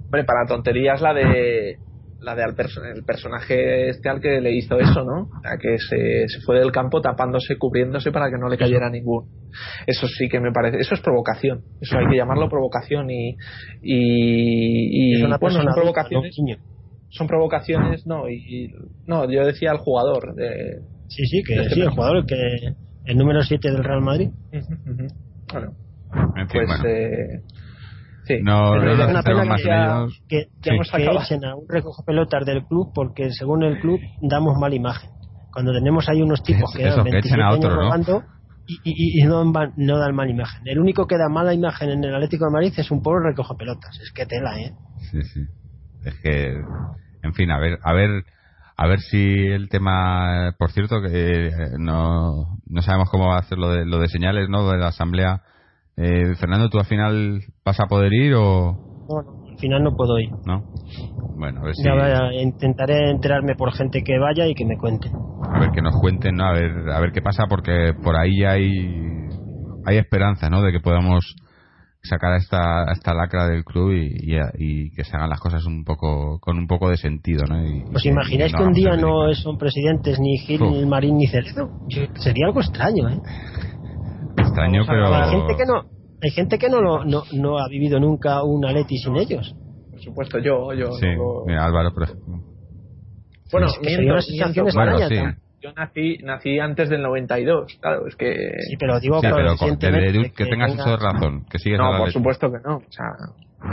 Hombre, 0.05 0.25
para 0.25 0.47
tonterías 0.47 1.01
la 1.01 1.15
de 1.15 1.79
la 2.21 2.35
de 2.35 2.43
al 2.43 2.55
el 2.95 3.05
personaje 3.05 3.91
este 3.91 4.09
al 4.09 4.21
que 4.21 4.41
le 4.41 4.53
hizo 4.57 4.79
eso, 4.79 5.05
¿no? 5.05 5.29
A 5.45 5.57
que 5.57 5.79
se, 5.79 6.29
se, 6.29 6.41
fue 6.45 6.59
del 6.59 6.73
campo 6.73 7.01
tapándose, 7.01 7.57
cubriéndose 7.57 8.11
para 8.11 8.31
que 8.31 8.39
no 8.39 8.49
le 8.49 8.59
cayera 8.59 8.91
ningún. 8.91 9.27
Eso 9.87 10.07
sí 10.09 10.29
que 10.29 10.41
me 10.41 10.53
parece, 10.53 10.79
eso 10.79 10.95
es 10.95 11.01
provocación. 11.01 11.63
Eso 11.81 11.97
hay 11.99 12.09
que 12.09 12.17
llamarlo 12.17 12.49
provocación 12.49 13.11
y 13.11 13.37
y, 13.83 15.17
y 15.17 15.21
bueno, 15.21 15.39
son 15.51 15.67
provocaciones. 15.75 16.37
Son 17.11 17.27
provocaciones, 17.27 18.07
no, 18.07 18.29
y 18.29 18.71
no, 19.07 19.31
yo 19.31 19.47
decía 19.47 19.71
al 19.71 19.79
jugador 19.79 20.35
de 20.35 20.83
Sí, 21.09 21.25
sí, 21.25 21.43
que 21.43 21.65
sí, 21.71 21.81
el 21.81 21.89
jugador 21.91 22.27
que 22.27 22.37
el 23.07 23.17
número 23.17 23.43
7 23.43 23.71
del 23.71 23.83
Real 23.83 24.03
Madrid. 24.03 24.29
Bueno, 25.53 25.73
En 26.37 26.49
fin, 26.49 26.61
pues 26.67 26.69
bueno. 26.69 26.85
eh, 26.87 27.43
sí. 28.29 28.43
No, 28.43 28.75
realidad 28.75 29.07
nos 29.07 29.11
una 29.11 29.23
pena 29.23 29.45
más 29.45 29.61
que, 29.61 29.69
que, 30.29 30.47
que- 30.63 30.71
hemos 30.71 30.91
que 30.91 31.03
echen 31.25 31.45
a 31.45 31.57
un 31.57 31.67
recoge 31.69 32.03
pelotas 32.07 32.47
del 32.47 32.65
club 32.67 32.93
porque 32.95 33.31
según 33.33 33.65
el 33.65 33.81
club 33.81 33.99
damos 34.21 34.57
mala 34.59 34.75
imagen. 34.77 35.11
Cuando 35.51 35.73
tenemos 35.73 36.09
ahí 36.09 36.23
unos 36.23 36.43
tipos 36.43 36.71
que 36.77 36.83
dan 36.85 37.05
que 37.05 37.11
27 37.11 37.29
echen 37.29 37.43
a 37.43 37.51
otro, 37.53 37.71
años 37.71 37.75
¿no? 37.77 37.83
robando 37.83 38.23
y, 38.67 38.75
y- 38.85 39.23
y 39.23 39.25
no, 39.25 39.45
no 39.77 39.99
dan 39.99 40.15
mala 40.15 40.31
imagen. 40.31 40.69
El 40.69 40.79
único 40.79 41.07
que 41.07 41.17
da 41.17 41.29
mala 41.29 41.55
imagen 41.55 41.89
en 41.91 42.05
el 42.05 42.15
Atlético 42.15 42.45
de 42.45 42.53
Madrid 42.53 42.73
es 42.77 42.91
un 42.91 43.03
pobre 43.03 43.31
recoge 43.31 43.55
pelotas. 43.59 43.99
Es 44.01 44.13
que 44.13 44.27
tela, 44.27 44.61
¿eh? 44.61 44.73
Sí, 45.11 45.23
sí. 45.23 45.41
Es 46.05 46.15
que, 46.23 46.61
en 47.23 47.35
fin, 47.35 47.51
a 47.51 47.59
ver, 47.59 47.79
a 47.83 47.93
ver, 47.95 48.25
a 48.77 48.87
ver 48.87 49.01
si 49.01 49.19
el 49.47 49.69
tema, 49.71 50.55
por 50.59 50.71
cierto, 50.71 51.01
que 51.01 51.47
eh, 51.49 51.53
no, 51.79 52.59
no 52.67 52.83
sabemos 52.83 53.09
cómo 53.11 53.29
va 53.29 53.37
a 53.37 53.41
hacer 53.41 53.59
lo 53.59 53.71
de, 53.71 53.85
lo 53.87 53.99
de 53.99 54.09
señales, 54.09 54.49
¿no? 54.49 54.71
De 54.71 54.79
la 54.79 54.89
asamblea. 54.89 55.43
Eh, 56.01 56.35
Fernando, 56.37 56.69
¿tú 56.71 56.79
al 56.79 56.87
final 56.87 57.41
vas 57.65 57.81
a 57.81 57.87
poder 57.87 58.13
ir 58.13 58.35
o 58.35 58.79
No, 59.09 59.23
no, 59.23 59.31
al 59.51 59.57
final 59.59 59.83
no 59.83 59.97
puedo 59.97 60.19
ir. 60.19 60.31
no? 60.45 60.65
Bueno, 61.35 61.61
a 61.61 61.65
ver 61.65 61.75
si, 61.75 61.83
Ya 61.83 61.95
vaya, 61.95 62.33
intentaré 62.41 63.11
enterarme 63.11 63.55
por 63.57 63.73
gente 63.73 64.03
que 64.03 64.19
vaya 64.19 64.47
y 64.47 64.55
que 64.55 64.65
me 64.65 64.77
cuente. 64.77 65.11
a 65.51 65.59
ver 65.59 65.71
que 65.71 65.83
nos 65.83 65.97
cuenten, 65.97 66.37
¿no? 66.37 66.45
A 66.45 66.53
ver, 66.53 66.91
a 66.91 67.01
ver 67.01 67.11
qué 67.13 67.21
pasa, 67.21 67.47
porque 67.49 67.95
por 68.01 68.17
ahí 68.17 68.45
hay, 68.45 69.29
hay 69.85 69.97
esperanza, 69.97 70.49
¿no? 70.51 70.63
De 70.63 70.71
que 70.73 70.81
podamos 70.81 71.25
sacar 72.03 72.33
a 72.33 72.37
esta, 72.37 72.83
a 72.89 72.93
esta 72.93 73.13
lacra 73.13 73.49
del 73.49 73.65
club 73.65 73.93
y, 73.93 74.35
y, 74.35 74.39
y 74.59 74.91
que 74.93 75.05
se 75.05 75.17
hagan 75.17 75.31
las 75.31 75.41
cosas 75.41 75.65
un 75.65 75.85
poco, 75.85 76.39
con 76.39 76.59
un 76.59 76.67
poco 76.67 76.91
de 76.91 76.97
sentido, 76.97 77.45
¿no? 77.47 77.67
Y- 77.67 77.85
¿Os 77.95 78.05
imagináis 78.07 78.53
que 78.55 78.63
un 78.63 78.73
día 78.73 78.97
no 78.97 79.35
son 79.35 79.57
presidentes 79.57 80.19
ni 80.21 80.39
Gil, 80.39 80.63
Uf. 80.63 80.87
Marín 80.87 81.17
ni 81.17 81.27
Cerezo? 81.27 81.71
Sería 82.17 82.47
algo 82.47 82.61
extraño, 82.61 83.09
¿eh? 83.09 83.21
Extraño, 84.67 84.83
pero... 84.87 85.15
Hay 85.15 85.31
gente 85.31 85.57
que 85.57 85.65
no, 85.67 85.85
hay 86.23 86.31
gente 86.31 86.59
que 86.59 86.69
no, 86.69 86.81
lo- 86.81 87.05
no, 87.05 87.23
no 87.33 87.59
ha 87.59 87.69
vivido 87.69 87.99
nunca 88.01 88.43
un 88.43 88.65
Atleti 88.65 88.97
sin 88.99 89.17
ellos. 89.17 89.55
Por 89.91 90.01
supuesto, 90.01 90.39
yo, 90.39 90.73
yo. 90.75 90.93
Sí, 90.93 91.07
no 91.07 91.41
lo- 91.41 91.45
mira, 91.47 91.65
Álvaro, 91.65 91.93
por 91.93 92.05
ejemplo. 92.05 92.35
Bueno, 93.51 93.67
Es 93.69 93.79
que 93.79 93.87
miento, 93.99 94.15
una 94.15 94.23
miento. 94.53 94.65
Bueno, 94.75 94.99
sí. 95.09 95.17
Yo 95.61 95.73
nací, 95.73 96.19
nací 96.23 96.59
antes 96.61 96.89
del 96.89 97.03
92, 97.03 97.79
claro, 97.81 98.07
es 98.07 98.15
que... 98.15 98.33
Sí, 98.69 98.77
pero 98.79 99.01
digo 99.01 99.17
Sí, 99.21 99.27
que 99.27 99.35
pero 99.35 99.57
con- 99.57 99.77
que, 99.79 100.31
que 100.37 100.45
tengas 100.47 100.71
tenga- 100.71 100.83
uso 100.85 100.91
de 100.91 100.97
razón, 100.99 101.47
que 101.51 101.59
sigues 101.59 101.81
No, 101.81 101.91
por 101.91 102.01
leche. 102.07 102.13
supuesto 102.13 102.49
que 102.53 102.59
no, 102.65 102.77
o 102.77 102.83
sea, 102.93 103.07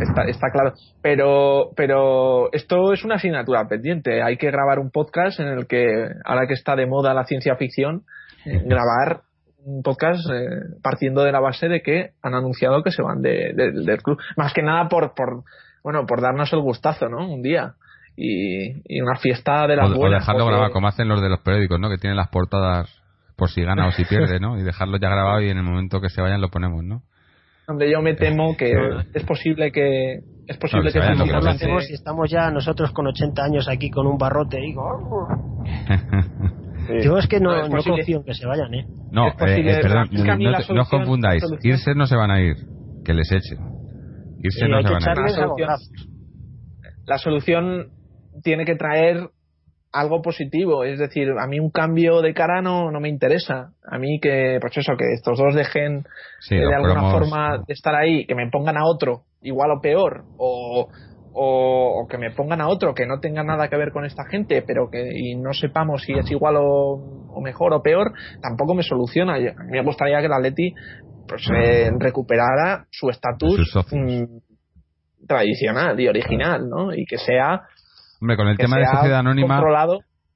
está, 0.01 0.23
está 0.23 0.47
claro. 0.51 0.73
Pero, 1.03 1.69
pero 1.75 2.51
esto 2.53 2.91
es 2.91 3.03
una 3.05 3.15
asignatura 3.15 3.67
pendiente. 3.67 4.23
Hay 4.23 4.37
que 4.37 4.49
grabar 4.49 4.79
un 4.79 4.89
podcast 4.89 5.39
en 5.39 5.47
el 5.47 5.67
que, 5.67 6.07
ahora 6.25 6.47
que 6.47 6.55
está 6.55 6.75
de 6.75 6.87
moda 6.87 7.13
la 7.13 7.25
ciencia 7.25 7.55
ficción, 7.55 8.01
eh, 8.45 8.63
grabar 8.65 9.21
un 9.65 9.81
podcast 9.83 10.21
eh, 10.31 10.77
partiendo 10.83 11.23
de 11.23 11.31
la 11.31 11.39
base 11.39 11.67
de 11.67 11.81
que 11.81 12.11
han 12.21 12.33
anunciado 12.35 12.83
que 12.83 12.91
se 12.91 13.01
van 13.01 13.21
de- 13.21 13.51
de- 13.55 13.71
del 13.71 14.01
club. 14.03 14.17
Más 14.37 14.53
que 14.53 14.61
nada 14.61 14.87
por, 14.87 15.13
por, 15.15 15.43
bueno, 15.83 16.05
por 16.05 16.21
darnos 16.21 16.53
el 16.53 16.59
gustazo, 16.61 17.09
¿no? 17.09 17.27
Un 17.27 17.41
día. 17.41 17.73
Y, 18.15 18.71
y 18.87 19.01
una 19.01 19.17
fiesta 19.17 19.67
de 19.67 19.75
las 19.75 19.89
O, 19.89 19.95
o 19.95 19.97
buenas. 19.97 20.21
dejarlo 20.21 20.43
porque- 20.43 20.51
grabado, 20.53 20.71
como 20.71 20.87
hacen 20.87 21.07
los 21.09 21.21
de 21.21 21.29
los 21.29 21.39
periódicos, 21.41 21.79
¿no? 21.79 21.89
Que 21.89 21.97
tienen 21.97 22.15
las 22.15 22.29
portadas 22.29 23.01
por 23.35 23.49
si 23.49 23.61
gana 23.63 23.87
o 23.87 23.91
si 23.91 24.05
pierde, 24.05 24.39
¿no? 24.39 24.57
Y 24.57 24.63
dejarlo 24.63 24.97
ya 24.97 25.09
grabado 25.09 25.41
y 25.41 25.49
en 25.49 25.57
el 25.57 25.63
momento 25.63 25.99
que 25.99 26.07
se 26.09 26.21
vayan 26.21 26.39
lo 26.39 26.47
ponemos, 26.49 26.83
¿no? 26.83 27.01
Hombre, 27.67 27.91
yo 27.91 27.99
me 28.01 28.13
temo 28.13 28.55
que 28.55 28.71
Eh, 28.71 29.05
es 29.15 29.23
posible 29.25 29.71
que 29.71 30.19
es 30.47 30.57
posible 30.57 30.85
No, 30.85 30.93
que 30.93 30.99
que 30.99 31.23
Mejor 31.25 31.43
lo 31.43 31.49
hacemos 31.49 31.85
si 31.87 31.93
estamos 31.95 32.29
ya 32.29 32.51
nosotros 32.51 32.91
con 32.91 33.07
80 33.07 33.43
años 33.43 33.67
aquí 33.67 33.89
con 33.89 34.05
un 34.05 34.17
barrote 34.19 34.59
y 34.59 34.67
digo, 34.67 35.27
Sí. 36.87 36.93
yo 37.03 37.17
es 37.17 37.27
que 37.27 37.39
no, 37.39 37.51
No, 37.51 37.63
es 37.63 37.69
no 37.69 37.83
confío 37.83 38.17
en 38.17 38.23
que 38.23 38.33
se 38.33 38.45
vayan, 38.45 38.73
¿eh? 38.73 38.85
No, 39.11 39.27
Es 39.27 39.33
eh, 39.33 39.59
eh, 39.59 39.79
perdón, 39.81 40.03
es 40.11 40.23
que 40.23 40.37
no, 40.37 40.51
la 40.51 40.57
te- 40.59 40.73
no 40.73 40.81
os 40.81 40.89
confundáis. 40.89 41.43
Irse 41.63 41.93
no 41.95 42.05
se 42.05 42.15
van 42.15 42.31
a 42.31 42.41
ir, 42.41 42.55
que 43.03 43.13
les 43.13 43.31
echen. 43.31 43.59
Irse 44.39 44.59
Sí, 44.65 44.69
no 44.69 44.81
se 44.81 44.89
van 44.93 45.03
a 45.07 45.11
ir. 45.11 45.17
La 45.17 45.27
solución- 45.29 45.49
golazos. 45.57 45.91
la 47.05 47.17
solución 47.17 47.87
tiene 48.43 48.65
que 48.65 48.75
traer 48.75 49.29
algo 49.93 50.21
positivo, 50.21 50.83
es 50.83 50.99
decir, 50.99 51.29
a 51.39 51.47
mí 51.47 51.57
un 51.59 51.69
cambio 51.71 52.21
de 52.21 52.33
cara 52.33 52.61
no, 52.61 52.91
no 52.91 52.99
me 52.99 53.07
interesa. 53.07 53.71
A 53.89 53.97
mí 53.97 54.19
que, 54.21 54.57
pues 54.59 54.75
eso, 54.77 54.93
que 54.97 55.13
estos 55.13 55.37
dos 55.37 55.55
dejen 55.55 56.03
Sí, 56.41 56.55
eh, 56.55 56.59
de 56.67 56.75
alguna 56.75 56.95
cromos- 56.95 57.11
forma 57.13 57.57
de 57.65 57.73
estar 57.73 57.95
ahí, 57.95 58.25
que 58.25 58.35
me 58.35 58.49
pongan 58.51 58.75
a 58.77 58.85
otro 58.85 59.23
igual 59.41 59.71
o 59.71 59.79
peor, 59.81 60.25
o, 60.37 60.89
o, 61.37 62.01
o 62.01 62.07
que 62.07 62.17
me 62.17 62.31
pongan 62.31 62.61
a 62.61 62.67
otro 62.69 62.93
que 62.93 63.05
no 63.05 63.19
tenga 63.19 63.43
nada 63.43 63.67
que 63.67 63.75
ver 63.75 63.91
con 63.91 64.05
esta 64.05 64.23
gente, 64.25 64.61
pero 64.65 64.89
que 64.89 65.11
y 65.13 65.35
no 65.35 65.51
sepamos 65.53 66.01
si 66.03 66.13
es 66.13 66.31
igual 66.31 66.55
o, 66.57 67.25
o 67.27 67.41
mejor 67.41 67.73
o 67.73 67.81
peor, 67.81 68.13
tampoco 68.41 68.73
me 68.73 68.83
soluciona. 68.83 69.37
Yo- 69.39 69.49
A 69.57 69.63
mí 69.65 69.71
me 69.71 69.83
gustaría 69.83 70.19
que 70.19 70.27
el 70.27 70.33
Atleti 70.33 70.73
pues, 71.27 71.43
eh, 71.53 71.91
recuperara 71.99 72.85
su 72.89 73.09
estatus 73.09 73.57
mm, 73.91 75.25
tradicional 75.27 75.99
y 75.99 76.07
original, 76.07 76.69
¿no? 76.69 76.93
Y 76.93 77.05
que 77.05 77.17
sea 77.17 77.61
Hombre, 78.21 78.37
con 78.37 78.47
el 78.47 78.57
tema 78.57 78.77
de 78.77 78.85
sociedad 78.85 79.19
anónima 79.19 79.59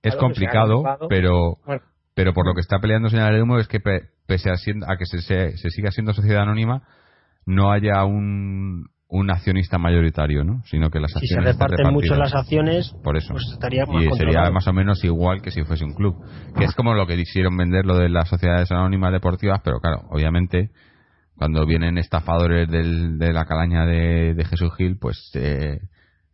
es 0.03 0.15
complicado, 0.15 0.83
pero 1.07 1.57
Bueno. 1.65 1.81
pero 2.13 2.33
por 2.33 2.45
lo 2.45 2.53
que 2.53 2.61
está 2.61 2.79
peleando 2.79 3.09
señor 3.09 3.33
de 3.33 3.41
humo 3.41 3.57
es 3.57 3.67
que 3.67 3.79
pe- 3.79 4.09
pese 4.27 4.49
a, 4.51 4.55
siendo- 4.55 4.85
a 4.89 4.97
que 4.97 5.05
se, 5.05 5.21
se, 5.21 5.57
se 5.57 5.69
siga 5.69 5.91
siendo 5.91 6.13
sociedad 6.13 6.41
anónima 6.43 6.83
no 7.45 7.71
haya 7.71 8.03
un, 8.03 8.89
un 9.11 9.31
accionista 9.31 9.79
mayoritario, 9.79 10.43
¿no? 10.43 10.61
Sino 10.65 10.91
que 10.91 10.99
las 10.99 11.11
Si 11.13 11.25
se 11.27 11.35
acciones 11.35 11.57
reparten 11.57 11.91
mucho 11.91 12.15
las 12.15 12.33
acciones, 12.35 12.93
por 13.03 13.17
eso. 13.17 13.33
pues 13.33 13.43
estaría 13.51 13.85
más 13.87 14.03
y 14.03 14.09
sería 14.17 14.51
más 14.51 14.67
o 14.67 14.73
menos 14.73 15.03
igual 15.03 15.41
que 15.41 15.49
si 15.49 15.63
fuese 15.63 15.83
un 15.83 15.93
club. 15.93 16.15
Que 16.55 16.65
es 16.65 16.75
como 16.75 16.93
lo 16.93 17.07
que 17.07 17.15
quisieron 17.17 17.57
vender 17.57 17.85
lo 17.85 17.97
de 17.97 18.07
las 18.09 18.29
sociedades 18.29 18.71
anónimas 18.71 19.11
deportivas 19.11 19.61
pero 19.63 19.79
claro 19.79 20.03
obviamente 20.09 20.69
cuando 21.35 21.65
vienen 21.65 21.97
estafadores 21.97 22.69
del- 22.69 23.17
de 23.17 23.33
la 23.33 23.45
calaña 23.45 23.85
de, 23.85 24.33
de 24.35 24.45
Jesús 24.45 24.71
Gil 24.77 24.97
pues 24.99 25.31
eh, 25.33 25.79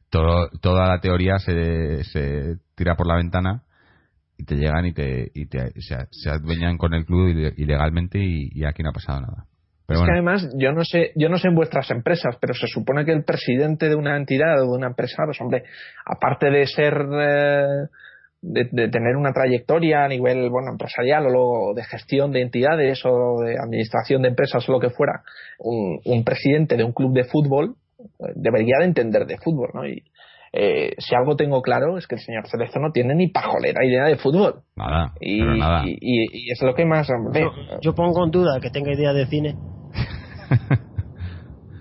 todo, 0.09 0.49
toda 0.61 0.87
la 0.87 0.99
teoría 0.99 1.37
se, 1.39 2.03
se 2.03 2.55
tira 2.75 2.95
por 2.95 3.07
la 3.07 3.15
ventana 3.15 3.63
y 4.37 4.43
te 4.43 4.55
llegan 4.55 4.85
y 4.85 4.93
te, 4.93 5.31
y 5.33 5.45
te 5.45 5.71
se, 5.79 6.07
se 6.11 6.29
adueñan 6.29 6.77
con 6.77 6.93
el 6.93 7.05
club 7.05 7.29
ile- 7.29 7.53
ilegalmente 7.55 8.19
y, 8.19 8.49
y 8.51 8.65
aquí 8.65 8.83
no 8.83 8.89
ha 8.89 8.93
pasado 8.93 9.21
nada 9.21 9.45
pero 9.87 9.99
es 9.99 10.05
que 10.05 10.11
además 10.11 10.49
yo 10.57 10.71
no 10.71 10.83
sé 10.83 11.11
yo 11.15 11.29
no 11.29 11.37
sé 11.37 11.47
en 11.47 11.55
vuestras 11.55 11.89
empresas 11.91 12.35
pero 12.39 12.53
se 12.53 12.67
supone 12.67 13.05
que 13.05 13.11
el 13.11 13.23
presidente 13.23 13.89
de 13.89 13.95
una 13.95 14.17
entidad 14.17 14.61
o 14.61 14.71
de 14.71 14.77
una 14.77 14.87
empresa 14.87 15.23
pues 15.25 15.39
hombre 15.41 15.63
aparte 16.05 16.49
de 16.49 16.65
ser 16.65 16.93
eh, 16.93 17.87
de, 18.41 18.69
de 18.71 18.89
tener 18.89 19.15
una 19.15 19.33
trayectoria 19.33 20.03
a 20.03 20.07
nivel 20.07 20.49
bueno 20.49 20.71
empresarial 20.71 21.25
o 21.27 21.29
luego 21.29 21.73
de 21.75 21.83
gestión 21.83 22.31
de 22.31 22.41
entidades 22.41 23.01
o 23.05 23.41
de 23.43 23.57
administración 23.57 24.21
de 24.21 24.29
empresas 24.29 24.67
o 24.67 24.71
lo 24.71 24.79
que 24.79 24.89
fuera 24.89 25.23
un, 25.59 25.99
un 26.05 26.23
presidente 26.23 26.77
de 26.77 26.83
un 26.83 26.93
club 26.93 27.13
de 27.13 27.25
fútbol 27.25 27.75
eh, 27.99 28.33
debería 28.35 28.77
de 28.79 28.85
entender 28.85 29.25
de 29.25 29.37
fútbol 29.37 29.69
no 29.73 29.87
y 29.87 30.03
eh, 30.57 30.93
si 30.97 31.13
algo 31.15 31.35
tengo 31.35 31.61
claro 31.61 31.97
es 31.97 32.07
que 32.07 32.15
el 32.15 32.21
señor 32.21 32.47
Cerezo 32.47 32.79
no 32.79 32.91
tiene 32.91 33.13
ni 33.15 33.27
pajolera 33.27 33.85
idea 33.85 34.05
de 34.05 34.15
fútbol 34.17 34.61
nada 34.75 35.13
y, 35.19 35.39
pero 35.39 35.55
nada 35.55 35.83
y, 35.85 35.91
y- 35.99 36.29
y 36.47 36.51
es 36.51 36.61
lo 36.61 36.73
que 36.73 36.85
más 36.85 37.09
hombre, 37.09 37.41
Yo, 37.41 37.51
yo 37.81 37.93
pongo 37.93 38.23
en 38.25 38.31
duda 38.31 38.59
que 38.61 38.69
tenga 38.69 38.93
idea 38.93 39.13
de 39.13 39.25
cine. 39.27 39.57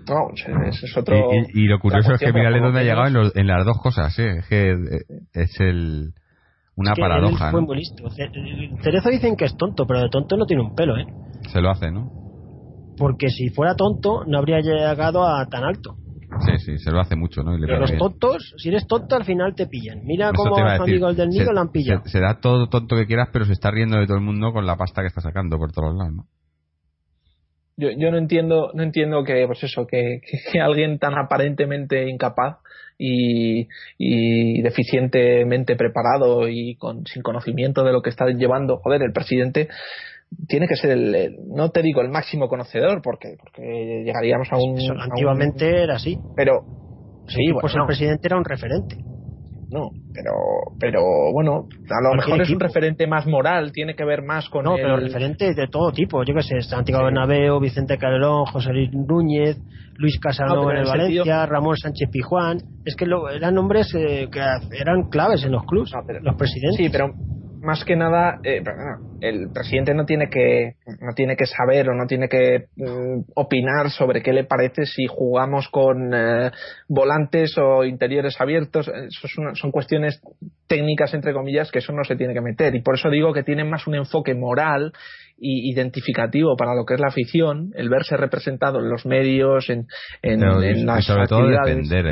no 0.06 0.28
ese 0.34 0.86
es 0.86 0.96
otro 0.96 1.16
Y, 1.32 1.36
y- 1.60 1.64
y 1.64 1.66
lo 1.68 1.78
curioso 1.78 2.12
es 2.14 2.20
que 2.20 2.32
pero 2.32 2.50
dónde 2.60 2.80
ha 2.80 2.82
llegado 2.82 3.06
en, 3.06 3.14
los- 3.14 3.36
en 3.36 3.46
las 3.46 3.64
dos 3.64 3.78
cosas, 3.80 4.18
¿eh? 4.18 4.38
Es 4.38 4.46
que 4.48 4.70
eh, 4.72 4.76
es 5.32 5.60
el 5.60 6.12
una 6.76 6.92
Es 6.92 6.96
que 6.96 7.00
paradoja, 7.00 7.46
él 7.46 7.50
fue 7.52 7.60
¿no? 7.60 7.66
muy 7.66 7.76
listo. 7.78 8.10
Ce- 8.10 8.30
Cerezo 8.82 9.08
dicen 9.08 9.36
que 9.36 9.44
es 9.46 9.56
tonto, 9.56 9.86
pero 9.86 10.00
de 10.00 10.08
tonto 10.08 10.36
no 10.36 10.44
tiene 10.44 10.62
un 10.62 10.74
pelo, 10.74 10.98
¿eh? 10.98 11.06
Se 11.48 11.60
lo 11.60 11.70
hace, 11.70 11.90
¿no? 11.90 12.10
Porque 12.96 13.28
si 13.28 13.48
fuera 13.50 13.74
tonto, 13.74 14.24
no 14.26 14.38
habría 14.38 14.60
llegado 14.60 15.26
a 15.26 15.46
tan 15.46 15.64
alto. 15.64 15.96
Sí, 16.40 16.58
sí, 16.58 16.78
se 16.78 16.90
lo 16.90 17.00
hace 17.00 17.16
mucho, 17.16 17.42
¿no? 17.42 17.54
Y 17.56 17.60
le 17.60 17.66
Pero 17.66 17.80
los 17.80 17.90
bien. 17.90 17.98
tontos, 17.98 18.54
si 18.58 18.68
eres 18.68 18.86
tonto, 18.86 19.16
al 19.16 19.24
final 19.24 19.54
te 19.54 19.66
pillan. 19.66 20.04
Mira 20.04 20.26
Eso 20.32 20.42
cómo 20.42 20.54
te 20.56 20.60
iba 20.60 20.70
a 20.70 20.74
a 20.74 20.76
su 20.76 20.82
decir. 20.82 20.94
amigo 20.96 21.08
el 21.10 21.16
del 21.16 21.28
nido 21.30 21.52
lo 21.52 21.60
han 21.60 21.70
pillado. 21.72 22.02
Se, 22.04 22.10
se 22.10 22.20
da 22.20 22.40
todo 22.40 22.68
tonto 22.68 22.96
que 22.96 23.06
quieras, 23.06 23.28
pero 23.32 23.44
se 23.44 23.52
está 23.52 23.70
riendo 23.70 23.98
de 23.98 24.06
todo 24.06 24.16
el 24.16 24.22
mundo 24.24 24.52
con 24.52 24.66
la 24.66 24.76
pasta 24.76 25.02
que 25.02 25.08
está 25.08 25.20
sacando 25.20 25.56
por 25.58 25.72
todos 25.72 25.94
lados, 25.96 26.12
¿no? 26.14 26.26
yo, 27.76 27.90
yo 27.90 28.12
no 28.12 28.18
entiendo 28.18 28.70
no 28.72 28.84
entiendo 28.84 29.24
que 29.24 29.44
pues 29.48 29.64
eso 29.64 29.84
que, 29.86 30.20
que- 30.22 30.38
que 30.52 30.60
alguien 30.60 30.98
tan 31.00 31.14
aparentemente 31.18 32.08
incapaz 32.08 32.58
y, 32.98 33.66
y 33.98 34.62
deficientemente 34.62 35.74
preparado 35.74 36.48
y 36.48 36.76
con 36.76 37.04
sin 37.06 37.22
conocimiento 37.22 37.82
de 37.82 37.90
lo 37.92 38.00
que 38.00 38.10
está 38.10 38.26
llevando 38.26 38.76
joder 38.76 39.02
el 39.02 39.12
presidente 39.12 39.68
tiene 40.48 40.66
que 40.68 40.76
ser 40.76 40.90
el, 40.92 41.14
el- 41.14 41.36
no 41.54 41.70
te 41.70 41.82
digo 41.82 42.00
el 42.00 42.08
máximo 42.10 42.48
conocedor 42.48 43.00
porque 43.02 43.36
porque 43.40 44.02
llegaríamos 44.04 44.48
a 44.52 44.56
un, 44.56 44.78
Eso, 44.78 44.92
a 44.92 44.96
un- 44.96 45.02
antiguamente 45.02 45.82
era 45.82 45.96
así. 45.96 46.18
pero 46.34 46.62
sí 47.26 47.40
pues 47.52 47.72
bueno, 47.72 47.84
el 47.84 47.86
presidente 47.86 48.26
era 48.28 48.36
un 48.36 48.44
referente. 48.44 48.96
no, 49.70 49.90
pero, 50.12 50.30
pero 50.78 51.00
bueno, 51.32 51.66
a 51.90 52.02
lo 52.08 52.14
mejor 52.14 52.40
es 52.42 52.50
un 52.50 52.60
referente 52.60 53.06
más 53.06 53.26
moral, 53.26 53.72
tiene 53.72 53.94
que 53.96 54.04
ver 54.04 54.22
más 54.22 54.48
con. 54.48 54.64
No, 54.64 54.76
pero 54.76 54.96
referente 54.96 55.52
de 55.54 55.66
todo 55.68 55.90
tipo, 55.92 56.22
yo 56.24 56.34
que 56.34 56.42
sé, 56.42 56.60
Santiago 56.60 57.00
sí. 57.00 57.04
Bernabéu, 57.06 57.58
Vicente 57.60 57.98
Calderón, 57.98 58.46
José 58.46 58.70
Luis 58.72 58.90
Núñez, 58.92 59.56
Luis 59.96 60.18
Casanova 60.20 60.72
en 60.72 60.78
el 60.78 60.84
Valencia, 60.86 61.46
Ramón 61.46 61.76
Sánchez 61.76 62.08
Pijuán, 62.10 62.58
es 62.84 62.94
que 62.96 63.06
lo, 63.06 63.28
eran 63.30 63.54
nombres 63.54 63.92
eh, 63.94 64.28
que 64.30 64.40
eran 64.78 65.08
claves 65.10 65.42
en 65.44 65.52
los 65.52 65.64
clubes, 65.64 65.90
los 66.22 66.36
presidentes. 66.36 66.76
Sí, 66.76 66.88
pero 66.90 67.14
más 67.64 67.84
que 67.84 67.96
nada, 67.96 68.38
eh, 68.44 68.62
el 69.20 69.50
presidente 69.52 69.94
no 69.94 70.04
tiene 70.04 70.28
que 70.28 70.74
no 71.00 71.14
tiene 71.14 71.36
que 71.36 71.46
saber 71.46 71.88
o 71.88 71.94
no 71.94 72.06
tiene 72.06 72.28
que 72.28 72.66
mm, 72.76 73.30
opinar 73.34 73.90
sobre 73.90 74.22
qué 74.22 74.32
le 74.32 74.44
parece 74.44 74.86
si 74.86 75.06
jugamos 75.06 75.68
con 75.68 76.12
eh, 76.14 76.50
volantes 76.88 77.56
o 77.58 77.84
interiores 77.84 78.40
abiertos. 78.40 78.88
Eso 78.88 79.28
son, 79.28 79.56
son 79.56 79.70
cuestiones 79.70 80.20
técnicas 80.66 81.12
entre 81.14 81.32
comillas 81.32 81.70
que 81.70 81.80
eso 81.80 81.92
no 81.92 82.04
se 82.04 82.16
tiene 82.16 82.34
que 82.34 82.40
meter 82.40 82.74
y 82.74 82.82
por 82.82 82.94
eso 82.94 83.10
digo 83.10 83.32
que 83.32 83.42
tiene 83.42 83.64
más 83.64 83.86
un 83.86 83.96
enfoque 83.96 84.34
moral 84.34 84.92
y 85.36 85.70
identificativo 85.72 86.56
para 86.56 86.74
lo 86.74 86.84
que 86.84 86.94
es 86.94 87.00
la 87.00 87.08
afición, 87.08 87.70
el 87.74 87.88
verse 87.88 88.16
representado 88.16 88.78
en 88.78 88.88
los 88.88 89.04
medios, 89.04 89.68
en, 89.68 89.86
en, 90.22 90.40
Pero, 90.40 90.62
en 90.62 90.86
las 90.86 91.00
y 91.00 91.02
sobre 91.02 91.26
todo 91.26 91.40
actividades. 91.40 91.88
defender 91.88 92.06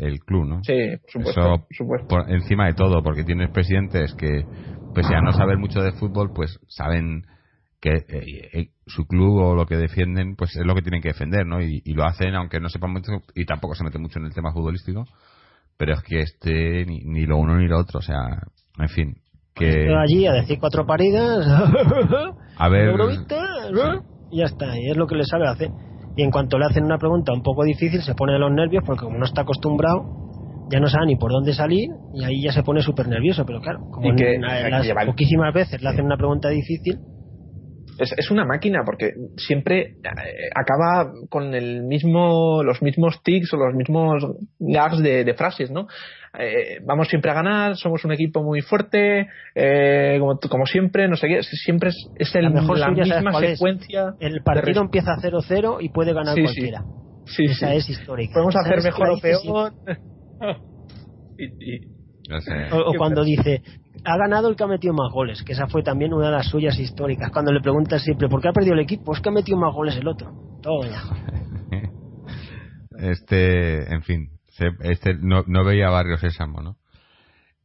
el, 0.00 0.20
club, 0.20 0.46
¿no? 0.46 0.64
Sí, 0.64 0.96
por 1.02 1.10
supuesto. 1.10 1.40
Eso 1.40 1.66
por 1.66 1.76
supuesto. 1.76 2.08
por 2.08 2.30
encima 2.30 2.66
de 2.66 2.74
todo, 2.74 3.02
porque 3.02 3.24
tienes 3.24 3.50
presidentes 3.50 4.14
que, 4.14 4.44
pese 4.94 5.14
a 5.14 5.20
no 5.20 5.32
saber 5.32 5.58
mucho 5.58 5.80
de 5.80 5.92
fútbol, 5.92 6.32
pues 6.34 6.58
saben 6.68 7.24
que 7.80 7.94
eh, 7.96 8.50
eh, 8.52 8.68
su 8.86 9.06
club 9.06 9.38
o 9.38 9.54
lo 9.54 9.66
que 9.66 9.76
defienden, 9.76 10.36
pues 10.36 10.54
es 10.56 10.64
lo 10.64 10.74
que 10.74 10.82
tienen 10.82 11.02
que 11.02 11.08
defender, 11.08 11.46
¿no? 11.46 11.60
Y, 11.60 11.82
y 11.84 11.94
lo 11.94 12.04
hacen, 12.04 12.34
aunque 12.34 12.60
no 12.60 12.68
sepan 12.68 12.92
mucho, 12.92 13.10
y 13.34 13.44
tampoco 13.44 13.74
se 13.74 13.84
meten 13.84 14.02
mucho 14.02 14.18
en 14.20 14.26
el 14.26 14.34
tema 14.34 14.52
futbolístico, 14.52 15.04
pero 15.76 15.94
es 15.94 16.02
que 16.02 16.20
este, 16.20 16.84
ni, 16.86 17.00
ni 17.00 17.26
lo 17.26 17.38
uno 17.38 17.56
ni 17.56 17.66
lo 17.66 17.78
otro, 17.78 17.98
o 17.98 18.02
sea, 18.02 18.38
en 18.78 18.88
fin, 18.88 19.16
que... 19.54 19.86
Yo 19.88 19.98
allí 19.98 20.26
a 20.26 20.32
decir 20.32 20.58
cuatro 20.60 20.86
paridas, 20.86 21.44
A 22.56 22.68
ver, 22.68 22.94
y 24.30 24.38
ya 24.38 24.44
está, 24.44 24.78
y 24.78 24.90
es 24.90 24.96
lo 24.96 25.06
que 25.06 25.16
le 25.16 25.24
sabe 25.24 25.48
hacer. 25.48 25.70
Y 26.16 26.22
en 26.22 26.30
cuanto 26.30 26.58
le 26.58 26.66
hacen 26.66 26.84
una 26.84 26.98
pregunta 26.98 27.32
un 27.32 27.42
poco 27.42 27.64
difícil, 27.64 28.02
se 28.02 28.14
pone 28.14 28.34
de 28.34 28.38
los 28.38 28.52
nervios 28.52 28.84
porque 28.86 29.04
como 29.04 29.18
no 29.18 29.24
está 29.24 29.42
acostumbrado, 29.42 30.21
ya 30.72 30.80
no 30.80 30.88
sabe 30.88 31.06
ni 31.06 31.16
por 31.16 31.30
dónde 31.30 31.52
salir 31.52 31.88
y 32.10 32.24
ahí 32.24 32.42
ya 32.42 32.52
se 32.52 32.62
pone 32.62 32.82
súper 32.82 33.06
nervioso. 33.08 33.44
Pero 33.44 33.60
claro, 33.60 33.84
como 33.90 34.14
que- 34.16 34.38
las 34.38 35.06
poquísimas 35.06 35.52
veces 35.54 35.82
le 35.82 35.88
hacen 35.88 36.04
una 36.04 36.16
pregunta 36.16 36.48
difícil, 36.48 37.00
es, 37.98 38.12
es 38.16 38.30
una 38.30 38.46
máquina 38.46 38.80
porque 38.86 39.12
siempre 39.36 39.96
eh, 40.02 40.48
acaba 40.54 41.12
con 41.28 41.54
el 41.54 41.82
mismo 41.82 42.62
los 42.62 42.80
mismos 42.80 43.22
tics 43.22 43.52
o 43.52 43.58
los 43.58 43.74
mismos 43.74 44.24
gags 44.58 44.98
de, 45.02 45.24
de 45.24 45.34
frases 45.34 45.70
no 45.70 45.86
Eh, 46.38 46.80
vamos 46.86 47.08
siempre 47.08 47.30
a 47.30 47.34
ganar 47.34 47.76
somos 47.76 48.02
un 48.06 48.12
equipo 48.12 48.42
muy 48.42 48.62
fuerte 48.62 49.26
eh, 49.54 50.16
como, 50.18 50.38
como 50.38 50.64
siempre 50.64 51.06
no 51.06 51.16
sé 51.16 51.28
qué 51.28 51.42
siempre 51.42 51.90
es, 51.90 51.96
es 52.14 52.34
el- 52.34 52.44
La 52.44 52.50
mejor 52.62 52.78
la 52.78 52.86
suya, 52.86 53.04
¿sabes 53.04 53.16
misma 53.16 53.30
cuál 53.32 53.44
es? 53.44 53.58
secuencia 53.58 54.14
el 54.18 54.42
partido 54.42 54.80
empieza 54.80 55.14
0-0 55.20 55.76
y 55.82 55.90
puede 55.90 56.14
ganar 56.14 56.34
Sí, 56.34 56.42
cualquiera. 56.44 56.84
sí, 57.26 57.44
Esa 57.44 57.70
sí. 57.72 57.76
es 57.76 57.90
histórica. 57.90 58.32
podemos 58.32 58.54
Esa 58.56 58.64
hacer 58.64 58.82
mejor 58.82 59.10
o 59.10 59.18
peor 59.20 59.72
no 62.28 62.40
sé. 62.40 62.68
O, 62.72 62.94
cuando 62.96 63.24
dice, 63.24 63.62
ha 64.04 64.16
ganado 64.16 64.48
el 64.48 64.56
que 64.56 64.64
ha 64.64 64.68
metido 64.68 64.94
más 64.94 65.12
goles, 65.12 65.42
que 65.42 65.52
esa 65.52 65.66
fue 65.66 65.82
también 65.82 66.12
una 66.12 66.26
de 66.26 66.32
las 66.32 66.48
suyas 66.48 66.78
históricas. 66.78 67.30
Cuando 67.30 67.52
le 67.52 67.60
preguntan 67.60 68.00
siempre, 68.00 68.28
¿por 68.28 68.40
qué 68.40 68.48
ha 68.48 68.52
perdido 68.52 68.74
el 68.74 68.80
equipo? 68.80 69.14
Es 69.14 69.20
que 69.20 69.28
ha 69.28 69.32
metido 69.32 69.58
más 69.58 69.74
goles 69.74 69.96
el 69.96 70.06
otro. 70.08 70.32
Todo 70.62 70.84
ya. 70.84 71.02
este, 72.98 73.92
en 73.92 74.02
fin, 74.02 74.28
este 74.80 75.14
no, 75.14 75.44
no 75.46 75.64
veía 75.64 75.90
Barrio 75.90 76.16
Sésamo, 76.18 76.60
¿no? 76.60 76.76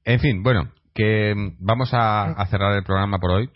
En 0.03 0.19
fin, 0.19 0.41
bueno, 0.41 0.71
que 0.93 1.33
mm, 1.35 1.57
vamos 1.59 1.93
a, 1.93 2.23
a 2.31 2.45
cerrar 2.47 2.73
el 2.75 2.83
programa 2.83 3.19
por 3.19 3.31
hoy. 3.31 3.49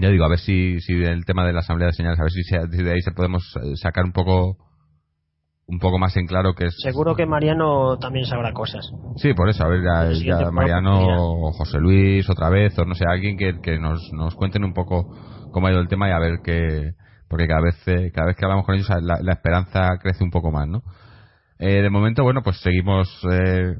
Ya 0.00 0.08
digo, 0.08 0.24
a 0.24 0.28
ver 0.28 0.38
si, 0.38 0.80
si 0.80 0.94
el 0.94 1.24
tema 1.26 1.44
de 1.46 1.52
la 1.52 1.58
asamblea 1.60 1.88
de 1.88 1.92
señales, 1.92 2.18
a 2.18 2.22
ver 2.22 2.32
si, 2.32 2.42
se- 2.44 2.68
si 2.70 2.82
de 2.82 2.92
ahí 2.92 3.00
se 3.02 3.12
podemos 3.12 3.42
eh, 3.62 3.76
sacar 3.76 4.04
un 4.04 4.12
poco 4.12 4.56
un 5.70 5.78
poco 5.78 5.98
más 5.98 6.16
en 6.16 6.26
claro 6.26 6.54
que 6.54 6.66
es 6.66 6.74
Seguro 6.82 7.14
que 7.14 7.26
Mariano 7.26 7.96
también 7.98 8.26
sabrá 8.26 8.52
cosas. 8.52 8.90
sí 9.16 9.32
por 9.34 9.48
eso 9.48 9.64
a 9.64 9.68
ver 9.68 9.82
ya, 9.82 10.50
Mariano 10.50 11.52
José 11.52 11.78
Luis 11.78 12.28
otra 12.28 12.50
vez 12.50 12.76
o 12.78 12.84
no 12.84 12.94
sé 12.94 13.04
alguien 13.08 13.36
que, 13.36 13.60
que 13.62 13.78
nos, 13.78 14.10
nos 14.12 14.34
cuenten 14.34 14.64
un 14.64 14.72
poco 14.72 15.06
cómo 15.52 15.66
ha 15.66 15.70
ido 15.70 15.80
el 15.80 15.88
tema 15.88 16.08
y 16.08 16.12
a 16.12 16.18
ver 16.18 16.40
qué 16.42 16.92
porque 17.28 17.46
cada 17.46 17.60
vez 17.62 17.76
eh, 17.86 18.10
cada 18.12 18.26
vez 18.26 18.36
que 18.36 18.44
hablamos 18.44 18.66
con 18.66 18.74
ellos 18.74 18.88
la, 19.02 19.18
la 19.22 19.32
esperanza 19.32 19.96
crece 20.02 20.24
un 20.24 20.30
poco 20.30 20.50
más 20.50 20.66
no 20.66 20.82
Eh, 21.58 21.82
de 21.82 21.90
momento 21.90 22.22
bueno 22.24 22.40
pues 22.42 22.56
seguimos 22.60 23.06
eh, 23.30 23.74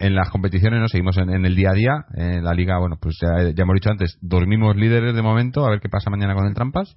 en 0.00 0.14
las 0.14 0.28
competiciones 0.30 0.80
no 0.80 0.88
seguimos 0.88 1.16
en, 1.16 1.30
en 1.30 1.46
el 1.46 1.54
día 1.54 1.70
a 1.70 1.74
día 1.74 2.04
en 2.16 2.42
la 2.44 2.52
liga 2.52 2.78
bueno 2.78 2.96
pues 3.00 3.16
ya, 3.22 3.50
ya 3.54 3.62
hemos 3.62 3.74
dicho 3.74 3.90
antes 3.90 4.18
dormimos 4.20 4.76
líderes 4.76 5.14
de 5.14 5.22
momento 5.22 5.64
a 5.64 5.70
ver 5.70 5.80
qué 5.80 5.88
pasa 5.88 6.10
mañana 6.10 6.34
con 6.34 6.46
el 6.46 6.54
trampas 6.54 6.96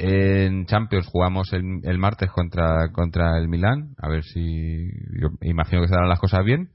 en 0.00 0.66
Champions 0.66 1.06
jugamos 1.06 1.52
el, 1.52 1.62
el 1.84 1.98
martes 1.98 2.28
contra 2.30 2.90
contra 2.90 3.36
el 3.36 3.48
Milán 3.48 3.94
a 3.98 4.08
ver 4.08 4.24
si 4.24 4.88
yo 5.20 5.28
imagino 5.42 5.82
que 5.82 5.88
se 5.88 5.94
darán 5.94 6.08
las 6.08 6.18
cosas 6.18 6.42
bien. 6.44 6.70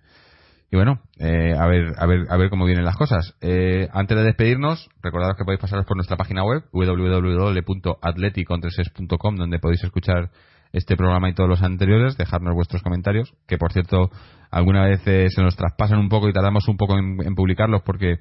Y 0.72 0.76
bueno 0.76 1.00
eh, 1.20 1.56
a 1.58 1.66
ver 1.68 1.94
a 1.98 2.06
ver 2.06 2.28
a 2.30 2.38
ver 2.38 2.52
cómo 2.52 2.66
vienen 2.66 2.86
las 2.86 2.98
cosas. 2.98 3.36
Eh, 3.42 3.90
antes 3.94 4.16
de 4.16 4.24
despedirnos 4.24 4.88
recordaros 5.02 5.38
que 5.38 5.44
podéis 5.44 5.60
pasaros 5.60 5.88
por 5.88 5.98
nuestra 5.98 6.18
página 6.18 6.44
web 6.44 6.66
www.atleticontreses.com 6.72 9.36
donde 9.36 9.58
podéis 9.60 9.84
escuchar 9.84 10.30
este 10.72 10.96
programa 10.96 11.30
y 11.30 11.34
todos 11.34 11.50
los 11.50 11.64
anteriores 11.64 12.16
dejarnos 12.18 12.54
vuestros 12.54 12.84
comentarios 12.84 13.34
que 13.48 13.58
por 13.58 13.74
cierto 13.74 14.12
alguna 14.52 14.86
vez 14.86 15.02
eh, 15.08 15.30
se 15.30 15.42
nos 15.42 15.56
traspasan 15.56 15.98
un 15.98 16.10
poco 16.10 16.30
y 16.30 16.34
tardamos 16.34 16.68
un 16.68 16.78
poco 16.78 16.96
en, 16.98 17.18
en 17.26 17.34
publicarlos 17.34 17.82
porque 17.84 18.20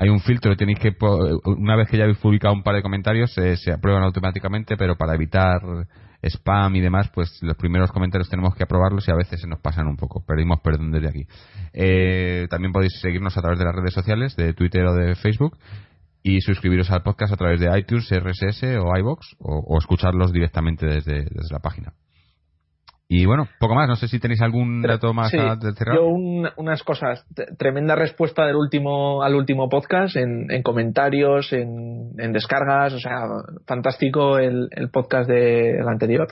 hay 0.00 0.10
un 0.10 0.20
filtro, 0.20 0.56
tenéis 0.56 0.78
que 0.78 0.96
una 1.44 1.74
vez 1.74 1.88
que 1.88 1.96
ya 1.96 2.04
habéis 2.04 2.18
publicado 2.18 2.54
un 2.54 2.62
par 2.62 2.76
de 2.76 2.82
comentarios 2.82 3.36
eh, 3.36 3.56
se 3.56 3.72
aprueban 3.72 4.04
automáticamente, 4.04 4.76
pero 4.76 4.96
para 4.96 5.14
evitar 5.14 5.60
spam 6.22 6.76
y 6.76 6.80
demás, 6.80 7.10
pues 7.12 7.36
los 7.42 7.56
primeros 7.56 7.90
comentarios 7.90 8.30
tenemos 8.30 8.54
que 8.54 8.62
aprobarlos 8.62 9.08
y 9.08 9.10
a 9.10 9.16
veces 9.16 9.40
se 9.40 9.48
nos 9.48 9.58
pasan 9.58 9.88
un 9.88 9.96
poco, 9.96 10.24
pedimos 10.24 10.60
perdón 10.60 10.92
desde 10.92 11.08
aquí. 11.08 11.26
Eh, 11.72 12.46
también 12.48 12.72
podéis 12.72 12.92
seguirnos 13.00 13.36
a 13.36 13.40
través 13.40 13.58
de 13.58 13.64
las 13.64 13.74
redes 13.74 13.92
sociales, 13.92 14.36
de 14.36 14.52
Twitter 14.54 14.86
o 14.86 14.94
de 14.94 15.16
Facebook 15.16 15.58
y 16.22 16.42
suscribiros 16.42 16.92
al 16.92 17.02
podcast 17.02 17.32
a 17.32 17.36
través 17.36 17.58
de 17.58 17.76
iTunes, 17.76 18.08
RSS 18.08 18.62
o 18.80 18.96
iBox 18.96 19.34
o, 19.40 19.58
o 19.66 19.78
escucharlos 19.78 20.32
directamente 20.32 20.86
desde, 20.86 21.24
desde 21.24 21.52
la 21.52 21.58
página. 21.58 21.92
Y 23.10 23.24
bueno, 23.24 23.48
poco 23.58 23.74
más, 23.74 23.88
no 23.88 23.96
sé 23.96 24.06
si 24.06 24.18
tenéis 24.20 24.42
algún 24.42 24.82
dato 24.82 25.14
más 25.14 25.30
sí, 25.30 25.38
a 25.38 25.56
de 25.56 25.72
cerrar. 25.72 25.96
Yo 25.96 26.06
un- 26.08 26.48
unas 26.56 26.82
cosas, 26.82 27.24
tremenda 27.58 27.94
respuesta 27.96 28.44
del 28.44 28.56
último 28.56 29.22
al 29.22 29.34
último 29.34 29.70
podcast 29.70 30.14
en, 30.16 30.50
en 30.50 30.62
comentarios, 30.62 31.52
en, 31.54 32.10
en 32.18 32.32
descargas, 32.34 32.92
o 32.92 32.98
sea, 32.98 33.22
fantástico 33.66 34.38
el, 34.38 34.68
el 34.72 34.90
podcast 34.90 35.26
del 35.28 35.88
anterior 35.88 36.28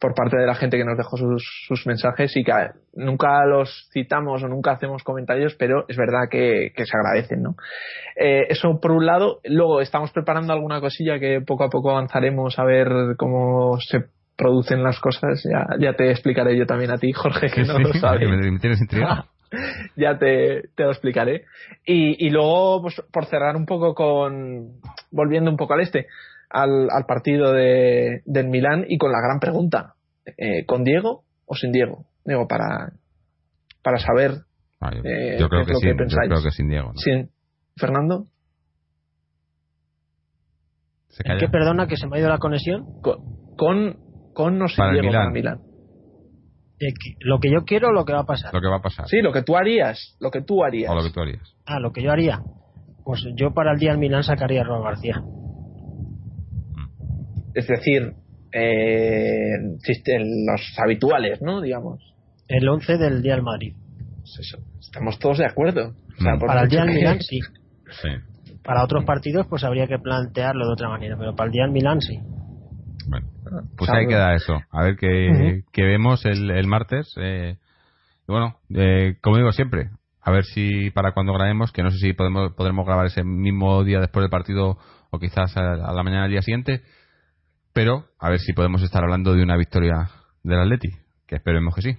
por 0.00 0.14
parte 0.14 0.36
de 0.38 0.46
la 0.46 0.54
gente 0.54 0.78
que 0.78 0.84
nos 0.84 0.96
dejó 0.96 1.16
sus, 1.16 1.44
sus 1.68 1.86
mensajes 1.86 2.34
y 2.36 2.42
que 2.42 2.52
a 2.52 2.72
nunca 2.94 3.44
los 3.44 3.88
citamos 3.92 4.42
o 4.42 4.48
nunca 4.48 4.72
hacemos 4.72 5.04
comentarios, 5.04 5.54
pero 5.56 5.84
es 5.88 5.96
verdad 5.96 6.28
que, 6.30 6.72
que 6.74 6.86
se 6.86 6.96
agradecen, 6.96 7.42
¿no? 7.42 7.54
Eh, 8.16 8.46
eso 8.48 8.80
por 8.80 8.92
un 8.92 9.04
lado. 9.06 9.40
Luego 9.44 9.80
estamos 9.82 10.10
preparando 10.10 10.52
alguna 10.54 10.80
cosilla 10.80 11.20
que 11.20 11.40
poco 11.46 11.64
a 11.64 11.68
poco 11.68 11.90
avanzaremos 11.90 12.58
a 12.58 12.64
ver 12.64 12.88
cómo 13.18 13.78
se 13.78 14.06
producen 14.40 14.82
las 14.82 14.98
cosas. 15.00 15.42
Ya, 15.44 15.66
ya 15.78 15.94
te 15.94 16.10
explicaré 16.10 16.56
yo 16.56 16.64
también 16.66 16.90
a 16.90 16.96
ti, 16.98 17.12
Jorge, 17.12 17.50
que 17.50 17.62
no 17.64 17.76
Sí, 17.76 17.82
lo 17.82 17.92
sabes. 17.94 18.28
me, 18.28 18.50
me 18.50 18.58
tienes 18.58 18.80
intrigado. 18.80 19.26
ya 19.96 20.18
te, 20.18 20.62
te 20.74 20.84
lo 20.84 20.90
explicaré. 20.90 21.44
Y, 21.84 22.26
y 22.26 22.30
luego, 22.30 22.82
pues, 22.82 23.02
por 23.12 23.26
cerrar 23.26 23.56
un 23.56 23.66
poco 23.66 23.94
con, 23.94 24.80
volviendo 25.10 25.50
un 25.50 25.56
poco 25.56 25.74
al 25.74 25.80
este, 25.80 26.06
al, 26.48 26.88
al 26.90 27.04
partido 27.06 27.52
de, 27.52 28.22
del 28.24 28.48
Milán 28.48 28.84
y 28.88 28.96
con 28.98 29.12
la 29.12 29.20
gran 29.20 29.40
pregunta, 29.40 29.94
eh, 30.38 30.64
¿con 30.66 30.84
Diego 30.84 31.22
o 31.46 31.54
sin 31.54 31.72
Diego? 31.72 32.06
Digo, 32.24 32.46
para, 32.48 32.92
para 33.82 33.98
saber, 33.98 34.32
Ah, 34.82 34.90
yo, 34.94 35.02
Eh, 35.04 35.36
yo 35.38 35.48
creo 35.50 35.60
¿qué 35.62 35.66
que 35.66 35.72
es 35.72 35.74
lo 35.74 35.80
sí, 35.80 35.86
que 35.86 35.90
yo 35.92 35.96
pensáis? 35.98 36.28
creo 36.30 36.42
que 36.42 36.50
sin 36.52 36.68
Diego. 36.70 36.88
¿no? 36.88 36.96
sin 36.96 37.28
Fernando, 37.76 38.24
Se 41.08 41.22
¿En 41.24 41.28
calla. 41.28 41.40
qué 41.40 41.48
perdona 41.48 41.86
que 41.86 41.96
se 41.96 42.06
me 42.06 42.16
ha 42.16 42.20
ido 42.20 42.28
la 42.30 42.38
conexión? 42.38 42.84
con, 43.02 43.18
con, 43.58 43.98
con 44.42 44.60
o 44.62 44.68
sin 44.68 44.76
Para 44.76 44.92
Milán. 44.92 45.12
para 45.12 45.30
Milán. 45.30 45.58
De 46.78 46.86
que- 46.98 47.16
¿Lo 47.20 47.38
que 47.40 47.50
yo 47.52 47.64
quiero 47.64 47.88
o 47.88 47.92
lo 47.92 48.04
que 48.04 48.12
va 48.12 48.20
a 48.20 48.26
pasar? 48.26 48.52
Lo 48.54 48.60
que 48.60 48.68
va 48.68 48.76
a 48.76 48.82
pasar. 48.82 49.06
Sí, 49.08 49.20
lo 49.20 49.32
que 49.32 49.42
tú 49.42 49.56
harías, 49.56 50.16
lo 50.20 50.30
que 50.30 50.40
tú 50.42 50.64
harías. 50.64 50.90
O 50.90 50.94
lo 50.94 51.02
que 51.02 51.10
tú 51.10 51.20
harías. 51.20 51.42
Ah, 51.66 51.78
lo 51.78 51.92
que 51.92 52.02
yo 52.02 52.10
haría. 52.10 52.40
Pues 53.04 53.24
yo 53.36 53.52
para 53.52 53.72
el 53.72 53.78
día 53.78 53.90
del 53.90 53.98
Milán 53.98 54.22
sacaría 54.24 54.62
a 54.62 54.64
Raúl 54.64 54.84
García. 54.84 55.22
Es 57.54 57.66
decir, 57.66 58.12
eh, 58.52 59.54
existen 59.76 60.22
los 60.46 60.60
habituales, 60.82 61.40
¿no? 61.42 61.60
Digamos. 61.60 62.00
El 62.48 62.68
11 62.68 62.96
del 62.98 63.22
día 63.22 63.34
del 63.34 63.42
Madrid. 63.42 63.74
Pues 64.20 64.38
eso, 64.40 64.58
estamos 64.78 65.18
todos 65.18 65.38
de 65.38 65.46
acuerdo. 65.46 65.88
O 66.18 66.22
sea, 66.22 66.34
Mm. 66.36 66.38
Para 66.40 66.62
el 66.62 66.68
día 66.68 66.80
del 66.84 66.94
Milán 66.94 67.20
sí. 67.20 67.40
Sí. 68.02 68.08
Para 68.64 68.84
otros 68.84 69.04
partidos 69.04 69.46
pues 69.48 69.64
habría 69.64 69.86
que 69.86 69.98
plantearlo 69.98 70.66
de 70.66 70.72
otra 70.72 70.88
manera, 70.88 71.16
pero 71.18 71.34
para 71.34 71.46
el 71.48 71.52
día 71.52 71.62
del 71.62 71.72
Milán 71.72 72.00
sí. 72.00 72.18
Bueno, 73.10 73.26
O 73.44 73.76
pues 73.76 73.90
sea, 73.90 73.98
ahí 73.98 74.06
queda 74.06 74.34
eso. 74.34 74.60
A 74.70 74.84
ver 74.84 74.96
qué, 74.96 75.82
vemos 75.82 76.24
el, 76.24 76.50
el 76.52 76.66
martes. 76.68 77.12
Eh, 77.16 77.56
bueno, 78.28 78.56
eh, 78.72 79.16
como 79.20 79.36
digo 79.36 79.50
siempre, 79.50 79.90
a 80.20 80.30
ver 80.30 80.44
si 80.44 80.90
para 80.90 81.12
cuando 81.12 81.32
grabemos, 81.32 81.72
que 81.72 81.82
no 81.82 81.90
sé 81.90 81.98
si 81.98 82.12
podemos, 82.12 82.52
podremos 82.52 82.86
grabar 82.86 83.06
ese 83.06 83.24
mismo 83.24 83.82
día 83.82 83.98
después 83.98 84.22
del 84.22 84.30
partido 84.30 84.78
o 85.10 85.18
quizás 85.18 85.56
a, 85.56 85.74
la 85.92 86.02
mañana 86.04 86.22
del 86.22 86.32
día 86.32 86.42
siguiente, 86.42 86.82
pero 87.72 88.06
a 88.20 88.30
ver 88.30 88.38
si 88.38 88.52
podemos 88.52 88.82
estar 88.82 89.02
hablando 89.02 89.34
de 89.34 89.42
una 89.42 89.56
victoria 89.56 90.10
del 90.44 90.60
Atleti, 90.60 90.90
que 91.26 91.34
esperemos 91.34 91.74
que 91.74 91.82
sí. 91.82 91.96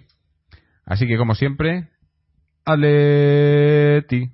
Así 0.85 1.07
que 1.07 1.17
como 1.17 1.35
siempre, 1.35 1.89
Atleti. 2.63 4.31